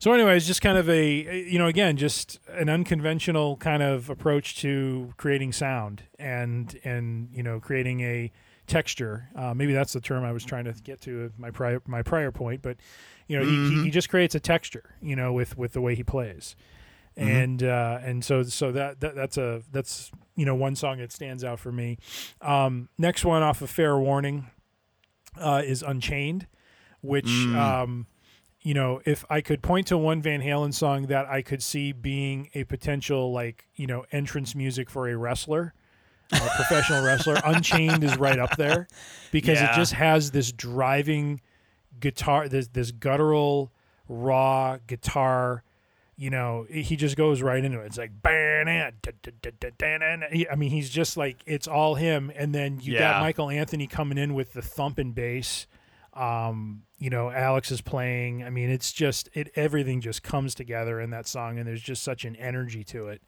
so, 0.00 0.12
anyways, 0.12 0.46
just 0.46 0.62
kind 0.62 0.78
of 0.78 0.88
a 0.88 1.48
you 1.50 1.58
know 1.58 1.66
again 1.66 1.96
just 1.96 2.38
an 2.50 2.68
unconventional 2.68 3.56
kind 3.56 3.82
of 3.82 4.08
approach 4.10 4.56
to 4.60 5.12
creating 5.16 5.52
sound 5.52 6.04
and 6.20 6.78
and 6.84 7.30
you 7.32 7.42
know 7.42 7.58
creating 7.58 8.00
a 8.02 8.30
texture. 8.68 9.28
Uh, 9.34 9.54
maybe 9.54 9.72
that's 9.72 9.92
the 9.92 10.00
term 10.00 10.22
I 10.24 10.30
was 10.30 10.44
trying 10.44 10.66
to 10.66 10.72
get 10.72 11.00
to 11.02 11.32
my 11.36 11.50
prior 11.50 11.82
my 11.86 12.02
prior 12.02 12.30
point, 12.30 12.62
but 12.62 12.76
you 13.28 13.38
know 13.38 13.44
he, 13.44 13.68
he, 13.68 13.82
he 13.84 13.90
just 13.90 14.08
creates 14.08 14.34
a 14.34 14.40
texture 14.40 14.96
you 15.00 15.14
know 15.14 15.32
with 15.32 15.56
with 15.56 15.72
the 15.74 15.80
way 15.80 15.94
he 15.94 16.02
plays. 16.02 16.56
And 17.16 17.64
uh, 17.64 17.98
and 18.04 18.24
so 18.24 18.44
so 18.44 18.70
that, 18.70 19.00
that 19.00 19.16
that's 19.16 19.36
a 19.36 19.62
that's 19.72 20.12
you 20.36 20.44
know 20.46 20.54
one 20.54 20.76
song 20.76 20.98
that 20.98 21.10
stands 21.10 21.42
out 21.42 21.58
for 21.58 21.72
me. 21.72 21.98
Um, 22.40 22.90
next 22.96 23.24
one 23.24 23.42
off 23.42 23.60
of 23.60 23.70
Fair 23.70 23.98
Warning. 23.98 24.46
uh, 25.36 25.60
is 25.64 25.82
Unchained, 25.82 26.46
which 27.00 27.48
um, 27.48 28.06
you 28.60 28.72
know, 28.72 29.00
if 29.04 29.24
I 29.28 29.40
could 29.40 29.62
point 29.62 29.88
to 29.88 29.98
one 29.98 30.22
Van 30.22 30.40
Halen 30.40 30.72
song 30.72 31.06
that 31.08 31.26
I 31.26 31.42
could 31.42 31.60
see 31.60 31.90
being 31.90 32.50
a 32.54 32.62
potential 32.62 33.32
like 33.32 33.66
you 33.74 33.88
know 33.88 34.04
entrance 34.12 34.54
music 34.54 34.88
for 34.88 35.08
a 35.08 35.16
wrestler, 35.16 35.74
a 36.30 36.38
professional 36.54 37.04
wrestler, 37.04 37.40
Unchained 37.44 38.04
is 38.04 38.16
right 38.16 38.38
up 38.38 38.56
there 38.56 38.86
because 39.32 39.60
Yeah. 39.60 39.72
it 39.72 39.74
just 39.74 39.94
has 39.94 40.30
this 40.30 40.52
driving 40.52 41.40
guitar, 42.00 42.48
this 42.48 42.68
this 42.68 42.90
guttural 42.92 43.72
raw 44.08 44.78
guitar. 44.86 45.62
You 46.16 46.30
know, 46.30 46.66
he 46.68 46.96
just 46.96 47.16
goes 47.16 47.42
right 47.42 47.64
into 47.64 47.80
it. 47.80 47.86
It's 47.86 47.98
like, 47.98 48.10
"Ba-na, 48.22 48.90
da-da-da-da-da-na." 49.02 50.26
I 50.50 50.54
mean, 50.56 50.70
he's 50.70 50.90
just 50.90 51.16
like 51.16 51.36
it's 51.46 51.68
all 51.68 51.94
him, 51.94 52.32
and 52.34 52.52
then 52.54 52.80
you 52.80 52.94
Yeah. 52.94 52.98
got 53.00 53.20
Michael 53.20 53.50
Anthony 53.50 53.86
coming 53.86 54.18
in 54.18 54.34
with 54.34 54.52
the 54.52 54.62
thumping 54.62 55.12
bass. 55.12 55.66
Um, 56.14 56.82
you 56.98 57.10
know, 57.10 57.30
Alex 57.30 57.70
is 57.70 57.80
playing. 57.80 58.42
I 58.42 58.50
mean, 58.50 58.68
it's 58.70 58.92
just 58.92 59.28
it 59.34 59.50
everything 59.54 60.00
just 60.00 60.24
comes 60.24 60.54
together 60.56 61.00
in 61.00 61.10
that 61.10 61.28
song, 61.28 61.58
and 61.58 61.68
there's 61.68 61.82
just 61.82 62.02
such 62.02 62.24
an 62.24 62.34
energy 62.36 62.82
to 62.84 63.08
it. 63.08 63.22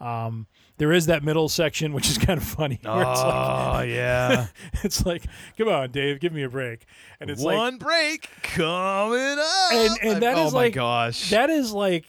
Um, 0.00 0.46
there 0.78 0.92
is 0.92 1.06
that 1.06 1.22
middle 1.22 1.48
section, 1.50 1.92
which 1.92 2.08
is 2.08 2.16
kind 2.16 2.38
of 2.38 2.44
funny. 2.46 2.78
Where 2.82 3.02
it's 3.02 3.20
like, 3.22 3.34
Oh 3.34 3.80
yeah. 3.86 4.46
it's 4.82 5.04
like, 5.04 5.24
come 5.58 5.68
on, 5.68 5.90
Dave, 5.90 6.20
give 6.20 6.32
me 6.32 6.42
a 6.42 6.48
break. 6.48 6.86
And 7.20 7.28
it's 7.30 7.42
like, 7.42 7.56
One 7.56 7.76
break 7.76 8.28
coming 8.42 9.36
up. 9.38 9.72
and 9.72 9.98
and 10.02 10.22
that 10.22 10.36
oh 10.38 10.46
is 10.46 10.52
my 10.54 10.58
like 10.60 10.72
gosh. 10.74 11.30
that 11.30 11.50
is 11.50 11.72
like 11.72 12.06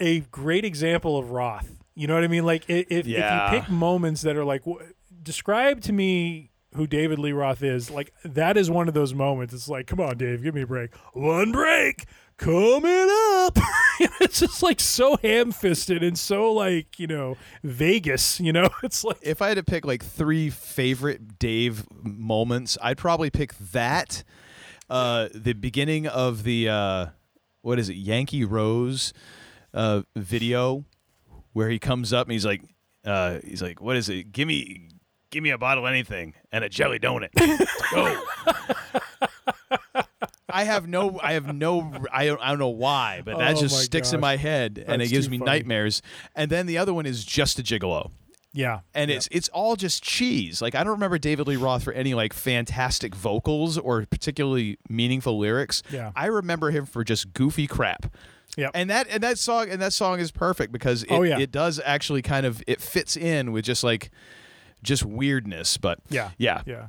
a 0.00 0.20
great 0.20 0.64
example 0.64 1.16
of 1.18 1.30
Roth. 1.30 1.70
You 1.94 2.06
know 2.06 2.14
what 2.14 2.24
I 2.24 2.28
mean? 2.28 2.44
Like 2.44 2.64
if, 2.68 3.06
Yeah. 3.06 3.46
if 3.48 3.52
you 3.54 3.60
pick 3.60 3.70
moments 3.70 4.22
that 4.22 4.36
are 4.36 4.44
like, 4.44 4.62
wh- 4.64 4.82
describe 5.22 5.82
to 5.82 5.92
me 5.92 6.50
who 6.74 6.86
David 6.86 7.18
Lee 7.18 7.32
Roth 7.32 7.62
is. 7.62 7.90
Like 7.90 8.12
that 8.24 8.56
is 8.56 8.70
one 8.70 8.88
of 8.88 8.94
those 8.94 9.14
moments. 9.14 9.54
It's 9.54 9.68
like, 9.68 9.86
come 9.86 10.00
on, 10.00 10.16
Dave, 10.16 10.42
give 10.42 10.54
me 10.54 10.62
a 10.62 10.66
break. 10.66 10.94
One 11.12 11.52
break 11.52 12.06
coming 12.36 13.08
up. 13.10 13.58
it's 14.20 14.40
just 14.40 14.62
like 14.62 14.80
so 14.80 15.16
ham-fisted 15.22 16.02
and 16.02 16.18
so 16.18 16.52
like 16.52 16.98
you 16.98 17.06
know 17.06 17.36
Vegas. 17.62 18.40
You 18.40 18.52
know, 18.52 18.68
it's 18.82 19.04
like 19.04 19.18
if 19.22 19.42
I 19.42 19.48
had 19.48 19.56
to 19.56 19.64
pick 19.64 19.84
like 19.84 20.04
three 20.04 20.50
favorite 20.50 21.38
Dave 21.38 21.86
moments, 22.02 22.78
I'd 22.82 22.98
probably 22.98 23.30
pick 23.30 23.54
that. 23.72 24.24
Uh, 24.88 25.28
the 25.32 25.52
beginning 25.52 26.08
of 26.08 26.42
the 26.42 26.68
uh, 26.68 27.06
what 27.62 27.78
is 27.78 27.88
it, 27.88 27.94
Yankee 27.96 28.44
Rose 28.44 29.12
uh, 29.74 30.02
video, 30.16 30.84
where 31.52 31.68
he 31.68 31.78
comes 31.78 32.12
up 32.12 32.26
and 32.26 32.32
he's 32.32 32.46
like, 32.46 32.62
uh, 33.04 33.38
he's 33.44 33.62
like, 33.62 33.80
what 33.80 33.96
is 33.96 34.08
it? 34.08 34.32
Give 34.32 34.48
me, 34.48 34.88
give 35.30 35.42
me 35.42 35.50
a 35.50 35.58
bottle 35.58 35.86
of 35.86 35.90
anything 35.90 36.34
and 36.52 36.64
a 36.64 36.68
jelly 36.68 36.98
donut. 36.98 37.30
Go. 37.92 38.20
I 40.52 40.64
have 40.64 40.88
no, 40.88 41.20
I 41.22 41.34
have 41.34 41.54
no, 41.54 41.92
I 42.12 42.26
don't, 42.26 42.40
I 42.40 42.48
don't 42.48 42.58
know 42.58 42.68
why, 42.68 43.22
but 43.24 43.38
that 43.38 43.56
Oh 43.56 43.60
just 43.60 43.74
my 43.76 43.82
sticks 43.82 44.12
in 44.12 44.18
gosh. 44.18 44.22
my 44.22 44.36
head 44.36 44.82
and 44.84 44.96
it 44.96 44.98
That's 45.04 45.10
gives 45.12 45.26
too 45.26 45.30
me 45.32 45.38
funny. 45.38 45.50
nightmares. 45.50 46.02
And 46.34 46.50
then 46.50 46.66
the 46.66 46.78
other 46.78 46.92
one 46.92 47.06
is 47.06 47.24
just 47.24 47.58
a 47.58 47.62
gigolo 47.62 48.10
yeah, 48.52 48.80
and 48.94 49.10
it's 49.12 49.28
it's 49.30 49.48
all 49.50 49.76
just 49.76 50.02
cheese. 50.02 50.60
Like 50.60 50.74
I 50.74 50.82
don't 50.82 50.94
remember 50.94 51.18
David 51.18 51.46
Lee 51.46 51.54
Roth 51.56 51.84
for 51.84 51.92
any 51.92 52.14
like 52.14 52.32
fantastic 52.32 53.14
vocals 53.14 53.78
or 53.78 54.04
particularly 54.06 54.76
meaningful 54.88 55.38
lyrics. 55.38 55.84
Yeah. 55.90 56.10
I 56.16 56.26
remember 56.26 56.70
him 56.72 56.84
for 56.84 57.04
just 57.04 57.32
goofy 57.32 57.68
crap. 57.68 58.12
Yep. 58.56 58.72
And 58.74 58.90
that 58.90 59.06
and 59.08 59.22
that 59.22 59.38
song 59.38 59.68
and 59.70 59.80
that 59.80 59.92
song 59.92 60.18
is 60.18 60.32
perfect 60.32 60.72
because 60.72 61.04
oh, 61.08 61.14
it, 61.14 61.18
Oh, 61.18 61.22
yeah. 61.22 61.38
it 61.38 61.52
does 61.52 61.80
actually 61.84 62.22
kind 62.22 62.44
of 62.44 62.60
it 62.66 62.80
fits 62.80 63.16
in 63.16 63.52
with 63.52 63.64
just 63.64 63.84
like 63.84 64.10
just 64.82 65.04
weirdness. 65.04 65.76
But 65.76 65.98
Yeah. 66.08 66.30
yeah, 66.38 66.62
Yeah. 66.66 66.88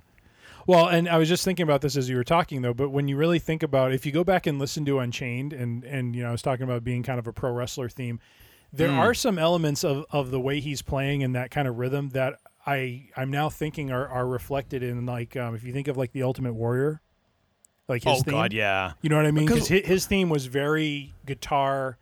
Well, 0.68 0.88
and 0.88 1.10
I 1.10 1.18
was 1.18 1.28
just 1.28 1.44
thinking 1.44 1.64
about 1.64 1.82
this 1.82 1.98
as 1.98 2.08
you 2.08 2.16
were 2.16 2.24
talking 2.24 2.62
though, 2.62 2.74
but 2.74 2.89
when 2.89 3.08
you 3.08 3.18
really 3.18 3.39
think 3.39 3.64
about 3.64 3.92
if 3.94 4.06
you 4.06 4.12
go 4.12 4.24
back 4.24 4.46
and 4.46 4.60
listen 4.60 4.86
to 4.86 5.00
Unchained 5.00 5.54
and 5.54 5.84
and 5.84 6.16
you 6.16 6.22
know, 6.22 6.30
I 6.30 6.32
was 6.32 6.42
talking 6.44 6.64
about 6.64 6.84
being 6.84 7.02
kind 7.04 7.18
of 7.20 7.26
a 7.28 7.34
pro 7.34 7.52
wrestler 7.52 7.89
theme, 7.89 8.20
there 8.72 8.89
Hmm. 8.89 9.00
are 9.00 9.14
some 9.16 9.39
elements 9.39 9.84
of 9.84 10.06
of 10.12 10.30
the 10.32 10.39
way 10.39 10.60
he's 10.60 10.82
playing 10.84 11.24
and 11.24 11.34
that 11.36 11.50
kind 11.52 11.68
of 11.68 11.78
rhythm 11.80 12.10
that 12.10 12.36
I 12.66 13.08
I'm 13.18 13.32
now 13.32 13.50
thinking 13.50 13.89
are 13.92 14.08
are 14.08 14.28
reflected 14.28 14.84
in 14.84 15.06
like 15.08 15.36
um, 15.36 15.56
if 15.56 15.64
you 15.64 15.74
think 15.74 15.88
of 15.88 15.98
like 15.98 16.12
the 16.12 16.22
Ultimate 16.22 16.54
Warrior, 16.54 17.02
like 17.88 18.04
his 18.04 18.20
Oh 18.20 18.22
theme. 18.22 18.34
God, 18.36 18.54
yeah. 18.54 18.94
You 19.02 19.10
know 19.10 19.16
what 19.18 19.26
I 19.26 19.32
mean? 19.32 19.46
Because- 19.48 19.68
Because 19.68 19.88
his 19.88 20.06
theme 20.06 20.30
was 20.30 20.46
very 20.46 21.14
guitar, 21.26 21.98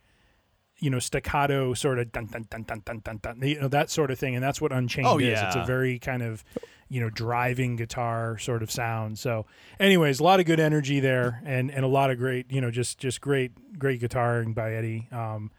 you 0.80 0.90
know, 0.90 1.00
staccato 1.00 1.74
sort 1.74 2.00
of 2.00 2.12
dun 2.12 2.26
dun 2.28 2.46
dun 2.50 2.64
dun 2.64 2.82
dun 2.86 3.00
dun 3.04 3.20
dun, 3.22 3.40
you 3.42 3.60
know, 3.60 3.68
that 3.68 3.90
sort 3.90 4.12
of 4.12 4.20
thing, 4.20 4.36
and 4.36 4.44
that's 4.44 4.62
what 4.62 4.72
Unchained 4.72 5.08
Oh, 5.08 5.18
is. 5.20 5.40
It's 5.42 5.56
a 5.56 5.64
very 5.66 6.00
kind 6.00 6.22
of, 6.24 6.44
you 6.88 7.00
know, 7.02 7.10
driving 7.10 7.76
guitar 7.76 8.38
sort 8.38 8.64
of 8.64 8.72
sound. 8.72 9.20
So, 9.20 9.46
anyways, 9.80 10.20
a 10.20 10.24
lot 10.24 10.40
of 10.40 10.46
good 10.46 10.60
energy 10.60 11.00
there, 11.00 11.42
and 11.46 11.70
and 11.72 11.84
a 11.84 11.88
lot 11.90 12.12
of 12.12 12.18
great, 12.18 12.52
you 12.52 12.62
know, 12.62 12.72
just 12.72 12.98
just 12.98 13.20
great 13.22 13.78
great 13.78 14.02
guitaring 14.02 14.54
by 14.56 14.74
Eddie. 14.74 15.08
Um, 15.12 15.52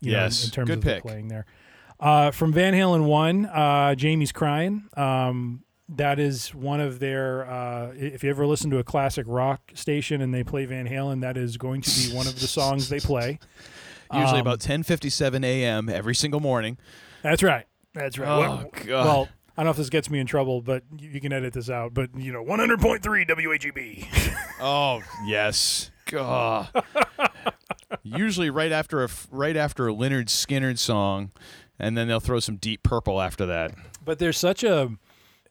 you 0.00 0.12
know, 0.12 0.18
in- 0.18 0.24
Yes, 0.24 0.44
in, 0.44 0.50
terms 0.50 0.68
good 0.68 0.78
of 0.78 0.84
pick. 0.84 1.02
the 1.02 1.08
playing 1.08 1.28
there. 1.28 1.46
Uh, 2.00 2.30
from 2.32 2.52
Van 2.52 2.74
Halen 2.74 3.04
one, 3.04 3.46
uh, 3.46 3.94
Jamie's 3.94 4.32
crying. 4.32 4.84
Um, 4.96 5.62
that 5.88 6.18
is 6.18 6.52
one 6.54 6.80
of 6.80 6.98
their. 6.98 7.46
Uh, 7.48 7.92
if 7.94 8.24
you 8.24 8.30
ever 8.30 8.46
listen 8.46 8.70
to 8.70 8.78
a 8.78 8.84
classic 8.84 9.24
rock 9.28 9.60
station 9.74 10.20
and 10.20 10.34
they 10.34 10.42
play 10.42 10.64
Van 10.66 10.88
Halen, 10.88 11.20
that 11.20 11.36
is 11.36 11.56
going 11.56 11.82
to 11.82 11.90
be 11.90 12.14
one 12.16 12.26
of 12.26 12.40
the 12.40 12.46
songs 12.48 12.88
they 12.88 12.98
play. 13.00 13.38
Usually 14.12 14.40
Um, 14.40 14.46
about 14.46 14.60
10:57 14.60 15.44
a.m. 15.44 15.88
every 15.88 16.14
single 16.14 16.40
morning. 16.40 16.76
That's 17.22 17.42
right. 17.42 17.66
That's 17.94 18.18
right. 18.18 18.28
Oh, 18.28 18.40
well, 18.40 18.70
God. 18.86 19.04
well, 19.06 19.28
I 19.56 19.62
don't 19.62 19.66
know 19.66 19.70
if 19.70 19.76
this 19.76 19.88
gets 19.90 20.10
me 20.10 20.18
in 20.18 20.26
trouble, 20.26 20.60
but 20.60 20.82
you, 20.98 21.10
you 21.10 21.20
can 21.20 21.32
edit 21.32 21.52
this 21.52 21.70
out. 21.70 21.94
But 21.94 22.10
you 22.18 22.32
know, 22.32 22.44
100.3 22.44 23.00
WAGB. 23.28 24.06
Oh 24.60 25.02
yes, 25.26 25.90
God. 26.06 26.68
Usually 28.02 28.50
right 28.50 28.72
after 28.72 29.02
a 29.04 29.08
right 29.30 29.56
after 29.56 29.88
a 29.88 29.92
Lynyrd 29.92 30.26
Skynyrd 30.26 30.78
song, 30.78 31.32
and 31.78 31.96
then 31.98 32.08
they'll 32.08 32.20
throw 32.20 32.40
some 32.40 32.56
Deep 32.56 32.82
Purple 32.82 33.20
after 33.20 33.46
that. 33.46 33.72
but 34.04 34.18
there's 34.18 34.38
such 34.38 34.62
a 34.62 34.90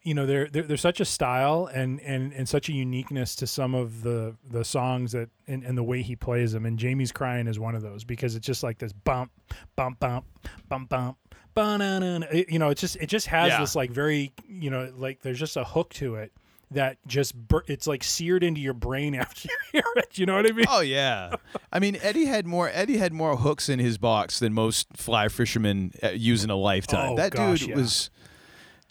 you 0.03 0.13
know 0.13 0.25
there, 0.25 0.47
there 0.49 0.63
there's 0.63 0.81
such 0.81 0.99
a 0.99 1.05
style 1.05 1.69
and, 1.73 1.99
and 2.01 2.33
and 2.33 2.47
such 2.49 2.67
a 2.69 2.73
uniqueness 2.73 3.35
to 3.37 3.47
some 3.47 3.73
of 3.73 4.03
the 4.03 4.35
the 4.49 4.63
songs 4.65 5.11
that 5.13 5.29
and, 5.47 5.63
and 5.63 5.77
the 5.77 5.83
way 5.83 6.01
he 6.01 6.15
plays 6.15 6.51
them 6.51 6.65
and 6.65 6.77
Jamie's 6.77 7.11
crying 7.11 7.47
is 7.47 7.59
one 7.59 7.73
of 7.75 7.81
those 7.81 8.03
because 8.03 8.35
it's 8.35 8.45
just 8.45 8.63
like 8.63 8.77
this 8.79 8.91
bump 8.93 9.31
bump 9.75 9.99
bump 9.99 10.25
bump 10.69 10.89
bump 10.89 11.17
ba-na-na-na. 11.53 12.25
You 12.49 12.59
know 12.59 12.69
it's 12.69 12.81
just 12.81 12.95
it 12.97 13.07
just 13.07 13.27
has 13.27 13.49
Yeah. 13.49 13.59
this 13.59 13.75
like 13.75 13.91
very 13.91 14.33
you 14.47 14.69
know 14.69 14.91
like 14.97 15.21
there's 15.21 15.39
just 15.39 15.55
a 15.57 15.63
hook 15.63 15.93
to 15.93 16.15
it 16.15 16.31
that 16.71 16.97
just 17.05 17.35
bur- 17.35 17.63
it's 17.67 17.85
like 17.85 18.03
seared 18.03 18.43
into 18.43 18.59
your 18.59 18.73
brain 18.73 19.13
after 19.23 19.47
you 19.47 19.57
hear 19.71 19.83
it 19.97 20.17
you 20.17 20.25
know 20.25 20.35
what 20.35 20.49
I 20.49 20.51
mean 20.53 20.65
Oh 20.67 20.81
yeah, 20.81 21.35
I 21.71 21.79
mean 21.79 21.97
Eddie 22.01 22.25
had 22.25 22.47
more 22.47 22.69
Eddie 22.73 22.97
had 22.97 23.13
more 23.13 23.37
hooks 23.37 23.69
in 23.69 23.79
his 23.79 23.97
box 23.97 24.39
than 24.39 24.53
most 24.53 24.87
fly 24.97 25.27
fishermen 25.29 25.91
uh, 26.01 26.09
use 26.09 26.43
in 26.43 26.49
a 26.49 26.55
lifetime. 26.55 27.11
Oh, 27.11 27.15
that 27.15 27.31
gosh, 27.33 27.59
dude 27.61 27.69
yeah. 27.69 27.75
was 27.75 28.09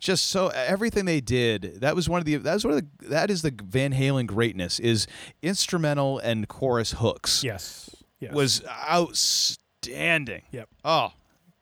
just 0.02 0.26
so 0.26 0.48
everything 0.48 1.04
they 1.04 1.20
did. 1.20 1.80
That 1.80 1.94
was 1.94 2.08
one 2.08 2.18
of 2.18 2.26
the 2.26 2.36
that 2.36 2.54
was 2.54 2.64
one 2.64 2.74
of 2.74 2.80
the 2.80 3.08
that 3.08 3.30
is 3.30 3.42
the 3.42 3.54
Van 3.64 3.92
Halen 3.94 4.26
greatness 4.26 4.80
is 4.80 5.06
instrumental 5.40 6.18
and 6.18 6.48
chorus 6.48 6.92
hooks. 6.92 7.42
yes 7.44 7.88
yes 8.20 8.34
was 8.34 8.62
outstanding. 8.90 10.42
Yep. 10.50 10.68
Oh, 10.84 11.12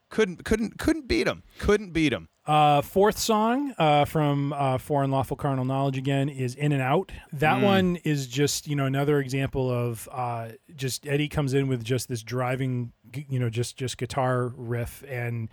couldn't 0.08 0.44
couldn't 0.44 0.78
couldn't 0.78 1.06
beat 1.06 1.26
him. 1.28 1.42
Couldn't 1.58 1.92
beat 1.92 2.12
him. 2.12 2.28
Uh, 2.46 2.80
fourth 2.80 3.18
song 3.18 3.74
uh, 3.78 4.04
from 4.06 4.52
uh, 4.54 4.78
For 4.78 5.04
Unlawful 5.04 5.36
Carnal 5.36 5.66
Knowledge 5.66 5.98
again 5.98 6.28
is 6.28 6.54
In 6.54 6.72
and 6.72 6.82
Out. 6.82 7.12
That 7.34 7.62
one 7.62 7.96
is 8.02 8.26
just 8.26 8.66
you 8.66 8.74
know 8.74 8.86
another 8.86 9.20
example 9.20 9.70
of 9.70 10.08
uh, 10.10 10.48
just 10.74 11.06
Eddie 11.06 11.28
comes 11.28 11.52
in 11.52 11.68
with 11.68 11.84
just 11.84 12.08
this 12.08 12.22
driving 12.22 12.92
you 13.28 13.38
know 13.38 13.50
just 13.50 13.76
just 13.76 13.98
guitar 13.98 14.48
riff 14.56 15.04
and 15.06 15.50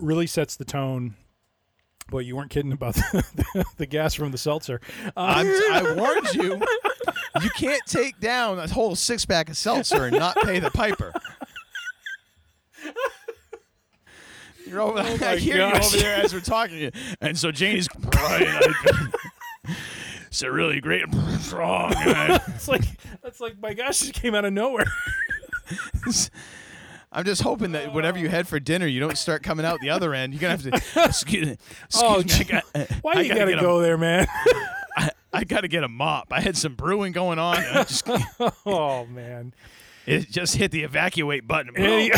really 0.00 0.26
sets 0.26 0.56
the 0.56 0.64
tone. 0.64 1.16
Boy, 2.08 2.20
you 2.20 2.36
weren't 2.36 2.50
kidding 2.50 2.72
about 2.72 2.94
the, 3.12 3.64
the, 3.76 3.86
gas 3.86 4.14
from 4.14 4.30
the 4.30 4.38
seltzer. 4.38 4.80
I'm, 5.16 5.46
um, 5.46 5.54
I 5.72 5.94
warned 5.96 6.34
you. 6.34 6.62
You 7.42 7.50
can't 7.50 7.84
take 7.86 8.20
down 8.20 8.58
a 8.58 8.68
whole 8.68 8.94
six 8.94 9.24
pack 9.24 9.48
of 9.48 9.56
seltzer 9.56 10.04
and 10.04 10.18
not 10.18 10.36
pay 10.36 10.60
the 10.60 10.70
piper. 10.70 11.12
You're 14.66 14.80
over, 14.80 14.98
Oh 15.04 15.26
I 15.26 15.36
hear 15.36 15.58
gosh. 15.58 15.92
you 15.92 15.98
over 15.98 16.02
there 16.02 16.22
as 16.22 16.32
we're 16.32 16.40
talking, 16.40 16.90
and 17.20 17.38
so 17.38 17.50
Janie's 17.50 17.88
crying. 17.88 18.74
It's 20.26 20.42
a 20.42 20.50
really 20.50 20.80
great 20.80 21.04
strong. 21.38 21.92
it's 21.96 22.66
like 22.66 22.82
that's 23.22 23.40
like 23.40 23.60
my 23.60 23.72
gosh, 23.72 24.08
it 24.08 24.14
came 24.14 24.34
out 24.34 24.44
of 24.44 24.52
nowhere. 24.52 24.86
I'm 27.14 27.24
just 27.24 27.42
hoping 27.42 27.72
that 27.72 27.92
whatever 27.94 28.18
you 28.18 28.28
had 28.28 28.48
for 28.48 28.58
dinner, 28.58 28.86
you 28.86 28.98
don't 29.00 29.16
start 29.16 29.42
coming 29.44 29.64
out 29.64 29.78
the 29.80 29.90
other 29.90 30.12
end. 30.14 30.34
You're 30.34 30.40
gonna 30.40 30.50
have 30.56 30.62
to. 30.64 31.04
Excuse, 31.06 31.48
excuse 31.84 32.02
Oh, 32.02 32.18
me. 32.22 32.24
I 32.34 32.42
got, 32.42 32.64
Why 33.02 33.12
I 33.14 33.20
you 33.20 33.28
gotta 33.28 33.40
gotta 33.40 33.50
get 33.52 33.58
a- 33.60 33.62
go 33.62 33.80
there, 33.80 33.96
man? 33.96 34.26
I, 34.96 35.10
I 35.32 35.44
got 35.44 35.60
to 35.62 35.68
get 35.68 35.82
a 35.84 35.88
mop. 35.88 36.28
I 36.32 36.40
had 36.40 36.56
some 36.56 36.74
brewing 36.74 37.12
going 37.12 37.38
on. 37.38 37.56
just, 37.56 38.08
oh 38.66 39.06
man. 39.06 39.54
it 40.06 40.28
just 40.30 40.56
hit 40.56 40.70
the 40.72 40.82
evacuate 40.82 41.46
button. 41.48 41.76
Any- 41.76 42.10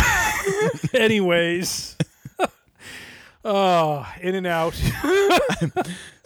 anyways. 0.95 1.97
oh, 3.45 4.07
in 4.21 4.35
and 4.35 4.47
out. 4.47 4.75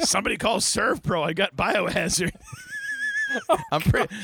Somebody 0.01 0.37
call 0.37 0.59
ServPro. 0.59 1.23
I 1.25 1.33
got 1.33 1.57
biohazard. 1.57 2.33
I'm 3.71 3.81
pretty 3.81 4.09
oh, 4.12 4.16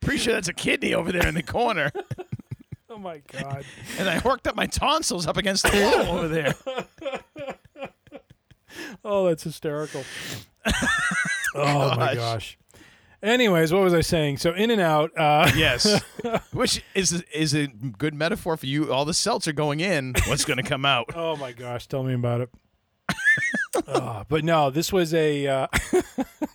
pretty 0.00 0.18
sure 0.18 0.32
that's 0.34 0.48
a 0.48 0.54
kidney 0.54 0.94
over 0.94 1.12
there 1.12 1.26
in 1.26 1.34
the 1.34 1.42
corner. 1.42 1.90
Oh 2.98 3.00
my 3.00 3.22
god. 3.30 3.64
and 4.00 4.08
I 4.08 4.18
worked 4.24 4.48
up 4.48 4.56
my 4.56 4.66
tonsils 4.66 5.28
up 5.28 5.36
against 5.36 5.62
the 5.62 5.70
wall 5.70 6.18
over 6.18 6.28
there. 6.28 6.54
Oh, 9.04 9.26
that's 9.28 9.42
hysterical. 9.42 10.04
oh 11.54 11.96
my 11.96 12.14
gosh. 12.14 12.58
Anyways, 13.22 13.72
what 13.72 13.82
was 13.82 13.94
I 13.94 14.02
saying? 14.02 14.36
So 14.36 14.52
in 14.52 14.70
and 14.70 14.80
out. 14.80 15.10
Uh, 15.16 15.50
Yes, 15.56 16.00
which 16.52 16.82
is 16.94 17.22
is 17.34 17.54
a 17.54 17.66
good 17.66 18.14
metaphor 18.14 18.56
for 18.56 18.66
you. 18.66 18.92
All 18.92 19.04
the 19.04 19.14
seltzer 19.14 19.52
going 19.52 19.80
in. 19.80 20.14
What's 20.26 20.44
going 20.44 20.58
to 20.58 20.62
come 20.62 20.84
out? 20.84 21.06
oh 21.16 21.36
my 21.36 21.52
gosh, 21.52 21.86
tell 21.88 22.02
me 22.04 22.14
about 22.14 22.42
it. 22.42 22.50
Ah, 23.88 24.24
but 24.28 24.44
no, 24.44 24.70
this 24.70 24.92
was 24.92 25.14
a. 25.14 25.46
Uh, 25.46 25.66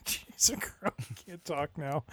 Jesus 0.06 0.60
Christ, 0.60 0.96
I 1.00 1.14
can't 1.26 1.44
talk 1.46 1.78
now. 1.78 2.04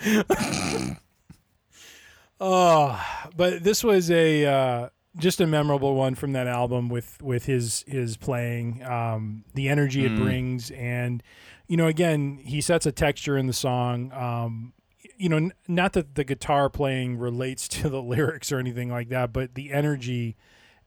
Oh, 2.40 3.00
but 3.36 3.62
this 3.62 3.84
was 3.84 4.10
a 4.10 4.46
uh, 4.46 4.88
just 5.16 5.40
a 5.40 5.46
memorable 5.46 5.94
one 5.94 6.14
from 6.14 6.32
that 6.32 6.46
album 6.46 6.88
with 6.88 7.20
with 7.22 7.46
his 7.46 7.84
his 7.86 8.16
playing, 8.16 8.82
um, 8.84 9.44
the 9.54 9.68
energy 9.68 10.04
it 10.04 10.16
brings, 10.16 10.70
and 10.70 11.22
you 11.66 11.76
know, 11.76 11.86
again, 11.86 12.40
he 12.42 12.60
sets 12.60 12.86
a 12.86 12.92
texture 12.92 13.36
in 13.36 13.46
the 13.46 13.52
song. 13.52 14.12
Um, 14.12 14.72
you 15.16 15.28
know, 15.28 15.36
n- 15.36 15.52
not 15.68 15.92
that 15.92 16.14
the 16.14 16.24
guitar 16.24 16.68
playing 16.68 17.18
relates 17.18 17.68
to 17.80 17.88
the 17.88 18.02
lyrics 18.02 18.50
or 18.50 18.58
anything 18.58 18.90
like 18.90 19.08
that, 19.10 19.32
but 19.32 19.54
the 19.54 19.72
energy 19.72 20.36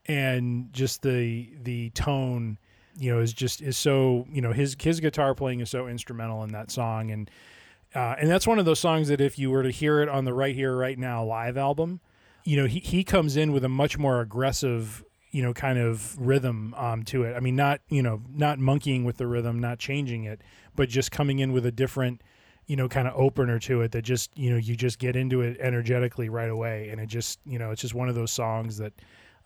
and 0.06 0.74
just 0.74 1.02
the 1.02 1.50
the 1.62 1.90
tone, 1.92 2.58
you 2.98 3.14
know, 3.14 3.20
is 3.20 3.32
just 3.34 3.62
is 3.62 3.78
so 3.78 4.26
you 4.30 4.42
know 4.42 4.52
his 4.52 4.76
his 4.80 5.00
guitar 5.00 5.34
playing 5.36 5.60
is 5.60 5.70
so 5.70 5.88
instrumental 5.88 6.44
in 6.44 6.52
that 6.52 6.72
song, 6.72 7.12
and 7.12 7.30
uh, 7.96 8.16
and 8.20 8.30
that's 8.30 8.48
one 8.48 8.60
of 8.60 8.66
those 8.66 8.80
songs 8.80 9.08
that 9.08 9.22
if 9.22 9.38
you 9.38 9.52
were 9.52 9.64
to 9.64 9.72
hear 9.72 10.02
it 10.02 10.10
on 10.10 10.26
the 10.26 10.34
Right 10.34 10.56
Here 10.56 10.76
Right 10.76 10.98
Now 10.98 11.24
live 11.24 11.58
album, 11.58 12.00
you 12.44 12.58
know, 12.58 12.66
he 12.66 12.80
he 12.80 13.04
comes 13.04 13.38
in 13.38 13.52
with 13.52 13.64
a 13.64 13.70
much 13.70 13.98
more 13.98 14.22
aggressive 14.22 15.04
you 15.34 15.42
know 15.42 15.52
kind 15.52 15.80
of 15.80 16.16
rhythm 16.18 16.74
um, 16.78 17.04
to 17.04 17.24
it. 17.24 17.36
I 17.36 17.42
mean, 17.42 17.56
not 17.56 17.82
you 17.90 18.02
know 18.02 18.22
not 18.30 18.60
monkeying 18.60 19.04
with 19.04 19.18
the 19.18 19.28
rhythm, 19.28 19.60
not 19.60 19.80
changing 19.80 20.24
it, 20.24 20.42
but 20.76 20.88
just 20.88 21.12
coming 21.12 21.40
in 21.40 21.52
with 21.52 21.66
a 21.66 21.72
different 21.72 22.22
you 22.68 22.76
know 22.76 22.88
kind 22.88 23.08
of 23.08 23.16
opener 23.16 23.60
to 23.60 23.82
it 23.82 23.92
that 23.92 24.04
just 24.04 24.30
you 24.38 24.52
know 24.52 24.58
you 24.58 24.76
just 24.76 25.00
get 25.00 25.16
into 25.16 25.42
it 25.42 25.58
energetically 25.60 26.30
right 26.30 26.50
away, 26.50 26.90
and 26.90 27.02
it 27.02 27.08
just 27.08 27.40
you 27.46 27.60
know 27.60 27.72
it's 27.72 27.82
just 27.82 27.96
one 27.96 28.08
of 28.08 28.16
those 28.16 28.32
songs 28.32 28.78
that 28.78 28.94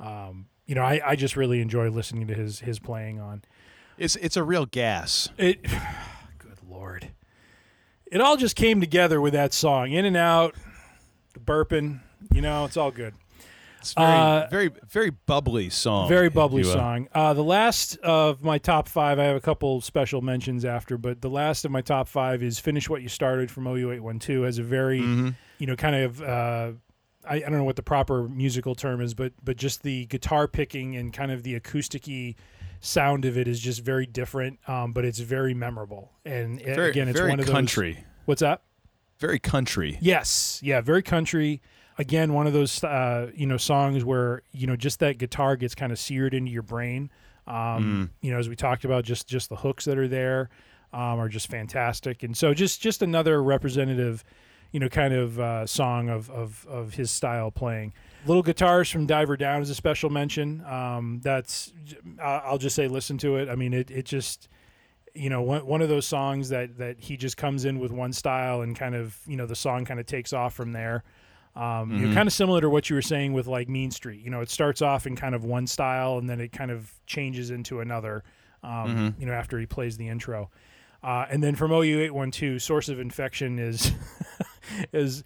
um, 0.01 0.47
you 0.65 0.75
know 0.75 0.83
I, 0.83 1.01
I 1.03 1.15
just 1.15 1.37
really 1.37 1.61
enjoy 1.61 1.89
listening 1.89 2.27
to 2.27 2.33
his 2.33 2.59
his 2.59 2.79
playing 2.79 3.19
on 3.21 3.43
It's 3.97 4.17
it's 4.17 4.35
a 4.35 4.43
real 4.43 4.65
gas. 4.65 5.29
it. 5.37 5.63
Good 6.37 6.59
lord, 6.69 7.11
it 8.11 8.21
all 8.21 8.37
just 8.37 8.55
came 8.55 8.79
together 8.81 9.19
with 9.21 9.33
that 9.33 9.53
song, 9.53 9.91
in 9.91 10.05
and 10.05 10.17
out, 10.17 10.55
the 11.33 11.39
burping. 11.39 11.99
You 12.33 12.41
know, 12.41 12.65
it's 12.65 12.77
all 12.77 12.91
good. 12.91 13.13
It's 13.79 13.93
very 13.93 14.07
Uh, 14.07 14.47
very 14.49 14.71
very 14.89 15.09
bubbly 15.11 15.69
song. 15.69 16.09
Very 16.09 16.29
bubbly 16.29 16.63
song. 16.63 17.07
Uh, 17.13 17.33
the 17.33 17.43
last 17.43 17.95
of 17.97 18.43
my 18.43 18.57
top 18.57 18.87
five, 18.89 19.19
I 19.19 19.25
have 19.25 19.35
a 19.37 19.39
couple 19.41 19.79
special 19.81 20.21
mentions 20.21 20.65
after, 20.65 20.97
but 20.97 21.21
the 21.21 21.29
last 21.29 21.63
of 21.63 21.71
my 21.71 21.81
top 21.81 22.07
five 22.07 22.41
is 22.41 22.59
"Finish 22.59 22.89
What 22.89 23.01
You 23.03 23.09
Started" 23.09 23.51
from 23.51 23.65
OU812. 23.65 24.45
Has 24.45 24.57
a 24.57 24.63
very, 24.63 24.99
Mm-hmm. 25.01 25.29
you 25.59 25.67
know, 25.67 25.75
kind 25.75 25.95
of. 25.95 26.21
Uh, 26.21 26.71
I, 27.29 27.35
I 27.35 27.39
don't 27.39 27.53
know 27.57 27.65
what 27.65 27.75
the 27.75 27.83
proper 27.83 28.27
musical 28.27 28.73
term 28.73 28.99
is, 29.01 29.13
but 29.13 29.33
but 29.43 29.57
just 29.57 29.83
the 29.83 30.05
guitar 30.07 30.47
picking 30.47 30.95
and 30.95 31.13
kind 31.13 31.31
of 31.31 31.43
the 31.43 31.59
acousticy 31.59 32.35
sound 32.79 33.25
of 33.25 33.37
it 33.37 33.47
is 33.47 33.59
just 33.59 33.83
very 33.83 34.05
different. 34.05 34.59
Um, 34.67 34.93
but 34.93 35.05
it's 35.05 35.19
very 35.19 35.53
memorable, 35.53 36.11
and 36.25 36.59
it- 36.61 36.75
Very, 36.75 36.89
again, 36.91 37.07
it's 37.09 37.19
one 37.19 37.39
of 37.39 37.45
those. 37.45 37.53
country. 37.53 38.03
What's 38.25 38.41
that? 38.41 38.61
Very 39.19 39.39
country. 39.39 39.97
Yes, 40.01 40.59
yeah, 40.63 40.81
very 40.81 41.01
country. 41.01 41.61
Again, 41.97 42.33
one 42.33 42.45
of 42.45 42.53
those 42.53 42.83
uh, 42.83 43.31
you 43.33 43.47
know 43.47 43.57
songs 43.57 44.03
where 44.05 44.43
you 44.51 44.67
know 44.67 44.75
just 44.75 44.99
that 44.99 45.17
guitar 45.17 45.55
gets 45.55 45.73
kind 45.73 45.91
of 45.91 45.97
seared 45.99 46.33
into 46.35 46.51
your 46.51 46.61
brain. 46.61 47.09
Um, 47.47 48.11
You 48.21 48.31
know, 48.31 48.37
as 48.39 48.49
we 48.49 48.55
talked 48.55 48.85
about, 48.85 49.03
just 49.05 49.27
just 49.27 49.49
the 49.49 49.55
hooks 49.55 49.85
that 49.85 49.97
are 49.97 50.07
there 50.07 50.49
um, 50.93 51.19
are 51.19 51.29
just 51.29 51.47
fantastic, 51.49 52.21
and 52.23 52.37
so 52.37 52.53
just 52.53 52.81
just 52.81 53.01
another 53.01 53.41
representative, 53.41 54.23
you 54.71 54.79
know, 54.79 54.89
kind 54.89 55.13
of 55.13 55.39
uh, 55.39 55.65
song 55.65 56.09
of, 56.09 56.29
of 56.29 56.67
of 56.69 56.93
his 56.93 57.09
style 57.09 57.49
playing. 57.49 57.93
Little 58.27 58.43
guitars 58.43 58.89
from 58.89 59.05
Diver 59.05 59.37
Down 59.37 59.61
is 59.61 59.69
a 59.69 59.75
special 59.75 60.09
mention. 60.09 60.63
Um, 60.65 61.21
that's 61.23 61.73
I'll 62.21 62.57
just 62.57 62.75
say 62.75 62.87
listen 62.87 63.17
to 63.19 63.37
it. 63.37 63.49
I 63.49 63.55
mean, 63.55 63.73
it 63.73 63.89
it 63.89 64.05
just 64.05 64.49
you 65.13 65.29
know 65.29 65.41
one, 65.41 65.65
one 65.65 65.81
of 65.81 65.89
those 65.89 66.05
songs 66.05 66.49
that 66.49 66.77
that 66.77 66.99
he 66.99 67.17
just 67.17 67.37
comes 67.37 67.65
in 67.65 67.79
with 67.79 67.91
one 67.91 68.13
style 68.13 68.61
and 68.61 68.77
kind 68.77 68.95
of 68.95 69.17
you 69.25 69.37
know 69.37 69.45
the 69.45 69.55
song 69.55 69.85
kind 69.85 69.99
of 69.99 70.05
takes 70.05 70.33
off 70.33 70.53
from 70.53 70.73
there. 70.73 71.03
Um, 71.55 71.91
you 71.97 72.07
know, 72.07 72.13
kind 72.13 72.27
of 72.27 72.33
similar 72.33 72.61
to 72.61 72.69
what 72.69 72.87
you 72.87 72.95
were 72.95 73.01
saying 73.01 73.33
with 73.33 73.47
like 73.47 73.67
mean 73.67 73.89
street. 73.89 74.23
You 74.23 74.29
know 74.29 74.41
it 74.41 74.49
starts 74.49 74.81
off 74.81 75.07
in 75.07 75.15
kind 75.15 75.33
of 75.33 75.43
one 75.43 75.65
style 75.65 76.17
and 76.17 76.29
then 76.29 76.39
it 76.39 76.51
kind 76.51 76.69
of 76.69 76.91
changes 77.07 77.49
into 77.49 77.79
another 77.79 78.23
um, 78.61 79.15
you 79.17 79.25
know 79.25 79.33
after 79.33 79.57
he 79.57 79.65
plays 79.65 79.97
the 79.97 80.07
intro. 80.07 80.49
Uh, 81.03 81.25
and 81.29 81.43
then 81.43 81.55
from 81.55 81.71
ou812 81.71 82.61
source 82.61 82.89
of 82.89 82.99
infection 82.99 83.59
is 83.59 83.91
is 84.93 85.23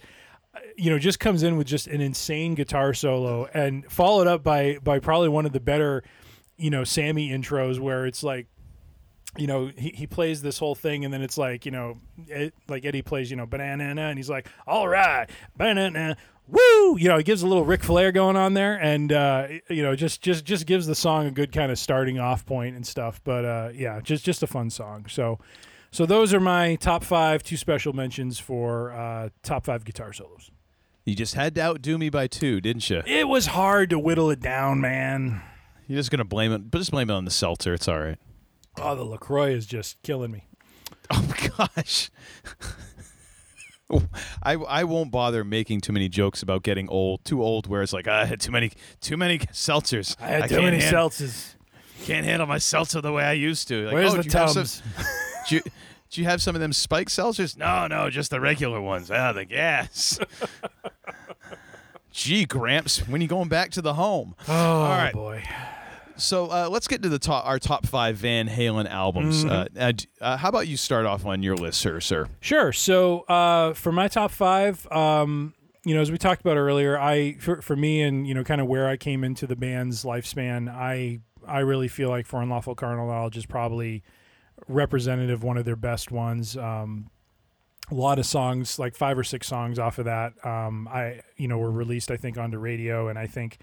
you 0.76 0.89
know 0.89 0.99
just 0.99 1.20
comes 1.20 1.43
in 1.43 1.58
with 1.58 1.68
just 1.68 1.88
an 1.88 2.02
insane 2.02 2.56
guitar 2.56 2.93
solo 2.93 3.45
and 3.54 3.89
followed 3.91 4.28
up 4.28 4.43
by 4.43 4.78
by 4.84 4.99
probably 4.99 5.30
one 5.30 5.45
of 5.45 5.54
the 5.54 5.60
better 5.60 6.04
you 6.58 6.70
know 6.70 6.84
sammy 6.84 7.30
intros 7.30 7.80
where 7.80 8.06
it's 8.06 8.24
like 8.24 8.47
you 9.38 9.47
know, 9.47 9.72
he, 9.78 9.89
he 9.89 10.08
plays 10.08 10.41
this 10.41 10.60
whole 10.60 10.76
thing, 10.76 11.06
and 11.06 11.14
then 11.14 11.22
it's 11.22 11.38
like, 11.38 11.66
you 11.66 11.72
know, 11.72 11.97
it, 12.28 12.54
like 12.68 12.84
Eddie 12.84 13.02
plays, 13.02 13.32
you 13.32 13.38
know, 13.38 13.45
banana, 13.45 14.04
and 14.10 14.20
he's 14.20 14.30
like, 14.30 14.49
all 14.68 14.88
right, 14.88 15.30
banana, 15.56 16.18
woo, 16.47 16.97
you 16.97 17.08
know, 17.08 17.18
he 17.18 17.24
gives 17.24 17.41
a 17.41 17.47
little 17.47 17.64
Ric 17.64 17.84
Flair 17.84 18.12
going 18.12 18.36
on 18.36 18.54
there, 18.54 18.76
and 18.76 19.12
uh, 19.12 19.47
you 19.70 19.84
know, 19.84 19.95
just 19.95 20.22
just 20.22 20.43
just 20.43 20.66
gives 20.66 20.86
the 20.86 20.95
song 20.95 21.28
a 21.28 21.32
good 21.32 21.52
kind 21.52 21.72
of 21.72 21.80
starting 21.80 22.20
off 22.20 22.45
point 22.45 22.76
and 22.76 22.86
stuff. 22.86 23.22
But 23.24 23.45
uh, 23.45 23.70
yeah, 23.74 24.02
just 24.02 24.26
just 24.26 24.43
a 24.43 24.47
fun 24.47 24.70
song. 24.70 25.06
So, 25.08 25.39
so 25.92 26.06
those 26.06 26.34
are 26.34 26.39
my 26.39 26.76
top 26.76 27.04
five, 27.04 27.44
two 27.44 27.58
special 27.58 27.94
mentions 27.94 28.39
for 28.39 28.92
uh, 28.92 29.30
top 29.44 29.66
five 29.66 29.84
guitar 29.86 30.14
solos. 30.14 30.52
You 31.06 31.16
just 31.16 31.34
had 31.36 31.56
to 31.56 31.62
outdo 31.62 31.98
me 31.98 32.10
by 32.10 32.28
two, 32.28 32.62
didn't 32.62 32.89
you? 32.89 33.02
It 33.06 33.28
was 33.28 33.48
hard 33.48 33.89
to 33.89 34.00
whittle 34.00 34.30
it 34.30 34.39
down, 34.39 34.80
man. 34.82 35.42
You're 35.88 36.00
just 36.00 36.12
gonna 36.12 36.24
blame 36.24 36.52
it, 36.52 36.70
but 36.72 36.78
just 36.78 36.92
blame 36.92 37.10
it 37.10 37.14
on 37.14 37.26
the 37.26 37.32
seltzer. 37.32 37.74
It's 37.74 37.88
all 37.88 38.00
right. 38.00 38.18
Oh, 38.78 38.96
the 38.96 39.04
LaCroix 39.04 39.52
is 39.54 39.66
just 39.66 40.02
killing 40.04 40.32
me. 40.32 40.46
Oh 41.14 41.28
my 41.28 41.68
gosh. 41.76 42.10
I, 44.44 44.54
I 44.54 44.84
won't 44.86 45.12
bother 45.12 45.44
making 45.44 45.82
too 45.82 45.92
many 45.92 46.08
jokes 46.08 46.42
about 46.42 46.64
getting 46.64 46.88
old, 46.88 47.26
too 47.26 47.44
old. 47.44 47.68
Where 47.68 47.82
it's 47.82 47.92
like 47.92 48.08
"Ah, 48.08 48.22
I 48.22 48.26
had 48.26 48.39
too 48.39 48.52
many 48.52 48.72
too 49.02 49.18
many 49.18 49.39
seltzers. 49.39 50.16
I 50.22 50.28
had 50.28 50.50
too 50.50 50.62
many 50.62 50.80
han- 50.80 50.94
seltzers. 50.94 51.56
Can't 52.06 52.26
handle 52.26 52.48
my 52.48 52.60
seltzer 52.60 53.02
the 53.02 53.12
way 53.12 53.24
I 53.26 53.34
used 53.34 53.68
to. 53.68 53.86
Like, 53.88 53.94
Where's 53.94 54.14
oh, 54.14 54.18
the 54.18 54.24
did 54.24 54.34
you 54.34 54.39
have 54.39 54.50
some- 54.52 54.64
tums? 54.64 54.82
Do 55.48 55.56
you, 55.56 55.62
do 56.10 56.22
you 56.22 56.28
have 56.28 56.42
some 56.42 56.56
of 56.56 56.62
them 56.62 56.74
spike 56.74 57.08
seltzers? 57.08 57.58
No, 57.58 57.88
no, 57.88 58.10
just 58.10 58.32
the 58.32 58.39
regular 58.39 58.82
ones. 58.82 59.10
Ah, 59.10 59.32
the 59.34 59.46
gas. 59.46 60.20
Gee, 62.12 62.46
Gramps, 62.46 63.08
when 63.08 63.22
are 63.22 63.24
you 63.24 63.28
going 63.30 63.48
back 63.48 63.72
to 63.72 63.82
the 63.82 63.94
home? 63.94 64.36
Oh 64.48 64.54
All 64.54 64.89
right. 64.89 65.14
boy. 65.14 65.44
So 66.18 66.48
uh, 66.52 66.68
let's 66.70 66.88
get 66.88 67.02
to 67.04 67.10
the 67.10 67.18
top, 67.18 67.46
our 67.48 67.58
top 67.58 67.88
five 67.88 68.18
Van 68.18 68.48
Halen 68.48 68.88
albums. 68.89 69.44
Uh, 69.46 69.68
uh, 69.80 69.94
uh, 70.20 70.38
how 70.38 70.50
about 70.50 70.68
you 70.68 70.78
start 70.78 71.06
off 71.06 71.26
on 71.26 71.42
your 71.42 71.56
list, 71.56 71.80
sir? 71.80 72.00
Sir, 72.00 72.28
Sure. 72.42 72.72
So 72.74 73.22
uh, 73.22 73.74
for 73.74 73.92
my 73.92 74.08
top 74.08 74.32
five, 74.32 74.86
um, 74.92 75.54
you 75.84 75.96
know, 75.96 76.02
as 76.02 76.12
we 76.12 76.18
talked 76.18 76.42
about 76.42 76.58
earlier, 76.58 77.00
I 77.00 77.34
for, 77.39 77.62
for 77.62 77.76
me 77.76 78.02
and 78.04 78.28
you 78.28 78.34
know, 78.36 78.44
kind 78.44 78.62
of 78.62 78.68
where 78.68 78.88
I 78.88 78.98
came 78.98 79.24
into 79.24 79.48
the 79.48 79.56
band's 79.56 80.04
lifespan, 80.04 80.70
I 80.70 81.22
I 81.48 81.60
really 81.60 81.88
feel 81.88 82.10
like 82.10 82.28
For 82.28 82.42
Unlawful 82.42 82.76
Carnal 82.76 83.08
Knowledge 83.08 83.38
is 83.38 83.46
probably 83.48 84.04
representative, 84.68 85.43
one 85.43 85.57
of 85.57 85.66
their 85.66 85.76
best 85.76 86.12
ones. 86.12 86.57
Um, 86.57 87.09
a 87.89 87.95
lot 87.95 88.20
of 88.20 88.26
songs, 88.26 88.80
like 88.80 88.95
five 88.95 89.18
or 89.18 89.24
six 89.24 89.47
songs 89.47 89.78
off 89.78 89.97
of 89.97 90.05
that, 90.05 90.34
um, 90.45 90.88
I 90.88 91.22
you 91.36 91.47
know 91.47 91.57
were 91.57 91.72
released 91.72 92.09
I 92.09 92.18
think 92.18 92.38
onto 92.38 92.57
radio, 92.57 93.09
and 93.09 93.20
I 93.20 93.28
think 93.28 93.59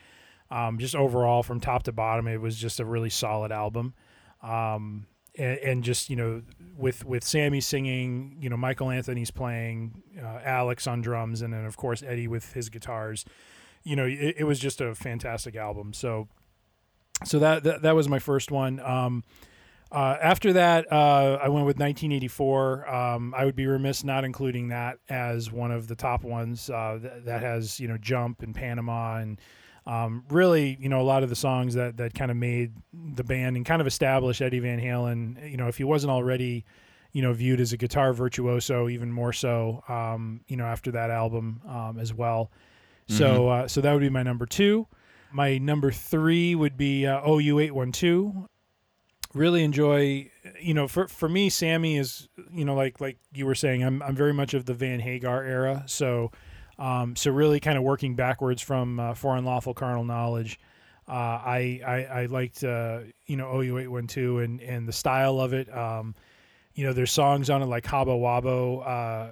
um, 0.50 0.78
just 0.78 0.94
overall 0.94 1.42
from 1.42 1.60
top 1.60 1.84
to 1.84 1.92
bottom, 1.92 2.26
it 2.28 2.40
was 2.40 2.56
just 2.56 2.80
a 2.80 2.84
really 2.84 3.10
solid 3.10 3.52
album. 3.52 3.94
Um, 4.42 5.06
and, 5.36 5.58
and 5.58 5.84
just 5.84 6.10
you 6.10 6.16
know 6.16 6.42
with 6.76 7.04
with 7.04 7.24
Sammy 7.24 7.60
singing, 7.60 8.36
you 8.40 8.50
know 8.50 8.56
Michael 8.56 8.90
Anthony's 8.90 9.30
playing, 9.30 10.02
uh, 10.20 10.40
Alex 10.44 10.86
on 10.86 11.00
drums, 11.00 11.42
and 11.42 11.52
then 11.52 11.64
of 11.64 11.76
course 11.76 12.02
Eddie 12.02 12.28
with 12.28 12.52
his 12.52 12.68
guitars. 12.68 13.24
You 13.84 13.96
know, 13.96 14.04
it, 14.04 14.36
it 14.38 14.44
was 14.44 14.58
just 14.58 14.80
a 14.80 14.94
fantastic 14.94 15.56
album. 15.56 15.94
So, 15.94 16.28
so 17.24 17.38
that 17.38 17.62
that, 17.62 17.82
that 17.82 17.94
was 17.94 18.08
my 18.08 18.18
first 18.18 18.50
one. 18.50 18.80
Um, 18.80 19.24
uh, 19.90 20.16
after 20.20 20.52
that, 20.52 20.90
uh, 20.92 21.38
I 21.42 21.48
went 21.48 21.66
with 21.66 21.78
1984. 21.78 22.88
Um, 22.88 23.34
I 23.36 23.44
would 23.44 23.56
be 23.56 23.66
remiss 23.66 24.04
not 24.04 24.24
including 24.24 24.68
that 24.68 24.98
as 25.08 25.50
one 25.50 25.70
of 25.70 25.88
the 25.88 25.94
top 25.94 26.24
ones. 26.24 26.68
Uh, 26.68 26.98
th- 27.00 27.24
that 27.24 27.42
has 27.42 27.80
you 27.80 27.88
know 27.88 27.96
Jump 27.96 28.42
and 28.42 28.54
Panama 28.54 29.16
and 29.16 29.40
um, 29.86 30.24
really 30.28 30.76
you 30.78 30.90
know 30.90 31.00
a 31.00 31.02
lot 31.02 31.22
of 31.22 31.30
the 31.30 31.36
songs 31.36 31.74
that 31.74 31.96
that 31.96 32.12
kind 32.12 32.30
of 32.30 32.36
made 32.36 32.74
the 32.92 33.24
band 33.24 33.56
and 33.56 33.64
kind 33.64 33.80
of 33.80 33.86
established 33.86 34.42
Eddie 34.42 34.60
Van 34.60 34.78
Halen. 34.78 35.50
You 35.50 35.56
know, 35.56 35.68
if 35.68 35.78
he 35.78 35.84
wasn't 35.84 36.10
already, 36.10 36.66
you 37.12 37.22
know, 37.22 37.32
viewed 37.32 37.60
as 37.60 37.72
a 37.72 37.78
guitar 37.78 38.12
virtuoso, 38.12 38.88
even 38.88 39.10
more 39.10 39.32
so, 39.32 39.82
um, 39.88 40.42
you 40.48 40.56
know, 40.58 40.64
after 40.64 40.90
that 40.92 41.10
album 41.10 41.62
um, 41.66 41.98
as 41.98 42.12
well. 42.12 42.50
So, 43.10 43.48
uh, 43.48 43.68
so 43.68 43.80
that 43.80 43.90
would 43.94 44.02
be 44.02 44.10
my 44.10 44.22
number 44.22 44.44
two. 44.44 44.86
My 45.32 45.56
number 45.56 45.90
three 45.90 46.54
would 46.54 46.76
be 46.76 47.06
uh, 47.06 47.26
OU 47.26 47.58
eight 47.60 47.74
one 47.74 47.90
two. 47.90 48.48
Really 49.34 49.62
enjoy, 49.62 50.30
you 50.60 50.72
know, 50.72 50.88
for 50.88 51.06
for 51.06 51.28
me, 51.28 51.50
Sammy 51.50 51.96
is, 51.98 52.28
you 52.50 52.64
know, 52.64 52.74
like 52.74 53.00
like 53.00 53.18
you 53.34 53.44
were 53.44 53.54
saying, 53.54 53.82
I'm 53.84 54.02
I'm 54.02 54.16
very 54.16 54.32
much 54.32 54.54
of 54.54 54.64
the 54.64 54.74
Van 54.74 55.00
Hagar 55.00 55.44
era. 55.44 55.84
So, 55.86 56.32
um, 56.78 57.14
so 57.14 57.30
really 57.30 57.60
kind 57.60 57.76
of 57.76 57.84
working 57.84 58.14
backwards 58.14 58.62
from 58.62 58.98
uh, 58.98 59.14
For 59.14 59.36
Unlawful 59.36 59.74
Carnal 59.74 60.04
Knowledge. 60.04 60.58
Uh, 61.06 61.12
I, 61.12 61.80
I 61.86 62.04
I 62.22 62.26
liked 62.26 62.64
uh, 62.64 63.00
you 63.26 63.36
know 63.36 63.60
OU 63.60 63.78
eight 63.78 63.88
one 63.88 64.06
two 64.06 64.38
and 64.38 64.60
and 64.60 64.88
the 64.88 64.92
style 64.92 65.40
of 65.40 65.52
it. 65.52 65.74
Um, 65.74 66.14
you 66.74 66.86
know, 66.86 66.92
there's 66.92 67.12
songs 67.12 67.50
on 67.50 67.60
it 67.60 67.66
like 67.66 67.84
Cabo 67.84 68.18
Wabo. 68.18 68.86
Uh, 68.86 69.30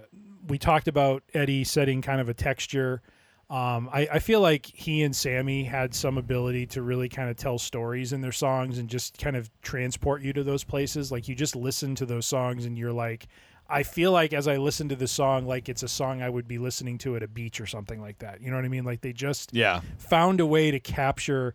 we 0.49 0.59
talked 0.59 0.89
about 0.89 1.23
Eddie 1.33 1.65
setting 1.65 2.03
kind 2.03 2.21
of 2.21 2.29
a 2.29 2.35
texture. 2.35 3.03
Um, 3.49 3.89
I, 3.93 4.09
I 4.15 4.19
feel 4.19 4.41
like 4.41 4.67
he 4.67 5.03
and 5.05 5.15
Sammy 5.15 5.63
had 5.63 5.95
some 5.95 6.19
ability 6.19 6.67
to 6.69 6.83
really 6.83 7.09
kind 7.09 7.31
of 7.31 7.37
tell 7.37 7.59
stories 7.59 8.13
in 8.13 8.21
their 8.21 8.33
songs 8.33 8.79
and 8.79 8.89
just 8.89 9.19
kind 9.19 9.37
of 9.37 9.49
transport 9.63 10.23
you 10.23 10.33
to 10.33 10.43
those 10.43 10.65
places. 10.65 11.13
Like 11.13 11.29
you 11.29 11.35
just 11.37 11.55
listen 11.55 11.95
to 11.97 12.07
those 12.07 12.27
songs 12.27 12.65
and 12.67 12.77
you're 12.77 12.93
like, 12.93 13.29
I 13.69 13.85
feel 13.85 14.11
like 14.11 14.33
as 14.33 14.49
I 14.49 14.57
listen 14.57 14.89
to 14.89 14.97
the 14.97 15.07
song, 15.07 15.47
like 15.47 15.69
it's 15.69 15.85
a 15.85 15.89
song 15.89 16.23
I 16.23 16.29
would 16.29 16.49
be 16.49 16.59
listening 16.59 16.99
to 16.99 17.15
at 17.15 17.23
a 17.23 17.29
beach 17.29 17.61
or 17.61 17.67
something 17.67 18.01
like 18.01 18.19
that. 18.19 18.41
You 18.41 18.51
know 18.51 18.57
what 18.57 18.65
I 18.65 18.69
mean? 18.69 18.85
Like 18.85 19.01
they 19.01 19.13
just 19.13 19.53
Yeah. 19.55 19.81
found 19.99 20.41
a 20.41 20.47
way 20.47 20.73
to 20.73 20.81
capture 20.81 21.55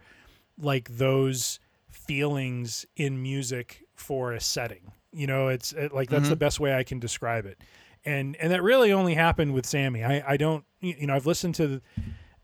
like 0.57 0.89
those 0.97 1.59
feelings 1.89 2.85
in 2.95 3.21
music 3.21 3.83
for 3.95 4.31
a 4.33 4.39
setting. 4.39 4.91
You 5.13 5.27
know, 5.27 5.49
it's 5.49 5.73
it, 5.73 5.93
like 5.93 6.09
that's 6.09 6.29
the 6.29 6.35
best 6.37 6.59
way 6.59 6.73
I 6.73 6.83
can 6.83 6.99
describe 6.99 7.45
it. 7.45 7.59
And 8.03 8.35
and 8.37 8.51
that 8.51 8.63
really 8.63 8.91
only 8.91 9.13
happened 9.13 9.53
with 9.53 9.65
Sammy. 9.65 10.03
I 10.03 10.33
I 10.33 10.37
don't 10.37 10.65
you 10.79 11.07
know, 11.07 11.15
I've 11.15 11.25
listened 11.25 11.55
to 11.55 11.81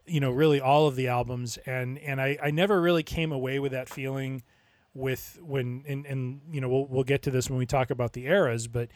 you 0.05 0.19
know, 0.19 0.31
really 0.31 0.61
all 0.61 0.87
of 0.87 0.95
the 0.95 1.07
albums 1.07 1.57
and 1.65 1.97
and 1.99 2.21
I 2.21 2.37
I 2.41 2.51
never 2.51 2.79
really 2.79 3.03
came 3.03 3.31
away 3.31 3.59
with 3.59 3.71
that 3.71 3.89
feeling 3.89 4.43
with 4.93 5.39
when 5.41 5.83
and 5.87 6.05
and 6.05 6.41
you 6.51 6.61
know, 6.61 6.69
we'll 6.69 6.85
we'll 6.87 7.03
get 7.03 7.23
to 7.23 7.31
this 7.31 7.49
when 7.49 7.59
we 7.59 7.65
talk 7.65 7.89
about 7.89 8.13
the 8.13 8.25
eras, 8.25 8.67
but 8.67 8.89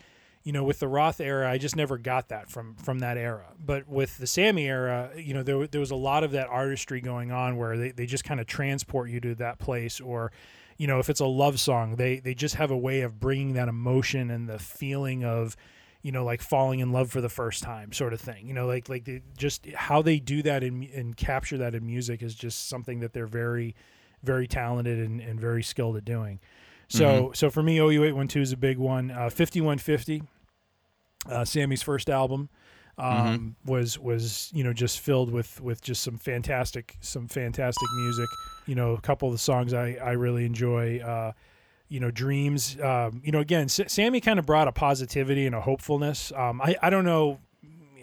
you 0.43 0.51
know, 0.51 0.63
with 0.63 0.79
the 0.79 0.87
Roth 0.87 1.19
era, 1.19 1.49
I 1.49 1.59
just 1.59 1.75
never 1.75 1.97
got 1.97 2.29
that 2.29 2.49
from 2.49 2.75
from 2.75 2.99
that 2.99 3.17
era. 3.17 3.53
But 3.59 3.87
with 3.87 4.17
the 4.17 4.25
Sammy 4.25 4.67
era, 4.67 5.11
you 5.15 5.33
know, 5.33 5.43
there 5.43 5.67
there 5.67 5.81
was 5.81 5.91
a 5.91 5.95
lot 5.95 6.23
of 6.23 6.31
that 6.31 6.47
artistry 6.47 7.01
going 7.01 7.31
on 7.31 7.57
where 7.57 7.77
they, 7.77 7.91
they 7.91 8.05
just 8.05 8.23
kind 8.23 8.39
of 8.39 8.47
transport 8.47 9.09
you 9.09 9.19
to 9.21 9.35
that 9.35 9.59
place 9.59 9.99
or 9.99 10.31
you 10.77 10.87
know, 10.87 10.97
if 10.97 11.11
it's 11.11 11.19
a 11.19 11.27
love 11.27 11.59
song, 11.59 11.95
they 11.95 12.19
they 12.19 12.33
just 12.33 12.55
have 12.55 12.71
a 12.71 12.77
way 12.77 13.01
of 13.01 13.19
bringing 13.19 13.53
that 13.53 13.67
emotion 13.67 14.31
and 14.31 14.49
the 14.49 14.57
feeling 14.57 15.23
of 15.23 15.55
you 16.01 16.11
know, 16.11 16.23
like 16.23 16.41
falling 16.41 16.79
in 16.79 16.91
love 16.91 17.11
for 17.11 17.21
the 17.21 17.29
first 17.29 17.63
time, 17.63 17.91
sort 17.93 18.13
of 18.13 18.19
thing. 18.19 18.47
You 18.47 18.53
know, 18.53 18.65
like 18.65 18.89
like 18.89 19.05
they 19.05 19.21
just 19.37 19.65
how 19.75 20.01
they 20.01 20.19
do 20.19 20.41
that 20.43 20.63
in, 20.63 20.89
and 20.93 21.15
capture 21.15 21.57
that 21.59 21.75
in 21.75 21.85
music 21.85 22.23
is 22.23 22.35
just 22.35 22.67
something 22.67 22.99
that 23.01 23.13
they're 23.13 23.27
very, 23.27 23.75
very 24.23 24.47
talented 24.47 24.99
and, 24.99 25.21
and 25.21 25.39
very 25.39 25.63
skilled 25.63 25.97
at 25.97 26.05
doing. 26.05 26.39
So 26.89 27.31
so 27.33 27.49
for 27.49 27.63
me, 27.63 27.77
OU 27.77 28.03
eight 28.03 28.11
one 28.11 28.27
two 28.27 28.41
is 28.41 28.51
a 28.51 28.57
big 28.57 28.77
one. 28.77 29.11
Uh, 29.11 29.29
Fifty 29.29 29.61
one 29.61 29.77
fifty, 29.77 30.23
uh, 31.29 31.45
Sammy's 31.45 31.81
first 31.81 32.09
album, 32.09 32.49
um, 32.97 33.55
was 33.65 33.97
was 33.97 34.51
you 34.53 34.63
know 34.63 34.73
just 34.73 34.99
filled 34.99 35.31
with 35.31 35.61
with 35.61 35.81
just 35.81 36.03
some 36.03 36.17
fantastic 36.17 36.97
some 36.99 37.27
fantastic 37.27 37.87
music. 37.95 38.27
You 38.65 38.75
know, 38.75 38.91
a 38.91 39.01
couple 39.01 39.29
of 39.29 39.33
the 39.33 39.39
songs 39.39 39.73
I 39.73 39.97
I 40.03 40.11
really 40.11 40.45
enjoy. 40.45 40.99
Uh, 40.99 41.31
you 41.91 41.99
know, 41.99 42.09
dreams. 42.09 42.79
Um, 42.79 43.21
you 43.21 43.33
know, 43.33 43.41
again, 43.41 43.65
S- 43.65 43.81
Sammy 43.87 44.21
kind 44.21 44.39
of 44.39 44.45
brought 44.45 44.69
a 44.69 44.71
positivity 44.71 45.45
and 45.45 45.53
a 45.53 45.59
hopefulness. 45.59 46.31
Um, 46.33 46.61
I 46.61 46.77
I 46.81 46.89
don't 46.89 47.03
know, 47.03 47.39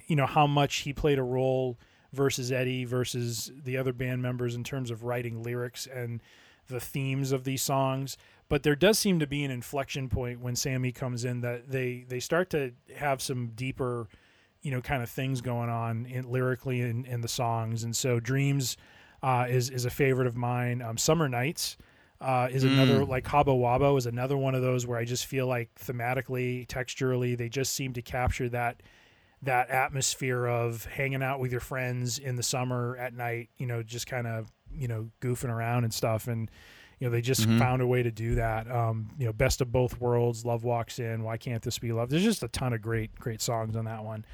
you 0.07 0.15
know, 0.15 0.27
how 0.27 0.47
much 0.47 0.81
he 0.81 0.93
played 0.93 1.19
a 1.19 1.23
role 1.23 1.79
versus 2.13 2.53
Eddie 2.53 2.85
versus 2.85 3.51
the 3.65 3.79
other 3.79 3.95
band 3.95 4.21
members 4.21 4.55
in 4.55 4.63
terms 4.63 4.91
of 4.91 5.05
writing 5.05 5.43
lyrics 5.43 5.87
and 5.87 6.23
the 6.69 6.81
themes 6.81 7.33
of 7.33 7.45
these 7.45 7.63
songs. 7.63 8.19
But 8.51 8.63
there 8.63 8.77
does 8.77 8.99
seem 8.99 9.19
to 9.21 9.27
be 9.27 9.43
an 9.43 9.51
inflection 9.51 10.11
point 10.11 10.41
when 10.41 10.55
Sammy 10.55 10.93
comes 10.93 11.25
in 11.25 11.41
that 11.41 11.71
they 11.71 12.05
they 12.07 12.21
start 12.21 12.51
to 12.51 12.73
have 12.95 13.23
some 13.23 13.53
deeper, 13.55 14.07
you 14.61 14.71
know, 14.71 14.83
kind 14.83 15.03
of 15.03 15.09
things 15.09 15.41
going 15.41 15.71
on 15.71 16.05
in, 16.05 16.31
lyrically 16.31 16.83
in, 16.83 17.07
in 17.07 17.23
the 17.23 17.29
songs. 17.29 17.85
And 17.85 17.97
so 17.97 18.21
Dreams 18.21 18.77
uh, 19.23 19.47
is 19.49 19.71
is 19.71 19.87
a 19.87 19.91
favorite 19.91 20.27
of 20.27 20.37
mine. 20.37 20.83
Um, 20.83 20.99
Summer 20.99 21.27
Nights 21.27 21.79
uh, 22.21 22.49
is 22.51 22.65
another 22.65 23.05
like 23.05 23.25
Cabo 23.25 23.57
Wabo 23.57 23.97
is 23.97 24.07
another 24.07 24.37
one 24.37 24.55
of 24.55 24.63
those 24.63 24.87
where 24.87 24.99
I 24.99 25.05
just 25.05 25.27
feel 25.27 25.47
like 25.47 25.71
thematically, 25.77 26.67
texturally, 26.67 27.37
they 27.37 27.49
just 27.49 27.75
seem 27.75 27.93
to 27.93 28.03
capture 28.03 28.49
that 28.49 28.83
that 29.43 29.71
atmosphere 29.71 30.47
of 30.47 30.85
hanging 30.87 31.23
out 31.23 31.39
with 31.39 31.53
your 31.53 31.61
friends 31.61 32.19
in 32.19 32.35
the 32.35 32.43
summer 32.43 32.97
at 32.97 33.15
night, 33.15 33.51
you 33.57 33.67
know, 33.67 33.85
just 33.85 34.09
kind 34.09 34.27
of, 34.27 34.51
you 34.73 34.89
know, 34.89 35.09
goofing 35.21 35.49
around 35.49 35.85
and 35.85 35.95
stuff. 35.95 36.27
And, 36.27 36.51
you 36.99 37.07
know, 37.07 37.13
they 37.13 37.21
just 37.21 37.47
found 37.61 37.81
a 37.81 37.87
way 37.87 38.03
to 38.03 38.11
do 38.11 38.35
that. 38.35 38.69
Um, 38.69 39.11
you 39.17 39.27
know, 39.27 39.33
best 39.33 39.61
of 39.61 39.71
both 39.71 40.01
worlds, 40.01 40.45
love 40.45 40.65
walks 40.65 40.99
in, 40.99 41.23
why 41.23 41.37
can't 41.37 41.63
this 41.63 41.79
be 41.79 41.93
love? 41.93 42.11
There's 42.11 42.25
just 42.25 42.43
a 42.43 42.49
ton 42.49 42.73
of 42.73 42.83
great, 42.83 43.15
great 43.15 43.41
songs 43.41 43.77
on 43.77 43.85
that 43.85 44.03
one. 44.03 44.25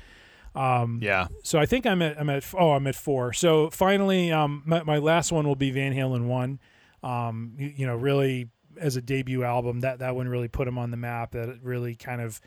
Yeah. 1.02 1.26
So 1.42 1.58
I 1.58 1.66
think 1.66 1.84
I'm 1.84 2.00
at, 2.00 2.18
I'm 2.18 2.30
at, 2.30 2.42
oh, 2.54 2.70
I'm 2.70 2.86
at 2.86 2.94
four. 2.94 3.34
So 3.34 3.68
finally, 3.68 4.32
um, 4.32 4.62
my, 4.64 4.82
my 4.84 4.96
last 4.96 5.32
one 5.32 5.46
will 5.46 5.54
be 5.54 5.70
Van 5.70 5.92
Halen 5.92 6.28
one. 6.28 6.60
Um, 7.04 7.52
you, 7.58 7.72
you 7.76 7.86
know, 7.86 7.96
really 7.96 8.48
as 8.80 8.96
a 8.96 9.02
debut 9.02 9.44
album, 9.44 9.80
that, 9.80 10.00
that 10.00 10.16
one 10.16 10.26
really 10.26 10.48
put 10.48 10.66
him 10.66 10.78
on 10.78 10.90
the 10.90 10.96
map. 10.96 11.32
That 11.32 11.48
it 11.48 11.58
really 11.62 11.94
kind 11.94 12.20
of 12.20 12.40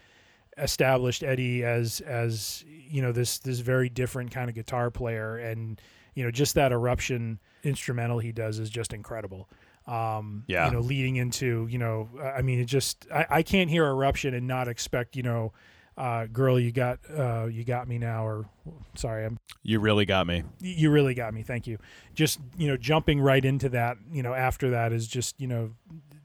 established 0.58 1.24
Eddie 1.24 1.64
as 1.64 2.02
as 2.02 2.66
you 2.68 3.02
know 3.02 3.12
this 3.12 3.40
this 3.40 3.60
very 3.60 3.90
different 3.90 4.32
kind 4.32 4.50
of 4.50 4.56
guitar 4.56 4.90
player, 4.92 5.38
and 5.38 5.80
you 6.16 6.24
know 6.24 6.32
just 6.32 6.56
that 6.56 6.72
eruption 6.72 7.40
instrumental 7.64 8.20
he 8.20 8.32
does 8.32 8.60
is 8.60 8.70
just 8.70 8.94
incredible. 8.94 9.50
Um, 9.86 10.44
Yeah. 10.48 10.66
you 10.66 10.74
know, 10.74 10.82
leading 10.82 11.16
into 11.16 11.68
you 11.70 11.78
know, 11.78 12.10
I 12.22 12.42
mean, 12.42 12.60
it 12.60 12.66
just 12.66 13.08
I, 13.14 13.26
I 13.30 13.44
can't 13.44 13.70
hear 13.70 13.86
eruption 13.86 14.34
and 14.34 14.48
not 14.48 14.68
expect 14.68 15.16
you 15.16 15.24
know, 15.24 15.54
uh, 15.98 16.26
girl, 16.28 16.60
you 16.60 16.72
got 16.72 17.00
uh, 17.16 17.46
you 17.46 17.64
got 17.64 17.88
me 17.88 17.98
now, 17.98 18.26
or 18.26 18.46
sorry, 18.96 19.26
I'm 19.26 19.38
You 19.64 19.80
really 19.80 20.06
got 20.06 20.28
me. 20.28 20.44
you 20.60 20.92
really 20.92 21.14
got 21.14 21.34
me. 21.34 21.42
Thank 21.42 21.66
you. 21.68 21.78
Just 22.14 22.40
you 22.58 22.68
know, 22.68 22.78
jumping 22.78 23.20
right 23.20 23.44
into 23.44 23.70
that, 23.70 23.98
you 24.12 24.22
know, 24.24 24.34
after 24.34 24.70
that 24.72 24.94
is 24.94 25.08
just 25.08 25.40
you 25.42 25.48
know, 25.48 25.72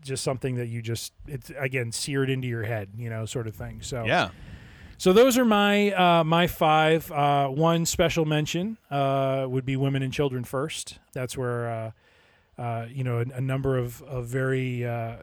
just 0.03 0.23
something 0.25 0.57
that 0.57 0.67
you 0.67 0.83
just 0.83 1.13
it's 1.27 1.51
again 1.59 1.93
seared 1.93 2.29
into 2.31 2.49
your 2.49 2.65
head, 2.65 2.91
you 2.97 3.09
know, 3.09 3.25
sort 3.25 3.47
of 3.47 3.55
thing. 3.57 3.81
So 3.83 4.05
Yeah. 4.05 4.31
so 4.99 5.13
those 5.13 5.39
are 5.39 5.45
my 5.45 5.93
uh, 5.93 6.25
my 6.25 6.47
five. 6.47 7.11
Uh, 7.11 7.49
one 7.49 7.87
special 7.87 8.25
mention 8.25 8.77
uh, 8.91 9.47
would 9.49 9.65
be 9.65 9.77
women 9.77 10.03
and 10.03 10.13
children 10.13 10.45
first. 10.45 10.99
That's 11.13 11.37
where 11.37 11.93
uh, 12.59 12.87
you 12.91 13.03
know 13.05 13.19
a, 13.19 13.23
a 13.37 13.41
number 13.41 13.79
of, 13.79 14.03
of 14.03 14.27
very 14.27 14.85
uh, 14.87 15.17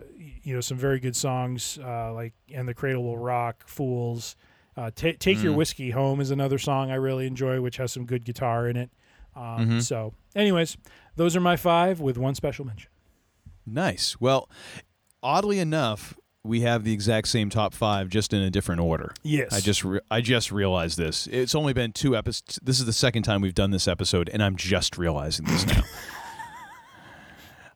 you 0.43 0.53
know 0.55 0.61
some 0.61 0.77
very 0.77 0.99
good 0.99 1.15
songs 1.15 1.77
uh, 1.83 2.13
like 2.13 2.33
"And 2.53 2.67
the 2.67 2.73
Cradle 2.73 3.03
Will 3.03 3.17
Rock," 3.17 3.67
"Fools." 3.67 4.35
Uh, 4.77 4.91
Ta 4.95 5.09
Take 5.19 5.43
Your 5.43 5.51
Whiskey 5.53 5.91
Home 5.91 6.21
is 6.21 6.31
another 6.31 6.57
song 6.57 6.89
I 6.89 6.95
really 6.95 7.27
enjoy, 7.27 7.59
which 7.59 7.77
has 7.77 7.91
some 7.91 8.05
good 8.05 8.23
guitar 8.23 8.65
in 8.69 8.77
it. 8.77 8.89
Um, 9.35 9.81
So, 9.81 10.13
anyways, 10.35 10.77
those 11.17 11.35
are 11.35 11.41
my 11.41 11.57
five 11.57 11.99
with 11.99 12.17
one 12.17 12.33
special 12.33 12.65
mention. 12.65 12.89
Nice. 13.65 14.15
Well, 14.21 14.49
oddly 15.21 15.59
enough, 15.59 16.15
we 16.43 16.61
have 16.61 16.85
the 16.85 16.93
exact 16.93 17.27
same 17.27 17.49
top 17.49 17.73
five, 17.73 18.07
just 18.09 18.31
in 18.31 18.41
a 18.41 18.49
different 18.49 18.79
order. 18.79 19.11
Yes. 19.21 19.51
I 19.51 19.59
just 19.59 19.83
re- 19.83 19.99
I 20.09 20.21
just 20.21 20.49
realized 20.51 20.97
this. 20.97 21.27
It's 21.27 21.55
only 21.55 21.73
been 21.73 21.91
two 21.91 22.15
episodes. 22.15 22.57
This 22.63 22.79
is 22.79 22.85
the 22.85 22.93
second 22.93 23.23
time 23.23 23.41
we've 23.41 23.53
done 23.53 23.71
this 23.71 23.87
episode, 23.87 24.29
and 24.31 24.41
I'm 24.41 24.55
just 24.55 24.97
realizing 24.97 25.45
this 25.45 25.65
now. 25.67 25.83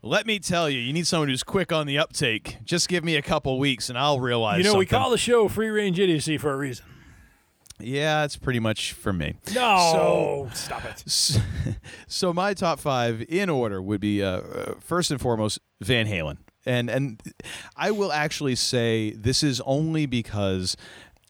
Let 0.05 0.27
me 0.27 0.37
tell 0.37 0.69
you, 0.69 0.79
you 0.79 0.91
need 0.91 1.07
someone 1.07 1.29
who's 1.29 1.43
quick 1.43 1.71
on 1.71 1.87
the 1.87 1.97
uptake. 1.97 2.57
Just 2.65 2.89
give 2.89 3.05
me 3.05 3.15
a 3.15 3.21
couple 3.21 3.57
weeks, 3.57 3.87
and 3.87 3.97
I'll 3.97 4.19
realize. 4.19 4.57
You 4.57 4.65
know, 4.65 4.77
we 4.77 4.85
call 4.85 5.09
the 5.09 5.17
show 5.17 5.47
Free 5.47 5.69
Range 5.69 5.97
Idiocy 5.97 6.37
for 6.37 6.51
a 6.51 6.57
reason. 6.57 6.85
Yeah, 7.79 8.25
it's 8.25 8.35
pretty 8.35 8.59
much 8.59 8.91
for 8.91 9.13
me. 9.13 9.35
No, 9.55 9.91
so, 9.93 10.49
stop 10.53 10.83
it. 10.83 11.03
So, 11.09 11.39
so 12.07 12.33
my 12.33 12.53
top 12.53 12.81
five 12.81 13.23
in 13.29 13.49
order 13.49 13.81
would 13.81 14.01
be 14.01 14.21
uh, 14.21 14.41
uh, 14.41 14.73
first 14.81 15.09
and 15.09 15.21
foremost 15.21 15.59
Van 15.79 16.05
Halen, 16.05 16.37
and 16.65 16.89
and 16.89 17.21
I 17.77 17.91
will 17.91 18.11
actually 18.11 18.55
say 18.55 19.11
this 19.11 19.41
is 19.41 19.61
only 19.65 20.05
because 20.05 20.75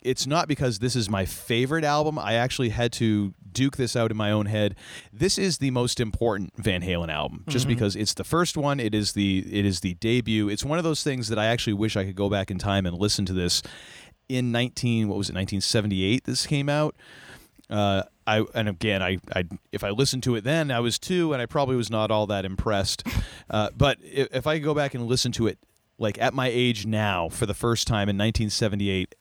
it's 0.01 0.25
not 0.25 0.47
because 0.47 0.79
this 0.79 0.95
is 0.95 1.11
my 1.11 1.25
favorite 1.25 1.83
album. 1.83 2.17
I 2.17 2.33
actually 2.33 2.69
had 2.69 2.91
to 2.93 3.35
duke 3.53 3.77
this 3.77 3.95
out 3.95 4.11
in 4.11 4.17
my 4.17 4.31
own 4.31 4.47
head. 4.47 4.75
This 5.11 5.38
is 5.38 5.59
the 5.59 5.71
most 5.71 5.99
important 5.99 6.53
Van 6.57 6.81
Halen 6.81 7.09
album, 7.09 7.43
just 7.47 7.67
because 7.67 7.95
it's 7.95 8.13
the 8.13 8.23
first 8.23 8.57
one. 8.57 8.80
It 8.80 8.93
is 8.93 9.13
the 9.13 9.45
it 9.51 9.65
is 9.65 9.80
the 9.81 9.93
debut. 9.95 10.49
It's 10.49 10.65
one 10.65 10.77
of 10.77 10.84
those 10.84 11.03
things 11.03 11.30
that 11.30 11.39
I 11.39 11.45
actually 11.45 11.73
wish 11.73 11.95
I 11.95 12.05
could 12.05 12.15
go 12.15 12.30
back 12.30 12.51
in 12.51 12.57
time 12.57 12.85
and 12.85 12.97
listen 12.97 13.25
to 13.25 13.34
this 13.34 13.61
in 14.30 14.53
19 14.53 15.09
what 15.09 15.17
was 15.17 15.30
it 15.30 15.35
1978 15.35 16.23
this 16.23 16.47
came 16.47 16.69
out 16.69 16.95
uh, 17.69 18.03
I 18.25 18.45
and 18.53 18.69
again, 18.69 19.01
I, 19.01 19.17
I 19.35 19.45
if 19.71 19.84
I 19.84 19.89
listened 19.89 20.23
to 20.23 20.35
it 20.35 20.43
then, 20.43 20.71
I 20.71 20.80
was 20.80 20.99
two, 20.99 21.34
and 21.34 21.41
I 21.41 21.45
probably 21.45 21.75
was 21.75 21.89
not 21.89 22.11
all 22.11 22.27
that 22.27 22.45
impressed. 22.45 23.05
Uh, 23.49 23.69
but 23.75 23.97
if, 24.01 24.30
if 24.34 24.47
I 24.47 24.57
go 24.57 24.73
back 24.73 24.95
and 24.95 25.05
listen 25.05 25.31
to 25.34 25.47
it, 25.47 25.59
like 25.99 26.19
at 26.19 26.34
my 26.34 26.47
age 26.47 26.85
now, 26.85 27.30
for 27.30 27.45
the 27.45 27.53
first 27.53 27.88
time 27.88 28.09
in 28.09 28.17
1978, 28.17 29.13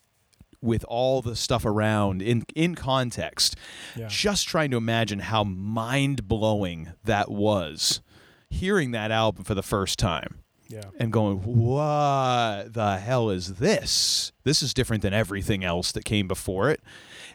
with 0.62 0.84
all 0.88 1.20
the 1.20 1.36
stuff 1.36 1.64
around 1.66 2.22
in 2.22 2.44
in 2.54 2.74
context. 2.74 3.56
Yeah. 3.96 4.06
Just 4.08 4.46
trying 4.48 4.70
to 4.70 4.76
imagine 4.78 5.18
how 5.18 5.44
mind 5.44 6.26
blowing 6.28 6.92
that 7.04 7.30
was, 7.30 8.00
hearing 8.48 8.92
that 8.92 9.10
album 9.10 9.44
for 9.44 9.54
the 9.54 9.62
first 9.62 9.98
time 9.98 10.38
Yeah. 10.68 10.84
and 10.98 11.12
going, 11.12 11.38
"What 11.38 12.72
the 12.74 12.98
hell 12.98 13.28
is 13.30 13.54
this? 13.54 14.32
This 14.44 14.62
is 14.62 14.72
different 14.72 15.02
than 15.02 15.12
everything 15.12 15.64
else 15.64 15.92
that 15.92 16.04
came 16.04 16.28
before 16.28 16.70
it." 16.70 16.80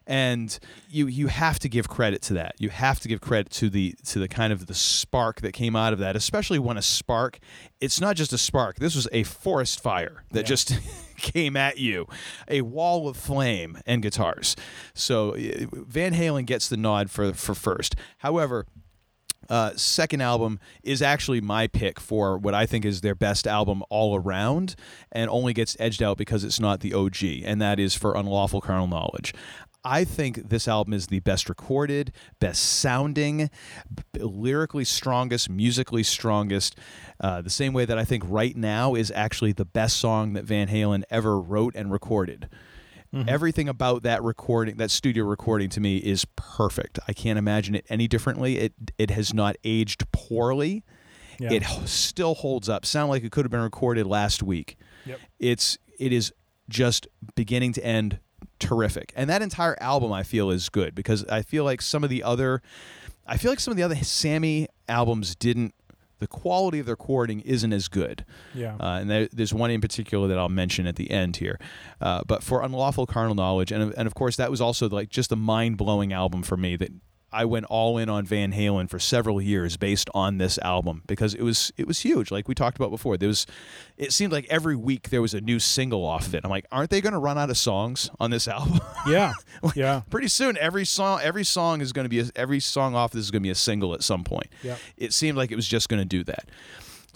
And 0.09 0.57
you 0.89 1.07
you 1.07 1.27
have 1.27 1.59
to 1.59 1.69
give 1.69 1.89
credit 1.89 2.21
to 2.23 2.33
that. 2.35 2.55
You 2.59 2.69
have 2.69 2.99
to 3.01 3.09
give 3.09 3.19
credit 3.19 3.51
to 3.53 3.69
the 3.69 3.93
to 4.05 4.19
the 4.19 4.29
kind 4.29 4.53
of 4.53 4.67
the 4.67 4.73
spark 4.73 5.41
that 5.41 5.51
came 5.51 5.75
out 5.75 5.91
of 5.91 5.99
that, 5.99 6.15
especially 6.15 6.59
when 6.59 6.77
a 6.77 6.81
spark. 6.81 7.39
It's 7.81 7.99
not 7.99 8.15
just 8.15 8.31
a 8.31 8.37
spark. 8.37 8.77
This 8.77 8.95
was 8.95 9.07
a 9.11 9.23
forest 9.23 9.81
fire 9.81 10.23
that 10.31 10.45
just 10.45 10.79
came 11.17 11.57
at 11.57 11.77
you, 11.77 12.07
a 12.47 12.61
wall 12.61 13.09
of 13.09 13.17
flame 13.17 13.77
and 13.85 14.01
guitars. 14.01 14.55
So 14.93 15.31
uh, 15.31 15.65
Van 15.73 16.13
Halen 16.13 16.45
gets 16.45 16.69
the 16.69 16.77
nod 16.77 17.11
for 17.11 17.33
for 17.33 17.53
first. 17.53 17.95
However, 18.19 18.65
uh, 19.49 19.71
second 19.75 20.21
album 20.21 20.59
is 20.83 21.01
actually 21.01 21.41
my 21.41 21.67
pick 21.67 21.99
for 21.99 22.37
what 22.37 22.53
I 22.53 22.65
think 22.65 22.85
is 22.85 23.01
their 23.01 23.15
best 23.15 23.47
album 23.47 23.83
all 23.89 24.15
around, 24.15 24.75
and 25.11 25.29
only 25.29 25.53
gets 25.53 25.77
edged 25.79 26.03
out 26.03 26.17
because 26.17 26.43
it's 26.43 26.59
not 26.59 26.81
the 26.81 26.93
OG, 26.93 27.23
and 27.45 27.61
that 27.61 27.79
is 27.79 27.95
for 27.95 28.15
Unlawful 28.15 28.61
Carnal 28.61 28.87
Knowledge. 28.87 29.33
I 29.87 30.03
think 30.03 30.49
this 30.49 30.67
album 30.67 30.93
is 30.93 31.07
the 31.07 31.21
best 31.21 31.47
recorded, 31.47 32.11
best 32.39 32.61
sounding, 32.61 33.49
b- 34.13 34.21
lyrically 34.21 34.83
strongest, 34.83 35.49
musically 35.49 36.03
strongest. 36.03 36.77
Uh, 37.21 37.41
the 37.41 37.49
same 37.49 37.71
way 37.71 37.85
that 37.85 37.97
I 37.97 38.03
think 38.03 38.23
right 38.27 38.55
now 38.55 38.95
is 38.95 39.11
actually 39.11 39.53
the 39.53 39.65
best 39.65 39.97
song 39.97 40.33
that 40.33 40.43
Van 40.43 40.67
Halen 40.67 41.03
ever 41.09 41.39
wrote 41.39 41.73
and 41.75 41.91
recorded. 41.91 42.49
Everything 43.27 43.67
about 43.67 44.03
that 44.03 44.21
recording, 44.21 44.77
that 44.77 44.91
studio 44.91 45.23
recording 45.23 45.69
to 45.69 45.79
me 45.79 45.97
is 45.97 46.25
perfect. 46.35 46.99
I 47.07 47.13
can't 47.13 47.39
imagine 47.39 47.73
it 47.73 47.83
any 47.89 48.07
differently. 48.07 48.59
It 48.59 48.73
it 48.99 49.09
has 49.09 49.33
not 49.33 49.55
aged 49.63 50.11
poorly. 50.11 50.83
Yeah. 51.39 51.53
It 51.53 51.63
still 51.85 52.35
holds 52.35 52.69
up. 52.69 52.85
Sound 52.85 53.09
like 53.09 53.23
it 53.23 53.31
could 53.31 53.43
have 53.43 53.51
been 53.51 53.61
recorded 53.61 54.05
last 54.05 54.43
week. 54.43 54.77
Yep. 55.05 55.19
It's 55.39 55.79
it 55.97 56.13
is 56.13 56.31
just 56.69 57.07
beginning 57.33 57.73
to 57.73 57.83
end 57.83 58.19
terrific. 58.59 59.13
And 59.15 59.29
that 59.29 59.41
entire 59.41 59.77
album 59.81 60.11
I 60.11 60.23
feel 60.23 60.49
is 60.49 60.69
good 60.69 60.95
because 60.95 61.25
I 61.25 61.41
feel 61.41 61.63
like 61.63 61.81
some 61.81 62.03
of 62.03 62.09
the 62.09 62.23
other 62.23 62.61
I 63.25 63.37
feel 63.37 63.51
like 63.51 63.59
some 63.59 63.71
of 63.71 63.77
the 63.77 63.83
other 63.83 63.95
Sammy 63.95 64.67
albums 64.87 65.35
didn't 65.35 65.73
the 66.19 66.27
quality 66.27 66.79
of 66.79 66.85
their 66.85 66.93
recording 66.93 67.41
isn't 67.41 67.71
as 67.73 67.87
good. 67.87 68.25
Yeah. 68.53 68.75
Uh, 68.79 68.99
and 68.99 69.09
there, 69.09 69.27
there's 69.31 69.53
one 69.53 69.69
in 69.69 69.81
particular 69.81 70.27
that 70.27 70.37
I'll 70.37 70.49
mention 70.49 70.87
at 70.87 70.95
the 70.95 71.11
end 71.11 71.37
here. 71.37 71.59
Uh, 72.01 72.23
but 72.25 72.41
for 72.41 72.63
Unlawful 72.63 73.05
Carnal 73.05 73.35
Knowledge, 73.35 73.71
and, 73.71 73.93
and 73.93 74.07
of 74.07 74.15
course, 74.15 74.35
that 74.37 74.49
was 74.49 74.59
also 74.59 74.89
like 74.89 75.09
just 75.09 75.31
a 75.31 75.35
mind 75.35 75.77
blowing 75.77 76.13
album 76.13 76.41
for 76.41 76.57
me 76.57 76.75
that 76.77 76.91
I 77.37 77.45
went 77.45 77.65
all 77.65 77.99
in 77.99 78.09
on 78.09 78.25
Van 78.25 78.51
Halen 78.51 78.89
for 78.89 78.97
several 78.97 79.39
years 79.39 79.77
based 79.77 80.09
on 80.15 80.39
this 80.39 80.57
album 80.57 81.03
because 81.05 81.35
it 81.35 81.43
was 81.43 81.71
it 81.77 81.85
was 81.87 81.99
huge. 81.99 82.31
Like 82.31 82.47
we 82.47 82.55
talked 82.55 82.77
about 82.77 82.89
before, 82.89 83.15
there 83.15 83.27
was 83.27 83.45
it 83.95 84.11
seemed 84.11 84.31
like 84.33 84.47
every 84.49 84.75
week 84.75 85.11
there 85.11 85.21
was 85.21 85.35
a 85.35 85.41
new 85.41 85.59
single 85.59 86.03
off 86.03 86.25
of 86.25 86.33
it. 86.33 86.41
I'm 86.43 86.49
like, 86.49 86.65
aren't 86.71 86.89
they 86.89 86.99
going 86.99 87.13
to 87.13 87.19
run 87.19 87.37
out 87.37 87.51
of 87.51 87.57
songs 87.57 88.09
on 88.19 88.31
this 88.31 88.47
album? 88.57 88.79
Yeah. 89.07 89.33
Yeah. 89.75 90.01
Pretty 90.09 90.27
soon, 90.27 90.57
every 90.57 90.85
song 90.85 91.19
every 91.21 91.43
song 91.43 91.81
is 91.81 91.91
going 91.91 92.05
to 92.05 92.09
be 92.09 92.19
a, 92.21 92.25
every 92.35 92.59
song 92.59 92.95
off 92.95 93.11
this 93.11 93.23
is 93.23 93.31
going 93.31 93.41
to 93.41 93.47
be 93.47 93.51
a 93.51 93.55
single 93.55 93.93
at 93.93 94.01
some 94.03 94.23
point. 94.23 94.47
Yep. 94.63 94.79
It 94.97 95.13
seemed 95.13 95.37
like 95.37 95.51
it 95.51 95.55
was 95.55 95.67
just 95.67 95.89
going 95.89 95.99
to 95.99 96.05
do 96.05 96.23
that. 96.25 96.47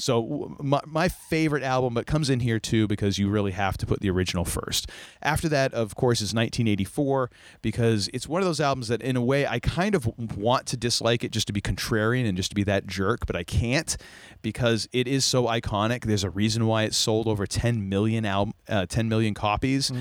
So 0.02 0.56
my, 0.60 0.82
my 0.86 1.08
favorite 1.08 1.64
album, 1.64 1.94
but 1.94 2.08
comes 2.08 2.30
in 2.30 2.40
here 2.40 2.60
too 2.60 2.88
because 2.88 3.18
you 3.18 3.30
really 3.30 3.52
have 3.52 3.78
to 3.78 3.86
put 3.86 4.00
the 4.00 4.10
original 4.10 4.46
first. 4.46 4.90
After 5.22 5.48
that, 5.50 5.74
of 5.74 5.96
course, 5.96 6.20
is 6.20 6.34
1984 6.34 7.30
because 7.62 8.10
it's 8.14 8.28
one 8.28 8.42
of 8.42 8.48
those 8.48 8.60
albums 8.60 8.88
that, 8.88 9.02
in 9.02 9.16
a 9.16 9.22
way, 9.22 9.46
I 9.46 9.60
kind 9.60 9.96
of 9.96 10.08
want 10.36 10.66
to 10.68 10.78
dislike 10.78 11.24
it 11.24 11.32
just 11.32 11.48
to 11.48 11.54
be 11.54 11.62
contrarian 11.62 12.28
and 12.28 12.36
just 12.36 12.50
to 12.50 12.56
be 12.56 12.64
that 12.64 12.88
jerk, 12.88 13.26
but 13.26 13.36
I 13.36 13.44
can't 13.44 13.96
because 14.42 14.90
it 14.92 15.08
is 15.08 15.24
so 15.24 15.46
iconic. 15.46 16.06
There's 16.06 16.24
a 16.24 16.30
reason 16.30 16.66
why 16.66 16.84
it 16.84 16.94
sold 16.94 17.28
over 17.28 17.46
10 17.46 17.88
million 17.88 18.26
album, 18.26 18.54
uh, 18.68 18.86
10 18.88 19.08
million 19.08 19.34
copies. 19.34 19.92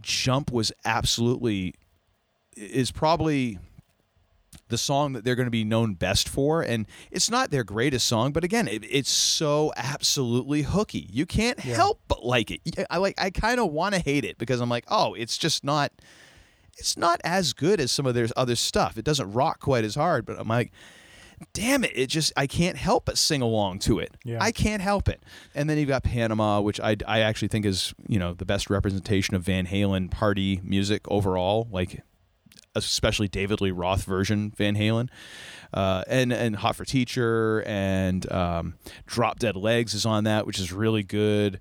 Jump 0.00 0.50
was 0.50 0.72
absolutely 0.84 1.74
is 2.56 2.90
probably 2.90 3.58
the 4.68 4.78
song 4.78 5.12
that 5.12 5.24
they're 5.24 5.34
going 5.34 5.46
to 5.46 5.50
be 5.50 5.64
known 5.64 5.94
best 5.94 6.28
for 6.28 6.62
and 6.62 6.86
it's 7.10 7.30
not 7.30 7.50
their 7.50 7.64
greatest 7.64 8.06
song 8.06 8.32
but 8.32 8.44
again 8.44 8.68
it, 8.68 8.84
it's 8.88 9.10
so 9.10 9.72
absolutely 9.76 10.62
hooky. 10.62 11.08
You 11.10 11.26
can't 11.26 11.58
help 11.60 12.00
but 12.08 12.24
like 12.24 12.50
it. 12.50 12.60
I 12.90 12.98
like 12.98 13.14
i 13.18 13.30
kind 13.30 13.60
of 13.60 13.72
want 13.72 13.94
to 13.94 14.00
hate 14.00 14.24
it 14.24 14.38
because 14.38 14.60
i'm 14.60 14.68
like 14.68 14.84
oh 14.88 15.14
it's 15.14 15.38
just 15.38 15.64
not 15.64 15.92
it's 16.76 16.96
not 16.96 17.20
as 17.24 17.52
good 17.52 17.80
as 17.80 17.90
some 17.90 18.06
of 18.06 18.14
their 18.14 18.28
other 18.36 18.54
stuff. 18.54 18.96
It 18.96 19.04
doesn't 19.04 19.32
rock 19.32 19.60
quite 19.60 19.84
as 19.84 19.94
hard 19.94 20.24
but 20.26 20.38
i'm 20.38 20.48
like 20.48 20.72
damn 21.52 21.84
it 21.84 21.92
it 21.94 22.08
just 22.08 22.32
i 22.36 22.48
can't 22.48 22.76
help 22.76 23.04
but 23.04 23.16
sing 23.16 23.40
along 23.42 23.78
to 23.78 23.98
it. 24.00 24.12
Yeah. 24.24 24.38
i 24.40 24.50
can't 24.52 24.82
help 24.82 25.08
it. 25.08 25.22
And 25.54 25.68
then 25.70 25.78
you've 25.78 25.88
got 25.88 26.02
panama 26.02 26.60
which 26.60 26.80
I, 26.80 26.96
I 27.06 27.20
actually 27.20 27.48
think 27.48 27.64
is 27.64 27.94
you 28.06 28.18
know 28.18 28.34
the 28.34 28.44
best 28.44 28.70
representation 28.70 29.34
of 29.34 29.42
van 29.42 29.66
halen 29.66 30.10
party 30.10 30.60
music 30.62 31.02
overall. 31.08 31.68
Like 31.70 32.02
especially 32.84 33.28
David 33.28 33.60
Lee 33.60 33.70
Roth 33.70 34.04
version 34.04 34.52
Van 34.56 34.76
Halen, 34.76 35.08
uh, 35.72 36.04
and 36.06 36.32
and 36.32 36.56
Hot 36.56 36.76
for 36.76 36.84
Teacher 36.84 37.62
and 37.66 38.30
um, 38.32 38.74
Drop 39.06 39.38
Dead 39.38 39.56
Legs 39.56 39.94
is 39.94 40.06
on 40.06 40.24
that, 40.24 40.46
which 40.46 40.58
is 40.58 40.72
really 40.72 41.02
good. 41.02 41.60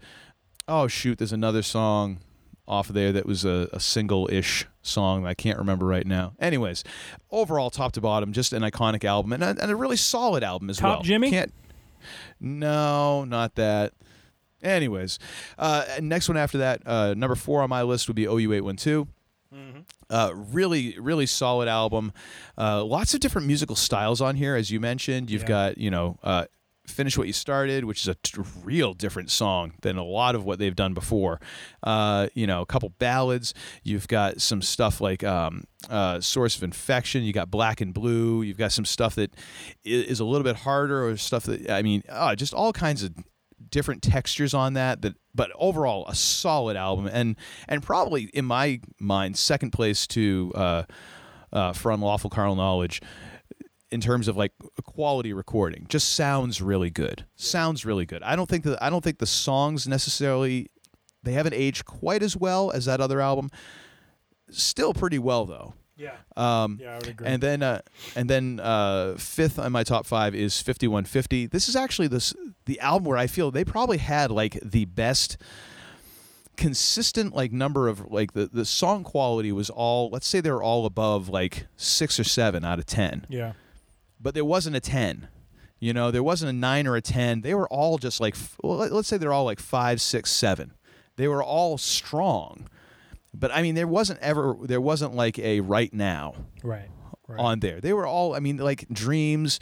Oh 0.67 0.87
shoot, 0.87 1.17
there's 1.17 1.33
another 1.33 1.61
song 1.61 2.19
off 2.67 2.89
of 2.89 2.95
there 2.95 3.13
that 3.13 3.25
was 3.25 3.45
a, 3.45 3.69
a 3.71 3.79
single-ish 3.79 4.67
song 4.81 5.23
that 5.23 5.29
I 5.29 5.33
can't 5.33 5.57
remember 5.57 5.85
right 5.85 6.05
now. 6.05 6.33
Anyways, 6.39 6.83
overall, 7.31 7.69
top 7.69 7.93
to 7.93 8.01
bottom, 8.01 8.33
just 8.33 8.51
an 8.51 8.61
iconic 8.61 9.05
album 9.05 9.31
and 9.33 9.43
a, 9.43 9.55
and 9.61 9.71
a 9.71 9.75
really 9.75 9.95
solid 9.95 10.43
album 10.43 10.69
as 10.69 10.77
Top 10.77 10.97
well. 10.97 11.01
Jimmy? 11.01 11.29
Can't, 11.29 11.53
no, 12.41 13.23
not 13.23 13.55
that. 13.55 13.93
Anyways, 14.61 15.19
uh, 15.57 15.85
next 16.01 16.27
one 16.27 16.37
after 16.37 16.57
that, 16.57 16.81
uh, 16.85 17.13
number 17.13 17.35
four 17.35 17.61
on 17.61 17.69
my 17.69 17.83
list 17.83 18.07
would 18.09 18.15
be 18.15 18.25
OU812. 18.25 19.07
Uh, 20.09 20.31
really, 20.33 20.97
really 20.99 21.25
solid 21.25 21.67
album. 21.67 22.13
Uh, 22.57 22.83
lots 22.83 23.13
of 23.13 23.19
different 23.19 23.47
musical 23.47 23.75
styles 23.75 24.21
on 24.21 24.35
here, 24.35 24.55
as 24.55 24.71
you 24.71 24.79
mentioned. 24.79 25.29
You've 25.29 25.41
Yeah. 25.43 25.47
got, 25.47 25.77
you 25.77 25.91
know, 25.91 26.17
uh, 26.23 26.45
Finish 26.87 27.17
What 27.17 27.27
You 27.27 27.33
Started, 27.33 27.83
which 27.83 27.99
is 28.03 28.07
a 28.07 28.15
t- 28.15 28.41
real 28.63 28.93
different 28.93 29.29
song 29.29 29.73
than 29.81 29.97
a 29.97 30.05
lot 30.05 30.35
of 30.35 30.45
what 30.45 30.57
they've 30.57 30.73
done 30.75 30.93
before. 30.93 31.41
Uh, 31.83 32.27
you 32.33 32.47
know, 32.47 32.61
a 32.61 32.65
couple 32.65 32.87
ballads. 32.97 33.53
You've 33.83 34.07
got 34.07 34.39
some 34.39 34.61
stuff 34.61 35.01
like 35.01 35.21
um, 35.21 35.65
uh, 35.89 36.21
Source 36.21 36.55
of 36.55 36.63
Infection. 36.63 37.23
You 37.23 37.33
got 37.33 37.51
Black 37.51 37.81
and 37.81 37.93
Blue. 37.93 38.41
You've 38.41 38.57
got 38.57 38.71
some 38.71 38.85
stuff 38.85 39.15
that 39.15 39.33
is 39.83 40.21
a 40.21 40.25
little 40.25 40.45
bit 40.45 40.55
harder, 40.55 41.05
or 41.05 41.17
stuff 41.17 41.43
that, 41.43 41.69
I 41.69 41.81
mean, 41.81 42.03
uh, 42.07 42.33
just 42.37 42.53
all 42.53 42.71
kinds 42.71 43.03
of 43.03 43.13
different 43.69 44.01
textures 44.01 44.53
on 44.53 44.73
that 44.73 45.01
that 45.01 45.15
but 45.33 45.51
overall 45.55 46.05
a 46.07 46.15
solid 46.15 46.77
album. 46.77 47.07
And 47.11 47.35
and 47.67 47.83
probably 47.83 48.23
in 48.33 48.45
my 48.45 48.81
mind 48.99 49.37
second 49.37 49.71
place 49.71 50.07
to 50.07 50.51
uh 50.55 50.83
uh 51.53 51.73
for 51.73 51.91
unlawful 51.91 52.29
carnal 52.29 52.55
knowledge 52.55 53.01
in 53.89 54.01
terms 54.01 54.27
of 54.27 54.35
like 54.35 54.51
quality 54.83 55.31
recording 55.33 55.85
just 55.87 56.13
sounds 56.13 56.61
really 56.61 56.89
good. 56.89 57.25
Sounds 57.35 57.85
really 57.85 58.05
good. 58.05 58.23
I 58.23 58.35
don't 58.35 58.49
think 58.49 58.63
that 58.65 58.81
i 58.83 58.89
don't 58.89 59.03
think 59.03 59.19
the 59.19 59.25
songs 59.25 59.87
necessarily 59.87 60.69
they 61.23 61.33
haven't 61.33 61.53
aged 61.53 61.85
quite 61.85 62.23
as 62.23 62.37
well 62.37 62.71
as 62.71 62.85
that 62.85 63.01
other 63.01 63.21
album. 63.21 63.49
Still 64.49 64.93
pretty 64.93 65.19
well 65.19 65.45
though 65.45 65.73
Yeah. 65.97 66.11
um, 66.35 66.77
Yeah, 66.81 66.91
I 66.93 66.95
would 66.97 67.07
agree. 67.07 67.27
And 67.27 67.41
then, 67.41 67.63
uh, 67.63 67.81
and 68.15 68.29
then 68.29 68.59
uh, 68.59 69.15
fifth 69.17 69.57
on 69.59 69.71
my 69.71 69.83
top 69.83 70.05
five 70.05 70.35
is 70.35 70.61
fifty 70.61 70.87
one 70.87 71.05
fifty. 71.05 71.47
This 71.47 71.67
is 71.67 71.75
actually 71.75 72.07
this 72.07 72.33
the 72.65 72.79
album 72.79 73.05
where 73.05 73.17
I 73.17 73.27
feel 73.27 73.49
they 73.51 73.65
probably 73.65 73.97
had 73.97 74.29
like 74.31 74.59
the 74.63 74.85
best 74.85 75.37
consistent 76.55 77.35
like 77.35 77.51
number 77.51 77.87
of 77.87 78.11
like 78.11 78.33
the 78.33 78.47
the 78.51 78.65
song 78.65 79.03
quality 79.03 79.51
was 79.51 79.69
all 79.69 80.09
let's 80.09 80.27
say 80.27 80.39
they 80.41 80.49
were 80.49 80.63
all 80.63 80.87
above 80.87 81.29
like 81.29 81.67
six 81.75 82.19
or 82.19 82.23
seven 82.23 82.65
out 82.65 82.79
of 82.79 82.85
ten 82.87 83.27
yeah. 83.29 83.53
but 84.19 84.33
there 84.33 84.43
wasn't 84.43 84.75
a 84.75 84.79
10 84.79 85.27
you 85.79 85.93
know 85.93 86.09
there 86.09 86.23
wasn't 86.23 86.49
a 86.49 86.53
9 86.53 86.87
or 86.87 86.95
a 86.95 87.01
10 87.01 87.41
they 87.41 87.53
were 87.53 87.67
all 87.67 87.99
just 87.99 88.19
like 88.19 88.33
f- 88.33 88.55
well, 88.63 88.77
let- 88.77 88.91
let's 88.91 89.07
say 89.07 89.17
they're 89.17 89.31
all 89.33 89.45
like 89.45 89.59
five, 89.59 90.01
six, 90.01 90.31
seven. 90.31 90.73
they 91.15 91.27
were 91.27 91.43
all 91.43 91.77
strong 91.77 92.67
but 93.33 93.51
i 93.51 93.61
mean 93.61 93.75
there 93.75 93.87
wasn't 93.87 94.19
ever 94.19 94.55
there 94.63 94.81
wasn't 94.81 95.13
like 95.15 95.37
a 95.39 95.59
right 95.61 95.93
now 95.93 96.33
Right. 96.63 96.89
Right. 97.27 97.39
on 97.39 97.59
there 97.59 97.81
they 97.81 97.91
were 97.91 98.07
all 98.07 98.33
i 98.35 98.39
mean 98.39 98.55
like 98.57 98.87
dreams 98.89 99.59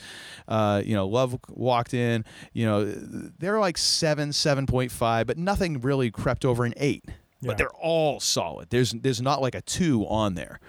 uh 0.47 0.81
you 0.85 0.93
know 0.93 1.07
love 1.07 1.35
walked 1.49 1.93
in 1.95 2.23
you 2.53 2.63
know 2.65 2.85
they're 2.85 3.59
like 3.59 3.77
7 3.77 4.29
7.5 4.29 5.25
but 5.25 5.37
nothing 5.37 5.81
really 5.81 6.11
crept 6.11 6.45
over 6.45 6.63
an 6.65 6.73
8 6.77 7.03
Yeah. 7.07 7.13
but 7.47 7.57
they're 7.57 7.73
all 7.73 8.19
solid 8.19 8.69
there's 8.69 8.91
there's 8.91 9.21
not 9.21 9.41
like 9.41 9.55
a 9.55 9.61
2 9.61 10.05
on 10.07 10.35
there 10.35 10.59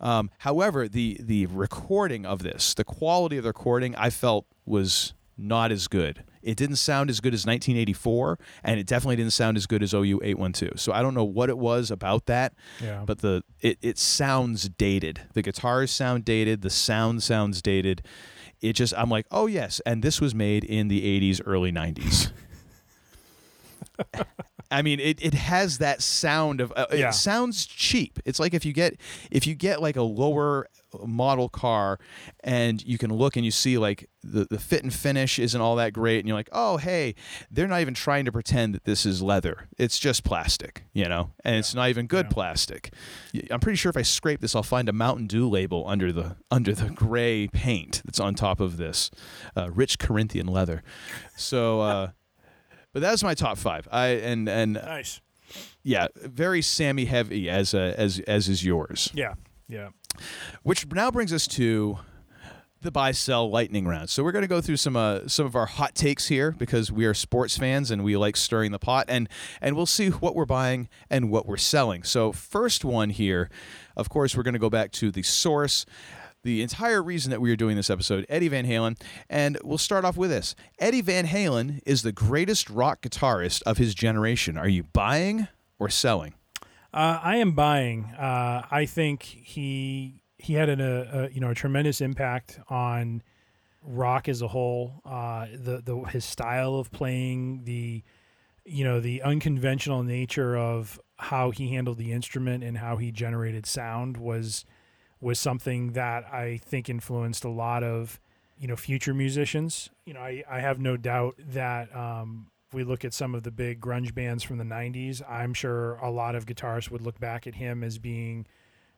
um, 0.00 0.30
however, 0.38 0.86
the 0.86 1.16
the 1.20 1.46
recording 1.46 2.24
of 2.24 2.44
this, 2.44 2.72
the 2.72 2.84
quality 2.84 3.36
of 3.36 3.42
the 3.42 3.48
recording, 3.48 3.96
I 3.96 4.10
felt 4.10 4.46
was 4.64 5.12
not 5.36 5.72
as 5.72 5.88
good 5.88 6.22
It 6.42 6.56
didn't 6.56 6.76
sound 6.76 7.10
as 7.10 7.20
good 7.20 7.34
as 7.34 7.44
1984, 7.46 8.38
and 8.64 8.78
it 8.80 8.86
definitely 8.86 9.16
didn't 9.16 9.32
sound 9.32 9.56
as 9.56 9.66
good 9.66 9.82
as 9.82 9.92
OU 9.94 10.20
812. 10.22 10.80
So 10.80 10.92
I 10.92 11.02
don't 11.02 11.14
know 11.14 11.24
what 11.24 11.48
it 11.48 11.58
was 11.58 11.90
about 11.90 12.26
that, 12.26 12.54
Yeah. 12.82 13.02
but 13.06 13.18
the 13.18 13.42
it 13.60 13.78
it 13.82 13.98
sounds 13.98 14.68
dated. 14.68 15.20
The 15.34 15.42
guitars 15.42 15.90
sound 15.90 16.24
dated. 16.24 16.62
The 16.62 16.70
sound 16.70 17.22
sounds 17.22 17.60
dated. 17.62 18.02
It 18.60 18.72
just 18.72 18.92
I'm 18.96 19.08
like, 19.10 19.26
oh 19.30 19.46
yes, 19.46 19.80
and 19.86 20.02
this 20.02 20.20
was 20.20 20.34
made 20.34 20.64
in 20.64 20.88
the 20.88 21.02
80s, 21.20 21.40
early 21.44 21.72
90s. 21.72 22.30
I 24.70 24.82
mean, 24.82 25.00
it, 25.00 25.18
it 25.24 25.32
has 25.32 25.78
that 25.78 26.02
sound 26.02 26.60
of 26.60 26.72
uh, 26.76 26.86
Yeah. 26.92 27.08
it 27.08 27.14
sounds 27.14 27.64
cheap. 27.66 28.18
It's 28.26 28.38
like 28.38 28.52
if 28.52 28.66
you 28.66 28.72
get 28.74 29.00
if 29.30 29.46
you 29.46 29.54
get 29.54 29.80
like 29.80 29.96
a 29.96 30.02
lower 30.02 30.68
model 31.06 31.48
car 31.50 31.98
and 32.42 32.82
you 32.82 32.96
can 32.98 33.12
look 33.12 33.36
and 33.36 33.44
you 33.44 33.50
see 33.50 33.76
like 33.76 34.08
the, 34.22 34.46
the 34.48 34.58
fit 34.58 34.82
and 34.82 34.92
finish 34.92 35.38
isn't 35.38 35.60
all 35.60 35.76
that 35.76 35.92
great 35.92 36.18
and 36.18 36.26
you're 36.26 36.36
like 36.36 36.48
oh 36.52 36.78
hey 36.78 37.14
they're 37.50 37.66
not 37.68 37.82
even 37.82 37.92
trying 37.92 38.24
to 38.24 38.32
pretend 38.32 38.74
that 38.74 38.84
this 38.84 39.04
is 39.06 39.22
leather. 39.22 39.68
It's 39.78 39.98
just 39.98 40.22
plastic 40.24 40.84
you 40.92 41.06
know? 41.08 41.30
And 41.44 41.56
it's 41.56 41.74
not 41.74 41.88
even 41.90 42.06
good 42.06 42.28
plastic. 42.30 42.92
I'm 43.50 43.60
pretty 43.60 43.76
sure 43.76 43.90
if 43.90 43.96
i 43.96 44.02
scrape 44.02 44.40
this 44.40 44.54
i'll 44.54 44.62
find 44.62 44.88
a 44.88 44.92
mountain 44.94 45.26
dew 45.26 45.48
label 45.48 45.84
under 45.86 46.10
the 46.12 46.36
under 46.50 46.74
the 46.74 46.88
gray 46.90 47.48
paint 47.48 48.02
that's 48.04 48.20
on 48.20 48.34
top 48.34 48.60
of 48.60 48.76
this 48.76 49.10
uh, 49.56 49.70
rich 49.70 49.98
corinthian 49.98 50.46
leather. 50.46 50.82
So 51.36 51.80
uh 51.80 52.10
but 52.92 53.00
that's 53.00 53.22
my 53.22 53.34
top 53.34 53.58
five 53.58 53.86
i 53.92 54.06
and 54.08 54.48
and 54.48 54.72
Nice. 54.74 55.20
yeah 55.82 56.08
very 56.16 56.62
sammy 56.62 57.04
heavy 57.06 57.48
as 57.50 57.74
uh, 57.74 57.94
as 57.96 58.20
as 58.20 58.48
is 58.48 58.64
yours 58.64 59.10
Yeah. 59.14 59.34
Yeah. 59.68 59.88
which 60.62 60.86
now 60.90 61.10
brings 61.10 61.32
us 61.32 61.46
to 61.48 61.98
the 62.80 62.92
buy 62.92 63.10
sell 63.10 63.50
lightning 63.50 63.88
round. 63.88 64.08
So 64.08 64.22
we're 64.22 64.30
going 64.30 64.42
to 64.44 64.48
go 64.48 64.60
through 64.60 64.76
some 64.76 64.94
uh, 64.96 65.26
some 65.26 65.46
of 65.46 65.56
our 65.56 65.66
hot 65.66 65.96
takes 65.96 66.28
here 66.28 66.52
because 66.52 66.92
we 66.92 67.06
are 67.06 67.12
sports 67.14 67.58
fans 67.58 67.90
and 67.90 68.04
we 68.04 68.16
like 68.16 68.36
stirring 68.36 68.70
the 68.70 68.78
pot 68.78 69.06
and 69.08 69.28
and 69.60 69.74
we'll 69.74 69.84
see 69.84 70.10
what 70.10 70.36
we're 70.36 70.46
buying 70.46 70.88
and 71.10 71.28
what 71.28 71.44
we're 71.44 71.56
selling. 71.56 72.04
So 72.04 72.30
first 72.30 72.84
one 72.84 73.10
here, 73.10 73.50
of 73.96 74.08
course, 74.08 74.36
we're 74.36 74.44
going 74.44 74.54
to 74.54 74.60
go 74.60 74.70
back 74.70 74.92
to 74.92 75.10
the 75.10 75.24
source. 75.24 75.86
The 76.48 76.62
entire 76.62 77.02
reason 77.02 77.30
that 77.30 77.42
we 77.42 77.52
are 77.52 77.56
doing 77.56 77.76
this 77.76 77.90
episode, 77.90 78.24
Eddie 78.26 78.48
Van 78.48 78.66
Halen, 78.66 78.98
and 79.28 79.58
we'll 79.62 79.76
start 79.76 80.06
off 80.06 80.16
with 80.16 80.30
this. 80.30 80.54
Eddie 80.78 81.02
Van 81.02 81.26
Halen 81.26 81.82
is 81.84 82.00
the 82.00 82.10
greatest 82.10 82.70
rock 82.70 83.02
guitarist 83.02 83.60
of 83.64 83.76
his 83.76 83.94
generation. 83.94 84.56
Are 84.56 84.66
you 84.66 84.84
buying 84.84 85.48
or 85.78 85.90
selling? 85.90 86.32
Uh, 86.90 87.20
I 87.22 87.36
am 87.36 87.52
buying. 87.52 88.06
Uh, 88.18 88.62
I 88.70 88.86
think 88.86 89.24
he 89.24 90.22
he 90.38 90.54
had 90.54 90.70
an, 90.70 90.80
a, 90.80 91.26
a 91.26 91.28
you 91.28 91.42
know 91.42 91.50
a 91.50 91.54
tremendous 91.54 92.00
impact 92.00 92.58
on 92.70 93.22
rock 93.82 94.26
as 94.26 94.40
a 94.40 94.48
whole. 94.48 95.02
Uh, 95.04 95.48
the 95.52 95.82
the 95.84 95.98
his 96.04 96.24
style 96.24 96.76
of 96.76 96.90
playing, 96.90 97.64
the 97.64 98.02
you 98.64 98.84
know 98.84 99.00
the 99.00 99.20
unconventional 99.20 100.02
nature 100.02 100.56
of 100.56 100.98
how 101.18 101.50
he 101.50 101.74
handled 101.74 101.98
the 101.98 102.10
instrument 102.10 102.64
and 102.64 102.78
how 102.78 102.96
he 102.96 103.12
generated 103.12 103.66
sound 103.66 104.16
was 104.16 104.64
was 105.20 105.38
something 105.38 105.92
that 105.92 106.24
I 106.32 106.58
think 106.64 106.88
influenced 106.88 107.44
a 107.44 107.48
lot 107.48 107.82
of 107.82 108.20
you 108.58 108.68
know 108.68 108.76
future 108.76 109.14
musicians. 109.14 109.90
You 110.04 110.14
know, 110.14 110.20
I, 110.20 110.44
I 110.50 110.60
have 110.60 110.78
no 110.78 110.96
doubt 110.96 111.36
that 111.38 111.94
um, 111.94 112.48
if 112.68 112.74
we 112.74 112.84
look 112.84 113.04
at 113.04 113.14
some 113.14 113.34
of 113.34 113.42
the 113.42 113.50
big 113.50 113.80
grunge 113.80 114.14
bands 114.14 114.42
from 114.44 114.58
the 114.58 114.64
90s, 114.64 115.22
I'm 115.28 115.54
sure 115.54 115.94
a 115.96 116.10
lot 116.10 116.34
of 116.34 116.44
guitarists 116.46 116.90
would 116.90 117.00
look 117.02 117.18
back 117.18 117.46
at 117.46 117.54
him 117.54 117.82
as 117.82 117.98
being, 117.98 118.46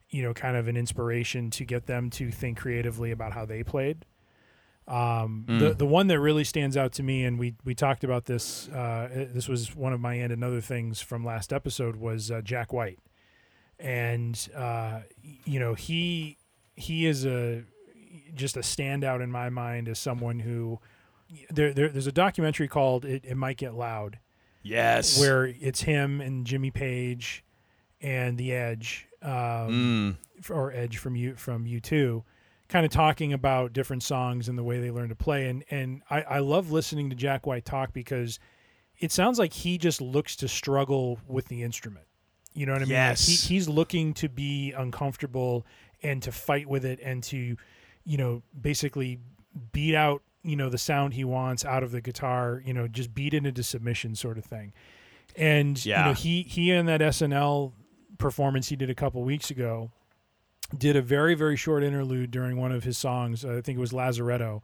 you 0.09 0.23
know, 0.23 0.35
kind 0.35 0.57
of 0.57 0.67
an 0.67 0.77
inspiration 0.77 1.51
to 1.51 1.65
get 1.65 1.87
them 1.87 2.11
to 2.11 2.31
think 2.31 2.59
creatively 2.59 3.11
about 3.13 3.33
how 3.33 3.45
they 3.45 3.63
played. 3.63 4.05
Um, 4.89 5.45
The 5.61 5.75
the 5.75 5.87
one 5.87 6.09
that 6.09 6.19
really 6.19 6.43
stands 6.43 6.77
out 6.77 6.93
to 6.95 7.03
me, 7.05 7.25
and 7.25 7.39
we 7.39 7.55
we 7.65 7.75
talked 7.75 8.03
about 8.03 8.25
this. 8.25 8.69
Uh, 8.69 9.27
this 9.33 9.47
was 9.47 9.77
one 9.77 9.93
of 9.93 10.01
my 10.01 10.15
and 10.15 10.33
another 10.33 10.61
things 10.61 11.01
from 11.01 11.25
last 11.25 11.53
episode 11.53 11.97
was 11.97 12.31
uh, 12.31 12.41
Jack 12.43 12.73
White, 12.73 12.99
and 13.81 14.49
uh, 14.55 15.01
you 15.45 15.59
know 15.61 15.75
he 15.75 16.37
he 16.77 17.07
is 17.07 17.25
a 17.27 17.65
just 18.35 18.57
a 18.57 18.61
standout 18.61 19.23
in 19.23 19.31
my 19.31 19.49
mind 19.51 19.89
as 19.89 19.99
someone 19.99 20.39
who 20.41 20.79
there, 21.51 21.73
there 21.73 21.89
there's 21.89 22.07
a 22.07 22.13
documentary 22.13 22.69
called 22.69 23.05
it, 23.05 23.25
it 23.25 23.37
might 23.37 23.57
get 23.57 23.75
loud 23.75 24.19
Yes. 24.63 25.19
where 25.19 25.47
it's 25.47 25.83
him 25.83 26.21
and 26.21 26.47
Jimmy 26.47 26.71
Page 26.71 27.45
and 28.03 28.37
the 28.37 28.53
Edge, 28.53 29.07
um, 29.23 30.19
f- 30.39 30.51
or 30.51 30.71
Edge 30.73 30.99
from 30.99 31.17
you 31.17 31.35
from 31.35 31.65
U2, 31.67 32.23
kind 32.69 32.85
of 32.85 32.93
talking 32.93 33.33
about 33.33 33.73
different 33.73 34.03
songs 34.03 34.49
and 34.49 34.59
the 34.59 34.63
way 34.63 34.79
they 34.81 34.91
learn 34.91 35.09
to 35.09 35.15
play. 35.15 35.49
And 35.49 35.65
and 35.71 36.03
I, 36.11 36.23
I 36.23 36.39
love 36.41 36.71
listening 36.71 37.09
to 37.11 37.17
Jack 37.17 37.47
White 37.47 37.65
talk 37.65 37.93
because 37.93 38.39
it 38.99 39.11
sounds 39.13 39.39
like 39.39 39.53
he 39.55 39.79
just 39.79 40.01
looks 40.03 40.37
to 40.37 40.49
struggle 40.49 41.21
with 41.27 41.49
the 41.49 41.63
instrument. 41.63 42.05
You 42.53 42.67
know 42.67 42.73
what 42.73 42.83
I 42.83 42.85
mean? 42.85 42.95
Like, 42.95 43.11
Yes. 43.19 43.27
he, 43.27 43.55
he's 43.55 43.69
looking 43.69 44.13
to 44.15 44.29
be 44.29 44.73
uncomfortable 44.73 45.65
and 46.03 46.23
to 46.23 46.33
fight 46.33 46.67
with 46.69 46.85
it 46.85 46.99
and 47.03 47.23
to, 47.25 47.57
you 48.05 48.17
know, 48.17 48.43
basically 48.61 49.19
beat 49.73 49.95
out, 49.95 50.23
you 50.43 50.57
know, 50.57 50.69
the 50.69 50.79
sound 50.79 51.15
he 51.15 51.25
wants 51.25 51.65
out 51.65 51.83
of 51.83 51.93
the 51.93 52.01
guitar, 52.01 52.63
you 52.65 52.73
know, 52.73 52.89
just 52.89 53.15
beat 53.15 53.35
it 53.35 53.45
into 53.47 53.63
submission 53.63 54.15
sort 54.15 54.39
of 54.39 54.45
thing. 54.45 54.73
And 55.37 55.83
you 55.85 55.91
Yeah. 55.93 56.07
know, 56.07 56.13
he 56.13 56.43
he 56.43 56.71
in 56.73 56.87
that 56.87 57.01
SNL 57.01 57.73
performance 58.19 58.69
he 58.69 58.77
did 58.77 58.91
a 58.91 58.95
couple 58.95 59.23
weeks 59.23 59.51
ago 59.51 59.91
did 60.77 60.95
a 60.95 61.03
very 61.03 61.35
very 61.35 61.57
short 61.57 61.83
interlude 61.83 62.31
during 62.31 62.57
one 62.57 62.73
of 62.73 62.85
his 62.85 62.97
songs. 62.99 63.45
I 63.45 63.61
think 63.61 63.77
it 63.77 63.81
was 63.81 63.93
Lazaretto, 63.93 64.63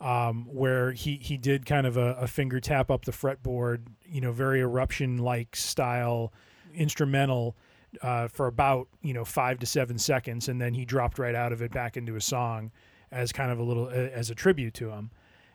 um, 0.00 0.46
where 0.52 0.92
he 0.92 1.16
he 1.16 1.36
did 1.38 1.64
kind 1.66 1.86
of 1.86 1.96
a, 1.96 2.14
a 2.14 2.26
finger 2.26 2.60
tap 2.60 2.90
up 2.90 3.04
the 3.04 3.12
fretboard, 3.12 3.86
you 4.04 4.20
know, 4.20 4.32
very 4.32 4.60
eruption 4.60 5.18
like 5.18 5.54
style 5.56 6.32
instrumental 6.74 7.56
uh, 8.00 8.28
for 8.28 8.46
about 8.46 8.88
you 9.02 9.12
know 9.12 9.24
five 9.24 9.58
to 9.60 9.66
seven 9.66 9.98
seconds, 9.98 10.48
and 10.48 10.60
then 10.60 10.74
he 10.74 10.84
dropped 10.84 11.18
right 11.18 11.34
out 11.34 11.52
of 11.52 11.60
it 11.62 11.72
back 11.72 11.96
into 11.96 12.16
a 12.16 12.20
song 12.20 12.70
as 13.10 13.32
kind 13.32 13.50
of 13.50 13.58
a 13.58 13.62
little 13.62 13.88
as 13.88 14.30
a 14.30 14.34
tribute 14.34 14.74
to 14.74 14.90
him. 14.90 15.10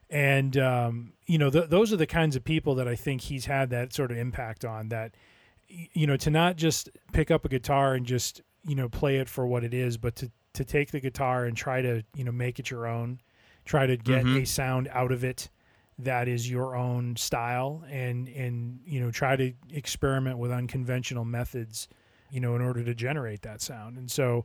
And 0.09 0.55
um, 0.57 1.13
you 1.25 1.37
know, 1.37 1.49
th- 1.49 1.69
those 1.69 1.91
are 1.91 1.97
the 1.97 2.07
kinds 2.07 2.35
of 2.35 2.43
people 2.43 2.75
that 2.75 2.87
I 2.87 2.95
think 2.95 3.21
he's 3.21 3.45
had 3.45 3.69
that 3.71 3.93
sort 3.93 4.11
of 4.11 4.17
impact 4.17 4.63
on. 4.63 4.89
That 4.89 5.15
you 5.67 6.07
know, 6.07 6.17
to 6.17 6.29
not 6.29 6.55
just 6.55 6.89
pick 7.11 7.31
up 7.31 7.43
a 7.45 7.49
guitar 7.49 7.93
and 7.95 8.05
just 8.05 8.41
you 8.65 8.75
know 8.75 8.87
play 8.87 9.17
it 9.17 9.27
for 9.27 9.45
what 9.45 9.63
it 9.63 9.73
is, 9.73 9.97
but 9.97 10.15
to 10.17 10.31
to 10.53 10.63
take 10.63 10.91
the 10.91 10.99
guitar 10.99 11.45
and 11.45 11.57
try 11.57 11.81
to 11.81 12.03
you 12.15 12.23
know 12.23 12.31
make 12.31 12.59
it 12.59 12.69
your 12.69 12.87
own, 12.87 13.19
try 13.65 13.85
to 13.85 13.97
get 13.97 14.25
a 14.25 14.45
sound 14.45 14.87
out 14.93 15.11
of 15.11 15.23
it 15.23 15.49
that 15.99 16.27
is 16.27 16.49
your 16.49 16.75
own 16.75 17.15
style, 17.15 17.83
and 17.89 18.27
and 18.29 18.79
you 18.85 18.99
know 18.99 19.11
try 19.11 19.35
to 19.35 19.53
experiment 19.71 20.37
with 20.37 20.51
unconventional 20.51 21.25
methods, 21.25 21.87
you 22.31 22.39
know, 22.39 22.55
in 22.55 22.61
order 22.61 22.83
to 22.83 22.93
generate 22.93 23.41
that 23.43 23.61
sound. 23.61 23.97
And 23.97 24.09
so. 24.09 24.43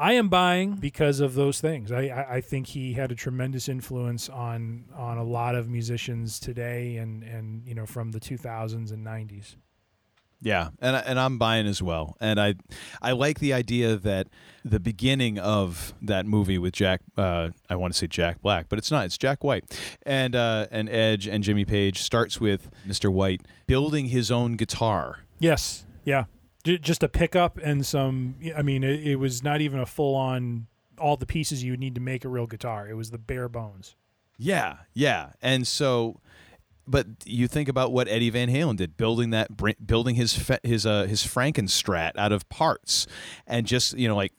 I 0.00 0.12
am 0.12 0.28
buying 0.28 0.76
because 0.76 1.18
of 1.18 1.34
those 1.34 1.60
things. 1.60 1.90
I, 1.90 2.24
I, 2.30 2.40
think 2.40 2.68
he 2.68 2.92
had 2.92 3.10
a 3.10 3.16
tremendous 3.16 3.68
influence 3.68 4.28
on 4.28 4.84
on 4.94 5.18
a 5.18 5.24
lot 5.24 5.56
of 5.56 5.68
musicians 5.68 6.38
today, 6.38 6.98
and 6.98 7.24
and 7.24 7.66
you 7.66 7.74
know 7.74 7.84
from 7.84 8.12
the 8.12 8.20
2000s 8.20 8.92
and 8.92 9.04
90s. 9.04 9.56
Yeah, 10.40 10.68
and 10.80 10.94
I- 10.96 11.00
and 11.00 11.18
I'm 11.18 11.36
buying 11.38 11.66
as 11.66 11.82
well. 11.82 12.16
And 12.20 12.40
I 12.40 12.54
I 13.02 13.12
like 13.12 13.40
the 13.40 13.52
idea 13.52 13.96
that 13.96 14.28
the 14.64 14.78
beginning 14.78 15.38
of 15.38 15.94
that 16.02 16.26
movie 16.26 16.58
with 16.58 16.74
Jack 16.74 17.00
uh, 17.16 17.48
I 17.68 17.74
want 17.76 17.92
to 17.92 17.98
say 17.98 18.06
Jack 18.06 18.40
Black, 18.40 18.66
but 18.68 18.78
it's 18.78 18.90
not. 18.90 19.04
It's 19.06 19.18
Jack 19.18 19.42
White 19.42 19.64
and 20.04 20.36
uh, 20.36 20.66
and 20.70 20.88
Edge 20.88 21.26
and 21.26 21.42
Jimmy 21.42 21.64
Page 21.64 22.02
starts 22.02 22.40
with 22.40 22.70
Mr. 22.86 23.12
White 23.12 23.42
building 23.66 24.06
his 24.06 24.30
own 24.30 24.54
guitar. 24.56 25.20
Yes, 25.40 25.84
yeah, 26.04 26.24
J- 26.64 26.78
just 26.78 27.02
a 27.02 27.08
pickup 27.08 27.58
and 27.58 27.84
some. 27.84 28.36
I 28.56 28.62
mean, 28.62 28.84
it, 28.84 29.04
it 29.06 29.16
was 29.16 29.42
not 29.42 29.60
even 29.60 29.80
a 29.80 29.86
full 29.86 30.14
on 30.14 30.66
all 30.98 31.16
the 31.16 31.26
pieces 31.26 31.64
you 31.64 31.72
would 31.72 31.80
need 31.80 31.94
to 31.96 32.00
make 32.00 32.24
a 32.24 32.28
real 32.28 32.46
guitar. 32.46 32.88
It 32.88 32.94
was 32.94 33.10
the 33.10 33.18
bare 33.18 33.48
bones. 33.48 33.96
Yeah, 34.36 34.76
yeah. 34.94 35.30
And 35.42 35.66
so, 35.66 36.20
but 36.88 37.06
you 37.24 37.46
think 37.46 37.68
about 37.68 37.92
what 37.92 38.08
Eddie 38.08 38.30
Van 38.30 38.48
Halen 38.48 38.76
did, 38.76 38.96
building 38.96 39.30
that, 39.30 39.48
building 39.86 40.14
his 40.14 40.50
his 40.62 40.86
uh, 40.86 41.04
his 41.04 41.22
Frankenstrat 41.22 42.12
out 42.16 42.32
of 42.32 42.48
parts, 42.48 43.06
and 43.46 43.66
just 43.66 43.96
you 43.96 44.08
know 44.08 44.16
like 44.16 44.32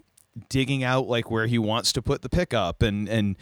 digging 0.47 0.83
out 0.83 1.07
like 1.07 1.29
where 1.29 1.47
he 1.47 1.57
wants 1.57 1.91
to 1.91 2.01
put 2.01 2.21
the 2.21 2.29
pickup 2.29 2.81
and 2.81 3.09
and 3.09 3.37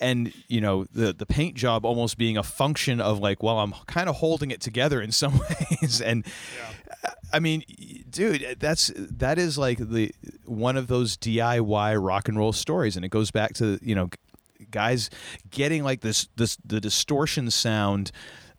and 0.00 0.32
you 0.48 0.60
know 0.60 0.84
the 0.92 1.12
the 1.12 1.26
paint 1.26 1.54
job 1.54 1.84
almost 1.84 2.18
being 2.18 2.36
a 2.36 2.42
function 2.42 3.00
of 3.00 3.18
like 3.20 3.42
well 3.42 3.58
I'm 3.58 3.74
kind 3.86 4.08
of 4.08 4.16
holding 4.16 4.50
it 4.50 4.60
together 4.60 5.00
in 5.00 5.12
some 5.12 5.38
ways. 5.80 6.00
And 6.00 6.24
I 7.32 7.40
mean 7.40 7.62
dude 8.08 8.56
that's 8.58 8.90
that 8.96 9.38
is 9.38 9.58
like 9.58 9.78
the 9.78 10.12
one 10.44 10.76
of 10.76 10.88
those 10.88 11.16
DIY 11.16 12.02
rock 12.02 12.28
and 12.28 12.38
roll 12.38 12.52
stories. 12.52 12.96
And 12.96 13.04
it 13.04 13.10
goes 13.10 13.30
back 13.30 13.54
to 13.54 13.78
you 13.82 13.94
know 13.94 14.10
guys 14.70 15.10
getting 15.50 15.84
like 15.84 16.00
this 16.00 16.28
this 16.36 16.56
the 16.64 16.80
distortion 16.80 17.50
sound 17.50 18.10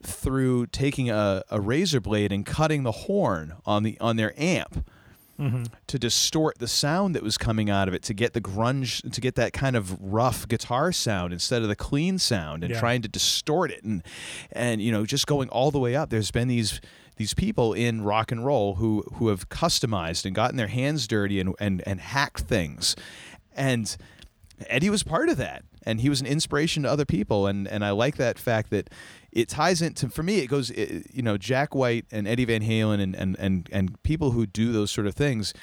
through 0.06 0.68
taking 0.68 1.10
a, 1.10 1.44
a 1.50 1.60
razor 1.60 2.00
blade 2.00 2.32
and 2.32 2.46
cutting 2.46 2.84
the 2.84 2.92
horn 2.92 3.54
on 3.66 3.84
the 3.84 3.98
on 4.00 4.16
their 4.16 4.34
amp 4.40 4.86
mm-hmm. 5.40 5.64
to 5.88 6.00
distort 6.00 6.60
the 6.60 6.68
sound 6.68 7.16
that 7.16 7.24
was 7.24 7.38
coming 7.38 7.70
out 7.70 7.88
of 7.88 7.94
it 7.94 8.04
to 8.04 8.14
get 8.14 8.34
the 8.34 8.42
grunge 8.42 9.10
to 9.12 9.22
get 9.22 9.36
that 9.36 9.54
kind 9.54 9.76
of 9.76 10.00
rough 10.02 10.48
guitar 10.48 10.92
sound 10.92 11.34
instead 11.34 11.62
of 11.62 11.68
the 11.68 11.76
clean 11.76 12.18
sound 12.18 12.64
and 12.64 12.74
Yeah. 12.74 12.80
trying 12.80 13.02
to 13.02 13.08
distort 13.08 13.72
it. 13.72 13.84
And 13.84 14.04
and 14.52 14.82
you 14.82 14.92
know 14.92 15.06
just 15.06 15.28
going 15.28 15.50
all 15.50 15.72
the 15.72 15.80
way 15.80 15.96
up 15.96 16.10
there's 16.10 16.32
been 16.32 16.48
these 16.48 16.80
these 17.18 17.34
people 17.34 17.74
in 17.74 18.04
rock 18.04 18.32
and 18.32 18.46
roll 18.46 18.76
who 18.76 19.04
who 19.16 19.28
have 19.28 19.50
customized 19.50 20.26
and 20.26 20.34
gotten 20.34 20.58
their 20.58 20.68
hands 20.68 21.08
dirty 21.08 21.40
and 21.40 21.56
and, 21.60 21.84
and 21.86 22.00
hacked 22.02 22.42
things. 22.42 22.96
And 23.56 23.96
Eddie 24.68 24.90
was 24.90 25.04
part 25.04 25.28
of 25.30 25.38
that, 25.38 25.64
and 25.84 26.02
he 26.02 26.10
was 26.10 26.22
an 26.22 26.28
inspiration 26.28 26.84
to 26.84 26.90
other 26.90 27.06
people, 27.06 27.48
and 27.48 27.68
and 27.68 27.84
I 27.84 27.92
like 27.92 28.16
that 28.18 28.38
fact 28.40 28.70
that 28.72 28.90
it 29.32 29.50
ties 29.50 29.82
into 29.82 30.10
for 30.10 30.24
me. 30.24 30.40
It 30.40 30.48
goes, 30.48 30.70
it, 30.72 31.08
you 31.14 31.22
know, 31.22 31.38
Jack 31.38 31.74
White 31.76 32.06
and 32.12 32.28
Eddie 32.28 32.46
Van 32.46 32.62
Halen 32.62 33.00
and 33.02 33.16
and 33.16 33.36
and 33.40 33.70
and 33.72 34.02
people 34.04 34.32
who 34.32 34.46
do 34.46 34.72
those 34.72 34.92
sort 34.92 35.08
of 35.08 35.16
things 35.16 35.54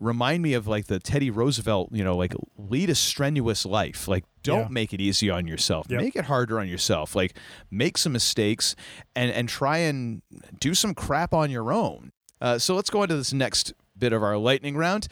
remind 0.00 0.40
me 0.44 0.54
of 0.54 0.68
like 0.68 0.86
the 0.86 1.00
Teddy 1.00 1.28
Roosevelt, 1.28 1.88
you 1.90 2.04
know, 2.04 2.16
like 2.16 2.32
lead 2.56 2.88
a 2.88 2.94
strenuous 2.94 3.66
life. 3.66 4.06
Like 4.06 4.24
don't 4.44 4.60
Yeah. 4.60 4.68
make 4.70 4.92
it 4.92 5.00
easy 5.00 5.28
on 5.28 5.46
yourself. 5.48 5.86
Yep. 5.90 6.00
Make 6.00 6.14
it 6.16 6.26
harder 6.26 6.60
on 6.60 6.68
yourself. 6.68 7.16
Like 7.16 7.36
make 7.70 7.98
some 7.98 8.12
mistakes 8.12 8.76
and 9.16 9.30
and 9.32 9.48
try 9.48 9.78
and 9.78 10.22
do 10.60 10.74
some 10.74 10.94
crap 10.94 11.34
on 11.34 11.50
your 11.50 11.72
own. 11.72 12.12
Uh, 12.40 12.58
so 12.58 12.76
let's 12.76 12.90
go 12.90 13.02
into 13.02 13.16
this 13.16 13.32
next 13.32 13.72
bit 13.98 14.12
of 14.12 14.22
our 14.22 14.38
lightning 14.38 14.76
round. 14.76 15.08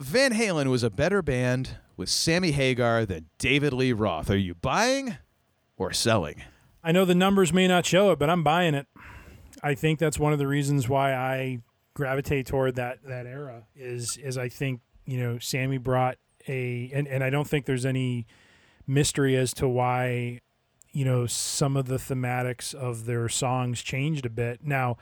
Van 0.00 0.32
Halen 0.32 0.66
was 0.66 0.82
a 0.82 0.90
better 0.90 1.22
band 1.22 1.76
with 1.96 2.08
Sammy 2.08 2.52
Hagar 2.52 3.04
than 3.04 3.26
David 3.38 3.72
Lee 3.72 3.92
Roth. 3.92 4.30
Are 4.30 4.36
you 4.36 4.54
buying 4.54 5.16
or 5.76 5.92
selling? 5.92 6.42
I 6.82 6.92
know 6.92 7.04
the 7.04 7.14
numbers 7.14 7.52
may 7.52 7.66
not 7.66 7.86
show 7.86 8.10
it, 8.10 8.18
but 8.18 8.28
I'm 8.28 8.42
buying 8.42 8.74
it. 8.74 8.86
I 9.62 9.74
think 9.74 9.98
that's 9.98 10.18
one 10.18 10.32
of 10.32 10.38
the 10.38 10.46
reasons 10.46 10.88
why 10.88 11.14
I 11.14 11.60
gravitate 11.94 12.46
toward 12.46 12.74
that 12.74 12.98
that 13.04 13.26
era 13.26 13.62
is 13.74 14.16
is 14.16 14.36
I 14.36 14.48
think 14.48 14.80
you 15.06 15.18
know 15.18 15.38
Sammy 15.38 15.78
brought 15.78 16.18
a 16.48 16.90
and, 16.92 17.08
and 17.08 17.24
I 17.24 17.30
don't 17.30 17.48
think 17.48 17.66
there's 17.66 17.86
any 17.86 18.26
mystery 18.86 19.36
as 19.36 19.54
to 19.54 19.68
why 19.68 20.40
you 20.92 21.04
know 21.04 21.26
some 21.26 21.76
of 21.76 21.86
the 21.86 21.96
thematics 21.96 22.74
of 22.74 23.06
their 23.06 23.28
songs 23.28 23.82
changed 23.82 24.26
a 24.26 24.30
bit. 24.30 24.60
Now, 24.62 24.96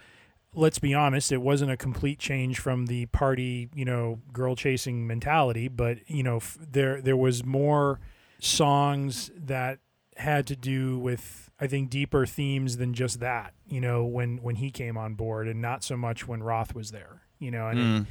let's 0.55 0.79
be 0.79 0.93
honest, 0.95 1.33
it 1.33 1.41
wasn't 1.43 1.71
a 1.71 1.77
complete 1.77 2.19
change 2.19 2.59
from 2.59 2.87
the 2.87 3.07
party, 3.07 3.69
you 3.75 3.85
know, 3.85 4.21
girl 4.33 4.55
chasing 4.57 5.07
mentality, 5.07 5.69
but 5.69 5.99
you 6.09 6.23
know, 6.23 6.37
f- 6.37 6.59
there 6.61 7.01
there 7.01 7.17
was 7.17 7.45
more 7.45 8.01
songs 8.39 9.31
that 9.37 9.79
had 10.17 10.47
to 10.47 10.57
do 10.57 10.99
with 10.99 11.51
I 11.61 11.67
think 11.69 11.91
deeper 11.91 12.27
themes 12.27 12.77
than 12.77 12.93
just 12.93 13.21
that, 13.21 13.55
you 13.69 13.81
know, 13.81 14.05
when 14.05 14.39
when 14.43 14.57
he 14.57 14.71
came 14.71 14.97
on 14.99 15.15
board 15.15 15.49
and 15.49 15.63
not 15.63 15.83
so 15.85 15.97
much 15.97 16.27
when 16.29 16.43
Roth 16.43 16.75
was 16.75 16.91
there, 16.91 17.23
you 17.39 17.51
know, 17.51 17.69
and 17.69 18.07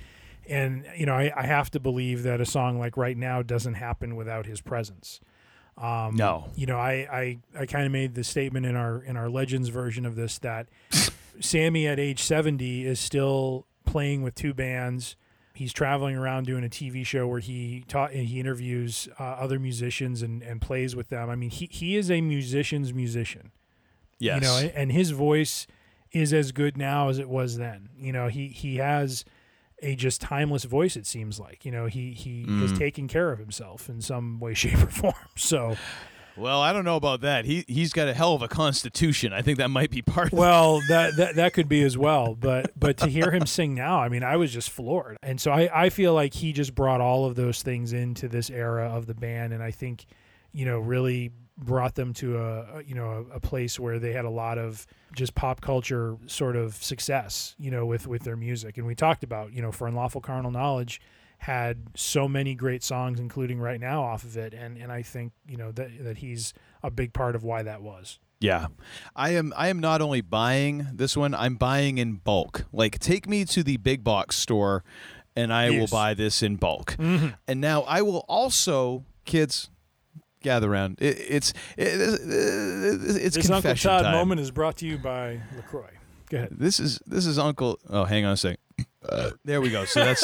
and 0.50 0.86
you 0.98 1.06
know, 1.06 1.14
I, 1.14 1.32
I 1.36 1.46
have 1.46 1.70
to 1.72 1.80
believe 1.80 2.24
that 2.24 2.42
a 2.42 2.46
song 2.46 2.80
like 2.80 2.98
Right 2.98 3.18
Now 3.18 3.42
doesn't 3.44 3.76
happen 3.76 4.16
without 4.16 4.46
his 4.48 4.62
presence. 4.62 5.20
Um, 5.78 6.16
No. 6.16 6.50
you 6.56 6.66
know, 6.66 6.78
I 6.78 7.08
I, 7.12 7.40
I 7.62 7.66
kind 7.66 7.86
of 7.86 7.92
made 7.92 8.16
the 8.16 8.24
statement 8.24 8.66
in 8.66 8.76
our 8.76 9.04
in 9.04 9.16
our 9.18 9.30
Legends 9.30 9.70
version 9.70 10.06
of 10.06 10.16
this 10.16 10.40
that 10.40 10.68
Sammy 11.42 11.88
at 11.88 12.00
age 12.00 12.22
70 12.22 12.86
is 12.86 13.00
still 13.00 13.66
playing 13.86 14.22
with 14.22 14.36
two 14.36 14.54
bands. 14.54 15.16
He's 15.54 15.74
traveling 15.74 16.16
around 16.16 16.46
doing 16.46 16.64
a 16.64 16.70
TV 16.70 17.06
show 17.06 17.28
where 17.28 17.40
he 17.40 17.84
taught 17.88 18.14
and 18.14 18.28
he 18.28 18.40
interviews 18.40 19.10
uh, 19.20 19.24
other 19.24 19.60
musicians 19.60 20.22
and, 20.22 20.42
and 20.42 20.62
plays 20.62 20.96
with 20.96 21.10
them. 21.10 21.30
I 21.30 21.36
mean, 21.36 21.50
he, 21.50 21.68
he 21.70 21.98
is 21.98 22.10
a 22.10 22.22
musician's 22.22 22.94
musician. 22.94 23.52
Yes. 24.18 24.36
You 24.36 24.42
know, 24.42 24.72
and, 24.76 24.92
his 24.92 25.12
voice 25.12 25.68
is 26.12 26.32
as 26.32 26.52
good 26.52 26.78
now 26.78 27.10
as 27.10 27.18
it 27.18 27.28
was 27.28 27.58
then. 27.58 27.90
You 27.98 28.12
know, 28.12 28.28
he 28.28 28.50
he 28.50 28.78
has 28.78 29.26
a 29.82 29.96
just 29.96 30.22
timeless 30.22 30.64
voice. 30.64 30.96
It 30.96 31.08
seems 31.08 31.40
like 31.40 31.66
you 31.66 31.72
know 31.72 31.88
he 31.88 32.12
he 32.12 32.46
has 32.60 32.72
taken 32.78 33.08
care 33.08 33.32
of 33.32 33.40
himself 33.40 33.90
in 33.90 34.00
some 34.00 34.40
way, 34.40 34.54
shape, 34.56 34.78
or 34.78 34.88
form. 34.88 35.16
So, 35.36 35.76
well, 36.38 36.62
I 36.62 36.74
don't 36.74 36.86
know 36.86 36.96
about 36.96 37.22
that. 37.22 37.46
He 37.46 37.66
he's 37.68 37.94
got 37.94 38.08
a 38.08 38.14
hell 38.14 38.34
of 38.34 38.42
a 38.42 38.48
constitution. 38.48 39.34
I 39.34 39.42
think 39.42 39.58
that 39.58 39.70
might 39.70 39.92
be 39.92 40.02
part 40.02 40.32
of 40.32 40.40
well, 40.40 40.82
that 40.90 41.16
that 41.18 41.36
that 41.36 41.54
could 41.54 41.68
be 41.68 41.84
as 41.84 41.98
well. 41.98 42.36
But 42.36 42.72
but 42.80 42.98
to 42.98 43.08
hear 43.08 43.32
him 43.32 43.46
sing 43.46 43.76
now, 43.76 44.00
I 44.02 44.10
mean, 44.10 44.24
I 44.24 44.38
was 44.38 44.52
just 44.52 44.70
floored. 44.70 45.18
And 45.24 45.40
so 45.40 45.52
I 45.52 45.86
I 45.86 45.90
feel 45.90 46.14
like 46.14 46.34
he 46.34 46.54
just 46.54 46.74
brought 46.76 47.02
all 47.02 47.26
of 47.26 47.36
those 47.36 47.62
things 47.62 47.94
into 47.94 48.28
this 48.28 48.50
era 48.50 48.88
of 48.90 49.06
the 49.06 49.14
band, 49.14 49.54
and 49.54 49.62
I 49.62 49.72
think 49.72 50.06
you 50.54 50.66
know 50.66 50.80
really 50.80 51.32
brought 51.58 51.96
them 51.96 52.14
to 52.14 52.38
a 52.38 52.78
a- 52.78 52.84
you 52.84 52.96
know 52.96 53.28
a, 53.32 53.36
a 53.36 53.40
place 53.40 53.80
where 53.80 54.00
they 54.00 54.14
had 54.14 54.26
a 54.26 54.30
lot 54.30 54.58
of 54.58 54.88
just 55.16 55.36
pop 55.36 55.62
culture 55.62 56.18
sort 56.26 56.56
of 56.56 56.74
success 56.76 57.56
you 57.60 57.70
know 57.70 57.86
with 57.86 58.08
with 58.08 58.24
their 58.24 58.36
music 58.38 58.78
and 58.78 58.88
we 58.88 58.96
talked 58.96 59.24
about 59.24 59.54
you 59.54 59.62
know 59.62 59.72
for 59.72 59.86
unlawful 59.88 60.22
carnal 60.22 60.50
knowledge 60.50 61.02
had 61.42 61.88
so 61.96 62.28
many 62.28 62.54
great 62.54 62.84
songs 62.84 63.20
including 63.20 63.60
right 63.60 63.80
now 63.80 64.04
off 64.04 64.24
of 64.24 64.38
it 64.38 64.54
and 64.54 64.78
and 64.78 64.92
I 64.92 65.02
think 65.02 65.34
you 65.48 65.58
know 65.58 65.72
that 65.72 66.04
that 66.04 66.18
he's 66.18 66.54
a 66.84 66.92
big 66.92 67.14
part 67.14 67.36
of 67.36 67.44
why 67.44 67.64
that 67.64 67.82
was 67.82 68.20
Yeah. 68.40 68.68
I 69.16 69.32
am 69.32 69.52
I 69.58 69.70
am 69.70 69.80
not 69.80 70.02
only 70.02 70.22
buying 70.22 70.88
this 70.94 71.18
one, 71.18 71.34
I'm 71.34 71.56
buying 71.56 71.98
in 71.98 72.16
bulk. 72.18 72.66
Like 72.72 73.00
take 73.00 73.28
me 73.28 73.44
to 73.46 73.64
the 73.64 73.78
big 73.78 74.04
box 74.04 74.36
store 74.36 74.84
and 75.36 75.52
I 75.52 75.72
will 75.72 75.88
buy 75.88 76.14
this 76.14 76.44
in 76.44 76.58
bulk. 76.58 76.96
Mm-hmm. 77.00 77.30
And 77.48 77.60
now 77.60 77.82
I 77.84 78.04
will 78.04 78.24
also 78.28 79.06
kids 79.26 79.72
gather 80.44 80.72
around. 80.72 80.98
It, 81.02 81.18
it's 81.28 81.54
it, 81.76 81.88
it's 81.90 83.36
this 83.36 83.50
Uncle 83.50 83.76
Todd 83.76 84.04
time. 84.04 84.12
moment 84.12 84.42
is 84.42 84.52
brought 84.52 84.78
to 84.78 84.86
you 84.86 85.00
by 85.00 85.40
LaCroix 85.56 85.90
go 86.30 86.38
ahead 86.38 86.50
This 86.52 86.80
is 86.80 87.00
this 87.08 87.26
is 87.26 87.40
Uncle 87.40 87.80
Oh, 87.90 88.04
hang 88.06 88.26
on 88.26 88.34
a 88.34 88.38
second. 88.38 88.60
Uh, 89.08 89.32
there 89.44 89.60
we 89.60 89.72
go. 89.72 89.86
So 89.86 90.06
that's 90.06 90.24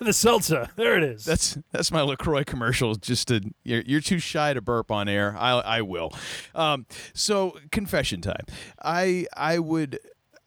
the 0.04 0.12
seltzer 0.12 0.68
there 0.76 0.96
it 0.96 1.02
is 1.04 1.24
That's 1.24 1.58
that's 1.72 1.92
my 1.92 2.00
LaCroix 2.00 2.44
commercial. 2.44 2.94
Just 2.94 3.28
to 3.28 3.40
you're, 3.64 3.82
you're 3.82 4.00
too 4.00 4.18
shy 4.18 4.54
to 4.54 4.60
burp 4.60 4.90
on 4.90 5.08
air. 5.08 5.36
I 5.38 5.50
I 5.52 5.82
will. 5.82 6.12
Um, 6.54 6.86
so 7.12 7.56
confession 7.70 8.20
time. 8.20 8.44
I 8.82 9.26
I 9.36 9.58
would. 9.58 9.98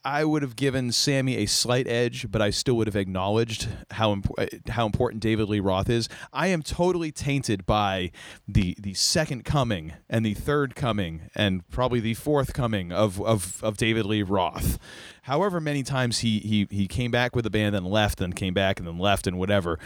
I 0.06 0.26
would 0.26 0.42
have 0.42 0.56
given 0.58 0.92
Sammy 0.92 1.38
a 1.38 1.46
slight 1.46 1.88
edge, 1.88 2.30
but 2.30 2.42
I 2.42 2.50
still 2.50 2.76
would 2.76 2.88
have 2.88 2.96
acknowledged 2.96 3.70
how 3.92 4.14
impo- 4.14 4.34
uh, 4.38 4.72
how 4.72 4.86
important 4.86 5.22
David 5.22 5.48
Lee 5.48 5.62
Roth 5.62 5.90
is. 5.90 6.10
I 6.34 6.48
am 6.48 6.62
totally 6.62 7.12
tainted 7.12 7.66
by 7.66 8.12
the 8.48 8.76
the 8.80 8.94
second 8.96 9.46
coming 9.46 9.94
and 10.10 10.26
the 10.26 10.34
third 10.34 10.76
coming 10.76 11.30
and 11.36 11.68
probably 11.70 12.02
the 12.02 12.16
fourth 12.16 12.54
coming 12.54 12.92
of 12.92 13.22
of, 13.22 13.64
of 13.64 13.78
David 13.78 14.06
Lee 14.06 14.24
Roth. 14.24 14.78
However 15.24 15.62
many 15.62 15.84
times 15.84 16.20
he 16.20 16.40
he 16.40 16.68
he 16.70 16.88
came 16.88 17.12
back 17.12 17.36
with 17.36 17.44
the 17.44 17.50
band 17.50 17.76
and 17.76 17.88
left 17.88 18.20
and 18.20 18.36
came 18.36 18.54
back 18.54 18.80
and 18.80 18.88
then 18.88 18.98
left 18.98 19.26
and 19.26 19.40
whatever. 19.40 19.80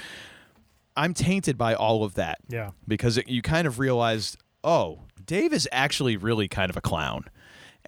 I'm 0.96 1.14
tainted 1.14 1.60
by 1.60 1.76
all 1.76 2.04
of 2.04 2.16
that. 2.16 2.40
Yeah. 2.50 2.72
Because 2.88 3.18
it, 3.20 3.30
you 3.30 3.44
kind 3.44 3.68
of 3.68 3.78
realized, 3.78 4.38
oh, 4.64 5.02
Dave 5.24 5.54
is 5.54 5.70
actually 5.72 6.18
really 6.18 6.48
kind 6.48 6.72
of 6.72 6.76
a 6.76 6.82
clown. 6.82 7.26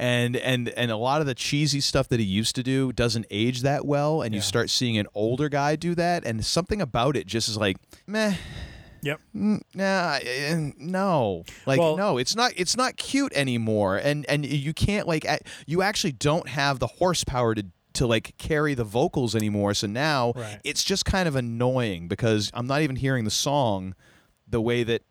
And 0.02 0.38
and 0.38 0.70
and 0.70 0.92
a 0.92 0.96
lot 0.96 1.20
of 1.20 1.28
the 1.28 1.36
cheesy 1.36 1.82
stuff 1.82 2.08
that 2.08 2.22
he 2.22 2.26
used 2.26 2.56
to 2.56 2.64
do 2.64 2.94
doesn't 2.94 3.26
age 3.30 3.64
that 3.64 3.86
well 3.86 4.22
and 4.22 4.34
you 4.34 4.40
start 4.40 4.70
seeing 4.70 4.98
an 4.98 5.08
older 5.14 5.50
guy 5.50 5.76
do 5.76 5.94
that 5.96 6.26
and 6.26 6.46
something 6.46 6.82
about 6.82 7.18
it 7.18 7.28
just 7.28 7.50
is 7.50 7.58
like, 7.58 7.76
meh, 8.08 8.36
yep 9.02 9.20
nah, 9.34 10.18
eh, 10.24 10.72
no. 10.78 11.44
Like 11.66 11.80
Well- 11.82 11.98
no, 11.98 12.18
it's 12.18 12.34
not 12.34 12.54
it's 12.56 12.78
not 12.78 12.96
cute 12.96 13.34
anymore 13.36 13.98
and 13.98 14.26
and 14.30 14.46
you 14.46 14.74
can't 14.74 15.06
like 15.06 15.26
you 15.68 15.82
actually 15.82 16.14
don't 16.14 16.48
have 16.48 16.80
the 16.80 16.88
horsepower 16.88 17.54
to 17.56 17.66
to 17.92 18.08
like 18.08 18.36
carry 18.38 18.76
the 18.76 18.86
vocals 18.86 19.36
anymore. 19.36 19.74
So 19.74 19.86
now 19.88 20.32
Right. 20.34 20.60
it's 20.64 20.86
just 20.86 21.04
kind 21.04 21.28
of 21.28 21.36
annoying 21.36 22.08
because 22.08 22.52
I'm 22.54 22.68
not 22.68 22.84
even 22.84 22.96
hearing 22.96 23.26
the 23.26 23.32
song 23.32 23.96
the 24.48 24.62
way 24.62 24.84
that 24.84 25.02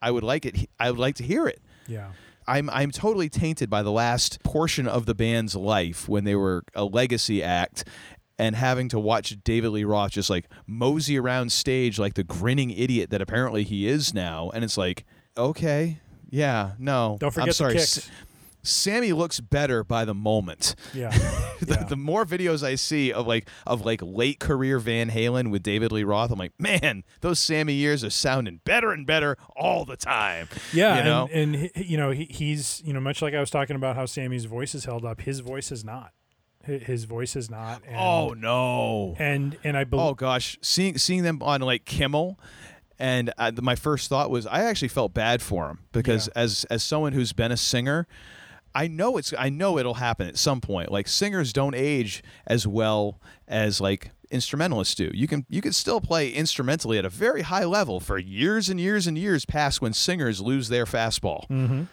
I 0.00 0.12
would 0.12 0.22
like 0.22 0.46
it 0.46 0.70
I 0.78 0.88
would 0.92 1.00
like 1.00 1.16
to 1.16 1.24
hear 1.24 1.48
it. 1.48 1.60
yeah 1.88 2.12
I'm 2.48 2.70
I'm 2.70 2.90
totally 2.90 3.28
tainted 3.28 3.68
by 3.70 3.82
the 3.82 3.92
last 3.92 4.42
portion 4.42 4.86
of 4.86 5.06
the 5.06 5.14
band's 5.14 5.54
life 5.54 6.08
when 6.08 6.24
they 6.24 6.34
were 6.34 6.64
a 6.74 6.84
legacy 6.84 7.42
act 7.42 7.84
and 8.38 8.54
having 8.54 8.88
to 8.90 8.98
watch 8.98 9.36
David 9.44 9.70
Lee 9.70 9.84
Roth 9.84 10.12
just 10.12 10.30
like 10.30 10.46
mosey 10.66 11.18
around 11.18 11.52
stage 11.52 11.98
like 11.98 12.14
the 12.14 12.24
grinning 12.24 12.70
idiot 12.70 13.10
that 13.10 13.22
apparently 13.22 13.64
he 13.64 13.88
is 13.88 14.12
now. 14.14 14.50
And 14.50 14.64
it's 14.64 14.76
like 14.78 15.04
okay 15.36 16.00
yeah 16.30 16.72
no 16.78 17.16
Don't 17.20 17.30
forget 17.30 17.48
I'm 17.48 17.52
sorry 17.52 17.78
Sammy 18.66 19.12
looks 19.12 19.40
better 19.40 19.82
by 19.84 20.04
the 20.04 20.14
moment. 20.14 20.74
yeah, 20.92 21.10
the, 21.60 21.74
yeah. 21.74 21.84
the 21.84 21.96
more 21.96 22.24
videos 22.24 22.62
I 22.62 22.74
see 22.74 23.12
of 23.12 23.26
like 23.26 23.48
of 23.66 23.84
like 23.84 24.00
late 24.02 24.40
career 24.40 24.78
Van 24.78 25.10
Halen 25.10 25.50
with 25.50 25.62
David 25.62 25.92
Lee 25.92 26.04
Roth, 26.04 26.30
I'm 26.30 26.38
like, 26.38 26.52
man, 26.58 27.04
those 27.20 27.38
Sammy 27.38 27.74
years 27.74 28.04
are 28.04 28.10
sounding 28.10 28.60
better 28.64 28.90
and 28.92 29.06
better 29.06 29.36
all 29.56 29.84
the 29.84 29.96
time. 29.96 30.48
Yeah, 30.72 30.98
you 30.98 31.04
know, 31.04 31.28
and, 31.32 31.54
and 31.54 31.70
he, 31.74 31.84
you 31.84 31.96
know 31.96 32.10
he, 32.10 32.24
he's 32.24 32.82
you 32.84 32.92
know 32.92 33.00
much 33.00 33.22
like 33.22 33.34
I 33.34 33.40
was 33.40 33.50
talking 33.50 33.76
about 33.76 33.96
how 33.96 34.06
Sammy's 34.06 34.44
voice 34.44 34.74
is 34.74 34.84
held 34.84 35.04
up. 35.04 35.20
His 35.22 35.40
voice 35.40 35.70
is 35.72 35.84
not. 35.84 36.12
His 36.64 37.04
voice 37.04 37.36
is 37.36 37.48
not. 37.48 37.82
And, 37.86 37.96
oh 37.96 38.34
no, 38.36 39.14
and 39.20 39.56
and 39.62 39.76
I 39.76 39.84
believe. 39.84 40.04
Oh 40.04 40.14
gosh, 40.14 40.58
seeing 40.62 40.98
seeing 40.98 41.22
them 41.22 41.40
on 41.40 41.60
like 41.60 41.84
Kimmel, 41.84 42.40
and 42.98 43.32
uh, 43.38 43.52
my 43.62 43.76
first 43.76 44.08
thought 44.08 44.30
was 44.32 44.48
I 44.48 44.64
actually 44.64 44.88
felt 44.88 45.14
bad 45.14 45.42
for 45.42 45.68
him 45.68 45.78
because 45.92 46.26
Yeah. 46.34 46.42
as 46.42 46.64
as 46.64 46.82
someone 46.82 47.12
who's 47.12 47.32
been 47.32 47.52
a 47.52 47.56
singer, 47.56 48.08
I 48.76 48.88
know 48.88 49.16
it's 49.16 49.32
I 49.38 49.48
know 49.48 49.78
it'll 49.78 49.94
happen 49.94 50.28
at 50.28 50.36
some 50.36 50.60
point. 50.60 50.92
Like 50.92 51.08
singers 51.08 51.54
don't 51.54 51.74
age 51.74 52.22
as 52.46 52.66
well 52.66 53.18
as 53.48 53.80
like 53.80 54.10
instrumentalists 54.30 54.94
do. 54.94 55.10
You 55.14 55.26
can 55.26 55.46
you 55.48 55.62
can 55.62 55.72
still 55.72 55.98
play 55.98 56.28
instrumentally 56.28 56.98
at 56.98 57.06
a 57.06 57.08
very 57.08 57.40
high 57.40 57.64
level 57.64 58.00
for 58.00 58.18
years 58.18 58.68
and 58.68 58.78
years 58.78 59.06
and 59.06 59.16
years 59.16 59.46
past 59.46 59.80
when 59.80 59.94
singers 59.94 60.42
lose 60.42 60.68
their 60.68 60.84
fastball. 60.84 61.48
Mm-hmm. 61.48 61.84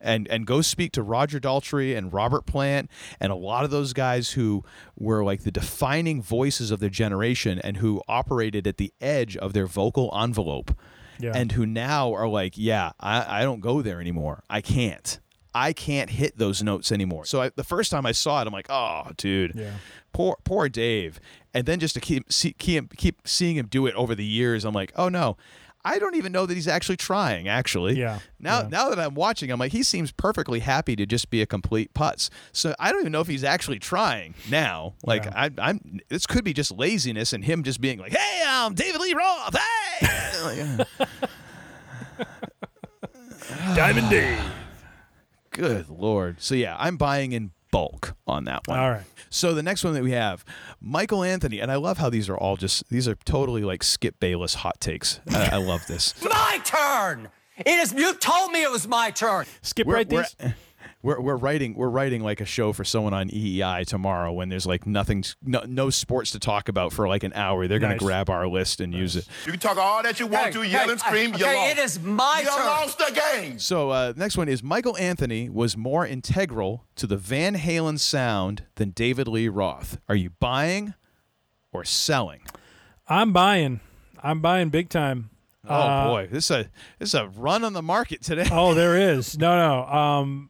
And 0.00 0.28
and 0.28 0.46
go 0.46 0.62
speak 0.62 0.92
to 0.92 1.02
Roger 1.02 1.38
Daltrey 1.38 1.94
and 1.94 2.10
Robert 2.10 2.46
Plant 2.46 2.90
and 3.20 3.30
a 3.30 3.36
lot 3.36 3.64
of 3.64 3.70
those 3.70 3.92
guys 3.92 4.30
who 4.30 4.64
were 4.96 5.22
like 5.22 5.42
the 5.42 5.50
defining 5.50 6.22
voices 6.22 6.70
of 6.70 6.80
their 6.80 6.88
generation 6.88 7.58
and 7.58 7.76
who 7.76 8.00
operated 8.08 8.66
at 8.66 8.78
the 8.78 8.94
edge 8.98 9.36
of 9.36 9.52
their 9.52 9.66
vocal 9.66 10.10
envelope. 10.18 10.74
Yeah. 11.18 11.32
And 11.34 11.52
who 11.52 11.66
now 11.66 12.14
are 12.14 12.26
like, 12.26 12.54
yeah, 12.56 12.92
I, 12.98 13.40
I 13.40 13.42
don't 13.42 13.60
go 13.60 13.82
there 13.82 14.00
anymore. 14.00 14.42
I 14.48 14.62
can't. 14.62 15.20
I 15.54 15.72
can't 15.72 16.10
hit 16.10 16.38
those 16.38 16.62
notes 16.62 16.92
anymore. 16.92 17.24
So 17.24 17.42
I, 17.42 17.50
the 17.54 17.64
first 17.64 17.90
time 17.90 18.06
I 18.06 18.12
saw 18.12 18.40
it, 18.42 18.46
I'm 18.46 18.52
like, 18.52 18.66
oh, 18.70 19.08
dude, 19.16 19.54
Yeah. 19.54 19.72
poor 20.12 20.36
poor 20.44 20.68
Dave. 20.68 21.20
And 21.52 21.66
then 21.66 21.80
just 21.80 21.94
to 21.94 22.00
keep 22.00 22.32
see, 22.32 22.52
keep 22.52 22.96
keep 22.96 23.26
seeing 23.26 23.56
him 23.56 23.66
do 23.66 23.86
it 23.86 23.94
over 23.94 24.14
the 24.14 24.24
years, 24.24 24.64
I'm 24.64 24.74
like, 24.74 24.92
oh 24.96 25.08
no, 25.08 25.36
I 25.84 25.98
don't 25.98 26.14
even 26.14 26.30
know 26.30 26.46
that 26.46 26.54
he's 26.54 26.68
actually 26.68 26.98
trying. 26.98 27.48
Actually, 27.48 27.98
Yeah, 27.98 28.20
Now 28.38 28.60
yeah. 28.60 28.68
now 28.68 28.90
that 28.90 29.00
I'm 29.00 29.14
watching, 29.14 29.50
I'm 29.50 29.58
like, 29.58 29.72
he 29.72 29.82
seems 29.82 30.12
perfectly 30.12 30.60
happy 30.60 30.94
to 30.94 31.06
just 31.06 31.30
be 31.30 31.42
a 31.42 31.46
complete 31.46 31.92
putz. 31.94 32.28
So 32.52 32.74
I 32.78 32.92
don't 32.92 33.00
even 33.00 33.10
know 33.12 33.20
if 33.22 33.26
he's 33.26 33.42
actually 33.42 33.78
trying 33.80 34.34
now. 34.48 34.94
Like 35.04 35.24
Yeah. 35.24 35.32
I, 35.34 35.50
I'm, 35.70 36.00
this 36.08 36.26
could 36.26 36.44
be 36.44 36.52
just 36.52 36.70
laziness 36.70 37.32
and 37.32 37.44
him 37.44 37.64
just 37.64 37.80
being 37.80 37.98
like, 37.98 38.12
hey, 38.12 38.42
I'm 38.46 38.74
David 38.74 39.00
Lee 39.00 39.14
Roth. 39.14 39.56
Hey. 39.56 40.76
Uh, 43.62 43.74
Diamond 43.74 44.08
Dave. 44.10 44.38
Good 45.60 45.88
lord. 45.90 46.40
So 46.40 46.54
yeah, 46.54 46.76
I'm 46.78 46.96
buying 46.96 47.32
in 47.32 47.50
bulk 47.70 48.14
on 48.26 48.44
that 48.44 48.66
one. 48.66 48.78
All 48.78 48.90
right. 48.90 49.04
So 49.28 49.54
the 49.54 49.62
next 49.62 49.84
one 49.84 49.94
that 49.94 50.02
we 50.02 50.12
have, 50.12 50.44
Michael 50.80 51.22
Anthony, 51.22 51.60
and 51.60 51.70
I 51.70 51.76
love 51.76 51.98
how 51.98 52.10
these 52.10 52.28
are 52.28 52.36
all 52.36 52.56
just 52.56 52.88
these 52.88 53.06
are 53.06 53.14
totally 53.24 53.62
like 53.62 53.82
Skip 53.82 54.18
Bayless 54.20 54.54
hot 54.54 54.80
takes. 54.80 55.20
I, 55.32 55.50
I 55.52 55.56
love 55.56 55.86
this. 55.86 56.14
My 56.24 56.60
turn. 56.64 57.28
It 57.58 57.68
is. 57.68 57.92
You 57.92 58.14
told 58.14 58.52
me 58.52 58.62
it 58.62 58.70
was 58.70 58.88
my 58.88 59.10
turn. 59.10 59.44
Skip 59.60 59.86
We're, 59.86 59.96
right 59.96 60.08
we're, 60.08 60.22
these. 60.22 60.52
We're, 61.02 61.20
we're 61.20 61.36
writing 61.36 61.74
we're 61.74 61.88
writing 61.88 62.22
like 62.22 62.40
a 62.40 62.44
show 62.44 62.72
for 62.74 62.84
someone 62.84 63.14
on 63.14 63.30
EEI 63.30 63.86
tomorrow 63.86 64.30
when 64.32 64.48
there's 64.50 64.66
like 64.66 64.86
nothing 64.86 65.24
no, 65.42 65.62
no 65.66 65.88
sports 65.90 66.30
to 66.32 66.38
talk 66.38 66.68
about 66.68 66.92
for 66.92 67.08
like 67.08 67.22
an 67.24 67.32
hour. 67.34 67.66
They're 67.66 67.78
gonna 67.78 67.94
Nice. 67.94 68.00
grab 68.02 68.28
our 68.28 68.46
list 68.46 68.80
and 68.80 68.92
use 68.92 69.16
it. 69.16 69.26
You 69.46 69.52
can 69.52 69.60
talk 69.60 69.78
all 69.78 70.02
that 70.02 70.20
you 70.20 70.26
want 70.26 70.46
Hey, 70.46 70.52
to, 70.52 70.62
yell 70.62 70.84
hey, 70.86 70.90
and 70.92 71.00
scream, 71.00 71.30
you 71.34 71.44
okay, 71.46 71.56
lost. 71.56 71.72
it 71.72 71.78
is 71.78 72.00
my 72.00 72.40
you 72.44 72.48
turn. 72.54 72.66
lost 72.66 72.98
the 72.98 73.20
game. 73.34 73.58
So 73.58 73.90
uh, 73.90 74.12
next 74.16 74.36
one 74.36 74.48
is 74.48 74.62
Michael 74.62 74.96
Anthony 74.98 75.48
was 75.48 75.76
more 75.76 76.06
integral 76.06 76.84
to 76.96 77.06
the 77.06 77.16
Van 77.16 77.56
Halen 77.56 77.98
sound 77.98 78.64
than 78.74 78.90
David 78.90 79.26
Lee 79.28 79.48
Roth. 79.48 79.98
Are 80.08 80.14
you 80.16 80.30
buying 80.38 80.92
or 81.72 81.84
selling? 81.84 82.40
I'm 83.08 83.32
buying. 83.32 83.80
I'm 84.22 84.40
buying 84.40 84.68
big 84.68 84.90
time. 84.90 85.30
Oh 85.66 85.74
Uh, 85.74 86.06
boy, 86.08 86.28
this 86.30 86.44
is 86.46 86.50
a 86.50 86.70
this 86.98 87.08
is 87.10 87.14
a 87.14 87.28
run 87.28 87.64
on 87.64 87.72
the 87.72 87.82
market 87.82 88.22
today. 88.22 88.48
Oh, 88.50 88.74
there 88.74 88.96
is. 89.14 89.38
No, 89.38 89.56
no. 89.56 89.86
Um, 89.86 90.49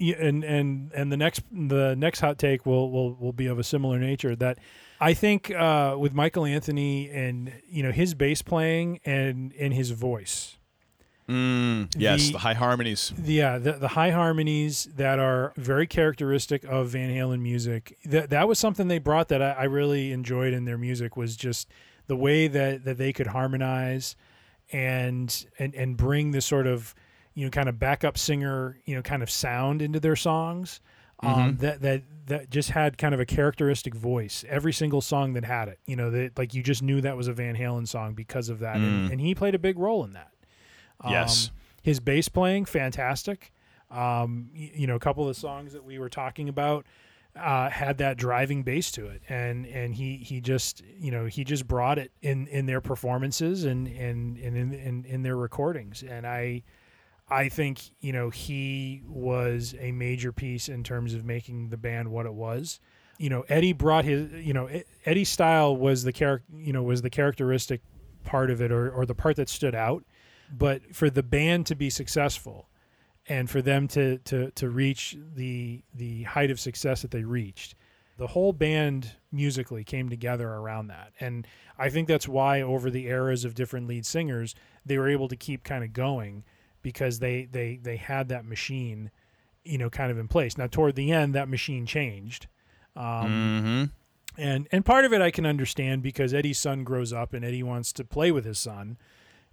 and 0.00 0.42
and 0.44 0.90
and 0.94 1.12
the 1.12 1.16
next 1.16 1.42
the 1.52 1.94
next 1.96 2.20
hot 2.20 2.38
take 2.38 2.64
will 2.66 2.90
will 2.90 3.14
will 3.14 3.32
be 3.32 3.46
of 3.46 3.58
a 3.58 3.64
similar 3.64 3.98
nature. 3.98 4.34
That 4.34 4.58
I 5.00 5.14
think 5.14 5.50
uh, 5.50 5.96
with 5.98 6.14
Michael 6.14 6.44
Anthony 6.46 7.08
and 7.10 7.52
you 7.68 7.82
know 7.82 7.92
his 7.92 8.14
bass 8.14 8.42
playing 8.42 9.00
and 9.04 9.52
and 9.58 9.72
his 9.74 9.90
voice. 9.90 10.56
yes, 11.28 12.26
the- 12.26 12.32
the 12.32 12.38
high 12.38 12.54
harmonies. 12.54 13.12
Yeah, 13.22 13.58
the, 13.58 13.72
the 13.74 13.88
high 13.88 14.10
harmonies 14.10 14.88
that 14.96 15.18
are 15.20 15.52
very 15.56 15.86
characteristic 15.86 16.64
of 16.64 16.88
Van 16.88 17.10
Halen 17.10 17.40
music. 17.40 17.96
That 18.04 18.30
that 18.30 18.48
was 18.48 18.58
something 18.58 18.88
they 18.88 18.98
brought 18.98 19.28
that 19.28 19.40
I, 19.40 19.50
I 19.52 19.64
really 19.64 20.10
enjoyed 20.12 20.52
in 20.52 20.64
their 20.64 20.78
music 20.78 21.16
was 21.16 21.36
just 21.36 21.68
the 22.08 22.16
way 22.16 22.48
that, 22.48 22.84
that 22.84 22.98
they 22.98 23.12
could 23.12 23.28
harmonize 23.28 24.16
and 24.72 25.46
and 25.58 25.74
and 25.74 25.96
bring 25.96 26.32
this 26.32 26.46
sort 26.46 26.66
of 26.66 26.94
you 27.34 27.44
know 27.44 27.50
kind 27.50 27.68
of 27.68 27.78
backup 27.78 28.18
singer 28.18 28.78
you 28.84 28.94
know 28.94 29.02
kind 29.02 29.22
of 29.22 29.30
sound 29.30 29.82
into 29.82 30.00
their 30.00 30.16
songs. 30.16 30.80
Um, 31.22 31.58
that 31.58 31.82
that 31.82 32.02
that 32.28 32.48
just 32.50 32.70
had 32.70 32.96
kind 32.96 33.12
of 33.12 33.20
a 33.20 33.26
characteristic 33.26 33.94
voice. 33.94 34.42
Every 34.48 34.72
single 34.72 35.02
song 35.02 35.34
that 35.34 35.44
had 35.44 35.68
it, 35.68 35.78
you 35.84 35.94
know, 35.94 36.10
that 36.10 36.38
like 36.38 36.54
you 36.54 36.62
just 36.62 36.82
knew 36.82 37.02
that 37.02 37.14
was 37.14 37.28
a 37.28 37.34
Van 37.34 37.54
Halen 37.56 37.86
song 37.86 38.14
because 38.14 38.48
of 38.48 38.60
that, 38.60 38.76
and, 38.76 39.12
and 39.12 39.20
he 39.20 39.34
played 39.34 39.54
a 39.54 39.58
big 39.58 39.78
role 39.78 40.02
in 40.02 40.14
that. 40.14 40.30
Yes. 41.06 41.48
Um, 41.48 41.54
his 41.82 42.00
bass 42.00 42.28
playing, 42.28 42.64
fantastic. 42.64 43.52
Um, 43.90 44.48
y- 44.54 44.70
you 44.74 44.86
know, 44.86 44.94
a 44.96 44.98
couple 44.98 45.22
of 45.24 45.28
the 45.34 45.38
songs 45.38 45.74
that 45.74 45.84
we 45.84 45.98
were 45.98 46.08
talking 46.08 46.48
about 46.48 46.86
uh, 47.36 47.68
had 47.68 47.98
that 47.98 48.16
driving 48.16 48.62
bass 48.62 48.90
to 48.92 49.06
it, 49.06 49.20
and 49.28 49.66
and 49.66 49.94
he 49.94 50.16
he 50.16 50.40
just 50.40 50.82
you 50.98 51.10
know 51.10 51.26
he 51.26 51.44
just 51.44 51.66
brought 51.68 51.98
it 51.98 52.12
in 52.22 52.46
in 52.46 52.64
their 52.64 52.80
performances 52.80 53.64
and 53.64 53.86
and 53.88 54.38
and 54.38 54.56
in 54.56 54.72
in, 54.72 55.04
in 55.04 55.22
their 55.22 55.36
recordings, 55.36 56.02
and 56.02 56.26
I. 56.26 56.62
I 57.30 57.48
think 57.48 57.80
you 58.00 58.12
know 58.12 58.30
he 58.30 59.02
was 59.06 59.74
a 59.78 59.92
major 59.92 60.32
piece 60.32 60.68
in 60.68 60.82
terms 60.82 61.14
of 61.14 61.24
making 61.24 61.68
the 61.68 61.76
band 61.76 62.10
what 62.10 62.26
it 62.26 62.34
was. 62.34 62.80
You 63.18 63.28
know, 63.30 63.44
Eddie 63.48 63.72
brought 63.72 64.04
his. 64.04 64.32
You 64.32 64.52
know, 64.52 64.68
Eddie's 65.04 65.28
style 65.28 65.76
was 65.76 66.04
the 66.04 66.12
character. 66.12 66.46
You 66.52 66.72
know, 66.72 66.82
was 66.82 67.02
the 67.02 67.10
characteristic 67.10 67.82
part 68.24 68.50
of 68.50 68.60
it, 68.60 68.72
or 68.72 68.90
or 68.90 69.06
the 69.06 69.14
part 69.14 69.36
that 69.36 69.48
stood 69.48 69.74
out. 69.74 70.04
But 70.52 70.94
for 70.94 71.08
the 71.08 71.22
band 71.22 71.66
to 71.66 71.76
be 71.76 71.90
successful, 71.90 72.68
and 73.28 73.48
for 73.48 73.62
them 73.62 73.86
to 73.88 74.18
to 74.18 74.50
to 74.52 74.68
reach 74.68 75.16
the 75.34 75.82
the 75.94 76.24
height 76.24 76.50
of 76.50 76.58
success 76.58 77.02
that 77.02 77.12
they 77.12 77.22
reached, 77.22 77.76
the 78.16 78.26
whole 78.26 78.52
band 78.52 79.12
musically 79.30 79.84
came 79.84 80.08
together 80.08 80.48
around 80.48 80.88
that. 80.88 81.12
And 81.20 81.46
I 81.78 81.90
think 81.90 82.08
that's 82.08 82.26
why 82.26 82.60
over 82.60 82.90
the 82.90 83.06
eras 83.06 83.44
of 83.44 83.54
different 83.54 83.86
lead 83.86 84.04
singers, 84.04 84.54
they 84.84 84.98
were 84.98 85.08
able 85.08 85.28
to 85.28 85.36
keep 85.36 85.62
kind 85.62 85.84
of 85.84 85.92
going 85.92 86.44
because 86.82 87.18
they 87.18 87.46
they 87.50 87.78
they 87.82 87.96
had 87.96 88.28
that 88.28 88.44
machine, 88.44 89.10
you 89.64 89.78
know, 89.78 89.90
kind 89.90 90.10
of 90.10 90.18
in 90.18 90.28
place. 90.28 90.56
Now 90.58 90.66
toward 90.66 90.94
the 90.96 91.12
end, 91.12 91.34
that 91.34 91.48
machine 91.48 91.86
changed. 91.86 92.46
Um, 92.96 93.92
And 94.38 94.68
and 94.72 94.84
part 94.84 95.04
of 95.04 95.12
it 95.12 95.20
I 95.20 95.30
can 95.30 95.44
understand 95.44 96.02
because 96.02 96.32
Eddie's 96.32 96.58
son 96.58 96.84
grows 96.84 97.12
up 97.12 97.34
and 97.34 97.44
Eddie 97.44 97.62
wants 97.62 97.92
to 97.94 98.04
play 98.04 98.30
with 98.30 98.44
his 98.44 98.58
son, 98.58 98.96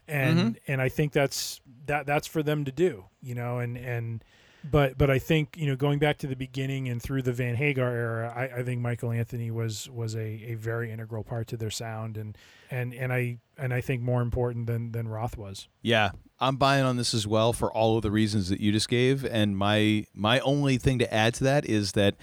and 0.08 0.60
and 0.68 0.82
I 0.82 0.90
think 0.90 1.14
that's 1.14 1.62
that 1.88 2.06
that's 2.06 2.28
for 2.28 2.44
them 2.44 2.64
to 2.66 2.72
do, 2.72 3.06
you 3.22 3.36
know, 3.36 3.60
and 3.60 3.78
and 3.78 4.24
but 4.70 4.98
but 4.98 5.10
I 5.10 5.20
think 5.20 5.56
you 5.58 5.68
know 5.68 5.76
going 5.76 6.00
back 6.00 6.18
to 6.20 6.28
the 6.28 6.36
beginning 6.36 6.88
and 6.90 7.02
through 7.02 7.24
the 7.24 7.34
Van 7.34 7.56
Hagar 7.56 7.90
era, 7.90 8.34
I, 8.36 8.60
I 8.60 8.64
think 8.64 8.82
Michael 8.82 9.12
Anthony 9.12 9.50
was 9.52 9.90
was 9.90 10.16
a, 10.16 10.20
a 10.52 10.54
very 10.56 10.92
integral 10.92 11.24
part 11.24 11.48
to 11.48 11.58
their 11.58 11.72
sound 11.72 12.18
and 12.18 12.38
and 12.70 12.94
and 12.94 13.12
I 13.12 13.40
and 13.58 13.74
I 13.74 13.82
think 13.82 14.02
more 14.02 14.22
important 14.22 14.68
than 14.68 14.92
than 14.92 15.08
Roth 15.08 15.38
was. 15.38 15.68
Yeah, 15.82 16.12
I'm 16.40 16.58
buying 16.58 16.84
on 16.84 16.98
this 16.98 17.14
as 17.14 17.26
well 17.26 17.54
for 17.54 17.72
all 17.72 17.98
of 17.98 18.04
the 18.04 18.12
reasons 18.12 18.50
that 18.50 18.60
you 18.60 18.72
just 18.72 18.90
gave. 18.90 19.26
And 19.26 19.58
my 19.58 20.06
my 20.14 20.40
only 20.42 20.78
thing 20.78 21.00
to 21.00 21.14
add 21.14 21.34
to 21.36 21.44
that 21.46 21.66
is 21.66 21.94
that 21.94 22.16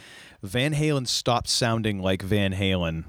Van 0.42 0.74
Halen 0.74 1.06
stopped 1.06 1.48
sounding 1.48 2.00
like 2.00 2.22
Van 2.22 2.52
Halen 2.52 3.04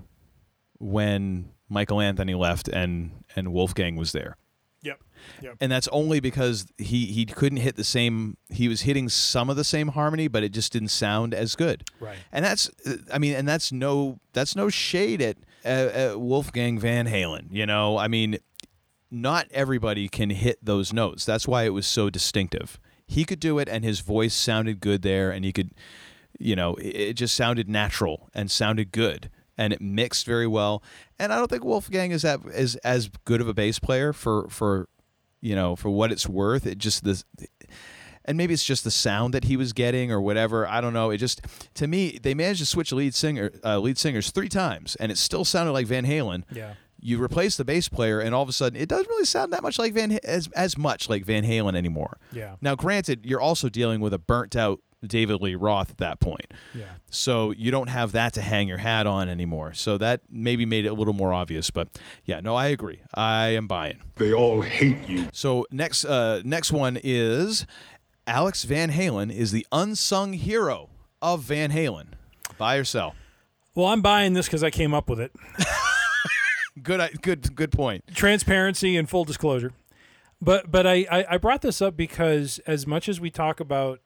when 0.79 1.51
Michael 1.69 2.01
Anthony 2.01 2.33
left 2.33 2.67
and 2.67 3.23
and 3.35 3.53
Wolfgang 3.53 3.95
was 3.95 4.11
there. 4.11 4.37
Yep. 4.81 5.01
Yep. 5.41 5.57
And 5.59 5.71
that's 5.71 5.87
only 5.89 6.19
because 6.19 6.67
he 6.77 7.07
he 7.07 7.25
couldn't 7.25 7.59
hit 7.59 7.75
the 7.75 7.83
same. 7.83 8.37
He 8.49 8.67
was 8.67 8.81
hitting 8.81 9.09
some 9.09 9.49
of 9.49 9.55
the 9.55 9.63
same 9.63 9.89
harmony, 9.89 10.27
but 10.27 10.43
it 10.43 10.49
just 10.49 10.71
didn't 10.71 10.89
sound 10.89 11.33
as 11.33 11.55
good. 11.55 11.83
Right. 11.99 12.17
And 12.31 12.45
that's, 12.45 12.69
I 13.11 13.17
mean, 13.17 13.33
and 13.33 13.47
that's 13.47 13.71
no 13.71 14.19
that's 14.33 14.55
no 14.55 14.69
shade 14.69 15.21
at, 15.21 15.37
uh, 15.65 15.67
at 15.67 16.19
Wolfgang 16.21 16.77
Van 16.79 17.07
Halen. 17.07 17.47
You 17.49 17.65
know, 17.65 17.97
I 17.97 18.07
mean, 18.07 18.37
not 19.15 19.47
everybody 19.51 20.07
can 20.07 20.29
hit 20.29 20.59
those 20.61 20.93
notes. 20.93 21.25
That's 21.25 21.47
why 21.47 21.63
it 21.63 21.69
was 21.69 21.87
so 21.87 22.09
distinctive. 22.09 22.79
He 23.07 23.23
could 23.23 23.39
do 23.39 23.59
it, 23.59 23.69
and 23.69 23.83
his 23.83 24.01
voice 24.01 24.33
sounded 24.33 24.79
good 24.79 25.01
there, 25.01 25.31
and 25.31 25.45
he 25.45 25.51
could, 25.53 25.71
you 26.37 26.55
know, 26.55 26.75
it, 26.75 27.13
just 27.13 27.35
sounded 27.35 27.69
natural 27.69 28.29
and 28.33 28.51
sounded 28.51 28.91
good, 28.91 29.29
and 29.57 29.71
it 29.71 29.81
mixed 29.81 30.25
very 30.25 30.47
well. 30.47 30.83
And 31.17 31.31
I 31.31 31.37
don't 31.37 31.49
think 31.49 31.63
Wolfgang 31.63 32.11
is 32.11 32.23
that 32.23 32.41
is 32.45 32.75
as 32.77 33.09
good 33.23 33.41
of 33.41 33.47
a 33.47 33.53
bass 33.53 33.79
player 33.79 34.11
for 34.11 34.47
for, 34.49 34.89
you 35.39 35.55
know, 35.55 35.75
for 35.75 35.89
what 35.89 36.11
it's 36.11 36.27
worth. 36.27 36.65
It 36.65 36.77
just 36.77 37.03
this. 37.03 37.23
And 38.27 38.37
maybe 38.39 38.55
it's 38.55 38.65
just 38.65 38.83
the 38.83 38.89
sound 38.89 39.35
that 39.35 39.43
he 39.43 39.55
was 39.55 39.71
getting, 39.71 40.11
or 40.11 40.19
whatever. 40.19 40.67
I 40.67 40.81
don't 40.81 40.93
know. 40.93 41.11
It 41.11 41.17
just, 41.17 41.41
to 41.75 41.85
me, 41.85 42.17
they 42.21 42.33
managed 42.33 42.59
to 42.59 42.65
switch 42.65 42.91
lead 42.91 43.13
singer, 43.13 43.51
uh, 43.63 43.77
lead 43.77 43.99
singers 43.99 44.31
three 44.31 44.49
times, 44.49 44.95
and 44.95 45.11
it 45.11 45.19
still 45.19 45.45
sounded 45.45 45.73
like 45.73 45.85
Van 45.85 46.07
Halen 46.07 46.43
Yeah. 46.51 46.73
You 47.05 47.21
replace 47.21 47.55
the 47.55 47.63
bass 47.63 47.87
player 47.87 48.19
and 48.19 48.33
all 48.33 48.41
of 48.41 48.49
a 48.49 48.53
sudden 48.53 48.79
it 48.79 48.89
doesn't 48.89 49.07
really 49.07 49.25
sound 49.25 49.53
that 49.53 49.61
much 49.61 49.77
like 49.77 49.93
Van 49.93 50.19
as 50.23 50.49
as 50.55 50.75
much 50.75 51.07
like 51.07 51.23
Van 51.23 51.43
Halen 51.43 51.75
anymore. 51.75 52.17
Yeah. 52.31 52.55
Now 52.61 52.75
granted, 52.75 53.25
you're 53.25 53.39
also 53.39 53.69
dealing 53.69 54.01
with 54.01 54.13
a 54.13 54.17
burnt 54.17 54.55
out 54.55 54.81
David 55.05 55.39
Lee 55.39 55.53
Roth 55.53 55.91
at 55.91 55.97
that 55.97 56.19
point. 56.19 56.51
Yeah. 56.73 56.85
So 57.11 57.51
you 57.51 57.69
don't 57.69 57.89
have 57.89 58.11
that 58.13 58.33
to 58.33 58.41
hang 58.41 58.67
your 58.67 58.79
hat 58.79 59.05
on 59.05 59.29
anymore. 59.29 59.73
So 59.73 59.99
that 59.99 60.21
maybe 60.31 60.65
made 60.65 60.85
it 60.85 60.89
a 60.89 60.93
little 60.93 61.13
more 61.13 61.31
obvious, 61.31 61.69
but 61.69 61.89
yeah, 62.23 62.39
no, 62.39 62.55
I 62.55 62.67
agree. 62.67 63.01
I 63.13 63.49
am 63.49 63.67
buying. 63.67 63.99
They 64.15 64.33
all 64.33 64.61
hate 64.61 65.07
you. 65.07 65.27
So 65.31 65.67
next 65.69 66.05
uh 66.05 66.41
next 66.43 66.71
one 66.71 66.97
is 67.03 67.67
Alex 68.25 68.63
Van 68.63 68.89
Halen 68.89 69.31
is 69.31 69.51
the 69.51 69.67
unsung 69.71 70.33
hero 70.33 70.89
of 71.21 71.43
Van 71.43 71.71
Halen. 71.71 72.07
Buy 72.57 72.77
or 72.77 72.83
sell? 72.83 73.13
Well, 73.75 73.87
I'm 73.87 74.01
buying 74.01 74.33
this 74.33 74.47
because 74.47 74.63
I 74.63 74.71
came 74.71 74.93
up 74.93 75.07
with 75.07 75.19
it. 75.19 75.31
Good, 76.81 76.99
uh, 76.99 77.07
good, 77.21 77.55
good 77.55 77.71
point. 77.71 78.03
Transparency 78.13 78.97
and 78.97 79.09
full 79.09 79.23
disclosure. 79.25 79.71
But 80.41 80.69
but 80.69 80.85
I, 80.85 81.05
I, 81.09 81.25
I 81.31 81.37
brought 81.37 81.61
this 81.61 81.81
up 81.81 81.95
because 81.95 82.59
as 82.67 82.85
much 82.85 83.07
as 83.07 83.19
we 83.19 83.29
talk 83.29 83.59
about 83.59 84.01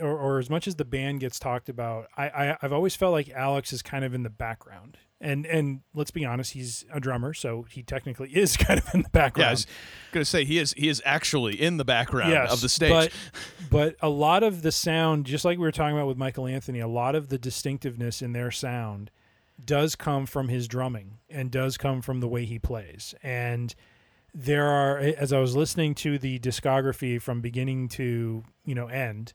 or, 0.00 0.16
or 0.16 0.38
as 0.38 0.48
much 0.48 0.66
as 0.68 0.76
the 0.76 0.84
band 0.84 1.20
gets 1.20 1.38
talked 1.38 1.68
about, 1.68 2.06
I, 2.16 2.28
I 2.28 2.56
I've 2.62 2.72
always 2.72 2.94
felt 2.96 3.12
like 3.12 3.30
Alex 3.30 3.72
is 3.72 3.82
kind 3.82 4.04
of 4.04 4.14
in 4.14 4.22
the 4.22 4.30
background. 4.30 4.98
And 5.22 5.44
and 5.46 5.80
let's 5.94 6.10
be 6.10 6.24
honest, 6.24 6.52
he's 6.52 6.84
a 6.92 7.00
drummer, 7.00 7.34
so 7.34 7.66
he 7.68 7.82
technically 7.82 8.30
is 8.36 8.56
kind 8.56 8.78
of 8.78 8.94
in 8.94 9.02
the 9.02 9.10
background. 9.10 9.44
Yeah, 9.44 9.48
I 9.48 9.52
was 9.52 9.66
gonna 10.12 10.24
say 10.24 10.44
he 10.44 10.58
is 10.58 10.74
he 10.76 10.88
is 10.88 11.02
actually 11.04 11.60
in 11.60 11.76
the 11.76 11.84
background 11.84 12.30
yes, 12.30 12.52
of 12.52 12.60
the 12.60 12.68
stage. 12.68 12.90
But 12.90 13.12
but 13.70 13.96
a 14.00 14.08
lot 14.08 14.42
of 14.42 14.62
the 14.62 14.72
sound, 14.72 15.26
just 15.26 15.44
like 15.44 15.58
we 15.58 15.62
were 15.62 15.72
talking 15.72 15.96
about 15.96 16.06
with 16.06 16.18
Michael 16.18 16.46
Anthony, 16.46 16.80
a 16.80 16.88
lot 16.88 17.14
of 17.14 17.28
the 17.28 17.38
distinctiveness 17.38 18.22
in 18.22 18.32
their 18.32 18.50
sound 18.50 19.10
does 19.64 19.96
come 19.96 20.26
from 20.26 20.48
his 20.48 20.68
drumming 20.68 21.18
and 21.28 21.50
does 21.50 21.76
come 21.76 22.02
from 22.02 22.20
the 22.20 22.28
way 22.28 22.44
he 22.44 22.58
plays. 22.58 23.14
And 23.22 23.74
there 24.34 24.66
are 24.66 24.98
as 24.98 25.32
I 25.32 25.40
was 25.40 25.56
listening 25.56 25.94
to 25.96 26.18
the 26.18 26.38
discography 26.38 27.20
from 27.20 27.40
beginning 27.40 27.88
to, 27.90 28.44
you 28.64 28.74
know, 28.74 28.86
end, 28.86 29.32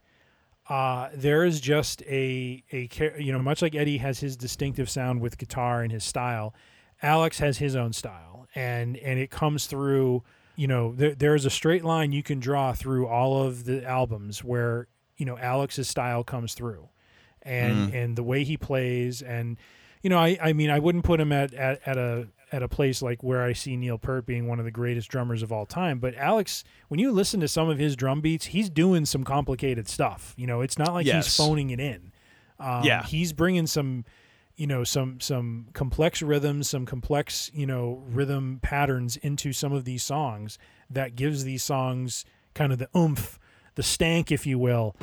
uh, 0.70 1.10
there 1.14 1.44
is 1.44 1.60
just 1.60 2.02
a 2.04 2.64
a 2.72 2.90
you 3.20 3.32
know 3.32 3.40
much 3.40 3.62
like 3.62 3.76
Eddie 3.76 3.98
has 3.98 4.20
his 4.20 4.36
distinctive 4.36 4.90
sound 4.90 5.22
with 5.22 5.38
guitar 5.38 5.82
and 5.82 5.92
his 5.92 6.04
style, 6.04 6.54
Alex 7.02 7.40
has 7.40 7.60
his 7.60 7.76
own 7.76 7.94
style, 7.94 8.48
and 8.56 8.98
and 8.98 9.20
it 9.20 9.30
comes 9.30 9.68
through. 9.68 10.24
You 10.58 10.68
know, 10.68 10.94
there, 10.94 11.14
there 11.14 11.36
is 11.36 11.44
a 11.44 11.50
straight 11.50 11.84
line 11.84 12.14
you 12.14 12.24
can 12.24 12.40
draw 12.40 12.72
through 12.72 13.08
all 13.08 13.44
of 13.44 13.66
the 13.66 13.86
albums 13.86 14.42
where 14.42 14.88
you 15.18 15.26
know 15.26 15.38
Alex's 15.38 15.90
style 15.90 16.24
comes 16.24 16.54
through, 16.54 16.88
and 17.42 17.94
and 17.94 18.16
the 18.16 18.24
way 18.24 18.46
he 18.46 18.56
plays, 18.56 19.22
and 19.22 19.58
you 20.06 20.10
know, 20.10 20.20
I 20.20 20.38
I 20.40 20.54
mean, 20.54 20.70
I 20.70 20.78
wouldn't 20.78 21.04
put 21.04 21.20
him 21.20 21.32
at 21.32 21.52
at, 21.56 21.82
at 21.84 21.98
a 21.98 22.28
at 22.52 22.62
a 22.62 22.68
place 22.68 23.02
like 23.02 23.24
where 23.24 23.42
I 23.42 23.54
see 23.54 23.76
Neil 23.76 23.98
Peart 23.98 24.28
being 24.28 24.48
one 24.48 24.60
of 24.60 24.66
the 24.66 24.72
greatest 24.72 25.10
drummers 25.10 25.42
of 25.42 25.52
all 25.52 25.66
time. 25.66 25.98
But 25.98 26.14
Alex, 26.14 26.64
when 26.90 27.00
you 27.00 27.12
listen 27.12 27.40
to 27.40 27.48
some 27.48 27.70
of 27.70 27.80
his 27.80 27.96
drum 27.96 28.22
beats, 28.22 28.46
he's 28.46 28.70
doing 28.70 29.06
some 29.08 29.24
complicated 29.24 29.88
stuff. 29.90 30.36
You 30.38 30.46
know, 30.46 30.62
it's 30.62 30.78
not 30.78 30.94
like 30.94 31.08
Yes. 31.08 31.26
he's 31.26 31.36
phoning 31.36 31.72
it 31.72 31.80
in. 31.80 32.12
Um, 32.60 32.84
Yeah. 32.84 33.04
he's 33.04 33.34
bringing 33.34 33.66
some, 33.66 34.06
you 34.56 34.68
know, 34.68 34.84
some 34.84 35.20
some 35.20 35.70
complex 35.74 36.22
rhythms, 36.22 36.70
some 36.70 36.86
complex, 36.86 37.50
you 37.52 37.66
know, 37.66 38.04
rhythm 38.08 38.60
patterns 38.62 39.18
into 39.18 39.54
some 39.54 39.74
of 39.74 39.84
these 39.86 40.04
songs 40.04 40.60
that 40.88 41.16
gives 41.16 41.44
these 41.46 41.64
songs 41.64 42.26
kind 42.54 42.72
of 42.72 42.78
the 42.78 42.90
oomph, 42.96 43.40
the 43.74 43.82
stank, 43.84 44.32
if 44.32 44.46
you 44.46 44.60
will. 44.60 44.96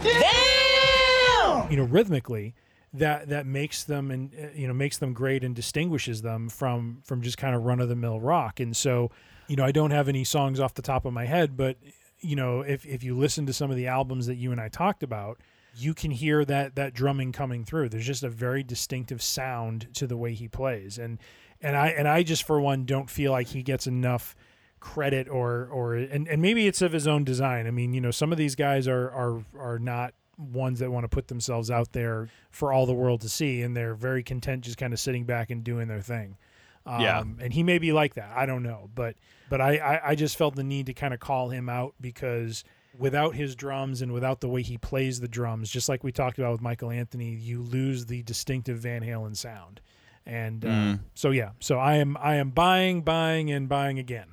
You 1.71 1.77
know, 1.77 1.85
rhythmically, 1.85 2.55
that 2.95 3.29
that 3.29 3.47
makes 3.47 3.85
them 3.85 4.11
and 4.11 4.35
uh, 4.35 4.49
you 4.55 4.67
know 4.67 4.75
makes 4.75 4.99
them 4.99 5.13
great 5.13 5.45
and 5.45 5.55
distinguishes 5.55 6.23
them 6.23 6.49
from 6.49 7.01
from 7.05 7.23
just 7.23 7.39
kind 7.39 7.55
of 7.55 7.63
run 7.63 7.81
of 7.81 7.89
the 7.89 7.97
mill 7.97 8.21
rock. 8.21 8.61
And 8.61 8.77
so, 8.77 9.11
you 9.49 9.57
know, 9.57 9.65
I 9.65 9.73
don't 9.73 9.91
have 9.93 10.09
any 10.09 10.25
songs 10.25 10.61
off 10.61 10.75
the 10.75 10.83
top 10.83 11.05
of 11.05 11.13
my 11.13 11.25
head, 11.25 11.57
but 11.57 11.79
you 12.21 12.37
know, 12.37 12.61
if 12.61 12.85
if 12.85 13.03
you 13.03 13.17
listen 13.17 13.47
to 13.47 13.53
some 13.53 13.71
of 13.71 13.77
the 13.77 13.87
albums 13.87 14.27
that 14.27 14.37
you 14.37 14.53
and 14.53 14.61
I 14.61 14.69
talked 14.69 15.03
about, 15.03 15.41
you 15.75 15.95
can 15.95 16.11
hear 16.11 16.45
that 16.45 16.77
that 16.77 16.95
drumming 16.95 17.33
coming 17.33 17.65
through. 17.65 17.89
There's 17.89 18.07
just 18.07 18.23
a 18.23 18.29
very 18.29 18.63
distinctive 18.63 19.23
sound 19.23 19.89
to 19.95 20.07
the 20.07 20.17
way 20.17 20.35
he 20.35 20.49
plays, 20.49 20.99
and 20.99 21.19
and 21.61 21.77
I 21.77 21.89
and 21.89 22.07
I 22.07 22.23
just 22.23 22.45
for 22.45 22.61
one 22.61 22.85
don't 22.85 23.09
feel 23.09 23.33
like 23.33 23.49
he 23.49 23.63
gets 23.63 23.87
enough 23.87 24.37
credit 24.81 25.29
or 25.29 25.67
or 25.73 25.95
and, 25.95 26.29
and 26.29 26.43
maybe 26.43 26.67
it's 26.67 26.83
of 26.83 26.93
his 26.93 27.07
own 27.07 27.25
design. 27.25 27.67
I 27.67 27.71
mean, 27.71 27.95
you 27.95 28.01
know, 28.01 28.11
some 28.11 28.33
of 28.33 28.39
these 28.39 28.55
guys 28.55 28.87
are 28.87 29.11
are 29.11 29.45
are 29.59 29.79
not 29.79 30.15
ones 30.43 30.79
that 30.81 30.91
want 30.91 31.05
to 31.05 31.09
put 31.09 31.29
themselves 31.29 31.71
out 31.71 31.93
there 31.93 32.29
for 32.51 32.73
all 32.73 32.87
the 32.87 32.95
world 32.95 33.21
to 33.23 33.29
see, 33.29 33.63
and 33.63 33.77
they're 33.77 33.95
very 33.95 34.23
content 34.23 34.65
just 34.65 34.77
kind 34.79 34.93
of 34.93 35.01
sitting 35.01 35.25
back 35.25 35.51
and 35.51 35.63
doing 35.65 35.89
their 35.89 36.01
thing. 36.03 36.37
Um, 36.85 37.01
Yeah. 37.01 37.21
and 37.41 37.53
he 37.53 37.63
may 37.63 37.79
be 37.79 37.93
like 37.93 38.15
that. 38.15 38.33
I 38.37 38.45
don't 38.47 38.63
know, 38.63 38.91
but 38.95 39.15
but 39.49 39.61
I, 39.61 39.77
I 39.77 40.09
I 40.11 40.15
just 40.15 40.37
felt 40.37 40.57
the 40.57 40.65
need 40.65 40.87
to 40.87 40.95
kind 40.95 41.15
of 41.15 41.21
call 41.21 41.51
him 41.51 41.69
out 41.69 41.95
because 42.01 42.65
without 42.99 43.35
his 43.35 43.55
drums 43.55 44.03
and 44.03 44.13
without 44.13 44.41
the 44.41 44.49
way 44.49 44.63
he 44.63 44.77
plays 44.79 45.21
the 45.21 45.29
drums, 45.29 45.71
just 45.71 45.89
like 45.89 46.03
we 46.05 46.11
talked 46.13 46.39
about 46.39 46.53
with 46.53 46.61
Michael 46.61 46.91
Anthony, 46.91 47.31
you 47.35 47.63
lose 47.63 48.07
the 48.07 48.23
distinctive 48.23 48.79
Van 48.79 49.03
Halen 49.03 49.37
sound. 49.37 49.81
And 50.27 50.65
uh, 50.65 50.69
Mm. 50.69 50.99
so 51.15 51.31
yeah, 51.31 51.51
so 51.61 51.79
I 51.79 51.97
am 51.97 52.17
I 52.21 52.35
am 52.37 52.51
buying, 52.51 53.03
buying, 53.03 53.51
and 53.51 53.69
buying 53.69 53.99
again. 53.99 54.29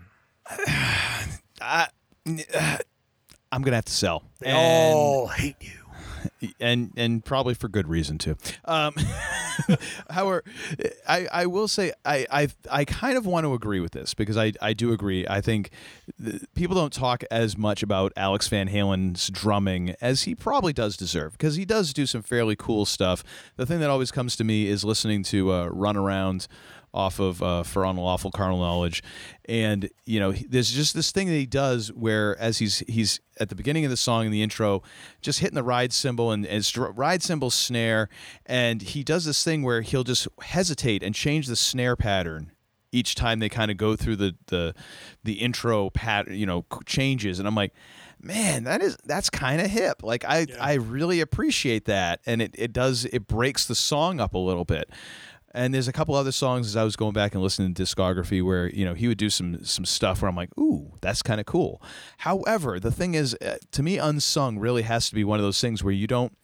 I, 1.62 1.88
I'm 3.52 3.62
gonna 3.64 3.78
have 3.78 3.86
to 3.86 3.94
sell. 3.94 4.24
They 4.40 4.54
all 4.54 5.28
hate 5.28 5.56
you. 5.62 5.79
And 6.60 6.92
and 6.96 7.24
probably 7.24 7.54
for 7.54 7.68
good 7.68 7.88
reason 7.88 8.18
too. 8.18 8.38
Um, 8.66 8.96
however, 10.10 10.44
I, 11.08 11.28
I 11.32 11.46
will 11.46 11.68
say 11.68 11.92
I, 12.06 12.26
I 12.32 12.48
I 12.70 12.86
kind 12.86 13.18
of 13.18 13.26
want 13.26 13.46
to 13.46 13.54
agree 13.54 13.80
with 13.80 13.92
this 13.92 14.14
because 14.14 14.38
I, 14.38 14.54
I 14.62 14.74
do 14.74 14.92
agree. 14.94 15.26
I 15.28 15.42
think 15.42 15.72
th- 16.24 16.44
people 16.56 16.76
don't 16.76 16.94
talk 16.94 17.24
as 17.32 17.58
much 17.58 17.84
about 17.84 18.14
Alex 18.16 18.48
Van 18.48 18.68
Halen's 18.68 19.30
drumming 19.30 19.96
as 20.02 20.24
he 20.24 20.36
probably 20.36 20.74
does 20.74 20.98
deserve 20.98 21.34
because 21.34 21.56
he 21.56 21.66
does 21.66 21.94
do 21.94 22.06
some 22.06 22.22
fairly 22.22 22.56
cool 22.56 22.86
stuff. 22.86 23.24
The 23.56 23.66
thing 23.66 23.80
that 23.80 23.90
always 23.90 24.12
comes 24.12 24.36
to 24.38 24.44
me 24.44 24.68
is 24.68 24.84
listening 24.84 25.24
to 25.24 25.52
uh, 25.52 25.66
Run 25.68 25.98
Around 25.98 26.48
off 26.94 27.20
of 27.20 27.42
uh, 27.44 27.64
for 27.64 27.86
unlawful 27.86 28.32
carnal 28.32 28.60
knowledge. 28.60 29.04
And 29.48 29.90
you 30.06 30.20
know 30.20 30.32
there's 30.32 30.72
just 30.72 30.94
this 30.94 31.12
thing 31.12 31.28
that 31.28 31.34
he 31.34 31.46
does 31.46 31.90
where 31.90 32.38
as 32.40 32.58
he's 32.60 32.80
he's 32.88 33.20
at 33.40 33.50
the 33.50 33.56
beginning 33.56 33.86
of 33.86 33.92
the 33.92 33.98
song 33.98 34.26
in 34.26 34.32
the 34.32 34.44
intro 34.44 34.84
just 35.22 35.40
hitting 35.40 35.56
the 35.56 35.64
ride 35.64 35.94
cymbal 35.94 36.32
and, 36.32 36.46
and 36.46 36.68
ride 36.98 37.24
cymbal 37.24 37.50
snare. 37.50 38.10
And 38.46 38.82
he 38.82 39.04
does 39.04 39.26
this 39.26 39.44
thing 39.44 39.64
where 39.64 39.82
he'll 39.82 40.04
just 40.04 40.28
hesitate 40.42 41.04
and 41.04 41.16
change 41.16 41.48
the 41.48 41.56
snare 41.56 41.96
pattern 41.96 42.52
each 42.92 43.14
time 43.14 43.40
they 43.40 43.50
kind 43.50 43.70
of 43.70 43.78
go 43.78 43.96
through 43.96 44.16
the 44.16 44.36
the 44.48 44.74
the 45.24 45.34
intro 45.34 45.90
pattern 45.90 46.36
you 46.36 46.46
know 46.46 46.66
changes. 46.86 47.40
And 47.40 47.48
i'm 47.48 47.56
like 47.56 47.74
man 48.22 48.66
that 48.66 48.82
is 48.82 48.98
that's 49.06 49.30
kind 49.30 49.62
of 49.62 49.68
hip. 49.68 50.04
Like 50.04 50.26
i 50.26 50.46
i 50.60 50.74
really 50.74 51.22
appreciate 51.22 51.86
that. 51.86 52.20
And 52.26 52.42
it, 52.42 52.56
it 52.58 52.74
does 52.74 53.06
it 53.06 53.28
breaks 53.28 53.66
the 53.66 53.76
song 53.76 54.20
up 54.20 54.34
a 54.34 54.40
little 54.40 54.66
bit 54.66 54.90
and 55.52 55.74
there's 55.74 55.88
a 55.88 55.94
couple 55.94 56.16
other 56.16 56.32
songs 56.32 56.68
as 56.68 56.76
I 56.76 56.84
was 56.84 56.96
going 56.96 57.14
back 57.14 57.34
and 57.34 57.42
listening 57.42 57.74
to 57.74 57.84
discography 57.84 58.44
where 58.44 58.70
you 58.70 58.86
know 58.86 58.94
he 58.94 59.08
would 59.08 59.18
do 59.18 59.30
some 59.30 59.64
some 59.64 59.86
stuff 59.86 60.22
where 60.22 60.30
I'm 60.30 60.36
like, 60.36 60.56
ooh, 60.58 60.94
that's 61.02 61.22
kind 61.22 61.40
of 61.40 61.46
cool. 61.46 61.82
However, 62.20 62.80
the 62.80 62.92
thing 62.92 63.16
is, 63.16 63.36
uh, 63.36 63.58
to 63.72 63.84
me, 63.84 63.98
unsung 63.98 64.60
really 64.60 64.84
has 64.84 65.10
to 65.10 65.16
be 65.16 65.24
one 65.24 65.40
of 65.40 65.44
those 65.44 65.60
things 65.60 65.84
where 65.84 65.94
you 65.94 66.08
don't 66.08 66.36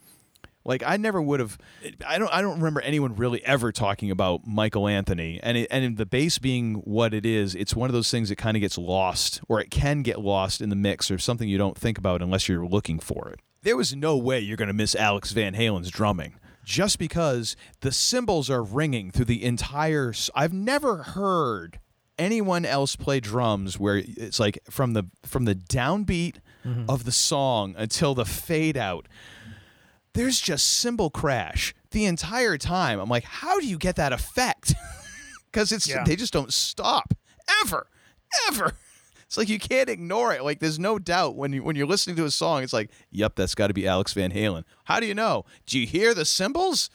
like. 0.64 0.84
I 0.86 0.98
never 0.98 1.22
would 1.22 1.40
have. 1.40 1.57
I 2.06 2.18
don't. 2.18 2.34
I 2.34 2.41
don't 2.41 2.57
remember 2.57 2.82
anyone 2.82 3.15
really 3.15 3.44
ever 3.45 3.72
talking 3.72 4.10
about 4.10 4.48
Michael 4.48 4.88
Anthony, 4.88 5.40
and 5.44 5.57
it, 5.57 5.68
and 5.69 5.98
the 5.98 6.06
bass 6.06 6.40
being 6.40 6.76
what 6.76 7.14
it 7.14 7.26
is, 7.26 7.53
it's 7.56 7.76
one 7.76 7.90
of 7.90 7.94
those 7.94 8.10
things 8.10 8.30
that 8.30 8.38
kind 8.38 8.57
of 8.57 8.61
gets 8.61 8.77
lost, 8.77 9.41
or 9.48 9.60
it 9.60 9.69
can 9.69 10.02
get 10.02 10.19
lost 10.19 10.61
in 10.61 10.69
the 10.69 10.76
mix, 10.76 11.11
or 11.11 11.18
something 11.18 11.48
you 11.48 11.57
don't 11.57 11.77
think 11.77 11.98
about 11.98 12.22
unless 12.22 12.49
you're 12.49 12.65
looking 12.65 12.99
for 12.99 13.30
it. 13.30 13.40
There 13.61 13.77
was 13.77 13.95
no 13.95 14.15
way 14.15 14.40
you're 14.40 14.57
going 14.57 14.68
to 14.68 14.73
miss 14.73 14.95
Alex 14.95 15.32
Van 15.32 15.56
Halen's 15.56 15.90
drumming 15.90 16.36
just 16.65 16.99
because 16.99 17.55
the 17.79 17.91
cymbals 17.91 18.49
are 18.49 18.63
ringing 18.63 19.11
through 19.11 19.25
the 19.25 19.43
entire. 19.43 20.13
I've 20.33 20.53
never 20.53 20.97
heard 21.03 21.79
anyone 22.17 22.65
else 22.65 22.95
play 22.95 23.19
drums 23.19 23.79
where 23.79 24.01
it's 24.05 24.39
like 24.39 24.59
from 24.69 24.93
the 24.93 25.03
from 25.23 25.45
the 25.45 25.55
downbeat 25.55 26.37
mm-hmm. 26.65 26.89
of 26.89 27.05
the 27.05 27.11
song 27.11 27.75
until 27.77 28.15
the 28.15 28.25
fade 28.25 28.75
out. 28.75 29.07
There's 30.13 30.39
just 30.39 30.67
cymbal 30.67 31.09
crash 31.09 31.73
the 31.91 32.05
entire 32.05 32.57
time. 32.57 32.99
I'm 32.99 33.09
like, 33.09 33.25
how 33.25 33.59
do 33.59 33.67
you 33.67 33.77
get 33.77 33.95
that 33.95 34.11
effect? 34.11 34.73
Because 35.51 35.71
it's 35.71 35.87
Yeah. 35.87 36.03
they 36.03 36.17
just 36.17 36.33
don't 36.33 36.51
stop 36.51 37.13
ever, 37.63 37.87
ever. 38.49 38.73
It's 39.35 39.37
like 39.37 39.49
you 39.49 39.59
can't 39.59 39.89
ignore 39.89 40.33
it. 40.33 40.45
Like 40.45 40.59
there's 40.59 40.79
no 40.79 40.97
doubt 40.97 41.35
when 41.35 41.51
you 41.51 41.61
when 41.61 41.75
you're 41.75 41.87
listening 41.87 42.15
to 42.15 42.23
a 42.23 42.31
song, 42.31 42.63
it's 42.63 42.71
like, 42.71 42.89
yep, 43.11 43.35
that's 43.35 43.53
got 43.53 43.67
to 43.67 43.73
be 43.73 43.85
Alex 43.85 44.13
Van 44.13 44.31
Halen. 44.31 44.63
How 44.85 45.01
do 45.01 45.05
you 45.05 45.13
know? 45.13 45.43
Do 45.65 45.77
you 45.77 45.85
hear 45.85 46.13
the 46.13 46.23
cymbals? 46.23 46.89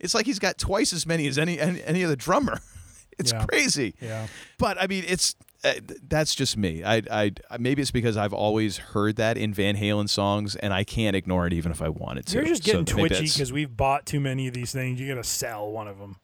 It's 0.00 0.12
like 0.12 0.26
he's 0.26 0.40
got 0.40 0.58
twice 0.58 0.92
as 0.92 1.06
many 1.06 1.28
as 1.28 1.38
any 1.38 1.60
any, 1.60 1.84
any 1.84 2.04
other 2.04 2.16
drummer. 2.16 2.58
It's 3.16 3.30
Yeah. 3.30 3.44
crazy. 3.44 3.94
Yeah. 4.00 4.26
But 4.58 4.76
I 4.82 4.88
mean, 4.88 5.04
it's 5.06 5.36
uh, 5.62 5.74
that's 6.08 6.34
just 6.34 6.56
me. 6.56 6.82
I, 6.82 7.00
I 7.08 7.30
maybe 7.60 7.80
it's 7.80 7.92
because 7.92 8.16
I've 8.16 8.32
always 8.32 8.76
heard 8.78 9.14
that 9.16 9.38
in 9.38 9.54
Van 9.54 9.76
Halen 9.76 10.08
songs, 10.08 10.56
and 10.56 10.74
I 10.74 10.82
can't 10.82 11.14
ignore 11.14 11.46
it 11.46 11.52
even 11.52 11.70
if 11.70 11.80
I 11.80 11.90
wanted 11.90 12.26
to. 12.26 12.38
You're 12.38 12.44
just 12.46 12.64
getting 12.64 12.80
maybe 12.96 13.08
twitchy 13.10 13.26
because 13.26 13.52
we've 13.52 13.76
bought 13.76 14.04
too 14.04 14.18
many 14.18 14.48
of 14.48 14.54
these 14.54 14.72
things. 14.72 14.98
You 15.00 15.06
got 15.06 15.22
to 15.22 15.28
sell 15.28 15.70
one 15.70 15.86
of 15.86 16.00
them. 16.00 16.16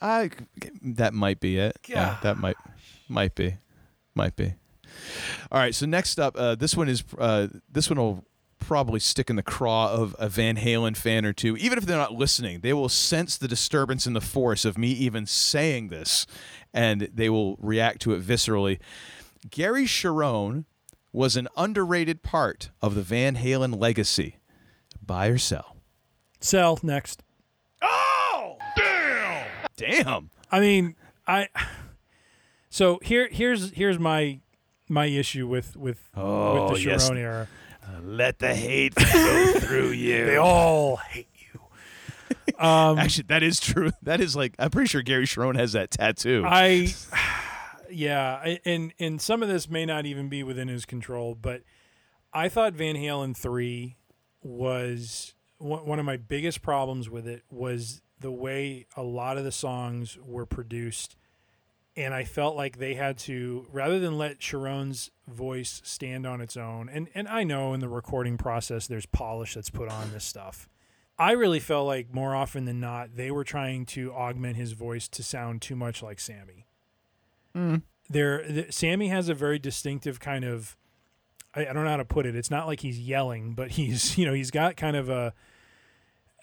I 0.00 0.30
that 0.80 1.12
might 1.12 1.38
be 1.38 1.58
it. 1.58 1.76
Yeah, 1.86 2.16
that 2.22 2.38
might 2.38 2.56
might 3.10 3.34
be, 3.34 3.56
might 4.14 4.34
be. 4.34 4.54
All 5.50 5.58
right. 5.58 5.74
So 5.74 5.86
next 5.86 6.18
up, 6.18 6.36
uh, 6.36 6.54
this 6.54 6.76
one 6.76 6.88
is 6.88 7.04
uh, 7.18 7.48
this 7.70 7.88
one 7.88 7.98
will 7.98 8.24
probably 8.58 9.00
stick 9.00 9.28
in 9.28 9.36
the 9.36 9.42
craw 9.42 9.92
of 9.92 10.14
a 10.18 10.28
Van 10.28 10.56
Halen 10.56 10.96
fan 10.96 11.26
or 11.26 11.32
two, 11.32 11.56
even 11.56 11.78
if 11.78 11.84
they're 11.84 11.98
not 11.98 12.14
listening. 12.14 12.60
They 12.60 12.72
will 12.72 12.88
sense 12.88 13.36
the 13.36 13.48
disturbance 13.48 14.06
in 14.06 14.12
the 14.12 14.20
force 14.20 14.64
of 14.64 14.78
me 14.78 14.88
even 14.92 15.26
saying 15.26 15.88
this, 15.88 16.26
and 16.72 17.08
they 17.12 17.28
will 17.28 17.56
react 17.60 18.00
to 18.02 18.12
it 18.12 18.22
viscerally. 18.22 18.78
Gary 19.50 19.84
Cherone 19.84 20.64
was 21.12 21.36
an 21.36 21.48
underrated 21.56 22.22
part 22.22 22.70
of 22.80 22.94
the 22.94 23.02
Van 23.02 23.36
Halen 23.36 23.78
legacy? 23.78 24.36
Buy 25.04 25.26
or 25.26 25.38
sell? 25.38 25.76
Sell 26.40 26.78
next. 26.82 27.22
Oh, 27.82 28.56
damn! 28.76 29.46
Damn. 29.76 30.30
I 30.50 30.60
mean, 30.60 30.94
I. 31.26 31.48
So 32.70 33.00
here, 33.02 33.28
here's 33.30 33.72
here's 33.72 33.98
my 33.98 34.40
my 34.92 35.06
issue 35.06 35.46
with 35.48 35.74
with 35.76 35.98
Oh, 36.16 36.70
with 36.70 36.74
the 36.82 36.90
yes. 36.90 37.10
Cherone 37.10 37.16
era. 37.18 37.48
Let 38.04 38.38
the 38.38 38.54
hate 38.54 38.94
go 38.94 39.52
through 39.58 39.90
you. 39.90 40.26
They 40.26 40.36
all 40.36 40.96
hate 40.96 41.28
you. 41.34 41.60
Um, 42.58 42.98
Actually, 42.98 43.24
that 43.28 43.42
is 43.42 43.58
true. 43.60 43.90
That 44.02 44.20
is 44.20 44.34
like 44.36 44.54
I'm 44.58 44.70
pretty 44.70 44.88
sure 44.88 45.02
Gary 45.02 45.26
Cherone 45.26 45.56
has 45.56 45.72
that 45.72 45.90
tattoo. 45.90 46.44
I, 46.46 46.94
yeah, 47.90 48.40
I- 48.42 48.60
and 48.64 48.92
and 48.98 49.20
some 49.20 49.42
of 49.42 49.48
this 49.48 49.68
may 49.68 49.84
not 49.86 50.06
even 50.06 50.28
be 50.28 50.42
within 50.42 50.68
his 50.68 50.84
control, 50.84 51.34
but 51.34 51.62
I 52.32 52.48
thought 52.48 52.72
Van 52.74 52.94
Halen 52.96 53.36
three 53.36 53.96
was 54.42 55.34
one 55.58 55.98
of 55.98 56.04
my 56.04 56.16
biggest 56.16 56.62
problems 56.62 57.08
with 57.08 57.26
it 57.28 57.42
was 57.50 58.00
the 58.18 58.30
way 58.32 58.86
a 58.96 59.02
lot 59.02 59.36
of 59.38 59.44
the 59.44 59.52
songs 59.52 60.18
were 60.24 60.46
produced, 60.46 61.16
and 61.96 62.14
I 62.14 62.24
felt 62.24 62.56
like 62.56 62.78
they 62.78 62.94
had 62.94 63.18
to 63.18 63.66
rather 63.70 63.98
than 63.98 64.16
let 64.16 64.38
Cherone's 64.38 65.10
voice 65.28 65.80
stand 65.84 66.26
on 66.26 66.40
its 66.40 66.56
own, 66.56 66.88
and 66.88 67.08
and 67.14 67.28
I 67.28 67.44
know 67.44 67.74
in 67.74 67.80
the 67.80 67.88
recording 67.88 68.38
process 68.38 68.86
there's 68.86 69.06
polish 69.06 69.54
that's 69.54 69.70
put 69.70 69.88
on 69.88 70.12
this 70.12 70.24
stuff. 70.24 70.68
I 71.18 71.32
really 71.32 71.60
felt 71.60 71.86
like 71.86 72.12
more 72.12 72.34
often 72.34 72.64
than 72.64 72.80
not 72.80 73.16
they 73.16 73.30
were 73.30 73.44
trying 73.44 73.86
to 73.86 74.12
augment 74.12 74.56
his 74.56 74.72
voice 74.72 75.06
to 75.08 75.22
sound 75.22 75.62
too 75.62 75.76
much 75.76 76.02
like 76.02 76.18
Sammy. 76.18 76.66
Mm. 77.54 77.82
There, 78.08 78.42
th- 78.42 78.72
Sammy 78.72 79.08
has 79.08 79.28
a 79.28 79.34
very 79.34 79.58
distinctive 79.58 80.18
kind 80.20 80.44
of. 80.44 80.76
I, 81.54 81.66
I 81.66 81.72
don't 81.72 81.84
know 81.84 81.90
how 81.90 81.98
to 81.98 82.04
put 82.04 82.24
it. 82.24 82.34
It's 82.34 82.50
not 82.50 82.66
like 82.66 82.80
he's 82.80 82.98
yelling, 82.98 83.52
but 83.52 83.72
he's 83.72 84.16
you 84.18 84.26
know 84.26 84.32
he's 84.32 84.50
got 84.50 84.76
kind 84.76 84.96
of 84.96 85.08
a 85.08 85.34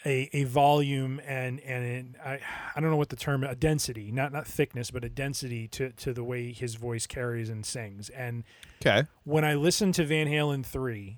a, 0.05 0.30
a 0.31 0.43
volume 0.45 1.19
and 1.26 1.59
and 1.59 1.85
an, 1.85 2.15
I 2.23 2.39
I 2.76 2.80
don't 2.80 2.89
know 2.89 2.97
what 2.97 3.09
the 3.09 3.15
term 3.15 3.43
a 3.43 3.55
density 3.55 4.11
not 4.11 4.31
not 4.31 4.47
thickness 4.47 4.91
but 4.91 5.03
a 5.03 5.09
density 5.09 5.67
to 5.69 5.91
to 5.91 6.13
the 6.13 6.23
way 6.23 6.53
his 6.53 6.76
voice 6.76 7.05
carries 7.05 7.49
and 7.49 7.65
sings 7.65 8.09
and 8.09 8.43
okay. 8.81 9.07
when 9.26 9.43
I 9.43 9.55
listened 9.55 9.95
to 9.95 10.05
Van 10.05 10.27
Halen 10.27 10.65
3 10.65 11.17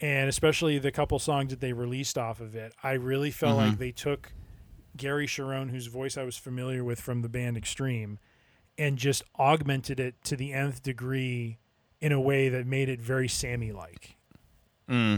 and 0.00 0.28
especially 0.28 0.78
the 0.78 0.92
couple 0.92 1.18
songs 1.18 1.50
that 1.50 1.60
they 1.60 1.72
released 1.72 2.16
off 2.16 2.40
of 2.40 2.54
it, 2.54 2.72
I 2.82 2.92
really 2.92 3.30
felt 3.30 3.58
mm-hmm. 3.58 3.70
like 3.70 3.78
they 3.78 3.90
took 3.90 4.32
Gary 4.96 5.26
Cherone, 5.26 5.70
whose 5.70 5.86
voice 5.86 6.16
I 6.16 6.22
was 6.22 6.36
familiar 6.36 6.84
with 6.84 7.00
from 7.00 7.22
the 7.22 7.28
band 7.28 7.56
Extreme, 7.56 8.18
and 8.76 8.96
just 8.96 9.22
augmented 9.38 9.98
it 9.98 10.14
to 10.24 10.36
the 10.36 10.52
nth 10.52 10.82
degree 10.82 11.58
in 12.00 12.12
a 12.12 12.20
way 12.20 12.48
that 12.48 12.66
made 12.66 12.88
it 12.88 13.00
very 13.00 13.28
Sammy 13.28 13.72
like. 13.72 14.16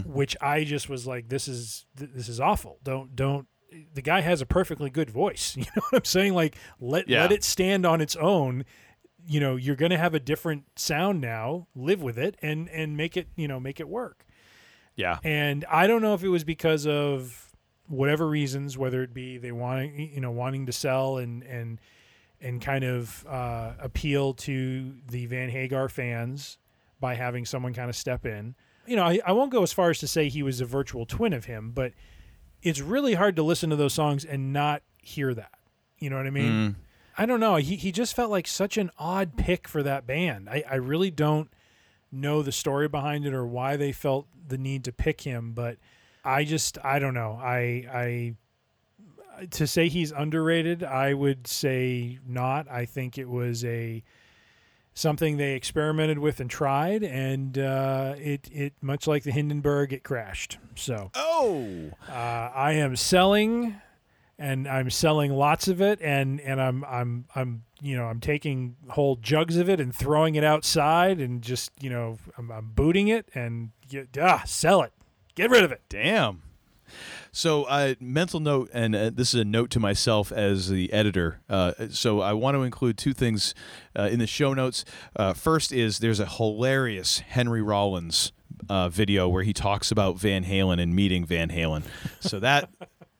Which 0.05 0.35
I 0.41 0.63
just 0.63 0.89
was 0.89 1.07
like, 1.07 1.29
this 1.29 1.47
is 1.47 1.85
th- 1.97 2.11
this 2.13 2.27
is 2.29 2.39
awful. 2.39 2.79
Don't 2.83 3.15
don't. 3.15 3.47
The 3.93 4.01
guy 4.01 4.19
has 4.21 4.41
a 4.41 4.45
perfectly 4.45 4.89
good 4.89 5.09
voice. 5.09 5.55
You 5.57 5.63
know 5.63 5.81
what 5.91 5.99
I'm 5.99 6.05
saying? 6.05 6.33
Like 6.33 6.55
let 6.79 7.07
Yeah. 7.07 7.21
let 7.21 7.31
it 7.31 7.43
stand 7.43 7.85
on 7.85 8.01
its 8.01 8.15
own 8.17 8.65
you 9.23 9.39
know 9.39 9.55
you're 9.55 9.75
going 9.75 9.91
to 9.91 9.97
have 9.99 10.15
a 10.15 10.19
different 10.19 10.63
sound 10.75 11.21
now 11.21 11.67
live 11.75 12.01
with 12.01 12.17
it 12.17 12.35
and 12.41 12.67
and 12.69 12.97
make 12.97 13.15
it 13.15 13.27
you 13.35 13.47
know 13.47 13.59
make 13.59 13.79
it 13.79 13.87
work 13.87 14.25
Yeah. 14.95 15.19
and 15.23 15.63
i 15.69 15.85
don't 15.85 16.01
know 16.01 16.15
if 16.15 16.23
it 16.23 16.29
was 16.29 16.43
because 16.43 16.87
of 16.87 17.51
whatever 17.87 18.27
reasons 18.27 18.79
whether 18.79 19.03
it 19.03 19.13
be 19.13 19.37
they 19.37 19.51
wanting 19.51 20.09
you 20.11 20.21
know 20.21 20.31
wanting 20.31 20.65
to 20.65 20.71
sell 20.71 21.17
and 21.19 21.43
and 21.43 21.79
and 22.41 22.59
kind 22.63 22.83
of 22.83 23.23
uh, 23.29 23.73
appeal 23.79 24.33
to 24.33 24.95
the 25.07 25.27
van 25.27 25.49
hagar 25.49 25.87
fans 25.87 26.57
by 26.99 27.13
having 27.13 27.45
someone 27.45 27.75
kind 27.75 27.91
of 27.91 27.95
step 27.95 28.25
in 28.25 28.55
you 28.91 28.97
know 28.97 29.05
I, 29.05 29.19
I 29.25 29.31
won't 29.31 29.51
go 29.51 29.63
as 29.63 29.73
far 29.73 29.89
as 29.89 29.99
to 29.99 30.07
say 30.07 30.29
he 30.29 30.43
was 30.43 30.61
a 30.61 30.65
virtual 30.65 31.05
twin 31.05 31.33
of 31.33 31.45
him 31.45 31.71
but 31.71 31.93
it's 32.61 32.81
really 32.81 33.15
hard 33.15 33.35
to 33.37 33.43
listen 33.43 33.69
to 33.71 33.75
those 33.75 33.93
songs 33.93 34.23
and 34.23 34.53
not 34.53 34.83
hear 35.01 35.33
that 35.33 35.57
you 35.97 36.09
know 36.09 36.17
what 36.17 36.27
i 36.27 36.31
mean 36.31 36.51
mm. 36.51 36.75
I 37.17 37.25
don't 37.25 37.39
know. 37.39 37.57
He 37.57 37.75
he 37.75 37.91
just 37.91 38.15
felt 38.15 38.31
like 38.31 38.47
such 38.47 38.77
an 38.77 38.89
odd 38.97 39.35
pick 39.35 39.67
for 39.67 39.83
that 39.83 40.07
band. 40.07 40.49
I, 40.49 40.63
I 40.69 40.75
really 40.75 41.11
don't 41.11 41.51
know 42.11 42.41
the 42.41 42.51
story 42.51 42.87
behind 42.87 43.25
it 43.25 43.33
or 43.33 43.45
why 43.45 43.75
they 43.75 43.91
felt 43.91 44.27
the 44.47 44.57
need 44.57 44.85
to 44.85 44.91
pick 44.91 45.21
him, 45.21 45.53
but 45.53 45.77
I 46.23 46.43
just 46.43 46.77
I 46.83 46.99
don't 46.99 47.13
know. 47.13 47.37
I 47.41 47.85
I 47.93 48.35
to 49.51 49.67
say 49.67 49.87
he's 49.87 50.11
underrated, 50.11 50.83
I 50.83 51.13
would 51.13 51.47
say 51.47 52.19
not. 52.25 52.69
I 52.69 52.85
think 52.85 53.17
it 53.17 53.29
was 53.29 53.65
a 53.65 54.03
something 54.93 55.37
they 55.37 55.53
experimented 55.53 56.19
with 56.19 56.39
and 56.39 56.49
tried, 56.49 57.03
and 57.03 57.57
uh, 57.57 58.15
it 58.17 58.49
it 58.51 58.73
much 58.81 59.07
like 59.07 59.23
the 59.23 59.31
Hindenburg, 59.31 59.93
it 59.93 60.03
crashed. 60.03 60.57
So 60.75 61.11
Oh. 61.15 61.91
uh, 62.09 62.11
I 62.11 62.73
am 62.73 62.95
selling, 62.95 63.75
and 64.37 64.67
I'm 64.67 64.89
selling 64.89 65.31
lots 65.31 65.67
of 65.67 65.81
it, 65.81 65.99
and 66.01 66.39
and 66.41 66.61
I'm 66.61 66.83
I'm 66.85 67.25
I'm 67.35 67.63
you 67.81 67.95
know 67.95 68.05
I'm 68.05 68.19
taking 68.19 68.75
whole 68.89 69.15
jugs 69.15 69.57
of 69.57 69.69
it 69.69 69.79
and 69.79 69.95
throwing 69.95 70.35
it 70.35 70.43
outside, 70.43 71.19
and 71.19 71.41
just 71.41 71.71
you 71.81 71.89
know 71.89 72.17
I'm, 72.37 72.51
I'm 72.51 72.71
booting 72.75 73.07
it 73.07 73.27
and 73.33 73.71
you, 73.89 74.07
ah 74.21 74.43
sell 74.45 74.81
it, 74.83 74.91
get 75.35 75.49
rid 75.49 75.63
of 75.63 75.71
it. 75.71 75.81
Damn. 75.89 76.43
So, 77.31 77.63
uh, 77.63 77.95
mental 77.99 78.39
note, 78.39 78.69
and 78.73 78.95
uh, 78.95 79.09
this 79.09 79.33
is 79.33 79.39
a 79.39 79.45
note 79.45 79.69
to 79.71 79.79
myself 79.79 80.31
as 80.31 80.69
the 80.69 80.91
editor. 80.91 81.41
Uh, 81.49 81.73
so, 81.89 82.21
I 82.21 82.33
want 82.33 82.55
to 82.55 82.63
include 82.63 82.97
two 82.97 83.13
things 83.13 83.55
uh, 83.97 84.09
in 84.11 84.19
the 84.19 84.27
show 84.27 84.53
notes. 84.53 84.83
Uh, 85.15 85.33
first 85.33 85.71
is 85.71 85.99
there's 85.99 86.19
a 86.19 86.25
hilarious 86.25 87.19
Henry 87.19 87.61
Rollins 87.61 88.31
uh, 88.69 88.89
video 88.89 89.27
where 89.29 89.43
he 89.43 89.53
talks 89.53 89.91
about 89.91 90.19
Van 90.19 90.43
Halen 90.43 90.81
and 90.81 90.95
meeting 90.95 91.25
Van 91.25 91.49
Halen. 91.49 91.83
So 92.19 92.39
that 92.39 92.69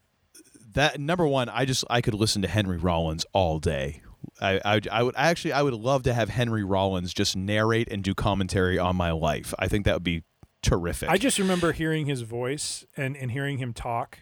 that 0.73 0.99
number 0.99 1.27
one, 1.27 1.49
I 1.49 1.65
just 1.65 1.83
I 1.89 2.01
could 2.01 2.13
listen 2.13 2.41
to 2.41 2.47
Henry 2.47 2.77
Rollins 2.77 3.25
all 3.33 3.59
day. 3.59 4.01
I, 4.39 4.59
I, 4.63 4.81
I 4.91 5.03
would 5.03 5.15
actually 5.17 5.53
I 5.53 5.61
would 5.61 5.73
love 5.73 6.03
to 6.03 6.13
have 6.13 6.29
Henry 6.29 6.63
Rollins 6.63 7.13
just 7.13 7.35
narrate 7.35 7.87
and 7.91 8.03
do 8.03 8.13
commentary 8.13 8.77
on 8.77 8.95
my 8.95 9.11
life. 9.11 9.53
I 9.59 9.67
think 9.67 9.85
that 9.85 9.95
would 9.95 10.03
be 10.03 10.23
terrific. 10.61 11.09
I 11.09 11.17
just 11.17 11.39
remember 11.39 11.71
hearing 11.71 12.05
his 12.05 12.21
voice 12.21 12.85
and 12.95 13.15
and 13.17 13.31
hearing 13.31 13.57
him 13.57 13.73
talk, 13.73 14.19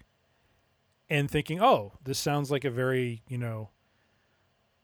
and 1.10 1.30
thinking, 1.30 1.61
oh, 1.61 1.94
this 2.03 2.20
sounds 2.20 2.52
like 2.52 2.66
a 2.66 2.72
very 2.72 3.24
you 3.28 3.38
know. 3.38 3.70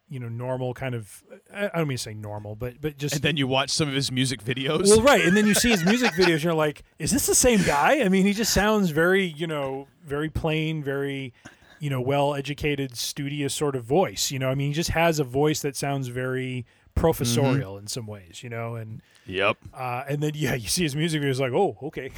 You 0.07 0.19
know, 0.19 0.29
normal 0.29 0.75
kind 0.75 0.93
of. 0.93 1.23
I 1.51 1.69
don't 1.75 1.87
mean 1.87 1.97
to 1.97 2.03
say 2.03 2.13
normal, 2.13 2.55
but 2.55 2.79
but 2.79 2.95
just 2.95 3.15
and 3.15 3.23
then 3.23 3.37
you 3.37 3.47
watch 3.47 3.71
some 3.71 3.87
of 3.87 3.95
his 3.95 4.11
music 4.11 4.43
videos. 4.43 4.87
Well, 4.87 5.01
right, 5.01 5.25
and 5.25 5.35
then 5.35 5.47
you 5.47 5.55
see 5.55 5.71
his 5.71 5.83
music 5.83 6.11
videos, 6.15 6.33
and 6.33 6.43
you're 6.43 6.53
like, 6.53 6.83
"Is 6.99 7.09
this 7.09 7.25
the 7.25 7.33
same 7.33 7.63
guy?" 7.63 8.01
I 8.01 8.09
mean, 8.09 8.23
he 8.23 8.31
just 8.31 8.53
sounds 8.53 8.91
very, 8.91 9.25
you 9.25 9.47
know, 9.47 9.87
very 10.05 10.29
plain, 10.29 10.83
very, 10.83 11.33
you 11.79 11.89
know, 11.89 12.01
well-educated, 12.01 12.95
studious 12.95 13.55
sort 13.55 13.75
of 13.75 13.83
voice. 13.83 14.29
You 14.29 14.37
know, 14.37 14.47
I 14.49 14.53
mean, 14.53 14.67
he 14.67 14.73
just 14.75 14.91
has 14.91 15.17
a 15.17 15.23
voice 15.23 15.61
that 15.61 15.75
sounds 15.75 16.07
very 16.09 16.67
mm-hmm. 16.67 17.01
professorial 17.01 17.79
in 17.79 17.87
some 17.87 18.05
ways. 18.05 18.43
You 18.43 18.49
know, 18.49 18.75
and 18.75 19.01
Yep. 19.27 19.57
uh, 19.73 20.03
and 20.07 20.21
then 20.21 20.31
yeah, 20.35 20.55
you 20.55 20.67
see 20.67 20.83
his 20.83 20.95
music 20.95 21.21
videos, 21.21 21.39
like, 21.39 21.53
oh, 21.53 21.77
okay, 21.83 22.11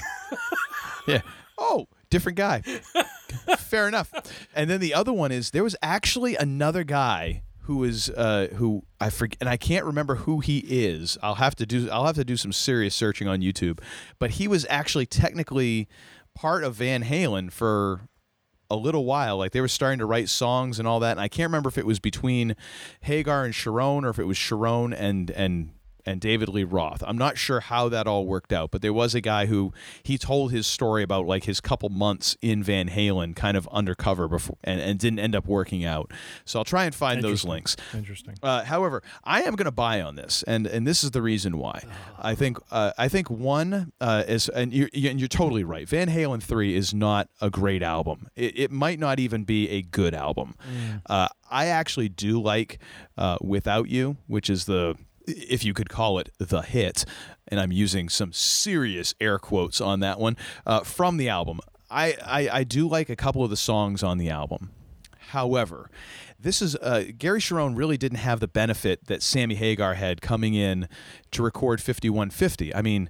Yeah. 1.08 1.22
Oh, 1.58 1.88
different 2.10 2.38
guy. 2.38 2.62
Fair 3.58 3.88
enough. 3.88 4.14
And 4.54 4.70
then 4.70 4.80
the 4.80 4.94
other 4.94 5.14
one 5.14 5.32
is 5.32 5.52
there 5.52 5.64
was 5.64 5.76
actually 5.82 6.36
another 6.36 6.84
guy 6.84 7.44
who 7.62 7.84
is 7.84 8.10
uh, 8.10 8.48
who 8.56 8.84
I 9.00 9.10
forget, 9.10 9.38
and 9.42 9.50
I 9.50 9.58
can't 9.58 9.86
remember 9.86 10.16
who 10.16 10.40
he 10.40 10.60
is. 10.60 11.18
I'll 11.24 11.36
have 11.36 11.56
to 11.56 11.66
do 11.66 11.90
I'll 11.90 12.06
have 12.06 12.16
to 12.16 12.26
do 12.26 12.38
some 12.38 12.52
serious 12.52 12.94
searching 12.94 13.28
on 13.28 13.40
YouTube. 13.42 13.80
But 14.20 14.32
he 14.32 14.48
was 14.48 14.66
actually 14.70 15.06
technically 15.06 15.88
part 16.36 16.64
of 16.64 16.76
Van 16.76 17.04
Halen 17.04 17.52
for 17.52 18.02
a 18.70 18.76
little 18.76 19.06
while. 19.06 19.38
Like 19.38 19.52
they 19.52 19.62
were 19.62 19.68
starting 19.68 20.00
to 20.00 20.06
write 20.06 20.30
songs 20.30 20.78
and 20.78 20.88
all 20.88 21.00
that. 21.00 21.12
And 21.12 21.20
I 21.22 21.28
can't 21.28 21.50
remember 21.50 21.70
if 21.70 21.78
it 21.78 21.86
was 21.86 22.00
between 22.00 22.56
Hagar 23.02 23.44
and 23.46 23.54
Cherone 23.54 24.04
or 24.04 24.10
if 24.10 24.20
it 24.20 24.26
was 24.26 24.38
Cherone 24.38 24.94
and 24.98 25.32
and 25.32 25.72
and 26.08 26.22
David 26.22 26.48
Lee 26.50 26.64
Roth. 26.64 27.04
I'm 27.06 27.18
not 27.18 27.38
sure 27.38 27.60
how 27.60 27.90
that 27.90 28.08
all 28.08 28.26
worked 28.26 28.54
out, 28.54 28.72
but 28.72 28.82
there 28.82 28.94
was 28.94 29.14
a 29.14 29.22
guy 29.22 29.46
who 29.46 29.74
he 30.02 30.18
told 30.18 30.52
his 30.52 30.66
story 30.66 31.04
about 31.04 31.28
like 31.28 31.44
his 31.44 31.60
couple 31.60 31.90
months 31.90 32.38
in 32.42 32.64
Van 32.64 32.90
Halen 32.90 33.36
kind 33.36 33.58
of 33.58 33.68
undercover 33.72 34.28
before 34.28 34.58
and, 34.64 34.80
and 34.80 34.98
didn't 34.98 35.20
end 35.20 35.36
up 35.36 35.46
working 35.46 35.84
out. 35.84 36.12
So 36.46 36.60
I'll 36.60 36.66
try 36.66 36.86
and 36.86 36.96
find 36.96 37.22
those 37.22 37.44
links. 37.44 37.76
interesting. 37.94 38.36
Uh, 38.42 38.64
however, 38.64 39.04
I 39.24 39.44
am 39.44 39.56
going 39.56 39.66
to 39.66 39.72
buy 39.72 40.02
on 40.02 40.16
this, 40.16 40.44
and 40.44 40.66
and 40.66 40.88
this 40.88 41.04
is 41.04 41.12
the 41.12 41.22
reason 41.22 41.58
why. 41.58 41.84
I 42.20 42.34
think 42.36 42.58
uh, 42.72 42.94
I 42.98 43.10
think 43.10 43.30
one 43.30 43.92
uh, 44.00 44.24
is, 44.28 44.48
and 44.50 44.74
you're, 44.74 44.90
and 44.94 45.20
you're 45.20 45.28
totally 45.28 45.66
right. 45.66 45.88
Van 45.88 46.08
Halen 46.08 46.42
three 46.42 46.76
is 46.76 46.94
not 46.94 47.30
a 47.42 47.50
great 47.50 47.84
album. 47.84 48.30
It, 48.36 48.58
it 48.58 48.72
might 48.72 49.00
not 49.00 49.20
even 49.20 49.44
be 49.44 49.70
a 49.70 49.82
good 49.82 50.14
album. 50.14 50.56
Uh, 51.06 51.28
I 51.52 51.68
actually 51.68 52.10
do 52.10 52.42
like 52.42 52.80
uh, 53.18 53.38
Without 53.42 53.90
You, 53.90 54.18
which 54.28 54.50
is 54.50 54.66
the 54.66 54.96
if 55.28 55.64
you 55.64 55.74
could 55.74 55.90
call 55.90 56.20
it 56.20 56.32
the 56.38 56.62
hit, 56.62 57.06
and 57.48 57.60
I'm 57.60 57.72
using 57.72 58.10
some 58.10 58.34
serious 58.34 59.14
air 59.20 59.38
quotes 59.38 59.80
on 59.82 60.00
that 60.00 60.20
one 60.20 60.38
uh, 60.66 60.82
from 60.82 61.18
the 61.18 61.30
album. 61.30 61.60
I, 61.90 62.18
I 62.26 62.50
I 62.60 62.64
do 62.64 62.88
like 62.88 63.10
a 63.10 63.16
couple 63.16 63.44
of 63.44 63.50
the 63.50 63.58
songs 63.58 64.04
on 64.04 64.18
the 64.18 64.30
album. 64.30 64.72
However, 65.30 65.90
this 66.40 66.62
is 66.62 66.76
uh, 66.78 67.06
Gary 67.18 67.40
Cherone 67.40 67.76
really 67.76 67.98
didn't 67.98 68.20
have 68.20 68.40
the 68.40 68.48
benefit 68.48 69.08
that 69.08 69.22
Sammy 69.22 69.56
Hagar 69.56 69.96
had 69.96 70.22
coming 70.22 70.54
in 70.54 70.88
to 71.32 71.44
record 71.44 71.82
5150. 71.82 72.74
I 72.74 72.82
mean, 72.82 73.10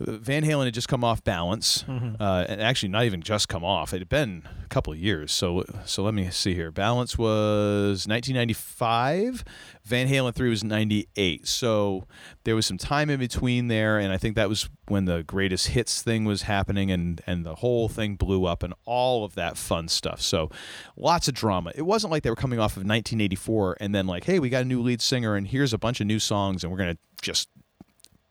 Van 0.00 0.42
Halen 0.42 0.64
had 0.64 0.74
just 0.74 0.88
come 0.88 1.04
off 1.04 1.22
balance, 1.22 1.84
uh, 1.88 2.46
and 2.48 2.60
actually 2.60 2.88
not 2.88 3.04
even 3.04 3.22
just 3.22 3.48
come 3.48 3.64
off. 3.64 3.92
It 3.92 4.00
had 4.00 4.08
been 4.08 4.42
a 4.64 4.66
couple 4.66 4.92
of 4.92 4.98
years. 4.98 5.30
So, 5.30 5.64
so 5.84 6.02
let 6.02 6.14
me 6.14 6.28
see 6.30 6.52
here. 6.52 6.72
Balance 6.72 7.16
was 7.16 8.06
1995. 8.08 9.44
Van 9.84 10.08
Halen 10.08 10.34
three 10.34 10.50
was 10.50 10.64
98. 10.64 11.46
So 11.46 12.06
there 12.42 12.56
was 12.56 12.66
some 12.66 12.76
time 12.76 13.08
in 13.08 13.20
between 13.20 13.68
there, 13.68 13.98
and 13.98 14.12
I 14.12 14.18
think 14.18 14.34
that 14.34 14.48
was 14.48 14.68
when 14.88 15.04
the 15.04 15.22
greatest 15.22 15.68
hits 15.68 16.02
thing 16.02 16.24
was 16.24 16.42
happening, 16.42 16.90
and 16.90 17.20
and 17.26 17.46
the 17.46 17.54
whole 17.56 17.88
thing 17.88 18.16
blew 18.16 18.46
up, 18.46 18.64
and 18.64 18.74
all 18.84 19.24
of 19.24 19.36
that 19.36 19.56
fun 19.56 19.86
stuff. 19.86 20.20
So 20.20 20.50
lots 20.96 21.28
of 21.28 21.34
drama. 21.34 21.70
It 21.76 21.82
wasn't 21.82 22.10
like 22.10 22.24
they 22.24 22.30
were 22.30 22.36
coming 22.36 22.58
off 22.58 22.72
of 22.72 22.82
1984 22.82 23.76
and 23.78 23.94
then 23.94 24.08
like, 24.08 24.24
hey, 24.24 24.40
we 24.40 24.48
got 24.48 24.62
a 24.62 24.64
new 24.64 24.82
lead 24.82 25.00
singer, 25.00 25.36
and 25.36 25.46
here's 25.46 25.72
a 25.72 25.78
bunch 25.78 26.00
of 26.00 26.08
new 26.08 26.18
songs, 26.18 26.64
and 26.64 26.72
we're 26.72 26.78
gonna 26.78 26.98
just 27.22 27.48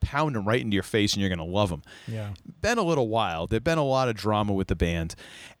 pound 0.04 0.36
them 0.36 0.46
right 0.46 0.60
into 0.60 0.74
your 0.74 0.82
face 0.82 1.14
and 1.14 1.20
you're 1.20 1.28
going 1.28 1.38
to 1.38 1.44
love 1.44 1.70
them. 1.70 1.82
Yeah. 2.06 2.30
Been 2.60 2.78
a 2.78 2.82
little 2.82 3.08
while. 3.08 3.46
There'd 3.46 3.64
been 3.64 3.78
a 3.78 3.84
lot 3.84 4.08
of 4.08 4.14
drama 4.14 4.52
with 4.52 4.68
the 4.68 4.76
band. 4.76 5.14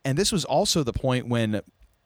And 0.04 0.16
this 0.16 0.30
was 0.30 0.44
also 0.44 0.82
the 0.82 0.92
point 0.92 1.26
when 1.26 1.62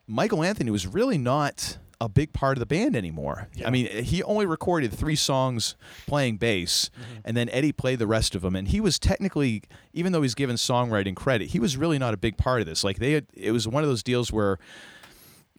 Michael 0.07 0.43
Anthony 0.43 0.71
was 0.71 0.87
really 0.87 1.17
not 1.17 1.77
a 2.01 2.07
big 2.07 2.31
part 2.31 2.57
of 2.57 2.59
the 2.59 2.65
band 2.65 2.95
anymore. 2.95 3.49
I 3.65 3.69
mean, 3.69 3.87
he 4.03 4.23
only 4.23 4.45
recorded 4.45 4.93
three 4.93 5.17
songs 5.17 5.75
playing 6.07 6.37
bass, 6.37 6.89
mm-hmm. 6.93 7.19
and 7.25 7.35
then 7.35 7.49
Eddie 7.49 7.73
played 7.73 7.99
the 7.99 8.07
rest 8.07 8.35
of 8.35 8.41
them. 8.41 8.55
And 8.55 8.69
he 8.69 8.79
was 8.79 8.97
technically, 8.97 9.63
even 9.93 10.13
though 10.13 10.21
he's 10.21 10.35
given 10.35 10.55
songwriting 10.55 11.15
credit, 11.15 11.49
he 11.49 11.59
was 11.59 11.75
really 11.75 11.99
not 11.99 12.13
a 12.13 12.17
big 12.17 12.37
part 12.37 12.61
of 12.61 12.67
this. 12.67 12.85
Like 12.85 12.99
they, 12.99 13.11
had, 13.11 13.25
it 13.33 13.51
was 13.51 13.67
one 13.67 13.83
of 13.83 13.89
those 13.89 14.01
deals 14.01 14.31
where 14.31 14.59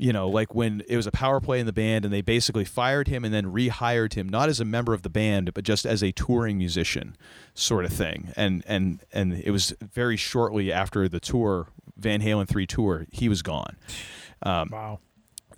you 0.00 0.14
know, 0.14 0.30
like 0.30 0.54
when 0.54 0.82
it 0.88 0.96
was 0.96 1.06
a 1.06 1.10
power 1.10 1.40
play 1.40 1.60
in 1.60 1.66
the 1.66 1.74
band 1.74 2.06
and 2.06 2.14
they 2.14 2.22
basically 2.22 2.64
fired 2.64 3.06
him 3.06 3.22
and 3.22 3.34
then 3.34 3.44
rehired 3.52 4.14
him, 4.14 4.26
not 4.26 4.48
as 4.48 4.58
a 4.58 4.64
member 4.64 4.94
of 4.94 5.02
the 5.02 5.10
band, 5.10 5.52
but 5.52 5.62
just 5.62 5.84
as 5.84 6.02
a 6.02 6.10
touring 6.10 6.56
musician 6.56 7.14
sort 7.52 7.84
of 7.84 7.92
thing. 7.92 8.32
And 8.34 8.64
and 8.66 9.04
and 9.12 9.34
it 9.34 9.50
was 9.50 9.74
very 9.92 10.16
shortly 10.16 10.72
after 10.72 11.06
the 11.06 11.20
tour, 11.20 11.68
Van 11.98 12.22
Halen 12.22 12.48
3 12.48 12.66
tour, 12.66 13.06
he 13.12 13.28
was 13.28 13.42
gone. 13.42 13.76
Um, 14.42 14.70
Wow. 14.72 15.00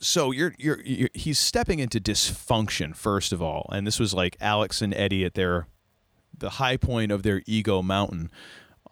so 0.01 0.33
you're, 0.33 0.57
you're 0.59 0.81
you're 0.83 1.11
he's 1.15 1.39
stepping 1.39 1.79
into 1.79 2.01
dysfunction 2.01 2.97
first 2.97 3.33
of 3.33 3.41
all, 3.41 3.71
and 3.73 3.87
this 3.87 4.01
was 4.01 4.13
like 4.13 4.37
Alex 4.41 4.83
and 4.83 4.93
Eddie 4.93 5.25
at 5.25 5.35
their 5.35 5.69
the 6.37 6.51
high 6.51 6.77
point 6.77 7.13
of 7.13 7.23
their 7.23 7.43
ego 7.47 7.81
mountain. 7.81 8.29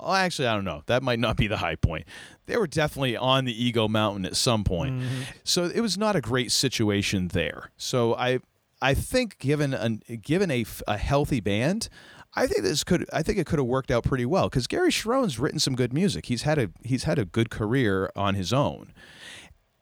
Well, 0.00 0.12
actually, 0.12 0.48
I 0.48 0.54
don't 0.54 0.64
know. 0.64 0.82
That 0.86 1.02
might 1.02 1.18
not 1.18 1.36
be 1.36 1.46
the 1.46 1.58
high 1.58 1.76
point. 1.76 2.06
They 2.46 2.56
were 2.56 2.66
definitely 2.66 3.16
on 3.16 3.44
the 3.44 3.64
ego 3.64 3.88
mountain 3.88 4.24
at 4.24 4.36
some 4.36 4.64
point. 4.64 5.00
Mm-hmm. 5.00 5.22
So 5.44 5.64
it 5.64 5.80
was 5.80 5.98
not 5.98 6.16
a 6.16 6.20
great 6.20 6.52
situation 6.52 7.28
there. 7.28 7.70
So 7.76 8.14
I 8.14 8.40
I 8.82 8.94
think 8.94 9.38
given 9.38 9.74
an 9.74 10.02
given 10.22 10.50
a, 10.50 10.64
a 10.88 10.96
healthy 10.96 11.40
band, 11.40 11.88
I 12.34 12.46
think 12.46 12.62
this 12.62 12.84
could 12.84 13.06
I 13.12 13.22
think 13.22 13.38
it 13.38 13.46
could 13.46 13.58
have 13.58 13.66
worked 13.66 13.90
out 13.90 14.04
pretty 14.04 14.26
well 14.26 14.48
because 14.48 14.66
Gary 14.66 14.90
Cherone's 14.90 15.38
written 15.38 15.58
some 15.58 15.74
good 15.74 15.92
music. 15.92 16.26
He's 16.26 16.42
had 16.42 16.58
a 16.58 16.70
he's 16.82 17.04
had 17.04 17.18
a 17.18 17.24
good 17.24 17.50
career 17.50 18.10
on 18.16 18.34
his 18.34 18.52
own. 18.52 18.92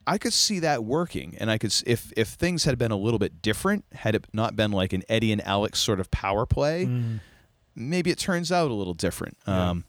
I 0.07 0.17
could 0.17 0.33
see 0.33 0.59
that 0.61 0.85
working, 0.85 1.37
and 1.39 1.51
I 1.51 1.59
could 1.59 1.75
if 1.87 2.13
if 2.17 2.29
things 2.29 2.65
had 2.65 2.79
been 2.79 2.91
a 2.91 2.97
little 2.97 3.19
bit 3.19 3.43
different, 3.43 3.85
had 3.93 4.15
it 4.15 4.27
not 4.33 4.57
been 4.57 4.73
like 4.73 4.95
an 4.95 5.03
Eddie 5.09 5.33
and 5.33 5.47
Alex 5.47 5.79
sort 5.81 6.01
of 6.01 6.11
power 6.11 6.47
play, 6.47 6.87
mm-hmm. 6.87 7.17
Maybe 7.79 8.11
it 8.11 8.19
turns 8.19 8.51
out 8.51 8.71
a 8.71 8.75
little 8.75 8.95
different. 8.95 9.37
Um, 9.47 9.85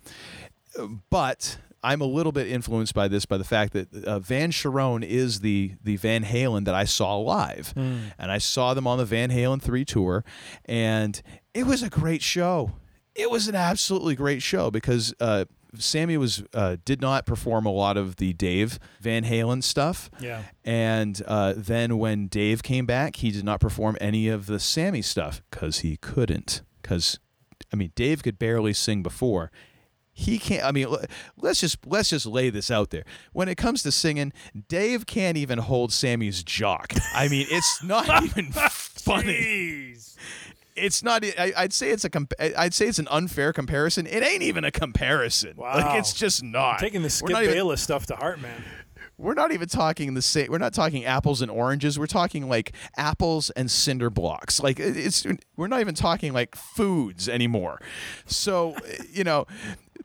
but 1.09 1.57
I'm 1.83 2.01
a 2.01 2.05
little 2.05 2.31
bit 2.31 2.47
influenced 2.47 2.93
by 2.93 3.07
this 3.07 3.25
by 3.25 3.37
the 3.37 3.43
fact 3.43 3.73
that 3.73 3.93
uh, 4.05 4.19
Van 4.19 4.51
Cherone 4.51 5.03
is 5.03 5.39
the 5.39 5.73
the 5.83 5.95
Van 5.97 6.23
Halen 6.23 6.65
that 6.65 6.75
I 6.75 6.83
saw 6.83 7.15
live, 7.17 7.73
and 7.75 8.31
I 8.31 8.37
saw 8.37 8.73
them 8.73 8.85
on 8.87 8.97
the 8.97 9.05
Van 9.05 9.29
Halen 9.29 9.61
three 9.61 9.85
tour, 9.85 10.23
and 10.65 11.21
it 11.53 11.65
was 11.65 11.81
a 11.83 11.89
great 11.89 12.21
show. 12.21 12.73
It 13.15 13.31
was 13.31 13.47
an 13.47 13.55
absolutely 13.55 14.15
great 14.15 14.41
show 14.41 14.71
because. 14.71 15.13
Uh, 15.19 15.45
Sammy 15.77 16.17
was 16.17 16.41
uh, 16.55 16.77
did 16.83 16.99
not 16.99 17.27
perform 17.27 17.67
a 17.67 17.71
lot 17.71 17.95
of 17.95 18.15
the 18.15 18.33
Dave 18.33 18.79
Van 19.01 19.23
Halen 19.23 19.61
stuff. 19.61 20.09
Yeah. 20.19 20.41
And 20.65 21.21
uh, 21.27 21.53
then 21.55 21.99
when 21.99 22.25
Dave 22.25 22.63
came 22.63 22.87
back, 22.87 23.17
he 23.17 23.29
did 23.29 23.45
not 23.45 23.59
perform 23.59 23.95
any 24.01 24.29
of 24.29 24.47
the 24.47 24.59
Sammy 24.59 25.03
stuff 25.03 25.43
because 25.51 25.81
he 25.81 25.97
couldn't. 25.97 26.63
Because 26.81 27.19
I 27.71 27.75
mean, 27.75 27.91
Dave 27.95 28.23
could 28.23 28.39
barely 28.39 28.73
sing 28.73 29.03
before. 29.03 29.51
He 30.11 30.37
can't. 30.37 30.65
I 30.65 30.71
mean, 30.73 30.87
let's 31.37 31.61
just 31.61 31.77
let's 31.85 32.09
just 32.09 32.25
lay 32.25 32.49
this 32.49 32.69
out 32.69 32.89
there. 32.89 33.03
When 33.31 33.47
it 33.47 33.55
comes 33.55 33.83
to 33.83 33.91
singing, 33.91 34.33
Dave 34.67 35.05
can't 35.05 35.37
even 35.37 35.59
hold 35.59 35.93
Sammy's 35.93 36.43
jock. 36.43 36.93
I 37.15 37.29
mean, 37.29 37.47
it's 37.49 37.81
not 37.83 38.23
even 38.25 38.51
funny. 38.51 39.95
It's 40.75 41.03
not. 41.03 41.23
I, 41.25 41.53
I'd 41.57 41.73
say 41.73 41.89
it's 41.91 42.03
a. 42.05 42.09
comp- 42.09 42.33
I'd 42.39 42.73
say 42.73 42.87
it's 42.87 42.99
an 42.99 43.07
unfair 43.11 43.53
comparison. 43.53 44.07
It 44.07 44.23
ain't 44.23 44.43
even 44.43 44.63
a 44.63 44.71
comparison. 44.71 45.53
Wow. 45.57 45.75
Like 45.75 45.99
it's 45.99 46.13
just 46.13 46.43
not. 46.43 46.79
Taking 46.79 47.01
the 47.01 47.09
Skip 47.09 47.29
not 47.31 47.43
even- 47.43 47.55
Bayless 47.55 47.81
stuff 47.81 48.05
to 48.07 48.15
heart, 48.15 48.41
man. 48.41 48.63
We're 49.19 49.33
not 49.33 49.51
even 49.51 49.67
talking 49.67 50.13
the 50.13 50.21
same. 50.21 50.47
We're 50.49 50.57
not 50.57 50.73
talking 50.73 51.03
apples 51.05 51.41
and 51.41 51.51
oranges. 51.51 51.99
We're 51.99 52.07
talking 52.07 52.47
like 52.47 52.73
apples 52.97 53.49
and 53.51 53.69
cinder 53.69 54.09
blocks. 54.09 54.61
Like 54.61 54.79
it's. 54.79 55.25
We're 55.57 55.67
not 55.67 55.81
even 55.81 55.95
talking 55.95 56.31
like 56.31 56.55
foods 56.55 57.27
anymore. 57.27 57.81
So 58.25 58.75
you 59.11 59.23
know, 59.23 59.45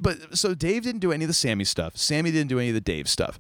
but 0.01 0.36
so 0.36 0.55
Dave 0.55 0.82
didn't 0.82 1.01
do 1.01 1.12
any 1.12 1.24
of 1.24 1.28
the 1.28 1.35
Sammy 1.35 1.65
stuff. 1.65 1.97
Sammy 1.97 2.32
didn't 2.32 2.49
do 2.49 2.59
any 2.59 2.69
of 2.69 2.74
the 2.74 2.81
Dave 2.81 3.09
stuff. 3.09 3.39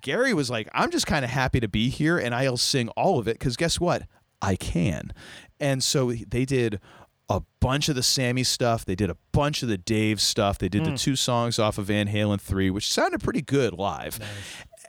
Gary 0.00 0.34
was 0.34 0.50
like, 0.50 0.68
I'm 0.72 0.90
just 0.90 1.06
kind 1.06 1.24
of 1.24 1.30
happy 1.30 1.60
to 1.60 1.68
be 1.68 1.88
here, 1.88 2.18
and 2.18 2.34
I'll 2.34 2.56
sing 2.56 2.88
all 2.90 3.18
of 3.18 3.28
it 3.28 3.38
because 3.38 3.56
guess 3.56 3.78
what? 3.78 4.02
I 4.40 4.56
can. 4.56 5.12
And 5.60 5.82
so 5.82 6.12
they 6.12 6.44
did 6.44 6.80
a 7.28 7.42
bunch 7.60 7.88
of 7.88 7.94
the 7.94 8.02
Sammy 8.02 8.42
stuff. 8.42 8.84
They 8.84 8.94
did 8.94 9.10
a 9.10 9.16
bunch 9.32 9.62
of 9.62 9.68
the 9.68 9.76
Dave 9.76 10.20
stuff. 10.20 10.58
They 10.58 10.68
did 10.68 10.84
the 10.84 10.90
hmm. 10.90 10.96
two 10.96 11.16
songs 11.16 11.58
off 11.58 11.78
of 11.78 11.86
Van 11.86 12.08
Halen 12.08 12.40
3, 12.40 12.70
which 12.70 12.90
sounded 12.90 13.22
pretty 13.22 13.42
good 13.42 13.74
live. 13.74 14.18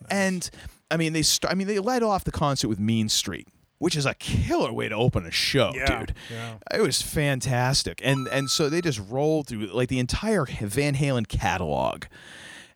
And 0.10 0.50
I 0.92 0.98
mean, 0.98 1.14
they 1.14 1.22
st- 1.22 1.52
I 1.52 1.56
mean, 1.56 1.68
they 1.68 1.80
led 1.80 2.04
off 2.04 2.24
the 2.24 2.32
concert 2.32 2.68
with 2.68 2.80
Mean 2.80 3.10
Street. 3.10 3.48
Which 3.78 3.96
is 3.96 4.06
a 4.06 4.14
killer 4.16 4.74
way 4.74 4.90
to 4.90 4.96
open 4.96 5.26
a 5.26 5.32
show, 5.32 5.72
Yeah, 5.74 6.00
dude. 6.00 6.14
yeah. 6.30 6.56
It 6.74 6.82
was 6.82 7.02
fantastic, 7.02 8.02
and 8.04 8.28
and 8.28 8.50
so 8.50 8.68
they 8.70 8.82
just 8.82 9.00
rolled 9.10 9.48
through 9.48 9.68
like 9.68 9.88
the 9.88 10.00
entire 10.00 10.44
Van 10.46 10.96
Halen 10.96 11.30
catalog, 11.30 12.04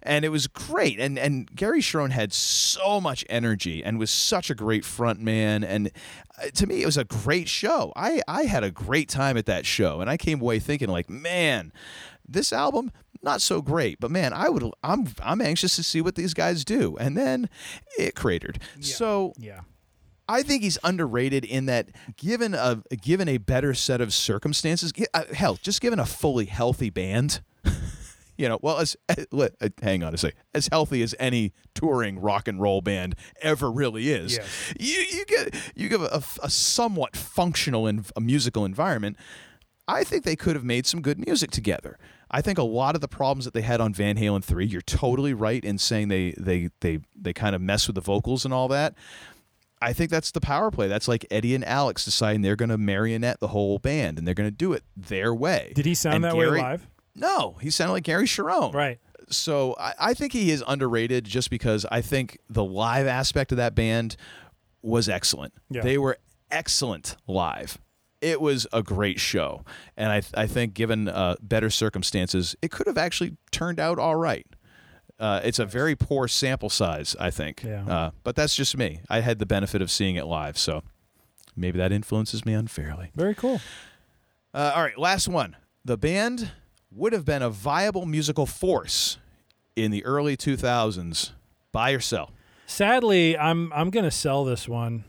and 0.02 0.24
it 0.24 0.30
was 0.30 0.48
great. 0.48 1.02
And 1.02 1.20
and 1.20 1.54
Gary 1.54 1.82
Cherone 1.82 2.12
had 2.12 2.32
so 2.32 3.02
much 3.02 3.26
energy 3.28 3.84
and 3.84 4.00
was 4.00 4.12
such 4.12 4.50
a 4.50 4.56
great 4.56 4.86
front 4.86 5.20
man. 5.20 5.66
And 5.66 5.91
uh, 6.41 6.48
to 6.56 6.68
me, 6.68 6.82
it 6.82 6.86
was 6.86 6.95
a 6.98 7.04
great 7.04 7.50
show. 7.50 7.91
I 7.98 8.22
I 8.26 8.44
had 8.44 8.64
a 8.64 8.72
great 8.72 9.10
time 9.10 9.36
at 9.36 9.45
that 9.48 9.66
show, 9.66 10.00
and 10.00 10.10
I 10.10 10.16
came 10.16 10.40
away 10.40 10.60
thinking 10.60 10.88
like, 10.88 11.10
man, 11.10 11.74
this 12.28 12.52
album 12.54 12.91
not 13.22 13.41
so 13.41 13.62
great, 13.62 14.00
but 14.02 14.12
man, 14.12 14.34
I 14.34 14.50
would 14.50 14.64
I'm 14.84 15.08
I'm 15.24 15.40
anxious 15.41 15.76
to 15.78 15.84
see 15.84 16.02
what 16.02 16.16
these 16.16 16.34
guys 16.34 16.66
do. 16.66 16.98
And 17.00 17.16
then 17.18 17.50
it 17.98 18.16
cratered. 18.16 18.60
So 18.82 19.34
Yeah. 19.38 19.62
I 20.28 20.41
think 20.41 20.64
he's 20.64 20.78
underrated 20.86 21.44
in 21.45 21.66
that 21.68 21.90
given 22.18 22.54
a 22.54 22.82
given 23.02 23.28
a 23.28 23.38
better 23.38 23.74
set 23.74 24.00
of 24.02 24.14
circumstances, 24.14 24.91
uh, 25.14 25.24
hell, 25.34 25.58
just 25.62 25.82
given 25.82 26.00
a 26.00 26.06
fully 26.06 26.45
healthy 26.45 26.90
band, 26.90 27.41
you 28.38 28.48
know, 28.50 28.58
well, 28.62 28.80
as 28.80 28.95
let- 29.32 29.54
uh, 29.62 29.68
hang 29.82 30.02
on 30.04 30.14
a 30.14 30.18
sec, 30.18 30.34
as 30.54 30.68
healthy 30.72 31.02
as 31.04 31.14
any 31.20 31.52
touring 31.76 32.20
rock 32.20 32.48
and 32.48 32.60
roll 32.62 32.82
band 32.82 33.16
ever 33.41 33.70
really 33.72 34.10
is, 34.12 34.38
Yes. 34.38 34.74
you 34.80 35.00
you 35.12 35.26
get 35.26 35.56
you 35.76 35.90
give 35.90 36.02
a, 36.02 36.24
a 36.41 36.50
somewhat 36.50 37.16
functional 37.18 37.86
and 37.88 38.10
a 38.16 38.22
musical 38.22 38.64
environment. 38.66 39.18
I 39.88 40.06
think 40.06 40.24
they 40.24 40.38
could 40.38 40.56
have 40.56 40.64
made 40.66 40.86
some 40.86 41.02
good 41.02 41.20
music 41.26 41.52
together. 41.52 41.98
I 42.34 42.41
think 42.41 42.57
a 42.57 42.64
lot 42.64 42.95
of 42.95 43.01
the 43.01 43.07
problems 43.07 43.45
that 43.45 43.53
they 43.53 43.61
had 43.61 43.80
on 43.80 43.93
Van 43.93 44.18
Halen 44.18 44.43
3, 44.43 44.65
you're 44.65 44.81
totally 44.81 45.34
right 45.34 45.64
in 45.64 45.77
saying 45.77 46.07
they 46.07 46.34
they 46.38 46.69
they 46.81 46.99
they 47.15 47.31
kind 47.31 47.55
of 47.55 47.61
mess 47.61 47.88
with 47.88 47.93
the 47.95 48.01
vocals 48.01 48.43
and 48.43 48.53
all 48.53 48.68
that. 48.69 48.95
I 49.81 49.93
think 49.93 50.10
that's 50.10 50.31
the 50.31 50.41
power 50.41 50.72
play. 50.72 50.88
That's 50.88 51.07
like 51.07 51.26
Eddie 51.30 51.53
and 51.55 51.64
Alex 51.65 52.05
deciding 52.05 52.41
they're 52.41 52.55
going 52.55 52.69
to 52.69 52.77
marionette 52.77 53.39
the 53.41 53.49
whole 53.49 53.80
band 53.80 54.18
and 54.18 54.26
they're 54.26 54.34
going 54.34 54.47
to 54.49 54.55
do 54.55 54.72
it 54.73 54.84
their 54.95 55.34
way. 55.34 55.73
Did 55.76 55.85
he 55.85 55.93
sound 55.93 56.15
And 56.15 56.23
that 56.23 56.34
Gary- 56.34 56.51
way 56.51 56.61
live? 56.61 56.88
No, 57.15 57.57
he 57.61 57.69
sounded 57.69 57.91
like 57.93 58.03
Gary 58.03 58.26
Cherone. 58.26 58.73
Right. 58.73 58.99
So 59.30 59.76
I, 59.80 59.93
I 59.99 60.14
think 60.14 60.34
he 60.34 60.51
is 60.51 60.64
underrated 60.68 61.26
just 61.26 61.49
because 61.49 61.85
I 61.91 62.01
think 62.01 62.39
the 62.49 62.64
live 62.64 63.07
aspect 63.07 63.51
of 63.51 63.57
that 63.57 63.76
band 63.76 64.15
was 64.81 65.10
excellent. 65.10 65.53
Yeah. 65.69 65.81
They 65.81 65.97
were 65.97 66.18
excellent 66.49 67.15
live. 67.27 67.77
It 68.24 68.40
was 68.40 68.66
a 68.72 68.82
great 68.82 69.20
show, 69.20 69.64
and 69.98 70.12
I 70.12 70.22
I 70.34 70.48
think 70.48 70.74
given 70.74 71.08
uh, 71.08 71.36
better 71.41 71.70
circumstances, 71.70 72.56
it 72.62 72.72
could 72.72 72.88
have 72.88 72.98
actually 72.98 73.38
turned 73.52 73.80
out 73.80 74.00
all 74.00 74.16
right. 74.16 74.48
Uh, 75.20 75.41
it's 75.44 75.60
a 75.60 75.66
very 75.66 75.95
poor 75.95 76.28
sample 76.28 76.70
size, 76.70 77.16
I 77.20 77.30
think. 77.32 77.64
Yeah. 77.64 77.86
Uh, 77.86 78.12
but 78.24 78.36
that's 78.36 78.56
just 78.56 78.76
me. 78.78 79.02
I 79.10 79.20
had 79.20 79.40
the 79.40 79.45
benefit 79.45 79.82
of 79.82 79.91
seeing 79.91 80.16
it 80.16 80.26
live, 80.26 80.58
so 80.58 80.84
maybe 81.56 81.78
that 81.78 81.91
influences 81.91 82.45
me 82.45 82.54
unfairly. 82.54 83.12
Very 83.16 83.36
cool. 83.36 83.62
Uh, 84.54 84.72
all 84.76 84.82
right, 84.82 84.98
last 84.98 85.28
one. 85.28 85.56
The 85.86 85.98
band 85.98 86.52
would 86.91 87.14
have 87.14 87.26
been 87.26 87.41
a 87.41 87.50
viable 87.50 88.06
musical 88.06 88.45
force 88.45 89.18
in 89.76 89.91
the 89.91 90.04
early 90.06 90.38
2000s. 90.38 91.32
Buy 91.72 91.91
or 91.91 92.00
sell? 92.00 92.32
Sadly, 92.66 93.38
I'm 93.38 93.72
I'm 93.74 93.90
gonna 93.90 94.12
sell 94.12 94.45
this 94.45 94.68
one, 94.68 95.04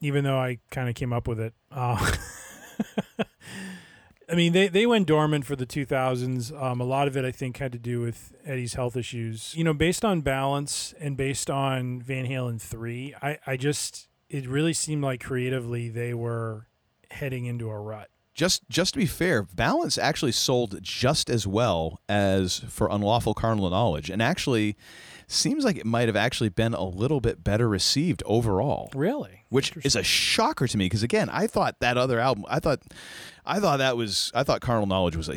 even 0.00 0.24
though 0.24 0.38
I 0.38 0.58
kind 0.70 0.88
of 0.88 0.94
came 0.94 1.12
up 1.12 1.28
with 1.28 1.38
it. 1.40 1.54
Uh, 1.70 2.12
I 4.28 4.34
mean, 4.34 4.52
they, 4.52 4.66
they 4.68 4.86
went 4.86 5.06
dormant 5.06 5.44
for 5.44 5.54
the 5.54 5.66
2000s. 5.66 6.60
Um, 6.60 6.80
a 6.80 6.84
lot 6.84 7.06
of 7.06 7.16
it, 7.16 7.24
I 7.24 7.30
think, 7.30 7.58
had 7.58 7.72
to 7.72 7.78
do 7.78 8.00
with 8.00 8.34
Eddie's 8.44 8.74
health 8.74 8.96
issues. 8.96 9.54
You 9.54 9.62
know, 9.62 9.74
based 9.74 10.04
on 10.04 10.20
balance 10.20 10.94
and 10.98 11.16
based 11.16 11.48
on 11.48 12.02
Van 12.02 12.26
Halen 12.26 12.60
3, 12.60 13.14
I, 13.22 13.38
I 13.46 13.56
just, 13.56 14.08
it 14.28 14.48
really 14.48 14.72
seemed 14.72 15.04
like 15.04 15.22
creatively 15.22 15.88
they 15.88 16.12
were 16.12 16.66
heading 17.12 17.46
into 17.46 17.68
a 17.70 17.78
rut. 17.78 18.08
Just 18.34 18.68
just 18.68 18.92
to 18.92 18.98
be 18.98 19.06
fair, 19.06 19.44
Balance 19.44 19.96
actually 19.96 20.32
sold 20.32 20.82
just 20.82 21.30
as 21.30 21.46
well 21.46 22.00
as 22.06 22.58
for 22.68 22.86
Unlawful 22.90 23.32
Carnal 23.32 23.70
Knowledge, 23.70 24.10
and 24.10 24.20
actually 24.20 24.76
seems 25.28 25.64
like 25.64 25.76
it 25.76 25.86
might 25.86 26.08
have 26.08 26.16
actually 26.16 26.48
been 26.50 26.74
a 26.74 26.84
little 26.84 27.20
bit 27.20 27.42
better 27.42 27.68
received 27.68 28.22
overall. 28.26 28.90
Really? 28.94 29.44
Which 29.48 29.72
is 29.84 29.96
a 29.96 30.02
shocker 30.02 30.66
to 30.66 30.76
me 30.78 30.86
because 30.86 31.02
again, 31.02 31.28
I 31.30 31.46
thought 31.46 31.80
that 31.80 31.96
other 31.96 32.18
album, 32.20 32.44
I 32.48 32.60
thought, 32.60 32.80
I 33.44 33.60
thought 33.60 33.78
that 33.78 33.96
was, 33.96 34.30
I 34.34 34.42
thought 34.42 34.60
Carnal 34.60 34.86
Knowledge 34.86 35.16
was 35.16 35.28
a 35.28 35.36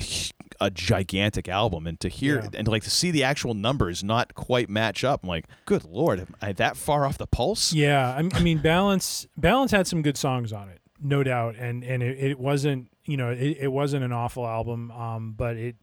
a 0.62 0.70
gigantic 0.70 1.48
album, 1.48 1.88
and 1.88 1.98
to 2.02 2.10
hear 2.10 2.42
Yeah. 2.42 2.50
and 2.60 2.68
like 2.68 2.84
to 2.84 2.90
see 2.90 3.12
the 3.12 3.24
actual 3.24 3.54
numbers 3.54 4.04
not 4.04 4.36
quite 4.36 4.70
match 4.70 5.06
up, 5.06 5.24
I'm 5.24 5.30
like, 5.30 5.46
good 5.66 5.86
lord, 5.86 6.20
am 6.20 6.36
I 6.42 6.52
that 6.52 6.76
far 6.76 7.06
off 7.06 7.18
the 7.18 7.28
pulse? 7.28 7.72
Yeah, 7.72 8.14
I, 8.14 8.28
I 8.38 8.42
mean, 8.42 8.58
Balance 8.58 9.26
Balance 9.38 9.72
had 9.72 9.88
some 9.88 10.02
good 10.02 10.18
songs 10.18 10.52
on 10.52 10.68
it, 10.68 10.82
no 11.02 11.24
doubt, 11.24 11.56
and 11.56 11.82
and 11.86 12.04
it, 12.04 12.18
it 12.20 12.40
wasn't 12.40 12.90
you 13.06 13.16
know 13.16 13.30
it, 13.32 13.58
it 13.62 13.72
wasn't 13.72 14.04
an 14.04 14.12
awful 14.12 14.46
album, 14.46 14.92
um, 14.92 15.32
but 15.38 15.56
it 15.56 15.78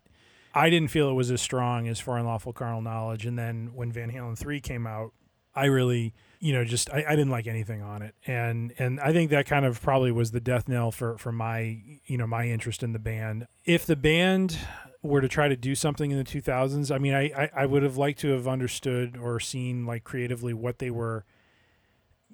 I 0.56 0.70
didn't 0.70 0.88
feel 0.88 1.10
it 1.10 1.14
was 1.14 1.30
as 1.30 1.42
strong 1.42 1.86
as 1.86 2.00
For 2.00 2.16
Unlawful 2.16 2.54
Carnal 2.54 2.80
Knowledge, 2.80 3.26
and 3.26 3.38
then 3.38 3.72
when 3.74 3.92
Van 3.92 4.10
Halen 4.10 4.38
three 4.38 4.58
came 4.58 4.86
out, 4.86 5.12
I 5.54 5.66
really 5.66 6.14
you 6.40 6.54
know 6.54 6.64
just 6.64 6.88
I, 6.90 7.04
I 7.06 7.10
didn't 7.10 7.30
like 7.30 7.46
anything 7.46 7.82
on 7.82 8.00
it, 8.00 8.14
and 8.26 8.72
and 8.78 8.98
I 8.98 9.12
think 9.12 9.30
that 9.30 9.44
kind 9.44 9.66
of 9.66 9.82
probably 9.82 10.10
was 10.10 10.30
the 10.30 10.40
death 10.40 10.66
knell 10.66 10.90
for 10.90 11.18
for 11.18 11.30
my 11.30 11.82
you 12.06 12.16
know 12.16 12.26
my 12.26 12.48
interest 12.48 12.82
in 12.82 12.94
the 12.94 12.98
band. 12.98 13.46
If 13.66 13.84
the 13.84 13.96
band 13.96 14.58
were 15.02 15.20
to 15.20 15.28
try 15.28 15.46
to 15.46 15.56
do 15.56 15.74
something 15.74 16.10
in 16.10 16.16
the 16.16 16.24
2000s, 16.24 16.92
I 16.92 16.98
mean, 16.98 17.14
I, 17.14 17.24
I, 17.36 17.50
I 17.58 17.66
would 17.66 17.82
have 17.82 17.96
liked 17.96 18.18
to 18.20 18.30
have 18.30 18.48
understood 18.48 19.16
or 19.16 19.38
seen 19.38 19.84
like 19.84 20.04
creatively 20.04 20.54
what 20.54 20.78
they 20.78 20.90
were 20.90 21.26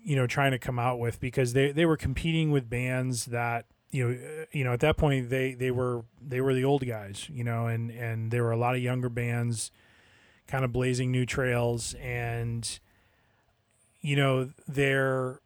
you 0.04 0.14
know 0.14 0.28
trying 0.28 0.52
to 0.52 0.58
come 0.58 0.78
out 0.78 1.00
with 1.00 1.20
because 1.20 1.54
they 1.54 1.72
they 1.72 1.86
were 1.86 1.96
competing 1.96 2.52
with 2.52 2.70
bands 2.70 3.26
that 3.26 3.66
you 3.92 4.08
know 4.08 4.14
uh, 4.14 4.44
you 4.50 4.64
know 4.64 4.72
at 4.72 4.80
that 4.80 4.96
point 4.96 5.30
they 5.30 5.54
they 5.54 5.70
were 5.70 6.04
they 6.20 6.40
were 6.40 6.54
the 6.54 6.64
old 6.64 6.84
guys 6.84 7.28
you 7.30 7.44
know 7.44 7.66
and 7.66 7.90
and 7.92 8.32
there 8.32 8.42
were 8.42 8.50
a 8.50 8.56
lot 8.56 8.74
of 8.74 8.82
younger 8.82 9.08
bands 9.08 9.70
kind 10.52 10.64
of 10.64 10.72
blazing 10.72 11.10
new 11.10 11.26
trails. 11.26 11.94
And 11.94 12.78
you 14.00 14.16
know 14.16 14.50
they're 14.68 15.40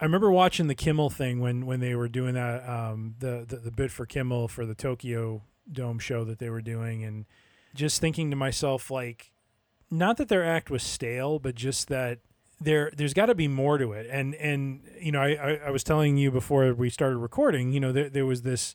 I 0.00 0.04
remember 0.04 0.30
watching 0.30 0.68
the 0.68 0.74
Kimmel 0.74 1.10
thing 1.10 1.40
when 1.40 1.66
when 1.66 1.80
they 1.80 1.94
were 1.94 2.08
doing 2.08 2.34
that 2.34 2.66
um 2.68 3.16
the 3.18 3.44
the, 3.46 3.56
the 3.56 3.70
bit 3.70 3.90
for 3.90 4.06
Kimmel 4.06 4.48
for 4.48 4.64
the 4.64 4.74
Tokyo 4.74 5.42
Dome 5.70 5.98
show 5.98 6.24
that 6.24 6.38
they 6.38 6.48
were 6.48 6.62
doing. 6.62 7.04
And 7.04 7.26
just 7.74 8.00
thinking 8.00 8.30
to 8.30 8.36
myself 8.36 8.90
like 8.90 9.32
not 9.90 10.16
that 10.16 10.28
their 10.28 10.44
act 10.44 10.70
was 10.70 10.82
stale 10.82 11.38
but 11.38 11.54
just 11.54 11.88
that 11.88 12.18
there 12.60 12.90
there's 12.96 13.14
got 13.14 13.26
to 13.26 13.34
be 13.34 13.48
more 13.48 13.78
to 13.78 13.92
it. 13.92 14.06
And 14.10 14.34
and 14.36 14.80
you 15.00 15.12
know 15.12 15.20
I, 15.20 15.32
I 15.32 15.60
i 15.66 15.70
was 15.70 15.84
telling 15.84 16.16
you 16.16 16.30
before 16.30 16.72
we 16.74 16.90
started 16.90 17.18
recording 17.18 17.72
you 17.72 17.80
know 17.80 17.92
there, 17.92 18.08
there 18.08 18.26
was 18.26 18.42
this 18.42 18.74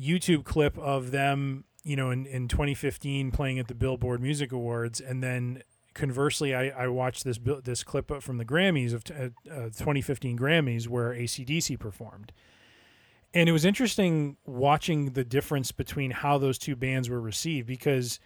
youtube 0.00 0.44
clip 0.44 0.78
of 0.78 1.10
them 1.10 1.64
you 1.82 1.96
know 1.96 2.10
in, 2.10 2.26
in 2.26 2.46
2015 2.48 3.30
playing 3.32 3.58
at 3.58 3.68
the 3.68 3.74
billboard 3.74 4.20
music 4.20 4.52
awards. 4.52 5.00
And 5.00 5.22
then 5.22 5.62
conversely 5.94 6.54
i, 6.54 6.68
I 6.68 6.88
watched 6.88 7.24
this 7.24 7.38
this 7.64 7.82
clip 7.82 8.22
from 8.22 8.38
the 8.38 8.44
grammys 8.44 8.92
of 8.92 9.02
uh, 9.10 9.30
uh, 9.50 9.64
2015 9.70 10.38
grammys 10.38 10.86
where 10.86 11.12
acdc 11.12 11.78
performed. 11.78 12.32
And 13.34 13.48
it 13.48 13.52
was 13.52 13.64
interesting 13.64 14.38
watching 14.46 15.12
the 15.12 15.24
difference 15.24 15.70
between 15.70 16.12
how 16.12 16.38
those 16.38 16.56
two 16.56 16.76
bands 16.76 17.10
were 17.10 17.20
received 17.20 17.66
because 17.66 18.20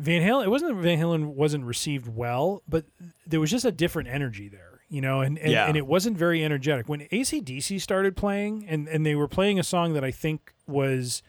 Van 0.00 0.22
Halen, 0.22 0.44
it 0.44 0.48
wasn't 0.48 0.74
that 0.74 0.82
Van 0.82 0.98
Halen 0.98 1.34
wasn't 1.34 1.64
received 1.64 2.08
well, 2.08 2.62
but 2.68 2.86
there 3.26 3.38
was 3.38 3.50
just 3.50 3.64
a 3.66 3.70
different 3.72 4.08
energy 4.08 4.48
there, 4.48 4.80
you 4.88 5.00
know, 5.02 5.20
and, 5.20 5.38
and, 5.38 5.52
Yeah. 5.52 5.66
and 5.66 5.76
it 5.76 5.86
wasn't 5.86 6.16
very 6.16 6.42
energetic. 6.42 6.88
When 6.88 7.00
ACDC 7.12 7.80
started 7.80 8.16
playing, 8.16 8.64
and, 8.66 8.88
and 8.88 9.04
they 9.04 9.14
were 9.14 9.28
playing 9.28 9.58
a 9.58 9.62
song 9.62 9.92
that 9.92 10.02
I 10.02 10.10
think 10.10 10.54
was 10.66 11.22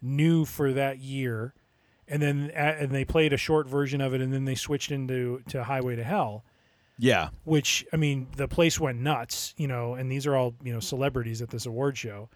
new 0.00 0.44
for 0.44 0.72
that 0.72 0.98
year, 1.00 1.52
and 2.08 2.22
then 2.22 2.50
and 2.54 2.90
they 2.92 3.04
played 3.04 3.32
a 3.32 3.36
short 3.36 3.66
version 3.68 4.00
of 4.00 4.14
it, 4.14 4.20
and 4.20 4.32
then 4.32 4.44
they 4.44 4.54
switched 4.54 4.90
into 4.92 5.42
to 5.48 5.64
Highway 5.64 5.96
to 5.96 6.04
Hell, 6.04 6.44
Yeah, 6.98 7.28
which 7.44 7.84
I 7.92 7.96
mean, 7.96 8.28
the 8.36 8.46
place 8.48 8.78
went 8.78 9.00
nuts, 9.00 9.54
you 9.56 9.66
know, 9.66 9.94
and 9.94 10.10
these 10.12 10.26
are 10.26 10.36
all 10.36 10.54
you 10.62 10.72
know 10.72 10.80
celebrities 10.80 11.40
at 11.42 11.50
this 11.50 11.64
award 11.66 11.96
show. 11.96 12.28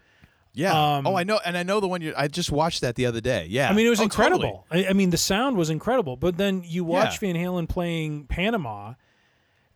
Yeah. 0.57 0.95
Um, 0.97 1.05
oh, 1.07 1.15
I 1.15 1.23
know, 1.23 1.39
and 1.45 1.57
I 1.57 1.63
know 1.63 1.79
the 1.79 1.87
one 1.87 2.01
you. 2.01 2.13
I 2.17 2.27
just 2.27 2.51
watched 2.51 2.81
that 2.81 2.95
the 2.95 3.05
other 3.05 3.21
day. 3.21 3.45
Yeah, 3.49 3.69
I 3.69 3.73
mean, 3.73 3.85
it 3.85 3.89
was 3.89 3.99
Oh, 4.01 4.03
incredible. 4.03 4.65
totally. 4.69 4.87
I, 4.87 4.89
I 4.89 4.93
mean, 4.93 5.11
the 5.11 5.17
sound 5.17 5.55
was 5.55 5.69
incredible. 5.69 6.15
But 6.17 6.37
then 6.37 6.63
you 6.65 6.83
watch 6.83 7.21
Yeah. 7.21 7.33
Van 7.33 7.35
Halen 7.35 7.69
playing 7.69 8.25
Panama, 8.25 8.93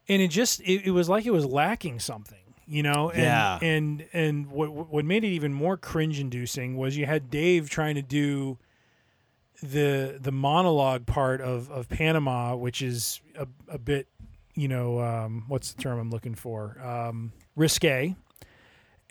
and 0.10 0.22
it 0.22 0.30
just 0.30 0.60
it, 0.62 0.86
it 0.88 0.92
was 0.92 1.08
like 1.08 1.26
it 1.26 1.32
was 1.32 1.46
lacking 1.46 2.00
something, 2.00 2.56
you 2.68 2.84
know. 2.84 3.10
And, 3.12 3.22
Yeah. 3.22 3.60
And 3.62 4.06
and 4.14 4.48
what 4.52 4.72
what 4.92 5.06
made 5.06 5.24
it 5.24 5.28
even 5.30 5.54
more 5.54 5.78
cringe-inducing 5.78 6.76
was 6.76 6.98
you 6.98 7.06
had 7.06 7.30
Dave 7.30 7.70
trying 7.70 7.96
to 7.96 8.02
do 8.02 8.58
the 9.62 10.18
the 10.20 10.32
monologue 10.32 11.06
part 11.06 11.42
of 11.42 11.70
of 11.70 11.88
Panama, 11.90 12.56
which 12.56 12.82
is 12.82 13.22
a, 13.38 13.48
a 13.68 13.78
bit, 13.78 14.08
you 14.56 14.68
know, 14.68 15.00
um, 15.00 15.46
what's 15.48 15.74
the 15.74 15.82
term 15.82 16.00
I'm 16.00 16.10
looking 16.10 16.34
for? 16.36 16.80
Um, 16.84 17.32
risque 17.56 18.16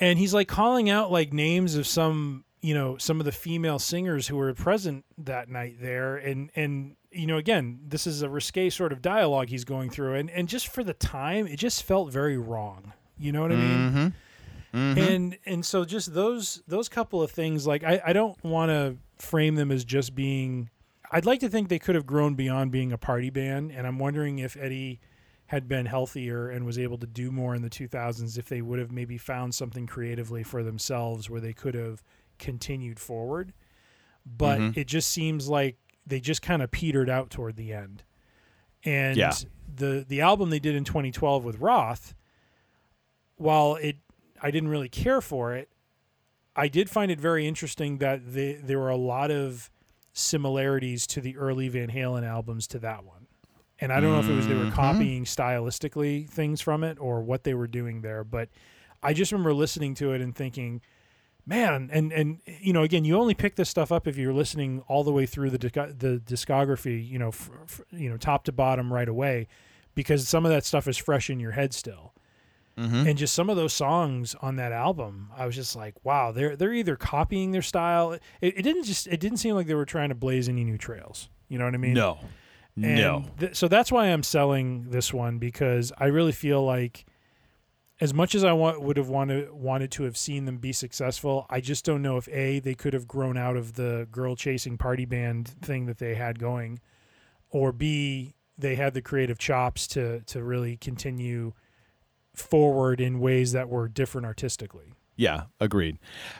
and 0.00 0.18
he's 0.18 0.34
like 0.34 0.48
calling 0.48 0.90
out 0.90 1.12
like 1.12 1.32
names 1.32 1.76
of 1.76 1.86
some 1.86 2.44
you 2.62 2.74
know 2.74 2.96
some 2.96 3.20
of 3.20 3.26
the 3.26 3.32
female 3.32 3.78
singers 3.78 4.26
who 4.26 4.36
were 4.36 4.52
present 4.54 5.04
that 5.18 5.48
night 5.48 5.76
there. 5.80 6.16
And 6.16 6.50
and 6.56 6.96
you 7.12 7.26
know 7.26 7.36
again 7.36 7.80
this 7.86 8.06
is 8.06 8.22
a 8.22 8.28
risque 8.28 8.70
sort 8.70 8.92
of 8.92 9.02
dialogue 9.02 9.48
he's 9.48 9.64
going 9.64 9.90
through. 9.90 10.14
And 10.14 10.30
and 10.30 10.48
just 10.48 10.68
for 10.68 10.82
the 10.82 10.94
time 10.94 11.46
it 11.46 11.56
just 11.56 11.82
felt 11.82 12.10
very 12.10 12.38
wrong. 12.38 12.92
You 13.18 13.32
know 13.32 13.42
what 13.42 13.52
i 13.52 13.56
mean? 13.56 13.90
Mm-hmm. 13.90 14.78
Mm-hmm. 14.78 14.98
And 14.98 15.38
and 15.44 15.66
so 15.66 15.84
just 15.84 16.14
those 16.14 16.62
those 16.66 16.88
couple 16.88 17.22
of 17.22 17.30
things 17.30 17.66
like 17.66 17.84
i 17.84 18.00
i 18.06 18.12
don't 18.12 18.42
want 18.42 18.70
to 18.70 18.96
frame 19.18 19.56
them 19.56 19.70
as 19.70 19.84
just 19.84 20.14
being 20.14 20.70
i'd 21.10 21.26
like 21.26 21.40
to 21.40 21.48
think 21.48 21.68
they 21.68 21.78
could 21.78 21.96
have 21.96 22.06
grown 22.06 22.34
beyond 22.34 22.70
being 22.72 22.92
a 22.92 22.98
party 22.98 23.30
band. 23.30 23.72
And 23.72 23.86
i'm 23.86 23.98
wondering 23.98 24.38
if 24.38 24.56
eddie 24.56 25.00
had 25.50 25.66
been 25.66 25.84
healthier 25.84 26.48
and 26.48 26.64
was 26.64 26.78
able 26.78 26.96
to 26.96 27.08
do 27.08 27.32
more 27.32 27.56
in 27.56 27.62
the 27.62 27.68
2000s 27.68 28.38
if 28.38 28.48
they 28.48 28.62
would 28.62 28.78
have 28.78 28.92
maybe 28.92 29.18
found 29.18 29.52
something 29.52 29.84
creatively 29.84 30.44
for 30.44 30.62
themselves 30.62 31.28
where 31.28 31.40
they 31.40 31.52
could 31.52 31.74
have 31.74 32.04
continued 32.38 33.00
forward. 33.00 33.52
But 34.24 34.60
mm-hmm. 34.60 34.78
it 34.78 34.86
just 34.86 35.10
seems 35.10 35.48
like 35.48 35.76
they 36.06 36.20
just 36.20 36.40
kind 36.40 36.62
of 36.62 36.70
petered 36.70 37.10
out 37.10 37.30
toward 37.30 37.56
the 37.56 37.72
end. 37.72 38.04
And 38.84 39.16
Yeah. 39.16 39.32
the 39.74 40.06
the 40.06 40.20
album 40.20 40.50
they 40.50 40.60
did 40.60 40.76
in 40.76 40.84
2012 40.84 41.44
with 41.44 41.58
Roth 41.58 42.14
while 43.34 43.74
it 43.74 43.96
I 44.40 44.52
didn't 44.52 44.68
really 44.68 44.88
care 44.88 45.20
for 45.20 45.56
it 45.56 45.68
I 46.54 46.68
did 46.68 46.88
find 46.88 47.10
it 47.10 47.18
very 47.18 47.48
interesting 47.48 47.98
that 47.98 48.34
they, 48.34 48.52
there 48.52 48.78
were 48.78 48.88
a 48.88 48.96
lot 48.96 49.32
of 49.32 49.68
similarities 50.12 51.08
to 51.08 51.20
the 51.20 51.36
early 51.36 51.68
Van 51.68 51.88
Halen 51.88 52.24
albums 52.24 52.68
to 52.68 52.78
that 52.78 53.04
one 53.04 53.19
and 53.80 53.92
I 53.92 54.00
don't 54.00 54.12
know 54.12 54.20
if 54.20 54.28
it 54.28 54.34
was 54.34 54.46
they 54.46 54.54
were 54.54 54.62
mm-hmm. 54.62 54.74
copying 54.74 55.24
stylistically 55.24 56.28
things 56.28 56.60
from 56.60 56.84
it 56.84 56.98
or 57.00 57.22
what 57.22 57.44
they 57.44 57.54
were 57.54 57.66
doing 57.66 58.02
there, 58.02 58.24
but 58.24 58.48
I 59.02 59.14
just 59.14 59.32
remember 59.32 59.54
listening 59.54 59.94
to 59.96 60.12
it 60.12 60.20
and 60.20 60.34
thinking, 60.34 60.82
man, 61.46 61.90
and 61.92 62.12
and 62.12 62.40
you 62.44 62.72
know, 62.72 62.82
again, 62.82 63.04
you 63.04 63.16
only 63.16 63.34
pick 63.34 63.56
this 63.56 63.68
stuff 63.68 63.90
up 63.90 64.06
if 64.06 64.16
you're 64.16 64.32
listening 64.32 64.82
all 64.88 65.04
the 65.04 65.12
way 65.12 65.26
through 65.26 65.50
the 65.50 65.58
disc- 65.58 65.98
the 65.98 66.22
discography, 66.24 67.08
you 67.08 67.18
know, 67.18 67.28
f- 67.28 67.50
f- 67.64 67.80
you 67.90 68.10
know, 68.10 68.16
top 68.16 68.44
to 68.44 68.52
bottom 68.52 68.92
right 68.92 69.08
away, 69.08 69.48
because 69.94 70.28
some 70.28 70.44
of 70.44 70.50
that 70.50 70.64
stuff 70.64 70.86
is 70.86 70.96
fresh 70.96 71.30
in 71.30 71.40
your 71.40 71.52
head 71.52 71.72
still. 71.74 72.12
Mm-hmm. 72.78 73.08
And 73.08 73.18
just 73.18 73.34
some 73.34 73.50
of 73.50 73.56
those 73.56 73.74
songs 73.74 74.34
on 74.40 74.56
that 74.56 74.72
album, 74.72 75.30
I 75.36 75.44
was 75.44 75.54
just 75.54 75.76
like, 75.76 75.94
wow, 76.02 76.32
they're 76.32 76.56
they're 76.56 76.72
either 76.72 76.96
copying 76.96 77.50
their 77.50 77.62
style. 77.62 78.12
It, 78.12 78.22
it 78.40 78.62
didn't 78.62 78.84
just 78.84 79.06
it 79.06 79.20
didn't 79.20 79.38
seem 79.38 79.54
like 79.54 79.66
they 79.66 79.74
were 79.74 79.84
trying 79.84 80.08
to 80.10 80.14
blaze 80.14 80.48
any 80.48 80.64
new 80.64 80.78
trails. 80.78 81.28
You 81.48 81.58
know 81.58 81.64
what 81.64 81.74
I 81.74 81.78
mean? 81.78 81.94
No, 81.94 82.20
And 82.76 82.96
no. 82.96 83.24
th- 83.38 83.56
so 83.56 83.68
that's 83.68 83.92
why 83.92 84.06
I'm 84.06 84.22
selling 84.22 84.90
this 84.90 85.12
one 85.12 85.38
because 85.38 85.92
I 85.98 86.06
really 86.06 86.32
feel 86.32 86.64
like, 86.64 87.04
as 88.00 88.14
much 88.14 88.34
as 88.34 88.44
I 88.44 88.52
want 88.52 88.80
would 88.80 88.96
have 88.96 89.08
wanted 89.08 89.50
wanted 89.52 89.90
to 89.92 90.04
have 90.04 90.16
seen 90.16 90.46
them 90.46 90.56
be 90.56 90.72
successful, 90.72 91.46
I 91.50 91.60
just 91.60 91.84
don't 91.84 92.00
know 92.00 92.16
if 92.16 92.28
a 92.28 92.58
they 92.58 92.74
could 92.74 92.94
have 92.94 93.06
grown 93.06 93.36
out 93.36 93.56
of 93.56 93.74
the 93.74 94.08
girl 94.10 94.36
chasing 94.36 94.78
party 94.78 95.04
band 95.04 95.48
thing 95.48 95.86
that 95.86 95.98
they 95.98 96.14
had 96.14 96.38
going, 96.38 96.80
or 97.50 97.72
b 97.72 98.34
they 98.56 98.76
had 98.76 98.94
the 98.94 99.02
creative 99.02 99.38
chops 99.38 99.86
to 99.88 100.20
to 100.20 100.42
really 100.42 100.76
continue 100.78 101.52
forward 102.34 103.00
in 103.00 103.20
ways 103.20 103.52
that 103.52 103.68
were 103.68 103.88
different 103.88 104.26
artistically. 104.26 104.94
Yeah, 105.16 105.44
agreed. 105.60 105.98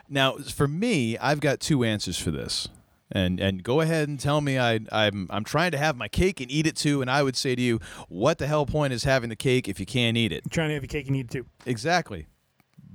Now, 0.09 0.39
for 0.39 0.67
me, 0.67 1.19
I've 1.19 1.41
got 1.41 1.61
two 1.61 1.85
answers 1.85 2.19
for 2.19 2.31
this. 2.31 2.69
And 3.13 3.41
and 3.41 3.63
go 3.65 3.81
ahead 3.81 4.09
and 4.09 4.21
tell 4.21 4.41
me 4.41 4.59
I 4.59 4.81
I'm 4.93 5.27
I'm 5.31 5.43
trying 5.43 5.73
to 5.73 5.79
have 5.79 5.97
my 5.97 6.07
cake 6.07 6.41
and 6.41 6.51
eat 6.51 6.67
it 6.67 6.77
too. 6.77 7.01
And 7.01 7.11
I 7.11 7.23
would 7.23 7.37
say 7.37 7.55
to 7.57 7.63
you, 7.63 7.81
what 8.09 8.39
the 8.39 8.47
hell 8.47 8.67
point 8.67 8.93
is 8.93 9.03
having 9.05 9.31
the 9.31 9.37
cake 9.37 9.69
if 9.69 9.81
you 9.81 9.87
can't 9.87 10.17
eat 10.17 10.31
it? 10.33 10.45
trying 10.51 10.69
to 10.69 10.75
have 10.75 10.83
your 10.85 10.89
cake 10.89 11.09
and 11.09 11.17
eat 11.17 11.27
it 11.27 11.31
too. 11.31 11.47
Exactly. 11.67 12.27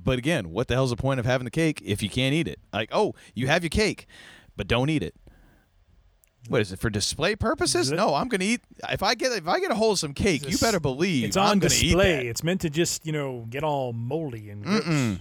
But 0.02 0.18
again, 0.18 0.50
what 0.50 0.68
the 0.68 0.74
hell's 0.74 0.90
the 0.90 0.96
point 0.96 1.20
of 1.20 1.26
having 1.26 1.44
the 1.44 1.50
cake 1.50 1.82
if 1.84 2.02
you 2.02 2.08
can't 2.08 2.32
eat 2.32 2.46
it? 2.46 2.60
Like, 2.72 2.88
oh, 2.92 3.14
you 3.34 3.48
have 3.48 3.62
your 3.62 3.70
cake, 3.70 4.06
but 4.56 4.68
don't 4.68 4.88
eat 4.88 5.02
it. 5.02 5.14
What 6.48 6.60
is 6.60 6.72
it 6.72 6.78
for 6.78 6.90
display 6.90 7.34
purposes? 7.34 7.90
No, 7.90 8.14
I'm 8.14 8.28
gonna 8.28 8.44
eat. 8.44 8.60
If 8.88 9.02
I 9.02 9.14
get 9.14 9.32
if 9.32 9.48
I 9.48 9.58
get 9.60 9.70
a 9.70 9.74
hold 9.74 9.94
of 9.94 9.98
some 9.98 10.14
cake, 10.14 10.48
you 10.48 10.56
better 10.58 10.80
believe 10.80 11.24
It's 11.24 11.36
on 11.36 11.52
I'm 11.52 11.58
display. 11.58 12.28
It's 12.28 12.44
meant 12.44 12.60
to 12.62 12.70
just 12.70 13.04
you 13.04 13.12
know 13.12 13.46
get 13.50 13.64
all 13.64 13.92
moldy 13.92 14.48
and 14.50 14.64
gross. 14.64 15.18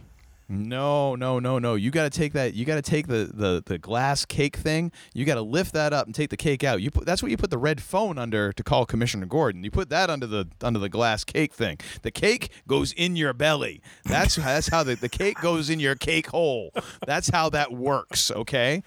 No, 0.47 1.15
no, 1.15 1.39
no, 1.39 1.57
no. 1.57 1.73
You 1.73 1.89
got 1.89 2.03
to 2.03 2.15
take 2.15 2.33
that. 2.33 2.53
You 2.53 2.65
got 2.65 2.75
to 2.75 2.81
take 2.83 3.07
the, 3.07 3.31
the 3.33 3.63
the 3.65 3.79
glass 3.79 4.25
cake 4.25 4.55
thing. 4.55 4.91
You 5.13 5.25
got 5.25 5.35
to 5.35 5.41
lift 5.41 5.73
that 5.73 5.91
up 5.91 6.05
and 6.05 6.13
take 6.13 6.29
the 6.29 6.37
cake 6.37 6.63
out. 6.63 6.81
You 6.83 6.91
put 6.91 7.05
that's 7.05 7.23
what 7.23 7.31
you 7.31 7.37
put 7.37 7.49
the 7.49 7.57
red 7.57 7.81
phone 7.81 8.19
under 8.19 8.53
to 8.53 8.63
call 8.63 8.85
Commissioner 8.85 9.25
Gordon. 9.25 9.63
You 9.63 9.71
put 9.71 9.89
that 9.89 10.11
under 10.11 10.27
the 10.27 10.47
under 10.61 10.79
the 10.79 10.89
glass 10.89 11.23
cake 11.23 11.51
thing. 11.53 11.79
The 12.03 12.11
cake 12.11 12.49
goes 12.67 12.91
in 12.93 13.15
your 13.15 13.33
belly. 13.33 13.81
That's 14.03 14.35
that's 14.35 14.67
how 14.67 14.83
the, 14.83 14.93
the 14.95 15.09
cake 15.09 15.41
goes 15.41 15.69
in 15.71 15.79
your 15.79 15.95
cake 15.95 16.27
hole. 16.27 16.71
That's 17.07 17.29
how 17.29 17.49
that 17.49 17.71
works. 17.71 18.29
Okay. 18.29 18.83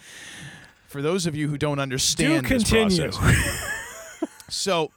For 0.86 1.02
those 1.02 1.26
of 1.26 1.34
you 1.34 1.48
who 1.48 1.58
don't 1.58 1.76
Do 1.78 1.82
understand 1.82 2.46
this 2.46 2.64
continue. 2.70 3.10
process. 3.10 3.64
So, 4.48 4.90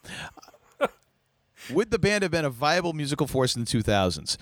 would 1.71 1.91
the 1.91 1.99
band 1.99 2.21
have 2.21 2.31
been 2.31 2.45
a 2.45 2.49
viable 2.49 2.93
musical 2.93 3.27
force 3.27 3.55
in 3.55 3.65
the 3.65 3.67
2000s? 3.67 4.38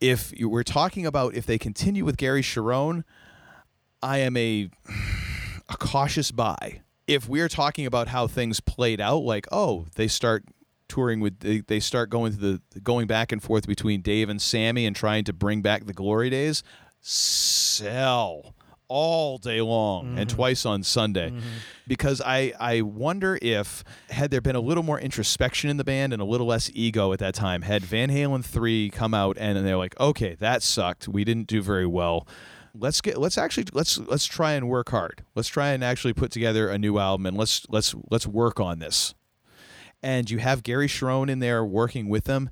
If 0.00 0.38
you 0.38 0.48
we're 0.48 0.62
talking 0.62 1.06
about 1.06 1.34
if 1.34 1.46
they 1.46 1.58
continue 1.58 2.04
with 2.04 2.16
Gary 2.16 2.42
Cherone, 2.42 3.04
I 4.02 4.18
am 4.18 4.36
a 4.36 4.68
a 5.68 5.76
cautious 5.76 6.30
buy. 6.30 6.82
If 7.06 7.28
we're 7.28 7.48
talking 7.48 7.86
about 7.86 8.08
how 8.08 8.26
things 8.26 8.60
played 8.60 9.00
out, 9.00 9.22
like 9.22 9.46
oh, 9.52 9.86
they 9.94 10.08
start 10.08 10.44
touring 10.88 11.20
with 11.20 11.40
they, 11.40 11.60
they 11.60 11.80
start 11.80 12.10
going 12.10 12.32
to 12.32 12.38
the 12.38 12.80
going 12.80 13.06
back 13.06 13.32
and 13.32 13.42
forth 13.42 13.66
between 13.66 14.02
Dave 14.02 14.28
and 14.28 14.40
Sammy 14.40 14.86
and 14.86 14.94
trying 14.94 15.24
to 15.24 15.32
bring 15.32 15.62
back 15.62 15.86
the 15.86 15.92
glory 15.92 16.30
days, 16.30 16.62
sell 17.00 18.55
all 18.88 19.38
day 19.38 19.60
long 19.60 20.18
and 20.18 20.28
mm-hmm. 20.28 20.36
twice 20.36 20.66
on 20.66 20.82
Sunday. 20.82 21.30
Mm-hmm. 21.30 21.40
Because 21.86 22.20
I 22.24 22.52
I 22.58 22.82
wonder 22.82 23.38
if 23.40 23.84
had 24.10 24.30
there 24.30 24.40
been 24.40 24.56
a 24.56 24.60
little 24.60 24.82
more 24.82 24.98
introspection 24.98 25.70
in 25.70 25.76
the 25.76 25.84
band 25.84 26.12
and 26.12 26.20
a 26.20 26.24
little 26.24 26.46
less 26.46 26.70
ego 26.74 27.12
at 27.12 27.18
that 27.20 27.34
time, 27.34 27.62
had 27.62 27.82
Van 27.82 28.10
Halen 28.10 28.44
3 28.44 28.90
come 28.90 29.14
out 29.14 29.36
and 29.38 29.64
they're 29.64 29.76
like, 29.76 29.98
"Okay, 30.00 30.34
that 30.40 30.62
sucked. 30.62 31.08
We 31.08 31.24
didn't 31.24 31.46
do 31.46 31.62
very 31.62 31.86
well." 31.86 32.26
Let's 32.78 33.00
get 33.00 33.18
let's 33.18 33.38
actually 33.38 33.66
let's 33.72 33.98
let's 33.98 34.26
try 34.26 34.52
and 34.52 34.68
work 34.68 34.90
hard. 34.90 35.24
Let's 35.34 35.48
try 35.48 35.70
and 35.70 35.82
actually 35.82 36.12
put 36.12 36.30
together 36.30 36.68
a 36.68 36.78
new 36.78 36.98
album 36.98 37.26
and 37.26 37.36
let's 37.36 37.66
let's 37.70 37.94
let's 38.10 38.26
work 38.26 38.60
on 38.60 38.80
this 38.80 39.14
and 40.02 40.30
you 40.30 40.38
have 40.38 40.62
Gary 40.62 40.86
Cherone 40.86 41.28
in 41.28 41.40
there 41.40 41.64
working 41.64 42.08
with 42.08 42.24
them, 42.24 42.50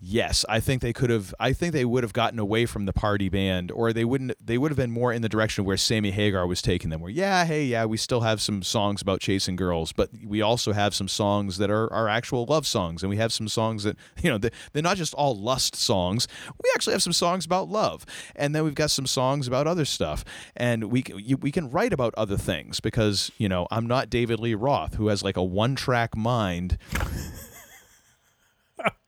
yes, 0.00 0.44
I 0.48 0.60
think 0.60 0.82
they 0.82 0.92
could 0.92 1.10
have. 1.10 1.34
I 1.40 1.52
think 1.52 1.72
they 1.72 1.84
would 1.84 2.02
have 2.04 2.12
gotten 2.12 2.38
away 2.38 2.66
from 2.66 2.86
the 2.86 2.92
party 2.92 3.28
band, 3.28 3.70
or 3.70 3.92
they 3.92 4.04
wouldn't. 4.04 4.34
They 4.44 4.58
would 4.58 4.70
have 4.70 4.76
been 4.76 4.90
more 4.90 5.12
in 5.12 5.22
the 5.22 5.28
direction 5.28 5.64
where 5.64 5.76
Sammy 5.76 6.10
Hagar 6.10 6.46
was 6.46 6.62
taking 6.62 6.90
them. 6.90 7.00
Where 7.00 7.10
yeah, 7.10 7.44
hey, 7.44 7.64
yeah, 7.64 7.84
we 7.84 7.96
still 7.96 8.20
have 8.20 8.40
some 8.40 8.62
songs 8.62 9.02
about 9.02 9.20
chasing 9.20 9.56
girls, 9.56 9.92
but 9.92 10.10
we 10.24 10.40
also 10.42 10.72
have 10.72 10.94
some 10.94 11.08
songs 11.08 11.58
that 11.58 11.70
are 11.70 11.92
are 11.92 12.08
actual 12.08 12.44
love 12.46 12.66
songs, 12.66 13.02
and 13.02 13.10
we 13.10 13.16
have 13.16 13.32
some 13.32 13.48
songs 13.48 13.84
that 13.84 13.96
you 14.22 14.30
know 14.30 14.38
they- 14.38 14.50
they're 14.72 14.82
not 14.82 14.96
just 14.96 15.14
all 15.14 15.36
lust 15.36 15.74
songs. 15.76 16.28
We 16.62 16.70
actually 16.74 16.92
have 16.92 17.02
some 17.02 17.12
songs 17.12 17.44
about 17.44 17.68
love, 17.68 18.04
and 18.36 18.54
then 18.54 18.64
we've 18.64 18.74
got 18.74 18.90
some 18.90 19.06
songs 19.06 19.46
about 19.48 19.66
other 19.66 19.84
stuff, 19.84 20.24
and 20.56 20.84
we 20.84 21.04
we 21.40 21.50
can 21.52 21.70
write 21.70 21.92
about 21.92 22.14
other 22.16 22.36
things 22.36 22.80
because 22.80 23.30
you 23.38 23.48
know 23.48 23.66
I'm 23.70 23.86
not 23.86 24.10
David 24.10 24.38
Lee 24.40 24.54
Roth 24.54 24.94
who 24.94 25.08
has 25.08 25.22
like 25.22 25.36
a 25.36 25.42
one 25.44 25.74
track 25.76 26.16
mind 26.16 26.78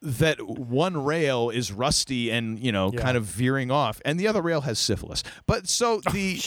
that 0.03 0.41
one 0.47 1.03
rail 1.05 1.51
is 1.51 1.73
rusty 1.73 2.31
and 2.31 2.59
you 2.59 2.73
know 2.73 2.91
Yeah. 2.93 3.01
kind 3.01 3.17
of 3.17 3.25
veering 3.25 3.71
off 3.71 4.01
and 4.05 4.19
the 4.19 4.27
other 4.29 4.43
rail 4.43 4.63
has 4.63 4.79
syphilis. 4.79 5.23
But 5.47 5.69
so 5.69 6.01
oh, 6.07 6.11
the 6.13 6.41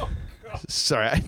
oh, 0.00 0.08
sorry 0.68 1.06
I, 1.08 1.24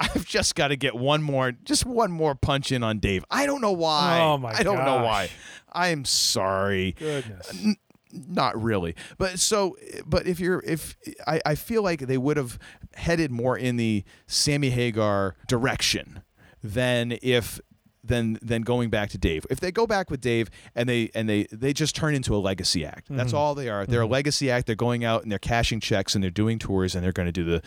i've 0.00 0.26
just 0.26 0.54
got 0.54 0.68
to 0.68 0.76
get 0.76 0.94
one 0.94 1.22
more 1.22 1.52
just 1.52 1.86
one 1.86 2.10
more 2.10 2.34
punch 2.34 2.72
in 2.72 2.82
on 2.82 2.98
dave. 2.98 3.24
I 3.30 3.46
don't 3.46 3.60
know 3.60 3.72
why. 3.72 4.18
Oh, 4.20 4.38
my 4.38 4.52
i 4.52 4.62
don't 4.62 4.84
know 4.84 5.02
why. 5.04 5.30
i'm 5.72 6.04
sorry. 6.04 6.92
Goodness. 6.98 7.76
not 8.12 8.60
really. 8.60 8.94
But 9.18 9.38
so 9.38 9.76
but 10.04 10.26
if 10.26 10.40
you're 10.40 10.62
if 10.66 10.96
I, 11.26 11.40
I 11.46 11.54
feel 11.54 11.82
like 11.82 12.00
they 12.00 12.18
would 12.18 12.36
have 12.36 12.58
headed 12.94 13.30
more 13.30 13.56
in 13.56 13.76
the 13.76 14.04
sammy 14.26 14.70
hagar 14.70 15.36
direction 15.48 16.22
than 16.62 17.16
if 17.22 17.60
than 18.04 18.38
than 18.42 18.62
going 18.62 18.90
back 18.90 19.10
to 19.10 19.18
dave. 19.18 19.46
If 19.48 19.60
they 19.60 19.70
go 19.70 19.86
back 19.86 20.10
with 20.10 20.20
dave 20.20 20.50
and 20.74 20.88
they 20.88 21.10
and 21.14 21.28
they 21.28 21.46
they 21.52 21.72
just 21.72 21.94
turn 21.94 22.14
into 22.14 22.34
a 22.34 22.38
legacy 22.38 22.84
act. 22.84 23.06
That's 23.10 23.32
all 23.32 23.54
they 23.54 23.68
are. 23.68 23.86
They're 23.86 24.02
a 24.02 24.06
legacy 24.06 24.50
act. 24.50 24.66
They're 24.66 24.74
going 24.76 25.04
out 25.04 25.22
and 25.22 25.30
they're 25.30 25.38
cashing 25.38 25.80
checks 25.80 26.14
and 26.14 26.22
they're 26.22 26.30
doing 26.30 26.58
tours 26.58 26.94
and 26.94 27.04
they're 27.04 27.12
going 27.12 27.26
to 27.26 27.32
do 27.32 27.44
the 27.44 27.62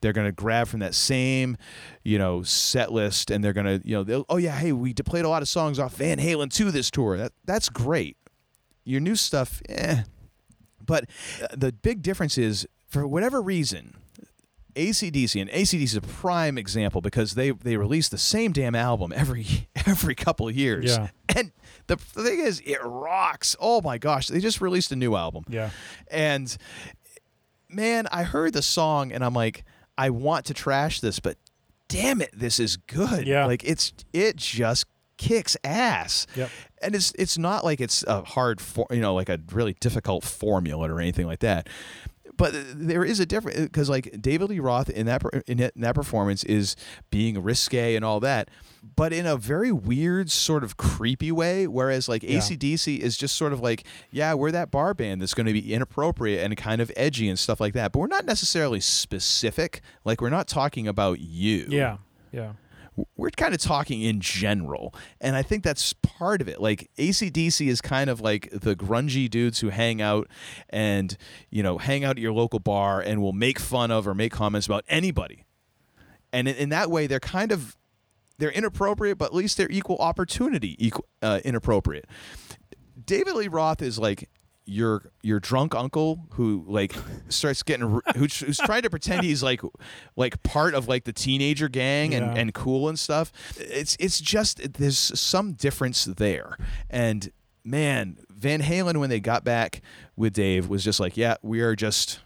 they're 0.00 0.12
going 0.12 0.26
to 0.26 0.32
grab 0.32 0.66
from 0.68 0.80
that 0.80 0.94
same 0.94 1.56
you 2.02 2.18
know 2.18 2.42
set 2.42 2.92
list 2.92 3.30
and 3.30 3.44
they're 3.44 3.52
going 3.52 3.80
to 3.80 3.86
you 3.86 3.94
know 3.94 4.02
they'll, 4.02 4.24
oh 4.28 4.38
yeah 4.38 4.56
hey 4.56 4.72
we 4.72 4.92
played 4.92 5.24
a 5.24 5.28
lot 5.28 5.42
of 5.42 5.48
songs 5.48 5.78
off 5.78 5.96
van 5.96 6.18
halen 6.18 6.52
2 6.52 6.70
this 6.70 6.90
tour. 6.90 7.16
That 7.16 7.32
that's 7.44 7.68
great. 7.68 8.16
Your 8.84 9.00
new 9.00 9.16
stuff, 9.16 9.62
eh. 9.68 10.02
But 10.84 11.06
uh, 11.42 11.48
the 11.56 11.72
big 11.72 12.02
difference 12.02 12.38
is, 12.38 12.66
for 12.86 13.06
whatever 13.06 13.42
reason, 13.42 13.94
ACDC 14.76 15.40
and 15.40 15.50
ACDC 15.50 15.82
is 15.82 15.96
a 15.96 16.00
prime 16.00 16.58
example 16.58 17.00
because 17.00 17.34
they 17.34 17.50
they 17.50 17.76
release 17.76 18.08
the 18.08 18.18
same 18.18 18.52
damn 18.52 18.74
album 18.74 19.12
every 19.14 19.68
every 19.86 20.14
couple 20.14 20.48
of 20.48 20.54
years. 20.54 20.96
Yeah. 20.96 21.08
And 21.34 21.52
the, 21.86 21.96
the 22.14 22.22
thing 22.22 22.40
is, 22.40 22.60
it 22.64 22.78
rocks. 22.82 23.56
Oh 23.60 23.80
my 23.80 23.98
gosh, 23.98 24.28
they 24.28 24.40
just 24.40 24.60
released 24.60 24.92
a 24.92 24.96
new 24.96 25.16
album. 25.16 25.44
Yeah. 25.48 25.70
And 26.10 26.56
man, 27.68 28.06
I 28.12 28.22
heard 28.22 28.52
the 28.52 28.62
song 28.62 29.12
and 29.12 29.24
I'm 29.24 29.34
like, 29.34 29.64
I 29.98 30.10
want 30.10 30.46
to 30.46 30.54
trash 30.54 31.00
this, 31.00 31.20
but 31.20 31.36
damn 31.88 32.20
it, 32.20 32.30
this 32.32 32.60
is 32.60 32.76
good. 32.76 33.26
Yeah. 33.26 33.46
Like 33.46 33.64
it's 33.64 33.92
it 34.12 34.36
just 34.36 34.86
kicks 35.16 35.56
ass. 35.64 36.26
Yep. 36.36 36.50
And 36.82 36.94
it's 36.94 37.12
it's 37.18 37.38
not 37.38 37.64
like 37.64 37.80
it's 37.80 38.02
a 38.04 38.22
hard 38.22 38.60
for 38.60 38.86
you 38.90 39.00
know 39.00 39.14
like 39.14 39.28
a 39.28 39.40
really 39.52 39.74
difficult 39.80 40.24
formula 40.24 40.92
or 40.92 41.00
anything 41.00 41.26
like 41.26 41.40
that. 41.40 41.68
But 42.36 42.54
there 42.74 43.04
is 43.04 43.20
a 43.20 43.26
difference 43.26 43.58
because 43.60 43.88
like 43.88 44.20
David 44.20 44.50
Lee 44.50 44.60
Roth 44.60 44.90
in 44.90 45.06
that 45.06 45.22
in, 45.46 45.70
that 45.74 45.94
performance 45.94 46.44
is 46.44 46.76
being 47.10 47.42
risque 47.42 47.94
and 47.94 48.04
all 48.04 48.20
that, 48.20 48.50
but 48.94 49.12
in 49.12 49.26
a 49.26 49.36
very 49.36 49.72
weird 49.72 50.30
sort 50.30 50.62
of 50.62 50.76
creepy 50.76 51.32
way. 51.32 51.66
Whereas 51.66 52.08
like 52.08 52.22
ACDC 52.22 52.98
is 52.98 53.16
just 53.16 53.36
sort 53.36 53.52
of 53.52 53.60
like 53.60 53.84
yeah 54.10 54.34
we're 54.34 54.50
that 54.50 54.70
bar 54.70 54.94
band 54.94 55.22
that's 55.22 55.34
going 55.34 55.46
to 55.46 55.52
be 55.52 55.72
inappropriate 55.72 56.44
and 56.44 56.56
kind 56.56 56.80
of 56.80 56.92
edgy 56.96 57.28
and 57.28 57.38
stuff 57.38 57.60
like 57.60 57.72
that, 57.74 57.92
but 57.92 57.98
we're 58.00 58.06
not 58.06 58.24
necessarily 58.24 58.80
specific. 58.80 59.80
Like 60.04 60.20
we're 60.20 60.30
not 60.30 60.46
talking 60.48 60.86
about 60.86 61.20
you 61.20 61.66
Yeah. 61.68 61.96
Yeah. 62.32 62.52
We're 63.16 63.30
kind 63.30 63.54
of 63.54 63.60
talking 63.60 64.02
in 64.02 64.20
general. 64.20 64.94
And 65.20 65.36
I 65.36 65.42
think 65.42 65.62
that's 65.62 65.92
part 65.92 66.40
of 66.40 66.48
it. 66.48 66.60
Like 66.60 66.90
ACDC 66.98 67.66
is 67.66 67.80
kind 67.80 68.08
of 68.10 68.20
like 68.20 68.48
the 68.50 68.74
grungy 68.74 69.28
dudes 69.28 69.60
who 69.60 69.68
hang 69.68 70.00
out 70.00 70.28
and, 70.70 71.16
you 71.50 71.62
know, 71.62 71.78
hang 71.78 72.04
out 72.04 72.16
at 72.16 72.18
your 72.18 72.32
local 72.32 72.58
bar 72.58 73.00
and 73.00 73.20
will 73.20 73.32
make 73.32 73.58
fun 73.58 73.90
of 73.90 74.06
or 74.06 74.14
make 74.14 74.32
comments 74.32 74.66
about 74.66 74.84
anybody. 74.88 75.44
And 76.32 76.48
in, 76.48 76.70
that 76.70 76.90
way, 76.90 77.06
they're 77.06 77.20
kind 77.20 77.52
of 77.52 77.76
they're 78.38 78.50
inappropriate, 78.50 79.16
but 79.16 79.26
at 79.26 79.34
least 79.34 79.56
they're 79.56 79.70
equal 79.70 79.96
opportunity 79.96 80.76
equal, 80.84 81.06
uh, 81.22 81.40
inappropriate. 81.44 82.06
David 83.02 83.34
Lee 83.34 83.48
Roth 83.48 83.80
is 83.80 83.98
like 83.98 84.28
your 84.68 85.12
your 85.22 85.38
drunk 85.38 85.74
uncle 85.74 86.26
who 86.32 86.64
like 86.66 86.92
starts 87.28 87.62
getting 87.62 88.00
who's, 88.16 88.40
who's 88.40 88.58
trying 88.58 88.82
to 88.82 88.90
pretend 88.90 89.22
he's 89.22 89.42
like 89.42 89.60
like 90.16 90.42
part 90.42 90.74
of 90.74 90.88
like 90.88 91.04
the 91.04 91.12
teenager 91.12 91.68
gang 91.68 92.12
and, 92.14 92.26
Yeah. 92.26 92.40
and 92.40 92.52
cool 92.52 92.88
and 92.88 92.98
stuff. 92.98 93.32
It's 93.56 93.96
it's 94.00 94.20
just 94.20 94.72
there's 94.74 94.98
some 94.98 95.52
difference 95.52 96.04
there. 96.04 96.56
And 96.90 97.30
man, 97.64 98.18
Van 98.28 98.60
Halen 98.60 98.96
when 98.98 99.08
they 99.08 99.20
got 99.20 99.44
back 99.44 99.82
with 100.16 100.32
Dave 100.32 100.68
was 100.68 100.82
just 100.84 100.98
like, 100.98 101.16
yeah, 101.16 101.36
we 101.42 101.60
are 101.60 101.76
just 101.76 102.20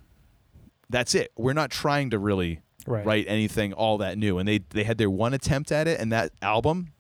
that's 0.89 1.15
it. 1.15 1.33
We're 1.37 1.53
not 1.53 1.71
trying 1.71 2.11
to 2.11 2.19
really 2.19 2.61
Right. 2.87 3.05
write 3.05 3.27
anything 3.29 3.75
all 3.75 3.99
that 3.99 4.17
new. 4.17 4.39
And 4.39 4.49
they 4.49 4.61
they 4.71 4.85
had 4.85 4.97
their 4.97 5.11
one 5.11 5.35
attempt 5.35 5.71
at 5.71 5.87
it, 5.87 6.01
and 6.01 6.11
that 6.11 6.33
album. 6.41 6.93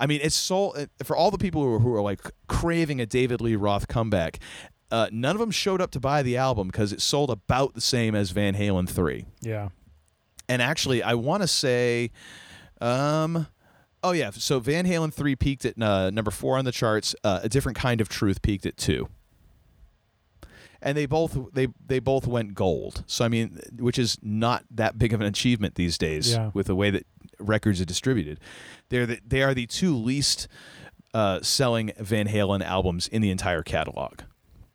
I 0.00 0.06
mean, 0.06 0.20
it's 0.22 0.34
so 0.36 0.74
for 1.02 1.16
all 1.16 1.30
the 1.30 1.38
people 1.38 1.62
who 1.62 1.74
are, 1.74 1.78
who 1.78 1.94
are 1.94 2.02
like 2.02 2.20
craving 2.48 3.00
a 3.00 3.06
David 3.06 3.40
Lee 3.40 3.56
Roth 3.56 3.88
comeback. 3.88 4.38
Uh, 4.90 5.08
none 5.10 5.34
of 5.34 5.40
them 5.40 5.50
showed 5.50 5.80
up 5.80 5.90
to 5.90 5.98
buy 5.98 6.22
the 6.22 6.36
album 6.36 6.68
because 6.68 6.92
it 6.92 7.00
sold 7.00 7.28
about 7.30 7.74
the 7.74 7.80
same 7.80 8.14
as 8.14 8.30
Van 8.30 8.54
Halen 8.54 8.88
three. 8.88 9.24
Yeah. 9.40 9.70
And 10.48 10.60
actually, 10.62 11.02
I 11.02 11.14
want 11.14 11.42
to 11.42 11.48
say, 11.48 12.10
um, 12.80 13.46
oh 14.04 14.12
yeah, 14.12 14.30
so 14.30 14.60
Van 14.60 14.84
Halen 14.86 15.12
three 15.12 15.34
peaked 15.34 15.64
at 15.64 15.80
uh, 15.82 16.10
number 16.10 16.30
four 16.30 16.58
on 16.58 16.64
the 16.64 16.70
charts. 16.70 17.14
Uh, 17.24 17.40
a 17.42 17.48
different 17.48 17.76
kind 17.78 18.00
of 18.00 18.08
truth 18.08 18.42
peaked 18.42 18.66
at 18.66 18.76
two. 18.76 19.08
and 20.82 20.96
they 20.96 21.06
both 21.06 21.36
they 21.54 21.68
they 21.86 21.98
both 21.98 22.26
went 22.26 22.54
gold. 22.54 23.04
So 23.06 23.24
I 23.24 23.28
mean, 23.28 23.58
which 23.78 23.98
is 23.98 24.18
not 24.22 24.64
that 24.70 24.98
big 24.98 25.12
of 25.12 25.20
an 25.20 25.26
achievement 25.26 25.74
these 25.76 25.96
days 25.98 26.32
Yeah. 26.32 26.50
with 26.54 26.66
the 26.66 26.74
way 26.76 26.90
that 26.90 27.06
records 27.38 27.80
are 27.80 27.84
distributed. 27.84 28.40
They're 28.88 29.06
the, 29.06 29.20
they 29.26 29.42
are 29.42 29.54
the 29.54 29.66
two 29.66 29.96
least 29.96 30.48
uh, 31.12 31.40
selling 31.42 31.92
Van 31.98 32.28
Halen 32.28 32.62
albums 32.62 33.08
in 33.08 33.22
the 33.22 33.30
entire 33.30 33.62
catalog. 33.62 34.20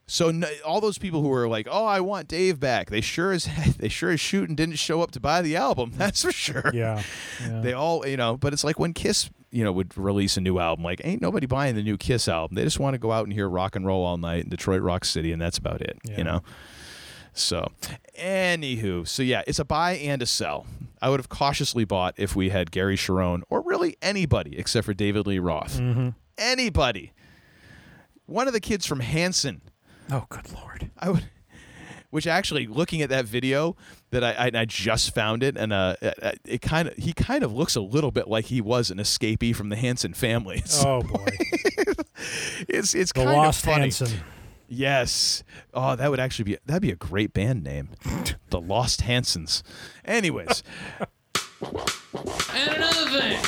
So 0.09 0.29
n 0.29 0.43
all 0.65 0.81
those 0.81 0.97
people 0.97 1.21
who 1.21 1.31
are 1.31 1.47
like, 1.47 1.67
"Oh, 1.69 1.85
I 1.85 1.99
want 1.99 2.27
Dave 2.27 2.59
back," 2.59 2.89
they 2.89 2.99
sure 2.99 3.31
as 3.31 3.47
they 3.77 3.89
sure 3.89 4.09
as 4.09 4.19
shoot 4.19 4.49
and 4.49 4.57
didn't 4.57 4.77
show 4.77 5.01
up 5.01 5.11
to 5.11 5.19
buy 5.19 5.43
the 5.43 5.55
album. 5.55 5.91
That's 5.97 6.23
for 6.23 6.31
sure. 6.31 6.71
Yeah. 6.73 7.03
yeah. 7.41 7.61
They 7.61 7.73
all, 7.73 8.07
you 8.07 8.17
know, 8.17 8.35
but 8.35 8.51
it's 8.51 8.63
like 8.63 8.79
when 8.79 8.93
Kiss, 8.93 9.29
you 9.51 9.63
know, 9.63 9.71
would 9.71 9.95
release 9.95 10.35
a 10.35 10.41
new 10.41 10.57
album. 10.57 10.83
Like, 10.83 11.01
ain't 11.03 11.21
nobody 11.21 11.45
buying 11.45 11.75
the 11.75 11.83
new 11.83 11.95
Kiss 11.95 12.27
album. 12.27 12.55
They 12.55 12.63
just 12.63 12.79
want 12.79 12.95
to 12.95 12.97
go 12.97 13.11
out 13.11 13.25
and 13.25 13.33
hear 13.33 13.47
rock 13.47 13.75
and 13.75 13.85
roll 13.85 14.03
all 14.03 14.17
night 14.17 14.45
in 14.45 14.49
Detroit 14.49 14.81
Rock 14.81 15.05
City, 15.05 15.31
and 15.31 15.39
that's 15.39 15.59
about 15.59 15.81
it. 15.81 15.99
Yeah. 16.03 16.17
You 16.17 16.23
know. 16.23 16.41
So, 17.33 17.71
anywho, 18.19 19.07
so 19.07 19.21
yeah, 19.21 19.43
it's 19.45 19.59
a 19.59 19.65
buy 19.65 19.93
and 19.93 20.23
a 20.23 20.25
sell. 20.25 20.65
I 21.01 21.09
would 21.09 21.19
have 21.19 21.29
cautiously 21.29 21.85
bought 21.85 22.13
if 22.17 22.35
we 22.35 22.49
had 22.49 22.71
Gary 22.71 22.95
Cherone 22.97 23.41
or 23.49 23.61
really 23.61 23.97
anybody 24.01 24.57
except 24.57 24.85
for 24.85 24.93
David 24.93 25.25
Lee 25.27 25.39
Roth. 25.39 25.79
Mm-hmm. 25.79 26.09
Anybody. 26.37 27.13
One 28.25 28.47
of 28.47 28.53
the 28.53 28.59
kids 28.59 28.85
from 28.85 28.99
Hanson. 28.99 29.61
oh, 30.11 30.25
good 30.29 30.51
lord. 30.53 30.91
I 30.97 31.09
would. 31.09 31.29
Which 32.11 32.25
actually, 32.25 32.65
looking 32.65 33.03
at 33.03 33.09
that 33.09 33.25
video 33.25 33.75
that 34.09 34.23
I 34.23 34.31
I, 34.47 34.61
I 34.61 34.65
just 34.65 35.13
found 35.13 35.43
it, 35.43 35.55
and 35.55 35.71
uh, 35.71 35.95
it, 36.01 36.39
it 36.43 36.61
kind 36.61 36.87
of 36.87 36.95
he 36.97 37.13
kind 37.13 37.43
of 37.43 37.53
looks 37.53 37.75
a 37.75 37.81
little 37.81 38.09
bit 38.09 38.27
like 38.27 38.45
he 38.45 38.61
was 38.61 38.89
an 38.89 38.97
escapee 38.97 39.55
from 39.55 39.69
the 39.69 39.75
Hanson 39.75 40.13
family. 40.15 40.63
Oh 40.83 41.03
boy. 41.03 41.27
it's 42.67 42.95
it's 42.95 43.11
The 43.11 43.23
kind 43.25 43.29
Lost 43.37 43.59
of 43.63 43.69
funny. 43.69 43.81
Hanson. 43.83 44.09
Yes. 44.69 45.43
Oh, 45.73 45.95
that 45.95 46.09
would 46.11 46.19
actually 46.19 46.45
be 46.45 46.57
that'd 46.65 46.81
be 46.81 46.91
a 46.91 46.95
great 46.95 47.33
band 47.33 47.63
name, 47.63 47.89
the 48.49 48.61
Lost 48.61 49.01
Hansons. 49.01 49.63
Anyways, 50.05 50.63
And 51.61 52.75
another 52.75 53.09
thing. 53.09 53.39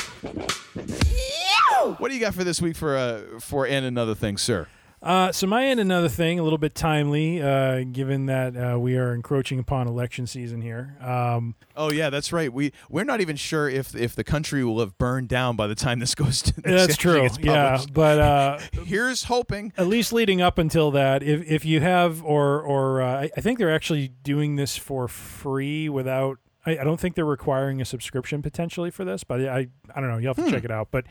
what 1.98 2.08
do 2.08 2.14
you 2.14 2.20
got 2.20 2.34
for 2.34 2.44
this 2.44 2.60
week 2.60 2.76
for 2.76 2.96
uh 2.96 3.38
for 3.40 3.66
and 3.66 3.86
another 3.86 4.14
thing, 4.14 4.36
sir? 4.36 4.66
Uh, 5.02 5.32
so 5.32 5.48
my 5.48 5.66
end, 5.66 5.80
another 5.80 6.08
thing, 6.08 6.38
a 6.38 6.42
little 6.44 6.58
bit 6.58 6.76
timely, 6.76 7.42
uh, 7.42 7.82
given 7.90 8.26
that 8.26 8.56
uh, 8.56 8.78
we 8.78 8.96
are 8.96 9.12
encroaching 9.14 9.58
upon 9.58 9.88
election 9.88 10.28
season 10.28 10.62
here. 10.62 10.96
Um, 11.00 11.56
Oh 11.76 11.90
yeah, 11.90 12.10
that's 12.10 12.32
right. 12.32 12.52
We 12.52 12.72
we're 12.90 13.04
not 13.04 13.20
even 13.20 13.34
sure 13.36 13.68
if 13.68 13.94
if 13.96 14.14
the 14.14 14.24
country 14.24 14.62
will 14.62 14.78
have 14.80 14.96
burned 14.98 15.28
down 15.28 15.56
by 15.56 15.66
the 15.66 15.74
time 15.74 15.98
this 15.98 16.14
goes 16.14 16.42
to. 16.42 16.60
This 16.60 16.86
that's 16.86 16.96
true. 16.96 17.28
Yeah, 17.40 17.82
but 17.92 18.18
uh, 18.20 18.58
Here's 18.84 19.24
hoping. 19.24 19.72
at 19.76 19.86
least 19.86 20.12
leading 20.12 20.40
up 20.40 20.58
until 20.58 20.90
that, 20.92 21.22
if 21.22 21.50
if 21.50 21.64
you 21.64 21.80
have 21.80 22.22
or 22.22 22.60
or 22.60 23.02
uh, 23.02 23.28
I, 23.36 23.40
think 23.40 23.58
they're 23.58 23.74
actually 23.74 24.08
doing 24.22 24.56
this 24.56 24.76
for 24.76 25.08
free 25.08 25.88
without. 25.88 26.38
I, 26.64 26.78
I 26.78 26.84
don't 26.84 27.00
think 27.00 27.16
they're 27.16 27.24
requiring 27.24 27.80
a 27.80 27.84
subscription 27.84 28.40
potentially 28.42 28.90
for 28.90 29.04
this, 29.04 29.24
but 29.24 29.40
I 29.40 29.66
I 29.94 30.00
don't 30.00 30.10
know. 30.10 30.18
You 30.18 30.28
will 30.28 30.34
have 30.34 30.44
to 30.44 30.50
check 30.50 30.64
it 30.64 30.70
out. 30.70 30.88
But 30.90 31.06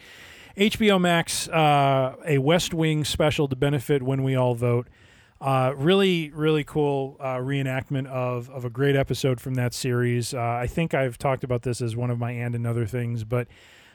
HBO 0.57 0.99
Max, 0.99 1.47
uh, 1.47 2.15
a 2.25 2.37
West 2.39 2.73
Wing 2.73 3.03
special 3.05 3.47
to 3.47 3.55
benefit 3.55 4.03
when 4.03 4.23
we 4.23 4.35
all 4.35 4.55
vote. 4.55 4.87
Uh, 5.39 5.73
really, 5.75 6.29
really 6.31 6.63
cool 6.63 7.17
uh, 7.19 7.37
reenactment 7.37 8.05
of, 8.07 8.49
of 8.51 8.63
a 8.63 8.69
great 8.69 8.95
episode 8.95 9.41
from 9.41 9.55
that 9.55 9.73
series. 9.73 10.35
Uh, 10.35 10.39
I 10.39 10.67
think 10.67 10.93
I've 10.93 11.17
talked 11.17 11.43
about 11.43 11.63
this 11.63 11.81
as 11.81 11.95
one 11.95 12.11
of 12.11 12.19
my 12.19 12.31
and 12.31 12.53
and 12.53 12.67
other 12.67 12.85
things, 12.85 13.23
but 13.23 13.47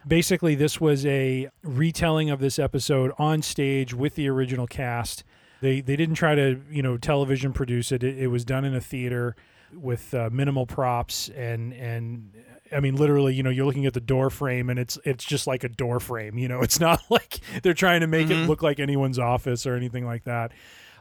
basically, 0.06 0.56
this 0.56 0.80
was 0.80 1.06
a 1.06 1.48
retelling 1.62 2.30
of 2.30 2.40
this 2.40 2.58
episode 2.58 3.12
on 3.16 3.42
stage 3.42 3.94
with 3.94 4.16
the 4.16 4.28
original 4.28 4.66
cast. 4.66 5.22
They 5.60 5.80
they 5.80 5.94
didn't 5.94 6.16
try 6.16 6.34
to 6.34 6.60
you 6.68 6.82
know 6.82 6.96
television 6.96 7.52
produce 7.52 7.92
it. 7.92 8.02
It, 8.02 8.18
it 8.18 8.26
was 8.26 8.44
done 8.44 8.64
in 8.64 8.74
a 8.74 8.80
theater 8.80 9.36
with 9.72 10.14
uh, 10.14 10.30
minimal 10.32 10.66
props 10.66 11.28
and 11.28 11.72
and 11.74 12.32
I 12.72 12.80
mean 12.80 12.96
literally 12.96 13.34
you 13.34 13.42
know 13.42 13.50
you're 13.50 13.66
looking 13.66 13.86
at 13.86 13.94
the 13.94 14.00
door 14.00 14.30
frame 14.30 14.70
and 14.70 14.78
it's 14.78 14.98
it's 15.04 15.24
just 15.24 15.46
like 15.46 15.64
a 15.64 15.68
door 15.68 16.00
frame. 16.00 16.38
You 16.38 16.48
know 16.48 16.60
it's 16.62 16.80
not 16.80 17.02
like 17.10 17.40
they're 17.62 17.74
trying 17.74 18.00
to 18.00 18.06
make 18.06 18.30
it 18.30 18.46
look 18.48 18.62
like 18.62 18.80
anyone's 18.80 19.18
office 19.18 19.66
or 19.66 19.74
anything 19.74 20.04
like 20.06 20.24
that. 20.24 20.52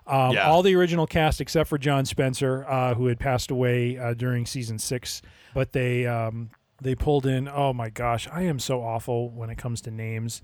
Um, 0.07 0.33
Yeah. 0.33 0.47
All 0.49 0.61
the 0.61 0.75
original 0.75 1.07
cast 1.07 1.41
except 1.41 1.67
for 1.67 1.77
John 1.77 2.05
Spencer, 2.05 2.63
uh, 2.69 2.93
who 2.93 3.07
had 3.07 3.19
passed 3.19 3.49
away 3.49 3.97
uh, 3.97 4.13
during 4.13 4.45
season 4.45 4.77
six, 4.77 5.21
but 5.53 5.71
they 5.71 6.05
um, 6.05 6.51
they 6.81 6.93
pulled 6.93 7.25
in. 7.25 7.47
Oh 7.47 7.73
my 7.73 7.89
gosh, 7.89 8.27
I 8.31 8.43
am 8.43 8.59
so 8.59 8.81
awful 8.81 9.29
when 9.31 9.49
it 9.49 9.57
comes 9.57 9.81
to 9.81 9.91
names. 9.91 10.41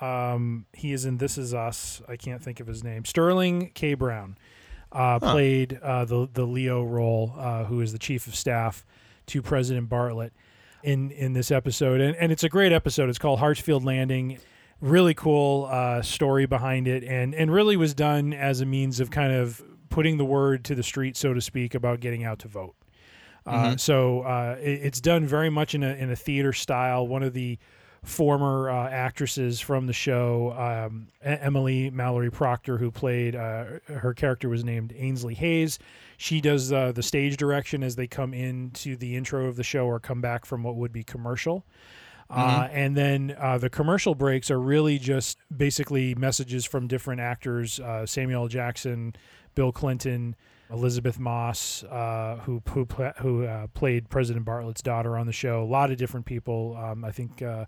Um, 0.00 0.66
he 0.72 0.92
is 0.92 1.04
in 1.04 1.18
This 1.18 1.36
Is 1.38 1.52
Us. 1.54 2.00
I 2.08 2.16
can't 2.16 2.42
think 2.42 2.60
of 2.60 2.66
his 2.66 2.82
name. 2.82 3.04
Sterling 3.04 3.70
K. 3.74 3.94
Brown 3.94 4.38
uh, 4.92 5.18
played 5.18 5.78
uh, 5.82 6.04
the 6.04 6.28
the 6.32 6.44
Leo 6.46 6.82
role, 6.84 7.34
uh, 7.38 7.64
who 7.64 7.80
is 7.80 7.92
the 7.92 7.98
chief 7.98 8.26
of 8.26 8.34
staff 8.34 8.84
to 9.26 9.40
President 9.42 9.88
Bartlet 9.88 10.30
in 10.82 11.10
in 11.10 11.32
this 11.32 11.50
episode, 11.50 12.00
and 12.00 12.16
and 12.16 12.32
it's 12.32 12.44
a 12.44 12.48
great 12.48 12.72
episode. 12.72 13.08
It's 13.08 13.18
called 13.18 13.40
Hartsfield 13.40 13.84
Landing. 13.84 14.38
Really 14.80 15.12
cool 15.12 15.68
uh, 15.70 16.00
story 16.02 16.46
behind 16.46 16.88
it, 16.88 17.04
and 17.04 17.34
and 17.34 17.52
really 17.52 17.76
was 17.76 17.92
done 17.94 18.32
as 18.32 18.60
a 18.60 18.66
means 18.66 18.98
of 19.00 19.10
kind 19.10 19.32
of 19.32 19.62
putting 19.90 20.16
the 20.16 20.24
word 20.24 20.64
to 20.64 20.74
the 20.74 20.82
street, 20.82 21.16
so 21.16 21.34
to 21.34 21.40
speak, 21.40 21.74
about 21.74 22.00
getting 22.00 22.24
out 22.24 22.38
to 22.40 22.48
vote. 22.48 22.74
Uh, 23.46 23.76
so 23.76 24.20
uh, 24.22 24.56
it, 24.60 24.80
it's 24.82 25.00
done 25.00 25.26
very 25.26 25.50
much 25.50 25.74
in 25.74 25.82
a 25.82 25.92
in 25.94 26.10
a 26.10 26.16
theater 26.16 26.52
style. 26.52 27.06
One 27.06 27.22
of 27.22 27.34
the 27.34 27.58
former 28.04 28.70
uh, 28.70 28.88
actresses 28.88 29.60
from 29.60 29.86
the 29.86 29.92
show, 29.92 30.52
um, 30.56 31.08
Emily 31.22 31.90
Mallory 31.90 32.30
Procter, 32.30 32.78
who 32.78 32.90
played 32.90 33.36
uh, 33.36 33.64
her 33.88 34.14
character 34.14 34.48
was 34.48 34.64
named 34.64 34.94
Ainsley 34.96 35.34
Hayes. 35.34 35.78
She 36.16 36.40
does 36.40 36.72
uh, 36.72 36.92
the 36.92 37.02
stage 37.02 37.36
direction 37.36 37.82
as 37.82 37.96
they 37.96 38.06
come 38.06 38.34
into 38.34 38.96
the 38.96 39.16
intro 39.16 39.46
of 39.46 39.56
the 39.56 39.62
show 39.62 39.86
or 39.86 40.00
come 40.00 40.20
back 40.20 40.44
from 40.44 40.62
what 40.62 40.76
would 40.76 40.92
be 40.92 41.02
commercial. 41.02 41.64
Uh, 42.30 42.68
and 42.70 42.96
then 42.96 43.34
uh, 43.40 43.58
the 43.58 43.68
commercial 43.68 44.14
breaks 44.14 44.52
are 44.52 44.60
really 44.60 44.98
just 44.98 45.38
basically 45.54 46.14
messages 46.14 46.64
from 46.64 46.86
different 46.86 47.20
actors 47.20 47.80
uh, 47.80 48.06
Samuel 48.06 48.46
Jackson, 48.46 49.14
Bill 49.56 49.72
Clinton, 49.72 50.36
Elisabeth 50.70 51.18
Moss, 51.18 51.82
uh, 51.84 52.38
who 52.44 52.62
who, 52.68 52.86
who 53.18 53.44
uh, 53.44 53.66
played 53.74 54.08
President 54.08 54.44
Bartlet's 54.44 54.82
daughter 54.82 55.16
on 55.16 55.26
the 55.26 55.32
show. 55.32 55.62
A 55.62 55.64
lot 55.64 55.90
of 55.90 55.96
different 55.96 56.26
people. 56.26 56.76
Um, 56.76 57.04
I 57.04 57.10
think 57.10 57.42
uh, 57.42 57.64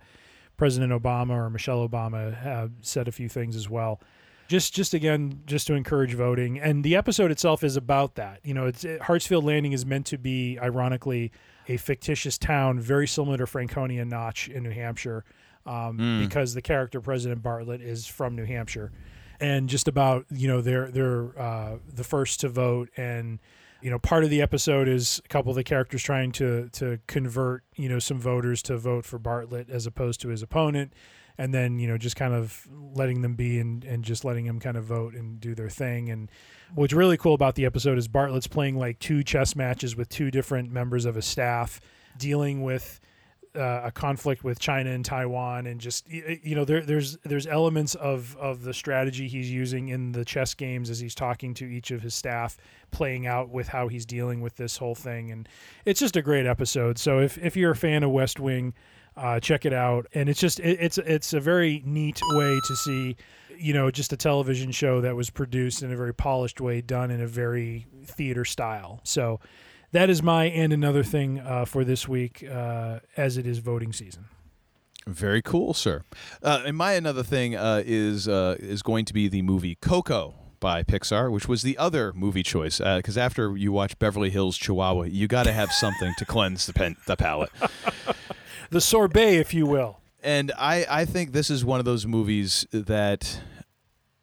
President 0.63 0.93
Obama 0.93 1.31
or 1.31 1.51
Michelle 1.51 1.89
Obama 1.89 2.39
have 2.39 2.71
said 2.83 3.09
a 3.09 3.11
few 3.11 3.29
things 3.29 3.57
as 3.57 3.69
well. 3.69 4.01
Just, 4.47 4.73
just 4.73 4.95
again, 4.95 5.43
just 5.45 5.67
to 5.67 5.75
encourage 5.75 6.15
voting. 6.15 6.61
And 6.61 6.85
the 6.85 6.95
episode 6.95 7.33
itself 7.33 7.65
is 7.65 7.77
about 7.77 8.15
that. 8.15 8.39
You 8.45 8.55
know, 8.55 8.67
it's 8.67 8.85
it, 8.85 9.01
Hartsfield 9.01 9.43
Landing 9.43 9.73
is 9.73 9.85
meant 9.85 10.07
to 10.07 10.19
be, 10.19 10.61
ironically, 10.61 11.33
a 11.67 11.79
fictitious 11.79 12.39
town 12.39 12.79
very 12.79 13.09
similar 13.09 13.39
to 13.39 13.47
Franconia 13.49 14.05
Notch 14.05 14.49
in 14.49 14.63
New 14.63 14.71
Hampshire, 14.71 15.25
um, 15.67 16.21
because 16.23 16.55
the 16.55 16.63
character 16.63 17.01
President 17.01 17.43
Bartlet 17.43 17.83
is 17.83 18.07
from 18.07 18.37
New 18.37 18.45
Hampshire, 18.45 18.93
and 19.41 19.69
just 19.69 19.89
about 19.89 20.27
you 20.31 20.47
know 20.47 20.61
they're 20.61 20.93
they're 20.93 21.37
uh, 21.37 21.79
the 21.93 22.05
first 22.05 22.39
to 22.39 22.49
vote 22.49 22.89
and 22.97 23.41
you 23.83 23.91
know 23.91 23.99
part 23.99 24.25
of 24.25 24.31
the 24.31 24.41
episode 24.41 24.89
is 24.89 25.21
a 25.25 25.29
couple 25.29 25.51
of 25.51 25.57
the 25.57 25.65
characters 25.65 26.03
trying 26.03 26.33
to 26.33 26.69
to 26.71 26.99
convert 27.07 27.65
you 27.77 27.89
know 27.89 27.99
some 27.99 28.19
voters 28.19 28.63
to 28.63 28.79
vote 28.79 29.05
for 29.05 29.19
Bartlet 29.19 29.69
as 29.69 29.87
opposed 29.87 30.21
to 30.23 30.29
his 30.29 30.43
opponent. 30.43 30.93
And 31.39 31.53
then 31.53 31.79
you 31.79 31.89
know 31.89 31.99
just 31.99 32.15
kind 32.15 32.35
of 32.35 32.69
letting 32.71 33.23
them 33.23 33.35
be 33.35 33.59
and, 33.59 33.85
and 33.85 34.05
just 34.05 34.25
letting 34.25 34.47
them 34.47 34.61
kind 34.61 34.77
of 34.77 34.85
vote 34.85 35.15
and 35.15 35.41
do 35.41 35.55
their 35.55 35.71
thing. 35.71 36.11
And 36.11 36.31
what's 36.75 36.93
really 36.93 37.17
cool 37.17 37.35
about 37.35 37.57
the 37.57 37.65
episode 37.65 37.99
is 37.99 38.07
bartlet's 38.07 38.47
playing 38.47 38.77
like 38.77 38.99
two 38.99 39.25
chess 39.25 39.57
matches 39.57 39.97
with 39.97 40.09
two 40.09 40.31
different 40.31 40.71
members 40.71 41.05
of 41.05 41.15
his 41.15 41.25
staff 41.25 41.81
dealing 42.19 42.63
with 42.63 43.01
uh, 43.55 43.83
a 43.85 43.91
conflict 43.91 44.45
with 44.45 44.59
China 44.59 44.91
and 44.91 45.05
Taiwan, 45.05 45.67
and 45.67 45.81
just 45.81 46.09
you 46.11 46.55
know, 46.55 46.65
there, 46.65 46.81
there's 46.81 47.19
there's 47.19 47.47
elements 47.47 47.95
of 47.95 48.37
of 48.39 48.63
the 48.63 48.73
strategy 48.73 49.29
he's 49.29 49.51
using 49.51 49.89
in 49.89 50.13
the 50.13 50.25
chess 50.25 50.55
games 50.55 50.89
as 50.89 51.01
he's 51.01 51.15
talking 51.15 51.53
to 51.55 51.65
each 51.67 51.91
of 51.91 52.03
his 52.03 52.15
staff, 52.15 52.57
playing 52.91 53.27
out 53.27 53.51
with 53.51 53.69
how 53.69 53.89
he's 53.89 54.07
dealing 54.07 54.41
with 54.41 54.57
this 54.57 54.79
whole 54.79 54.95
thing, 54.95 55.31
and 55.31 55.49
it's 55.85 56.01
just 56.01 56.17
a 56.17 56.23
great 56.23 56.47
episode. 56.47 56.99
So 56.99 57.19
if 57.19 57.37
if 57.39 57.57
you're 57.57 57.73
a 57.73 57.77
fan 57.77 58.03
of 58.03 58.11
West 58.11 58.41
Wing, 58.41 58.73
uh, 59.17 59.39
check 59.41 59.67
it 59.67 59.73
out, 59.73 60.07
and 60.15 60.29
it's 60.29 60.41
just 60.41 60.59
it, 60.61 60.79
it's 60.81 60.99
it's 60.99 61.33
a 61.35 61.41
very 61.41 61.83
neat 61.85 62.21
way 62.33 62.59
to 62.67 62.77
see. 62.77 63.17
You 63.59 63.75
know, 63.75 63.91
just 63.91 64.13
a 64.13 64.17
television 64.17 64.73
show 64.73 65.03
that 65.03 65.15
was 65.15 65.31
produced 65.31 65.83
in 65.83 65.93
a 65.93 65.97
very 65.97 66.15
polished 66.15 66.61
way, 66.61 66.81
done 66.81 67.11
in 67.11 67.21
a 67.21 67.27
very 67.27 67.87
theater 68.07 68.45
style. 68.45 69.01
So, 69.05 69.41
that 69.93 70.11
is 70.11 70.23
my 70.23 70.47
and 70.47 70.73
another 70.73 71.03
thing 71.03 71.39
uh, 71.41 71.65
for 71.65 71.85
this 71.85 72.09
week, 72.09 72.45
uh, 72.51 73.01
as 73.17 73.37
it 73.37 73.47
is 73.47 73.59
voting 73.59 73.93
season. 73.93 74.27
Very 75.07 75.43
cool, 75.43 75.75
sir. 75.75 76.03
Uh, 76.43 76.63
and 76.67 76.77
my 76.77 76.93
another 76.93 77.23
thing 77.23 77.57
uh, 77.57 77.83
is 77.85 78.29
uh, 78.29 78.57
is 78.59 78.83
going 78.83 79.05
to 79.05 79.13
be 79.13 79.29
the 79.29 79.43
movie 79.43 79.75
Coco 79.77 80.35
by 80.61 80.85
Pixar, 80.85 81.31
which 81.33 81.49
was 81.49 81.63
the 81.63 81.77
other 81.77 82.13
movie 82.13 82.45
choice. 82.45 82.79
Because 82.79 83.19
after 83.19 83.57
you 83.57 83.73
watch 83.73 83.99
Beverly 83.99 84.31
Hills 84.31 84.57
Chihuahua, 84.57 85.05
you 85.05 85.27
got 85.27 85.43
to 85.45 85.53
have 85.53 85.73
something 85.73 86.13
to 86.19 86.25
cleanse 86.25 86.67
the 86.67 86.73
pen, 86.73 86.97
the 87.07 87.17
palate. 87.17 87.51
The 88.71 88.81
sorbet, 88.81 89.37
if 89.37 89.53
you 89.53 89.67
will. 89.67 89.99
And 90.23 90.53
I 90.57 90.87
I 90.89 91.05
think 91.05 91.33
this 91.33 91.51
is 91.51 91.65
one 91.65 91.81
of 91.81 91.85
those 91.85 92.07
movies 92.07 92.65
that, 92.71 93.41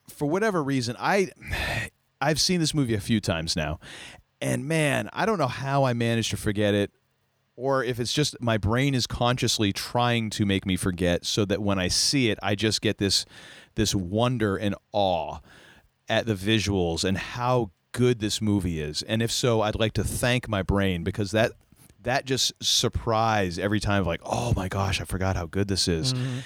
for 0.07 0.27
whatever 0.27 0.63
reason, 0.63 0.95
I 0.97 1.29
I've 2.21 2.39
seen 2.39 2.59
this 2.59 2.73
movie 2.73 2.93
a 2.95 2.99
few 3.01 3.19
times 3.19 3.55
now, 3.55 3.79
and 4.41 4.67
man, 4.67 5.09
I 5.13 5.25
don't 5.25 5.37
know 5.37 5.47
how 5.47 5.83
I 5.83 5.93
managed 5.93 6.31
to 6.31 6.37
forget 6.37 6.73
it, 6.73 6.91
or 7.55 7.83
if 7.83 7.99
it's 7.99 8.13
just 8.13 8.39
my 8.41 8.57
brain 8.57 8.95
is 8.95 9.05
consciously 9.05 9.73
trying 9.73 10.29
to 10.31 10.45
make 10.45 10.65
me 10.65 10.75
forget, 10.75 11.25
so 11.25 11.45
that 11.45 11.61
when 11.61 11.77
I 11.79 11.87
see 11.87 12.29
it, 12.29 12.39
I 12.41 12.55
just 12.55 12.81
get 12.81 12.97
this 12.97 13.25
this 13.75 13.93
wonder 13.93 14.57
and 14.57 14.75
awe 14.91 15.39
at 16.07 16.25
the 16.25 16.33
visuals 16.33 17.03
and 17.03 17.17
how 17.17 17.71
good 17.91 18.19
this 18.19 18.41
movie 18.41 18.81
is. 18.81 19.01
And 19.03 19.21
if 19.21 19.31
so, 19.31 19.61
I'd 19.61 19.75
like 19.75 19.93
to 19.93 20.03
thank 20.03 20.47
my 20.47 20.63
brain 20.63 21.03
because 21.03 21.31
that 21.31 21.53
that 22.01 22.25
just 22.25 22.53
surprise 22.61 23.59
every 23.59 23.79
time 23.79 24.05
like, 24.05 24.21
oh 24.23 24.53
my 24.55 24.67
gosh, 24.67 25.01
I 25.01 25.03
forgot 25.03 25.35
how 25.35 25.45
good 25.45 25.67
this 25.67 25.87
is. 25.87 26.13
Mm-hmm. 26.13 26.39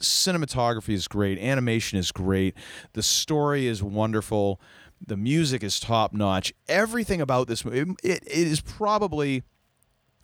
Cinematography 0.00 0.92
is 0.92 1.08
great, 1.08 1.38
animation 1.38 1.98
is 1.98 2.12
great, 2.12 2.54
the 2.92 3.02
story 3.02 3.66
is 3.66 3.82
wonderful, 3.82 4.60
the 5.04 5.16
music 5.16 5.62
is 5.62 5.80
top 5.80 6.12
notch. 6.12 6.52
Everything 6.68 7.20
about 7.20 7.48
this 7.48 7.64
movie, 7.64 7.94
it, 8.02 8.22
it 8.22 8.46
is 8.46 8.60
probably, 8.60 9.42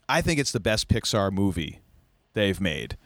I 0.08 0.20
think 0.22 0.38
it's 0.40 0.52
the 0.52 0.60
best 0.60 0.88
Pixar 0.88 1.32
movie 1.32 1.80
they've 2.34 2.60
made. 2.60 2.96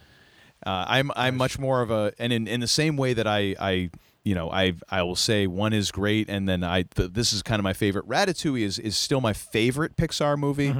Uh, 0.64 0.84
I'm 0.88 1.10
I'm 1.14 1.36
much 1.36 1.58
more 1.58 1.82
of 1.82 1.90
a 1.90 2.12
and 2.18 2.32
in, 2.32 2.48
in 2.48 2.60
the 2.60 2.66
same 2.66 2.96
way 2.96 3.12
that 3.12 3.26
I 3.26 3.54
I 3.60 3.90
you 4.24 4.34
know 4.34 4.50
I 4.50 4.72
I 4.88 5.02
will 5.02 5.14
say 5.14 5.46
one 5.46 5.72
is 5.74 5.92
great 5.92 6.30
and 6.30 6.48
then 6.48 6.64
I 6.64 6.82
th- 6.82 7.12
this 7.12 7.32
is 7.32 7.42
kind 7.42 7.60
of 7.60 7.62
my 7.64 7.74
favorite. 7.74 8.08
Ratatouille 8.08 8.62
is 8.62 8.78
is 8.78 8.96
still 8.96 9.20
my 9.20 9.32
favorite 9.34 9.96
Pixar 9.96 10.38
movie 10.38 10.74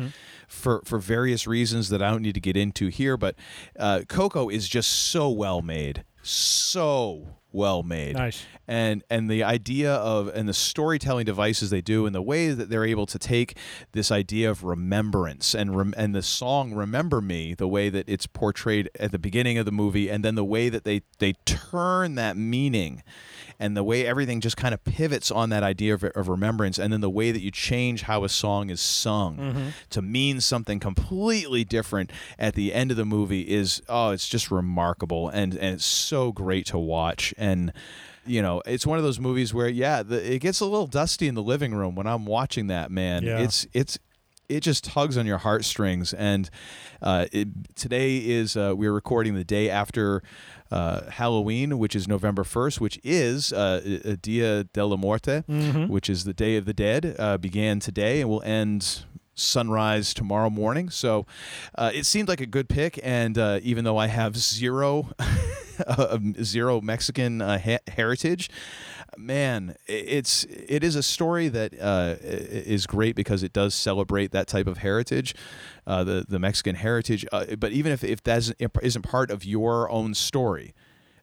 for 0.49 0.81
for 0.87 0.99
various 0.99 1.47
reasons 1.47 1.91
that 1.91 2.03
I 2.03 2.11
don't 2.11 2.23
need 2.23 2.35
to 2.35 2.41
get 2.41 2.57
into 2.57 2.89
here. 2.89 3.17
But 3.17 3.37
uh, 3.79 4.01
Coco 4.09 4.49
is 4.49 4.67
just 4.67 4.91
so 4.91 5.29
well 5.29 5.61
made, 5.61 6.05
so 6.23 7.37
well 7.57 7.83
made. 7.83 8.15
Nice. 8.15 8.45
And 8.69 9.03
and 9.09 9.31
the 9.31 9.43
idea 9.43 9.95
of 9.95 10.29
and 10.29 10.49
the 10.49 10.55
storytelling 10.55 11.25
devices 11.25 11.71
they 11.71 11.81
do 11.81 12.07
and 12.07 12.15
the 12.15 12.23
way 12.23 12.51
that 12.51 12.69
they're 12.69 12.85
able 12.85 13.07
to 13.07 13.19
take 13.19 13.57
this 13.93 14.13
idea 14.13 14.51
of 14.51 14.63
remembrance 14.63 15.55
and 15.55 15.75
rem- 15.77 15.95
and 15.97 16.15
the 16.15 16.23
song 16.23 16.75
"Remember 16.75 17.21
Me," 17.21 17.55
the 17.55 17.67
way 17.67 17.89
that 17.89 18.09
it's 18.09 18.27
portrayed 18.27 18.91
at 19.01 19.11
the 19.11 19.19
beginning 19.19 19.57
of 19.57 19.65
the 19.65 19.73
movie, 19.73 20.09
and 20.11 20.25
then 20.25 20.35
the 20.35 20.45
way 20.45 20.69
that 20.69 20.85
they 20.85 21.03
they 21.19 21.33
turn 21.45 22.15
that 22.17 22.37
meaning 22.37 23.03
and 23.59 23.77
the 23.77 23.85
way 23.85 24.07
everything 24.07 24.41
just 24.41 24.57
kind 24.57 24.75
of 24.75 24.85
pivots 24.85 25.31
on 25.31 25.51
that 25.51 25.63
idea 25.63 25.95
of, 25.95 26.05
of 26.05 26.29
remembrance 26.29 26.79
and 26.79 26.93
then 26.93 27.01
the 27.01 27.11
way 27.11 27.33
that 27.33 27.41
you 27.41 27.51
change 27.51 28.03
how 28.03 28.25
a 28.25 28.29
song 28.29 28.71
is 28.71 28.81
sung 28.81 29.37
mm-hmm. 29.37 29.69
to 29.91 30.03
mean 30.03 30.41
something 30.41 30.79
completely 30.79 31.65
different 31.65 32.11
at 32.39 32.55
the 32.55 32.73
end 32.73 32.91
of 32.91 32.97
the 32.97 33.05
movie 33.05 33.43
is 33.43 33.83
oh 33.89 34.11
it's 34.11 34.29
just 34.29 34.51
remarkable 34.51 35.29
and 35.29 35.55
and 35.55 35.77
it's 35.77 35.85
so 35.85 36.33
great 36.33 36.67
to 36.67 36.79
watch 36.79 37.33
and 37.39 37.46
you 38.27 38.43
know 38.43 38.61
it's 38.67 38.87
one 38.87 38.99
of 38.99 39.05
those 39.05 39.21
movies 39.21 39.55
where 39.55 39.69
yeah 39.69 40.03
the, 40.03 40.35
it 40.35 40.41
gets 40.41 40.61
a 40.61 40.65
little 40.65 40.87
dusty 40.89 41.29
in 41.29 41.35
the 41.35 41.43
living 41.43 41.73
room 41.75 41.95
when 41.95 42.07
i'm 42.07 42.25
watching 42.27 42.67
that 42.69 42.91
man 42.91 43.23
Yeah. 43.23 43.39
it's 43.39 43.67
it's 43.73 43.99
it 44.49 44.61
just 44.61 44.85
tugs 44.85 45.17
on 45.17 45.27
your 45.27 45.39
heartstrings 45.39 46.13
and 46.13 46.49
uh, 47.03 47.27
it, 47.33 47.49
today 47.75 48.17
is 48.19 48.57
uh, 48.57 48.73
we're 48.77 48.93
recording 48.93 49.35
the 49.35 49.43
day 49.45 49.69
after 49.69 50.23
uh, 50.71 51.11
Halloween, 51.11 51.79
which 51.79 51.97
is 51.97 52.07
November 52.07 52.45
1st, 52.45 52.81
which 52.81 52.99
is 53.03 53.53
uh, 53.53 53.81
a 54.05 54.17
Dia 54.17 54.63
de 54.73 54.87
la 54.87 54.97
Muerte, 54.97 55.43
which 55.89 56.09
is 56.09 56.23
the 56.25 56.33
Day 56.33 56.57
of 56.57 56.65
the 56.65 56.73
Dead, 56.73 57.17
uh, 57.19 57.39
began 57.39 57.81
today 57.81 58.21
and 58.21 58.31
will 58.31 58.43
end 58.43 59.05
sunrise 59.35 60.15
tomorrow 60.15 60.49
morning. 60.49 60.91
So 60.91 61.27
uh, 61.77 61.91
it 61.93 62.07
seemed 62.07 62.29
like 62.29 62.41
a 62.41 62.47
good 62.47 62.69
pick. 62.69 62.99
And 63.03 63.37
uh, 63.37 63.59
even 63.63 63.85
though 63.85 63.99
I 63.99 64.07
have 64.07 64.37
zero, 64.37 65.11
zero 66.43 66.81
Mexican 66.81 67.41
uh, 67.41 67.59
he- 67.59 67.79
heritage, 67.89 68.51
man, 69.17 69.77
it's 69.87 70.45
it 70.45 70.83
is 70.85 70.97
a 70.97 71.03
story 71.03 71.49
that 71.49 71.75
uh, 71.81 72.17
is 72.21 72.87
great 72.87 73.17
because 73.17 73.43
it 73.43 73.53
does 73.53 73.75
celebrate 73.75 74.33
that 74.33 74.47
type 74.47 74.67
of 74.67 74.79
heritage, 74.79 75.35
uh, 75.87 76.05
the 76.05 76.25
the 76.29 76.39
Mexican 76.39 76.77
heritage. 76.77 77.27
Uh, 77.33 77.57
but 77.57 77.73
even 77.73 77.93
if 77.93 78.05
if 78.05 78.23
that 78.25 78.53
isn't 78.83 79.03
part 79.03 79.31
of 79.31 79.45
your 79.45 79.91
own 79.91 80.15
story, 80.15 80.75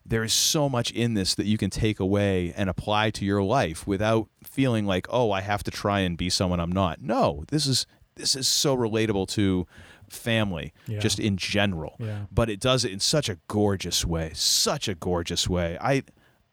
there 0.05 0.23
is 0.23 0.33
so 0.33 0.67
much 0.67 0.91
in 0.91 1.13
this 1.13 1.35
that 1.35 1.45
you 1.45 1.57
can 1.57 1.69
take 1.69 1.99
away 1.99 2.53
and 2.55 2.69
apply 2.69 3.09
to 3.11 3.25
your 3.25 3.43
life 3.43 3.87
without 3.87 4.27
feeling 4.43 4.85
like, 4.85 5.07
oh, 5.09 5.31
I 5.31 5.41
have 5.41 5.63
to 5.63 5.71
try 5.71 5.99
and 6.01 6.17
be 6.17 6.29
someone 6.29 6.59
I'm 6.59 6.71
not. 6.71 7.01
No, 7.01 7.43
this 7.49 7.67
is 7.67 7.85
this 8.15 8.35
is 8.35 8.47
so 8.47 8.75
relatable 8.75 9.27
to 9.29 9.65
family 10.13 10.73
Yeah. 10.87 10.99
just 10.99 11.19
in 11.19 11.37
general 11.37 11.95
Yeah. 11.99 12.25
but 12.31 12.49
it 12.49 12.59
does 12.59 12.85
it 12.85 12.91
in 12.91 12.99
such 12.99 13.29
a 13.29 13.37
gorgeous 13.47 14.05
way 14.05 14.31
such 14.33 14.87
a 14.87 14.95
gorgeous 14.95 15.49
way 15.49 15.77
i 15.81 16.03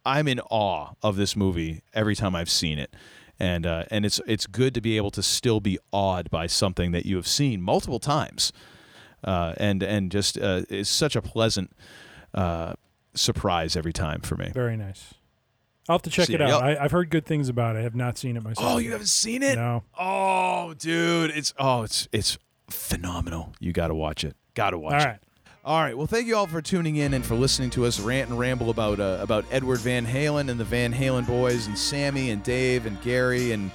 i'm 0.04 0.26
in 0.28 0.40
awe 0.50 0.92
of 1.02 1.16
this 1.16 1.36
movie 1.36 1.82
every 1.94 2.14
time 2.16 2.34
i've 2.34 2.50
seen 2.50 2.78
it 2.78 2.94
and 3.38 3.66
uh, 3.66 3.84
and 3.90 4.04
it's 4.04 4.20
it's 4.26 4.46
good 4.46 4.74
to 4.74 4.80
be 4.80 4.96
able 4.96 5.10
to 5.10 5.22
still 5.22 5.60
be 5.60 5.78
awed 5.92 6.30
by 6.30 6.46
something 6.46 6.92
that 6.92 7.06
you 7.06 7.16
have 7.16 7.26
seen 7.26 7.62
multiple 7.62 7.98
times 8.00 8.52
uh, 9.24 9.54
and 9.58 9.82
and 9.82 10.10
just 10.10 10.38
uh, 10.38 10.62
it's 10.68 10.88
such 10.90 11.14
a 11.16 11.22
pleasant 11.22 11.70
uh, 12.34 12.72
surprise 13.14 13.76
every 13.76 13.92
time 13.92 14.20
for 14.20 14.36
me 14.36 14.50
Very 14.54 14.76
nice. 14.76 15.14
I'll 15.88 15.94
have 15.94 16.02
to 16.02 16.10
check 16.10 16.26
See, 16.26 16.34
it 16.34 16.40
out. 16.42 16.48
yep. 16.64 16.78
I, 16.78 16.84
I've 16.84 16.92
heard 16.92 17.10
good 17.10 17.26
things 17.26 17.48
about 17.48 17.74
it. 17.74 17.80
I 17.80 17.82
have 17.82 17.96
not 17.96 18.16
seen 18.16 18.36
it 18.36 18.44
myself. 18.44 18.74
oh 18.74 18.78
you 18.78 18.92
haven't 18.92 19.08
seen 19.08 19.42
it 19.42 19.56
No. 19.56 19.82
oh 19.98 20.74
dude 20.78 21.30
it's 21.30 21.52
oh 21.58 21.82
it's 21.82 22.08
it's 22.12 22.38
phenomenal 22.70 23.52
you 23.60 23.72
got 23.72 23.88
to 23.88 23.94
watch 23.94 24.24
it 24.24 24.36
got 24.55 24.70
to 24.70 24.78
watch 24.78 24.94
All 24.94 25.01
it 25.01 25.05
right. 25.05 25.18
All 25.62 25.82
right. 25.82 25.94
Well, 25.97 26.06
thank 26.06 26.26
you 26.26 26.36
all 26.36 26.47
for 26.47 26.62
tuning 26.62 26.97
in 26.97 27.12
and 27.12 27.24
for 27.24 27.34
listening 27.34 27.68
to 27.70 27.84
us 27.84 28.01
rant 28.01 28.30
and 28.30 28.38
ramble 28.38 28.70
about 28.70 28.98
uh, 28.98 29.18
about 29.20 29.44
Edward 29.51 29.80
Van 29.80 30.06
Halen 30.06 30.48
and 30.48 30.59
the 30.59 30.64
Van 30.64 30.90
Halen 30.90 31.26
boys 31.26 31.66
and 31.66 31.76
Sammy 31.76 32.30
and 32.30 32.42
Dave 32.42 32.86
and 32.86 33.01
Gary 33.02 33.52
and 33.52 33.70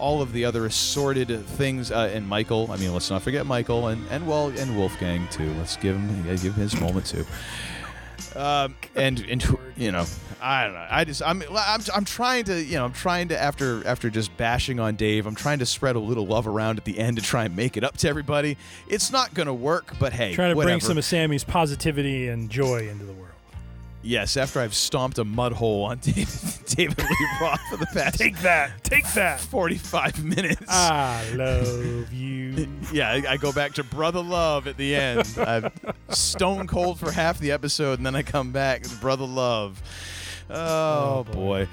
all 0.00 0.20
of 0.20 0.32
the 0.32 0.44
other 0.44 0.66
assorted 0.66 1.28
things 1.46 1.92
uh, 1.92 2.10
and 2.12 2.26
Michael. 2.26 2.68
I 2.72 2.76
mean, 2.76 2.92
let's 2.92 3.08
not 3.08 3.22
forget 3.22 3.46
Michael 3.46 3.86
and 3.86 4.04
and 4.10 4.26
well 4.26 4.48
and 4.48 4.76
Wolfgang 4.76 5.28
too. 5.28 5.52
Let's 5.54 5.76
give 5.76 5.94
him 5.94 6.26
yeah, 6.26 6.34
give 6.34 6.54
him 6.54 6.62
his 6.62 6.80
moment 6.80 7.06
too. 7.06 7.24
Um, 8.34 8.74
and 8.96 9.24
and 9.30 9.58
you 9.76 9.92
know, 9.92 10.06
I 10.40 10.64
don't 10.64 10.74
know. 10.74 10.86
I 10.90 11.04
just 11.04 11.22
I'm 11.22 11.42
I'm 11.56 11.80
I'm 11.94 12.04
trying 12.04 12.44
to 12.44 12.62
you 12.62 12.76
know 12.76 12.84
I'm 12.84 12.92
trying 12.92 13.28
to 13.28 13.40
after 13.40 13.86
after 13.86 14.10
just 14.10 14.36
bashing 14.36 14.78
on 14.80 14.96
Dave, 14.96 15.26
I'm 15.26 15.34
trying 15.34 15.58
to 15.58 15.66
spread 15.66 15.96
a 15.96 16.00
little 16.00 16.26
love 16.26 16.46
around 16.46 16.78
at 16.78 16.84
the 16.84 16.98
end 16.98 17.16
to 17.16 17.22
try 17.22 17.44
and 17.44 17.56
make 17.56 17.76
it 17.76 17.84
up 17.84 17.96
to 17.98 18.08
everybody. 18.08 18.56
It's 18.88 19.10
not 19.10 19.34
gonna 19.34 19.54
work, 19.54 19.94
but 19.98 20.12
hey, 20.12 20.34
Trying 20.34 20.50
to 20.50 20.56
whatever. 20.56 20.74
bring 20.74 20.80
some 20.80 20.98
of 20.98 21.04
Sammy's 21.04 21.44
positivity 21.44 22.28
and 22.28 22.50
joy 22.50 22.88
into 22.88 23.04
the 23.04 23.12
world. 23.12 23.24
Yes, 24.00 24.36
after 24.36 24.60
I've 24.60 24.74
stomped 24.74 25.18
a 25.18 25.24
mud 25.24 25.52
hole 25.52 25.84
on 25.84 25.98
David, 26.02 26.28
David 26.66 26.98
Lee 26.98 27.28
Roth 27.42 27.60
for 27.68 27.76
the 27.76 27.86
past 27.86 28.16
Take 28.18 28.38
that. 28.38 28.84
Take 28.84 29.06
that. 29.14 29.40
45 29.40 30.24
minutes. 30.24 30.62
I 30.68 31.28
love 31.34 32.12
you. 32.12 32.68
yeah, 32.92 33.10
I, 33.10 33.32
I 33.32 33.36
go 33.38 33.52
back 33.52 33.74
to 33.74 33.82
brother 33.84 34.22
love 34.22 34.68
at 34.68 34.76
the 34.76 34.94
end. 34.94 35.26
I'm 35.38 35.70
stone 36.10 36.68
cold 36.68 37.00
for 37.00 37.10
half 37.10 37.40
the 37.40 37.50
episode, 37.50 37.98
and 37.98 38.06
then 38.06 38.14
I 38.14 38.22
come 38.22 38.52
back 38.52 38.84
brother 39.00 39.26
love. 39.26 39.82
Oh, 40.50 41.24
boy. 41.24 41.68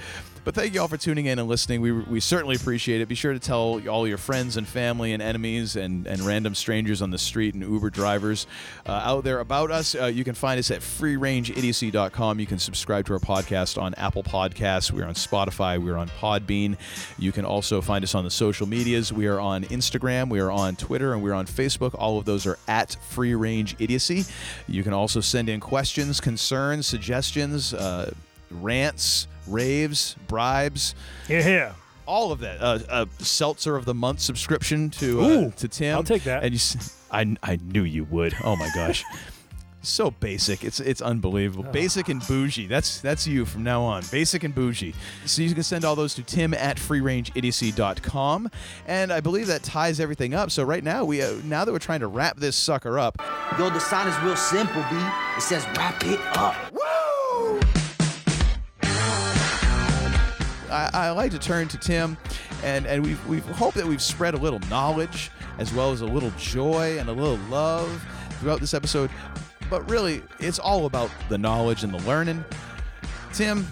But 0.46 0.54
thank 0.54 0.76
you 0.76 0.82
all 0.82 0.88
for 0.88 0.96
tuning 0.96 1.26
in 1.26 1.40
and 1.40 1.48
listening. 1.48 1.82
We, 1.82 1.92
we 1.92 2.20
certainly 2.20 2.56
appreciate 2.56 3.02
it. 3.02 3.08
Be 3.08 3.16
sure 3.16 3.34
to 3.34 3.40
tell 3.40 3.82
all 3.90 4.08
your 4.08 4.20
friends 4.20 4.58
and 4.58 4.68
family 4.68 5.12
and 5.12 5.22
enemies 5.22 5.76
and, 5.76 6.06
and 6.06 6.22
random 6.22 6.54
strangers 6.54 7.02
on 7.02 7.10
the 7.10 7.18
street 7.18 7.56
and 7.56 7.64
Uber 7.64 7.90
drivers 7.90 8.46
uh, 8.86 8.92
out 8.92 9.24
there 9.24 9.40
about 9.40 9.72
us. 9.72 9.96
Uh, 9.96 10.06
you 10.06 10.24
can 10.24 10.36
find 10.36 10.60
us 10.60 10.70
at 10.70 10.82
freerangeidiocy.com. 10.82 12.40
You 12.40 12.46
can 12.46 12.60
subscribe 12.60 13.08
to 13.08 13.14
our 13.14 13.20
podcast 13.20 13.82
on 13.82 13.96
Apple 13.96 14.22
Podcasts. 14.22 14.92
We're 14.92 15.08
on 15.08 15.16
Spotify. 15.16 15.84
We're 15.84 15.98
on 15.98 16.10
Podbean. 16.10 16.78
You 17.18 17.32
can 17.32 17.44
also 17.44 17.82
find 17.82 18.04
us 18.04 18.14
on 18.14 18.24
the 18.24 18.30
social 18.30 18.68
medias. 18.68 19.12
We 19.12 19.26
are 19.26 19.40
on 19.40 19.64
Instagram. 19.64 20.30
We 20.30 20.40
are 20.42 20.52
on 20.52 20.76
Twitter. 20.76 21.14
And 21.14 21.24
we're 21.24 21.34
on 21.34 21.48
Facebook. 21.48 21.96
All 21.98 22.20
of 22.20 22.26
those 22.26 22.46
are 22.46 22.60
at 22.68 22.96
Free 23.10 23.34
Range 23.34 23.76
Idiocy. 23.80 24.26
You 24.68 24.84
can 24.84 24.94
also 24.94 25.22
send 25.22 25.50
in 25.50 25.60
questions, 25.60 26.22
concerns, 26.22 26.86
suggestions, 26.86 27.74
uh, 27.74 28.14
rants, 28.56 29.28
raves, 29.48 30.16
bribes, 30.28 30.96
Yeah. 31.30 31.42
here. 31.42 31.76
all 32.08 32.32
of 32.32 32.40
that. 32.40 32.62
Uh, 32.62 32.80
a 32.90 33.24
seltzer 33.24 33.76
of 33.76 33.86
the 33.86 33.94
month 33.94 34.20
subscription 34.22 34.90
to 34.92 35.22
uh, 35.22 35.28
Ooh, 35.28 35.52
to 35.58 35.68
Tim. 35.68 35.96
I'll 35.96 36.04
take 36.04 36.24
that. 36.24 36.44
And 36.44 36.52
you, 36.54 36.58
s- 36.58 36.96
I 37.12 37.36
I 37.44 37.58
knew 37.64 37.84
you 37.84 38.04
would. 38.06 38.34
Oh 38.44 38.56
my 38.56 38.70
gosh. 38.76 39.04
So 39.88 40.10
basic, 40.10 40.64
it's 40.64 40.80
it's 40.80 41.00
unbelievable. 41.00 41.72
Basic 41.72 42.10
and 42.10 42.20
bougie. 42.28 42.66
That's 42.66 43.02
that's 43.02 43.28
you 43.28 43.46
from 43.46 43.62
now 43.62 43.84
on. 43.84 44.02
Basic 44.12 44.44
and 44.44 44.56
bougie. 44.56 44.96
So 45.28 45.44
you 45.44 45.54
can 45.54 45.62
send 45.62 45.86
all 45.86 45.96
those 45.96 46.16
to 46.16 46.24
tim 46.24 46.56
at 46.56 46.78
freerangeidiocy.com. 46.78 48.50
And 48.88 49.14
I 49.14 49.20
believe 49.20 49.46
that 49.46 49.62
ties 49.62 50.00
everything 50.00 50.34
up. 50.34 50.50
So 50.50 50.64
right 50.64 50.84
now 50.84 51.06
we 51.06 51.22
uh, 51.22 51.34
now 51.44 51.66
that 51.66 51.72
we're 51.72 51.78
trying 51.78 52.00
to 52.00 52.08
wrap 52.08 52.38
this 52.38 52.56
sucker 52.56 52.98
up, 52.98 53.22
Yo, 53.60 53.70
the 53.70 53.80
sign 53.80 54.08
is 54.08 54.20
real 54.24 54.36
simple, 54.36 54.84
B. 54.90 54.98
It 55.38 55.42
says 55.42 55.64
wrap 55.78 56.04
it 56.04 56.20
up. 56.36 56.56
I, 60.76 60.90
I 61.08 61.12
like 61.12 61.32
to 61.32 61.40
turn 61.40 61.68
to 61.70 61.78
Tim, 61.78 62.18
and 62.64 62.86
and 62.86 63.04
we 63.04 63.16
we 63.28 63.40
hope 63.54 63.74
that 63.76 63.86
we've 63.86 64.02
spread 64.02 64.34
a 64.34 64.38
little 64.38 64.60
knowledge 64.70 65.32
as 65.58 65.74
well 65.74 65.92
as 65.92 66.02
a 66.02 66.06
little 66.06 66.32
joy 66.38 66.98
and 67.00 67.10
a 67.10 67.14
little 67.14 67.38
love 67.50 68.04
throughout 68.40 68.60
this 68.60 68.74
episode. 68.74 69.10
But 69.70 69.90
really, 69.90 70.22
it's 70.40 70.60
all 70.60 70.86
about 70.86 71.10
the 71.30 71.38
knowledge 71.38 71.84
and 71.84 71.94
the 71.94 72.00
learning. 72.08 72.44
Tim, 73.34 73.66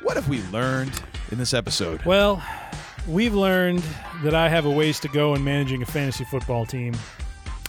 what 0.00 0.16
have 0.16 0.28
we 0.28 0.40
learned 0.52 1.02
in 1.30 1.38
this 1.38 1.52
episode? 1.52 2.02
Well, 2.04 2.42
we've 3.06 3.34
learned 3.34 3.82
that 4.22 4.34
I 4.34 4.48
have 4.48 4.64
a 4.64 4.70
ways 4.70 5.00
to 5.00 5.08
go 5.08 5.34
in 5.34 5.44
managing 5.44 5.82
a 5.82 5.86
fantasy 5.86 6.24
football 6.24 6.64
team. 6.64 6.94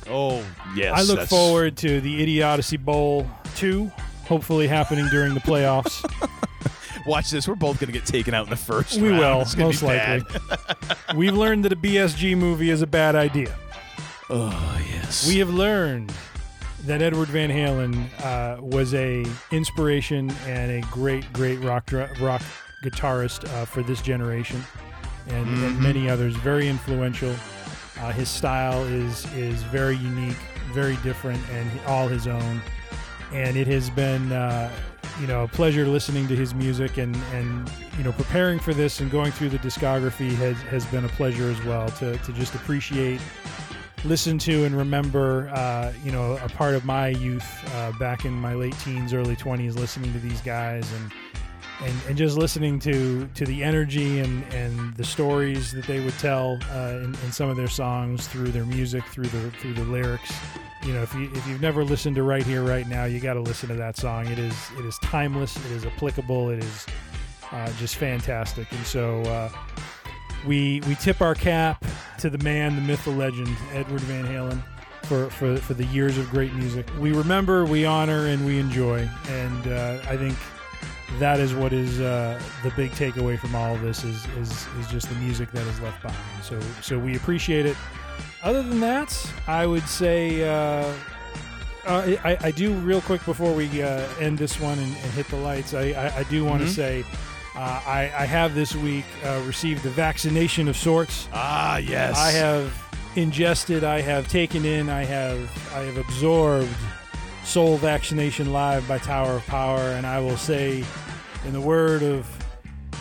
Oh, 0.09 0.43
yes. 0.75 0.93
I 0.95 1.01
look 1.01 1.15
that's- 1.19 1.30
forward 1.30 1.75
to 1.77 1.99
the 2.01 2.21
Idiocy 2.21 2.77
Bowl 2.77 3.30
2, 3.55 3.91
hopefully 4.25 4.67
happening 4.67 5.07
during 5.07 5.34
the 5.34 5.39
playoffs. 5.41 6.03
Watch 7.05 7.30
this. 7.31 7.47
We're 7.47 7.55
both 7.55 7.80
going 7.80 7.91
to 7.91 7.97
get 7.99 8.05
taken 8.05 8.34
out 8.34 8.45
in 8.45 8.49
the 8.49 8.55
first 8.55 8.99
we 8.99 9.09
round. 9.09 9.19
will, 9.19 9.41
It's 9.41 9.57
most 9.57 9.84
likely. 9.84 10.25
We've 11.15 11.34
learned 11.35 11.65
that 11.65 11.73
a 11.73 11.75
BSG 11.75 12.38
movie 12.38 12.69
is 12.69 12.81
a 12.81 12.88
bad 12.88 13.15
idea. 13.15 13.53
Oh, 14.30 14.81
yes. 14.89 15.27
We 15.27 15.38
have 15.39 15.49
learned 15.49 16.13
that 16.85 17.01
Edward 17.01 17.27
Van 17.30 17.49
Halen 17.49 18.07
uh, 18.23 18.61
was 18.61 18.93
a 18.93 19.25
inspiration 19.51 20.31
and 20.47 20.71
a 20.71 20.88
great, 20.91 21.31
great 21.34 21.57
rock 21.61 21.91
rock 22.21 22.41
guitarist 22.84 23.45
uh, 23.53 23.65
for 23.65 23.84
this 23.84 24.01
generation, 24.01 24.61
and, 25.27 25.47
and 25.47 25.77
Mhm. 25.77 25.80
many 25.80 26.09
others. 26.09 26.35
Very 26.38 26.67
influential. 26.67 27.34
Uh, 27.99 28.11
his 28.11 28.27
style 28.30 28.84
is 28.85 29.25
is 29.34 29.61
very 29.63 29.95
unique, 29.97 30.38
very 30.73 30.97
different, 31.03 31.41
and 31.51 31.69
all 31.88 32.07
his 32.07 32.27
own. 32.27 32.61
And 33.31 33.55
it 33.55 33.67
has 33.67 33.89
been, 33.89 34.31
uh, 34.31 34.69
you 35.19 35.27
know, 35.27 35.44
a 35.44 35.48
pleasure 35.48 35.85
listening 35.88 36.27
to 36.27 36.35
his 36.35 36.53
music, 36.53 36.98
and 36.98 37.15
and 37.34 37.69
you 37.98 38.03
know, 38.03 38.11
preparing 38.11 38.60
for 38.60 38.73
this 38.73 38.99
and 38.99 39.11
going 39.11 39.31
through 39.31 39.49
the 39.49 39.60
discography 39.60 40.31
has 40.35 40.57
has 40.64 40.85
been 40.88 41.06
a 41.06 41.10
pleasure 41.10 41.49
as 41.49 41.64
well 41.64 41.90
to 41.90 42.18
to 42.18 42.34
just 42.34 42.56
appreciate 42.56 43.22
listen 44.06 44.38
to 44.38 44.65
and 44.65 44.76
remember, 44.76 45.49
uh, 45.53 45.94
you 46.03 46.11
know, 46.11 46.38
a 46.44 46.49
part 46.49 46.76
of 46.76 46.85
my 46.85 47.10
youth 47.10 47.48
uh, 47.76 47.91
back 47.94 48.26
in 48.26 48.34
my 48.34 48.53
late 48.53 48.77
teens, 48.80 49.14
early 49.14 49.35
20s, 49.35 49.76
listening 49.76 50.11
to 50.14 50.19
these 50.19 50.41
guys 50.41 50.91
and 50.94 51.11
and, 51.84 52.01
and 52.07 52.18
just 52.18 52.38
listening 52.38 52.80
to 52.80 53.27
to 53.35 53.45
the 53.45 53.64
energy 53.64 54.19
and, 54.19 54.43
and 54.53 54.93
the 54.95 55.03
stories 55.03 55.72
that 55.73 55.85
they 55.85 55.99
would 55.99 56.18
tell 56.19 56.60
uh, 56.72 56.99
in, 57.03 57.15
in 57.23 57.31
some 57.31 57.49
of 57.49 57.57
their 57.57 57.68
songs 57.68 58.27
through 58.27 58.51
their 58.51 58.65
music, 58.65 59.03
through 59.05 59.27
the 59.27 59.51
through 59.51 59.73
the 59.73 59.84
lyrics. 59.84 60.34
You 60.85 60.93
know, 60.93 61.01
if 61.01 61.14
you 61.14 61.30
if 61.34 61.47
you've 61.47 61.61
never 61.61 61.84
listened 61.84 62.15
to 62.15 62.23
Right 62.23 62.45
Here, 62.45 62.64
Right 62.64 62.88
Now, 62.88 63.05
you 63.05 63.19
got 63.19 63.34
to 63.35 63.41
listen 63.41 63.69
to 63.69 63.76
that 63.76 63.97
song. 63.97 64.27
It 64.27 64.39
is 64.39 64.55
it 64.77 64.85
is 64.85 64.97
timeless. 64.99 65.55
It 65.57 65.72
is 65.72 65.85
applicable. 65.85 66.49
It 66.49 66.64
is 66.64 66.85
uh, 67.51 67.72
just 67.77 67.95
fantastic. 67.95 68.72
And 68.72 68.85
so. 68.85 69.22
Uh, 69.22 69.49
we 70.45 70.81
we 70.88 70.95
tip 70.95 71.22
our 71.22 71.35
cap 71.35 71.85
to 72.19 72.30
the 72.30 72.38
man, 72.39 72.76
the 72.76 72.81
myth, 72.81 73.05
the 73.05 73.11
legend, 73.11 73.55
Edward 73.72 74.01
Van 74.01 74.26
Halen, 74.26 74.61
for, 75.03 75.30
for, 75.30 75.57
for 75.57 75.73
the 75.73 75.85
years 75.85 76.18
of 76.18 76.30
great 76.30 76.53
music. 76.53 76.88
We 76.99 77.11
remember, 77.11 77.65
we 77.65 77.85
honor, 77.85 78.27
and 78.27 78.45
we 78.45 78.60
enjoy. 78.60 79.10
And 79.30 79.68
uh, 79.68 79.99
I 80.07 80.18
think 80.18 80.38
that 81.19 81.39
is 81.39 81.53
what 81.53 81.73
is 81.73 81.99
uh, 81.99 82.39
the 82.63 82.71
big 82.71 82.91
takeaway 82.91 83.38
from 83.38 83.55
all 83.55 83.75
of 83.75 83.81
this 83.81 84.03
is, 84.03 84.25
is 84.38 84.67
is 84.80 84.88
just 84.88 85.09
the 85.09 85.15
music 85.15 85.51
that 85.51 85.65
is 85.67 85.80
left 85.81 86.01
behind. 86.01 86.43
So 86.43 86.59
so 86.81 86.97
we 86.99 87.15
appreciate 87.15 87.65
it. 87.65 87.77
Other 88.43 88.63
than 88.63 88.80
that, 88.81 89.15
I 89.47 89.65
would 89.65 89.88
say. 89.88 90.43
Uh, 90.47 90.91
uh, 91.85 92.15
I, 92.23 92.38
I 92.39 92.51
do 92.51 92.73
real 92.75 93.01
quick 93.01 93.25
before 93.25 93.51
we 93.51 93.84
uh, 93.84 94.07
end 94.17 94.38
this 94.38 94.57
one 94.57 94.80
and, 94.80 94.88
and 94.88 95.11
hit 95.11 95.27
the 95.27 95.35
lights. 95.35 95.73
I, 95.73 95.89
I, 95.91 96.19
I 96.19 96.23
do 96.23 96.45
want 96.45 96.61
to 96.61 96.67
Mhm. 96.67 96.71
say 96.75 97.03
uh, 97.57 97.81
I, 97.85 98.03
I 98.17 98.25
have 98.25 98.55
this 98.55 98.73
week 98.73 99.03
uh, 99.25 99.41
received 99.45 99.85
a 99.85 99.89
vaccination 99.89 100.69
of 100.69 100.77
sorts. 100.77 101.27
Ah, 101.34 101.80
yes. 101.80 102.17
I 102.17 102.31
have 102.31 102.73
ingested, 103.17 103.84
I 103.84 103.99
have 103.99 104.30
taken 104.30 104.63
in, 104.63 104.89
I 104.89 105.03
have 105.03 105.39
I 105.75 105.80
have 105.81 105.97
absorbed 105.97 106.69
Soul 107.43 107.77
Vaccination 107.77 108.51
Live 108.51 108.87
by 108.87 108.97
Tower 108.97 109.35
of 109.35 109.45
Power, 109.45 109.79
and 109.79 110.07
I 110.07 110.19
will 110.19 110.37
say, 110.37 110.83
in 111.45 111.53
the 111.53 111.61
word 111.61 112.01
of 112.01 112.25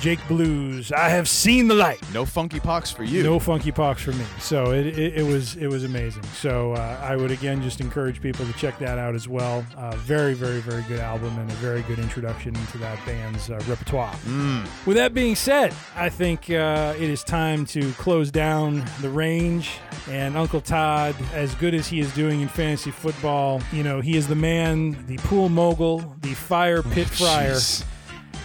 Jake 0.03 0.27
Blues, 0.27 0.91
I 0.91 1.11
have 1.11 1.29
seen 1.29 1.69
the 1.69 1.77
light. 1.77 2.03
No 2.13 2.25
funky 2.25 2.59
pox 2.59 2.91
for 2.91 3.05
you. 3.05 3.23
No 3.23 3.39
funky 3.39 3.71
pox 3.71 4.03
for 4.03 4.11
me. 4.11 4.25
So 4.41 4.73
it, 4.73 4.85
it, 4.99 5.19
it 5.19 5.23
was 5.23 5.55
it 5.55 5.69
was 5.69 5.85
amazing. 5.85 6.25
So 6.35 6.73
uh, 6.73 6.99
I 7.01 7.15
would 7.15 7.31
again 7.31 7.63
just 7.63 7.81
encourage 7.81 8.21
people 8.21 8.45
to 8.45 8.53
check 8.55 8.81
that 8.81 8.99
out 8.99 9.15
as 9.15 9.29
well. 9.29 9.65
Uh, 9.77 9.95
very 9.95 10.35
very 10.35 10.59
very 10.59 10.83
good 10.89 10.99
album 10.99 11.39
and 11.39 11.49
a 11.49 11.55
very 11.55 11.83
good 11.83 12.01
introduction 12.01 12.57
into 12.57 12.79
that 12.79 12.99
band's 13.07 13.49
uh, 13.49 13.63
repertoire. 13.69 14.13
Mm. 14.27 14.67
With 14.87 14.97
that 14.97 15.15
being 15.15 15.37
said, 15.37 15.73
I 15.95 16.09
think 16.09 16.51
uh, 16.51 16.95
it 16.97 17.09
is 17.09 17.23
time 17.23 17.65
to 17.67 17.93
close 17.93 18.33
down 18.33 18.85
the 19.03 19.09
range. 19.09 19.79
And 20.11 20.37
Uncle 20.37 20.61
Todd, 20.61 21.15
as 21.33 21.55
good 21.55 21.75
as 21.75 21.87
he 21.87 22.01
is 22.01 22.13
doing 22.13 22.41
in 22.41 22.49
fantasy 22.49 22.91
football, 22.91 23.63
you 23.71 23.85
know 23.85 24.01
he 24.01 24.17
is 24.17 24.27
the 24.27 24.35
man, 24.35 25.07
the 25.07 25.19
pool 25.19 25.49
mogul, 25.49 26.17
the 26.23 26.35
fire 26.35 26.83
pit 26.83 27.07
fryer. 27.09 27.55
Jeez. 27.55 27.85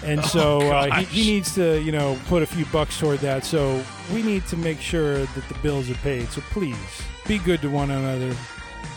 And 0.03 0.19
Oh, 0.19 0.23
so 0.23 0.59
uh, 0.61 0.95
he, 0.99 1.03
he 1.23 1.31
needs 1.31 1.55
to, 1.55 1.81
you 1.81 1.91
know, 1.91 2.17
put 2.27 2.43
a 2.43 2.45
few 2.45 2.65
bucks 2.67 2.99
toward 2.99 3.19
that. 3.19 3.43
So 3.43 3.83
we 4.13 4.21
need 4.21 4.45
to 4.47 4.57
make 4.57 4.79
sure 4.79 5.19
that 5.19 5.47
the 5.49 5.55
bills 5.61 5.89
are 5.89 5.95
paid. 5.95 6.29
So 6.29 6.41
please 6.51 6.77
be 7.25 7.39
good 7.39 7.61
to 7.61 7.69
one 7.69 7.91
another, 7.91 8.35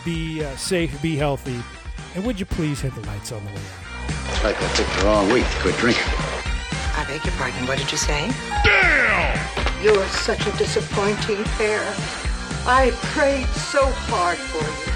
be 0.05 0.43
uh, 0.43 0.55
safe, 0.55 1.01
be 1.01 1.15
healthy, 1.15 1.59
and 2.15 2.25
would 2.25 2.39
you 2.39 2.45
please 2.45 2.79
hit 2.81 2.93
the 2.95 3.01
lights 3.07 3.31
on 3.31 3.43
the 3.43 3.49
way 3.51 3.55
out? 3.57 4.09
It's 4.29 4.43
like 4.43 4.61
I 4.61 4.67
picked 4.75 4.99
the 4.99 5.05
wrong 5.05 5.31
week 5.31 5.43
to 5.49 5.57
quit 5.61 5.75
drinking. 5.77 6.03
I 6.95 7.05
beg 7.07 7.23
your 7.25 7.33
pardon. 7.35 7.65
What 7.67 7.77
did 7.77 7.91
you 7.91 7.97
say? 7.97 8.29
Damn! 8.63 9.83
You're 9.83 10.05
such 10.07 10.45
a 10.45 10.51
disappointing 10.57 11.43
pair. 11.57 11.81
I 12.67 12.91
prayed 13.13 13.47
so 13.47 13.85
hard 13.87 14.37
for 14.37 14.63
you. 14.63 14.91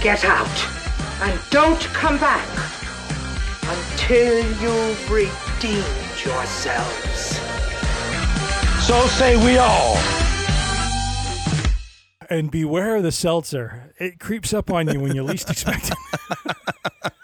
Get 0.00 0.24
out 0.24 0.46
and 1.22 1.40
don't 1.50 1.80
come 1.92 2.18
back 2.18 2.46
until 3.68 4.36
you've 4.62 5.10
redeemed 5.10 5.84
yourselves. 6.24 7.38
So 8.86 9.06
say 9.08 9.36
we 9.44 9.58
all. 9.58 9.96
And 12.30 12.50
beware 12.50 12.96
of 12.96 13.02
the 13.02 13.12
seltzer. 13.12 13.94
It 13.98 14.18
creeps 14.18 14.54
up 14.54 14.70
on 14.70 14.88
you 14.88 15.00
when 15.00 15.14
you 15.14 15.22
least 15.22 15.50
expect 15.50 15.90
it. 15.90 17.12